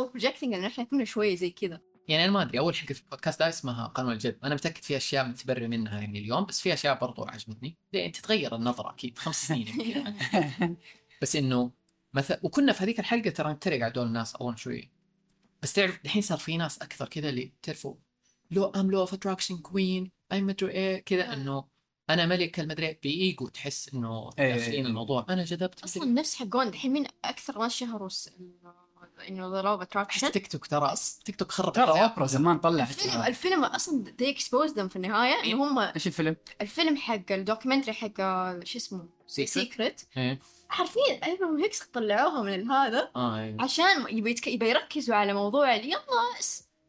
[0.67, 3.87] إحنا كنا شوية زي كذا يعني أنا ما أدري أول حلقة في البودكاست ده اسمها
[3.87, 4.37] قانون الجذب.
[4.43, 7.77] أنا متأكد في أشياء متبرر منها يعني اليوم بس في أشياء برضو عجبتني.
[7.93, 10.75] يعني تتغير النظرة أكيد خمس سنين يمكن
[11.21, 11.71] بس إنه
[12.13, 14.91] مثلا وكنا في هذيك الحلقة ترى نتريق على دول الناس أول شوية
[15.63, 17.95] بس تعرف الحين صار في ناس أكثر كذا اللي تعرفوا
[18.51, 21.33] law أم law of attraction queen أي مدري إيه كذا آه.
[21.33, 21.67] إنه
[22.09, 24.55] أنا ملك المدري بإيجو تحس إنه إيه.
[24.55, 25.25] داخلين الموضوع.
[25.29, 28.07] أنا جذبت أصلا نفس حقون الحين مين أكثر ناس شهروا
[29.27, 30.93] إنه the law of attraction تيك توك ترى
[31.25, 32.01] تيك توك خرب ترى.
[32.03, 35.53] أوبرا زمان طلعت الفيلم الفيلم أصلا exposed them في النهاية إيه.
[35.53, 38.17] انه هم إيش الفيلم؟ الفيلم حق ال documentary حق
[38.63, 40.39] شو اسمه؟ Secret إيه.
[40.69, 43.57] حرفيا ابراهام هيكس طلعوها من هذا آه إيه.
[43.59, 44.47] عشان يبي يتك...
[44.47, 46.01] يبي يركزوا على موضوع اللي يلا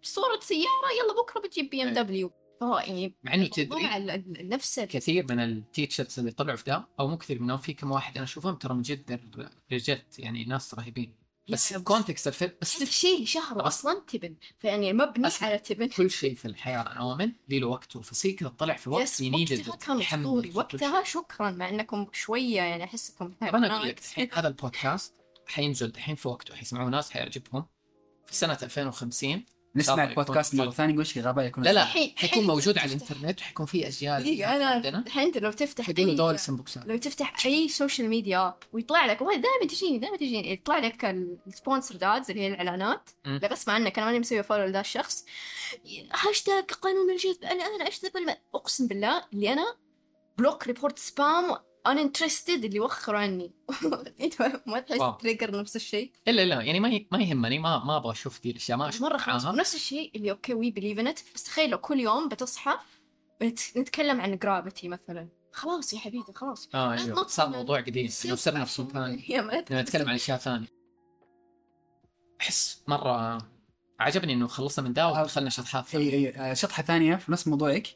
[0.02, 1.94] صورة سيارة يلا بكرة بتجيب بي ام إيه.
[1.94, 6.18] دبليو فهو يعني مع إنه موضوع تدري ال- ال- نفس كثير كثير من ال teachers
[6.18, 8.82] اللي طلعوا في ده أو مو كثير منهم في كم واحد أنا أشوفهم ترى من
[8.82, 9.20] جد
[9.73, 11.15] رجال يعني ناس رهيبين
[11.49, 12.77] بس context الفيلم بس
[13.27, 15.27] شهره بس- أصلا تبن فيعني مبني.
[15.43, 15.89] على تبن.
[15.89, 16.83] كل شيء في الحياة
[17.49, 20.52] لي له وقته ف Secret طلع في وقت يعني وقتها كان أسطوري.
[20.55, 25.15] وقتها شكرا مع إنكم شوية يعني أحسكم أنا أقول لك الحين هذا البودكاست
[25.47, 27.67] حينزل الحين في وقته حيسمعوه ناس حيعجبهم.
[28.27, 29.44] في سنة 2050
[29.78, 33.66] نسمع البودكاست مرة ثانية نقول إيش غباء يكون لا لا حيكون موجود على الإنترنت وحيكون
[33.66, 37.47] في اجيال دقيقة أنا عندنا الحين أنت لو تفتح حيقولوا أي- دول السمبوكسات لو تفتح
[37.47, 40.52] أي social media ويطلع لك والله دائما تجيني دائما تجيني.
[40.52, 41.05] يطلع لك
[41.47, 43.10] ال sponsor ads اللي هي الإعلانات.
[43.24, 45.24] لا غصب عنك أنا ماني مسوي follow لذا الشخص.
[46.12, 47.44] هاشتاج قانون الجذب.
[47.44, 48.36] الان اجذب.
[48.55, 49.76] أقسم بالله اللي أنا
[50.39, 51.57] block report spam
[51.92, 53.52] uninterested اللي وخروا عني.
[54.20, 54.81] إنت ما.
[54.81, 58.42] تحس trigger نفس الشيء؟ الا لا يعني ما ي- ما يهمني ما ما أبغى أشوف
[58.42, 59.44] دي الأشياء ما أشوف مرة خلاص.
[59.47, 62.75] نفس الشيء اللي okay we believe in بس تخيل لو كل يوم بتصحى
[63.41, 65.28] بت- نتكلم عن gravity مثلا.
[65.52, 66.68] خلاص يا حبيبي خلاص.
[66.75, 68.73] آه أيوه صار من موضوع قديم انه صرنا في
[69.28, 70.67] يا ما نبغى نتكلم عن أشياء ثانية.
[72.41, 73.39] أحس مرة
[74.00, 76.10] عجبني إنه خلصنا من ده ودخلنا شطحات ثانية.
[76.12, 77.89] اي اي آه، شطحة ثانية في نفس موضوعك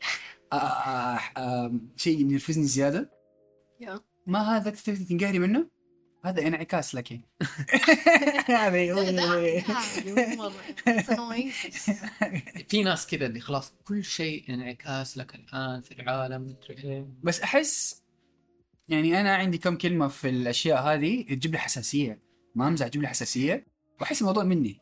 [0.52, 2.98] آه، آه، آه، شيء ينرفزني زيادة.
[2.98, 3.21] yeah.
[4.26, 5.68] ما هذا تبي تنقهري منه؟
[6.24, 7.12] هذا انعكاس لك.
[8.50, 8.82] هذا
[12.68, 17.06] في ناس كذا اللي خلاص كل شيء انعكاس لك الآن في العالم إيه.
[17.22, 18.02] بس أحس
[18.88, 22.22] يعني أنا عندي كم كلمة في الأشياء هذه تجيب لي حساسية.
[22.54, 23.66] ما أمزح تجيب لي حساسية.
[24.00, 24.80] وأحس الموضوع مني.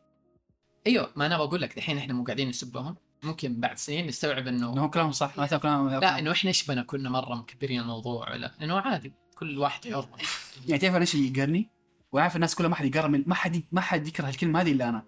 [0.87, 2.97] أيوه ما أنا بقول لك الحين إحنا مو قاعدين نسبهم.
[3.23, 6.83] ممكن بعد سنين نستوعب إنه إنه كلامهم صح ما كلامهم لا إنه إحنا إيش بنا
[6.83, 10.09] كنا مرة مكبرين الموضوع ولا؟ إنه عادي كل واحد حر
[10.69, 11.71] يعني تعرف أنا إيش اللي يقهرني؟
[12.13, 14.89] وعارف الناس كلها ما حد يقرب من ما حد ما حد يكره الكلمة هذه إلا
[14.89, 15.07] أنا.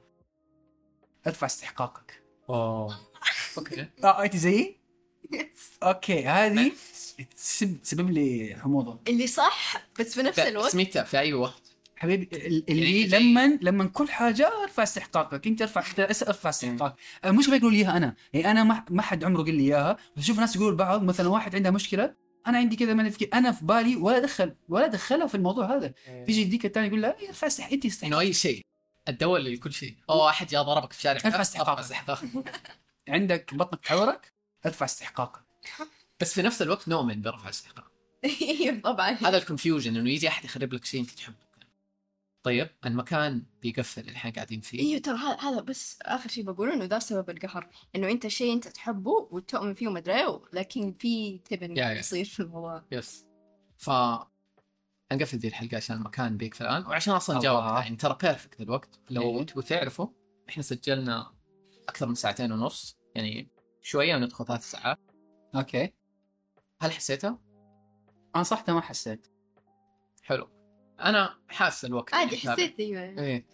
[1.26, 2.23] ارفع استحقاقك.
[2.49, 3.00] اوه
[3.58, 3.86] okay.
[4.05, 4.82] آه أنت زيي؟
[5.82, 6.73] okay هذه
[7.36, 11.72] تسب سبب لي حموضه اللي صح بس في نفس بس الوقت متى في أي وقت.
[12.02, 16.97] حبيبي ال- اللي يعني زي- لما لما كل حاجة ارفع استحقاقك انت ارفع ارفع استحقاقك
[17.24, 18.14] المشكلة يقول لي إياها أنا.
[18.32, 19.97] يعني أنا ما ما حد عمره قال لي إياها.
[20.16, 22.14] بس أشوف ناس يقولوا لبعض مثلا واحد عنده مشكلة
[22.47, 25.76] أنا عندي كذا ما أدري كذا أنا في بالي ولا دخل ولا دخلها في الموضوع
[25.76, 25.94] هذا.
[26.26, 28.60] تيجي ديك الثانية يقول لا ارفع استح أنت إنه استحقاق أي شيء
[29.08, 29.97] الدواء لكل شيء.
[30.10, 31.78] اوه احد جاء ضربك في الشارع ارفع استحقاقك.
[31.81, 32.22] استحقاق
[33.08, 34.32] عندك بطنك تعورك
[34.64, 35.40] ارفع استحقاقك.
[36.20, 37.92] بس في نفس الوقت نؤمن برفع الاستحقاق
[38.24, 39.10] أيوه طبعا.
[39.10, 41.36] هذا ال confusion إنه يجي أحد يخرب لك شيء أنت تحبه.
[42.42, 44.80] طيب المكان بيقفل اللي إحنا قاعدين فيه.
[44.80, 48.52] إيوه ترى هذا هذا بس آخر شيء بقوله إنه ذا سبب القهر إنه أنت شيء
[48.52, 51.76] أنت تحبه وتؤمن فيه ومدري إيه، لكن في تبن.
[51.76, 52.84] يصير في الموضوع.
[52.92, 53.26] yes.
[53.78, 53.90] ف
[55.12, 57.40] نقفل ذي الحلقة عشان المكان بيقفل الآن وعشان أصلا.
[57.40, 59.00] جاوب يعني ترى perfect الوقت.
[59.10, 59.46] لو إيه.
[59.46, 60.06] تبغوا تعرفوا
[60.48, 61.34] إحنا سجلنا
[61.88, 63.48] أكثر من ساعتين ونص يعني
[63.82, 64.98] شوية وندخل ثلاث ساعات.
[65.55, 65.94] okay.
[66.80, 67.38] هل حسيتها؟
[68.36, 69.26] أنا صح ما حسيت.
[70.22, 70.61] حلو.
[71.02, 73.47] أنا حاسس الوقت عادي حسيت أيوه إيه.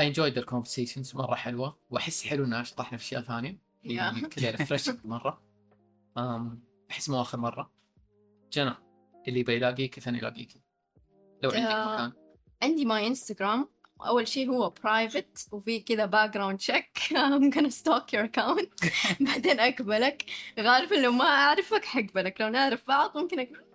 [0.00, 1.78] I enjoyed the conversations مرة حلوة.
[1.90, 3.58] وأحس حلو إن شطحنا في أشياء ثانية.
[3.84, 4.20] يعني.
[4.20, 5.42] كذا refreshing مرة.
[6.18, 7.72] أم أحس مو آخر مرة.
[8.52, 8.74] جنى
[9.28, 10.52] اللي بيلاقيك أنا يلاقيك.
[11.42, 11.94] لو عندك آه.
[11.94, 12.12] مكان.
[12.62, 13.68] عندي my Instagram
[14.06, 18.90] أول شيء هو private وفي كذا background check I'm gonna stalk your account.
[19.20, 20.24] بعدين اقبلك
[20.60, 22.40] غالبا لو ما أعرفك حقبلك.
[22.40, 23.65] لو نعرف بعض ممكن أقبل.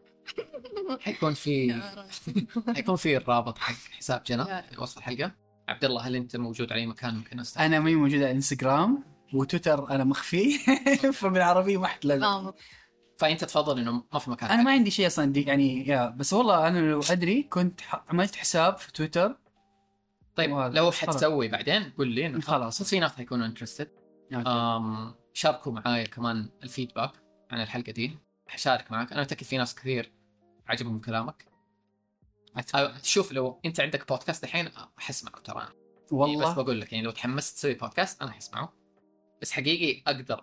[1.00, 1.82] حيكون في
[2.76, 4.46] حيكون في الرابط حق حساب جنى.
[4.46, 5.32] في وصف الحلقة
[5.70, 9.04] عبد الله هل أنت موجود على أي مكان ممكن أستعمل؟ أنا ماني موجود على إنستغرام
[9.34, 10.58] وتويتر أنا مخفي
[11.14, 12.54] فبالعربي ما حد.
[13.20, 16.34] فأنت تفضل إنه ما في مكان أنا ما عندي شيء أصلا دي يعني يا بس
[16.34, 19.38] والله أنا لو أدري كنت ح- عملت حساب في تويتر
[20.36, 20.50] طيب.
[20.50, 20.92] لو.
[20.92, 22.84] حتسوي بعدين قول لي إنه خلاص.
[22.84, 23.90] في ناس حيكونوا interested
[25.34, 27.12] شاركوا معايا كمان ال feedback
[27.52, 28.18] عن الحلقة دي
[28.52, 29.12] حشارك معك.
[29.12, 30.12] أنا متاكد في ناس كثير
[30.68, 31.46] عجبهم كلامك.
[33.04, 35.58] شوف لو أنت عندك بودكاست الحين حسمعه ترى.
[35.62, 35.70] أنا.
[36.06, 36.54] بس والله.
[36.54, 38.74] بقول لك يعني لو تحمست تسوي بودكاست أنا حسمعه
[39.42, 40.42] بس حقيقي أقدر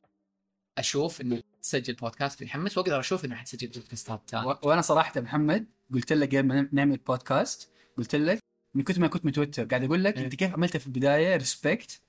[0.78, 5.66] أشوف إنه تسجل بودكاست ويحمس وأقدر أشوف إنه حتسجل بودكاستات ثانية و- وأنا صراحة محمد
[5.94, 8.38] قلت لك قبل ما نعمل بودكاست قلت لك
[8.74, 9.64] من كثر ما كنت متوتر.
[9.64, 10.24] قاعد أقول لك إيه.
[10.24, 12.00] أنت كيف عملتها في البداية؟ ريسبكت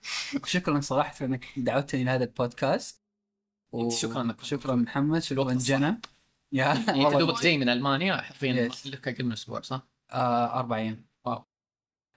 [0.43, 2.98] وشكرا صراحة إنك دعوتني لهذا البودكاست.
[3.75, 4.43] أنت شكراً لك.
[4.43, 6.01] شكرا محمد شكرا الوقت جنى.
[6.51, 6.71] يا
[7.07, 8.69] أنت دوبك جاي من ألمانيا حرفيا.
[8.85, 11.05] لك أقل من أسبوع صح؟ آه أربع أيام.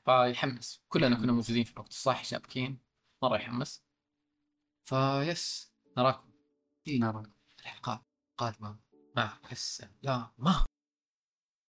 [0.05, 0.83] فيحمس.
[0.89, 1.89] كلنا كنا موجودين في الوقت.
[1.91, 2.79] الصح شابكين
[3.23, 3.83] مرة يحمس.
[4.85, 6.31] فيس نراكم.
[6.85, 7.23] في نعم
[7.61, 8.01] الحلقات
[8.31, 8.77] القادمه
[9.17, 10.65] مع حس لا ما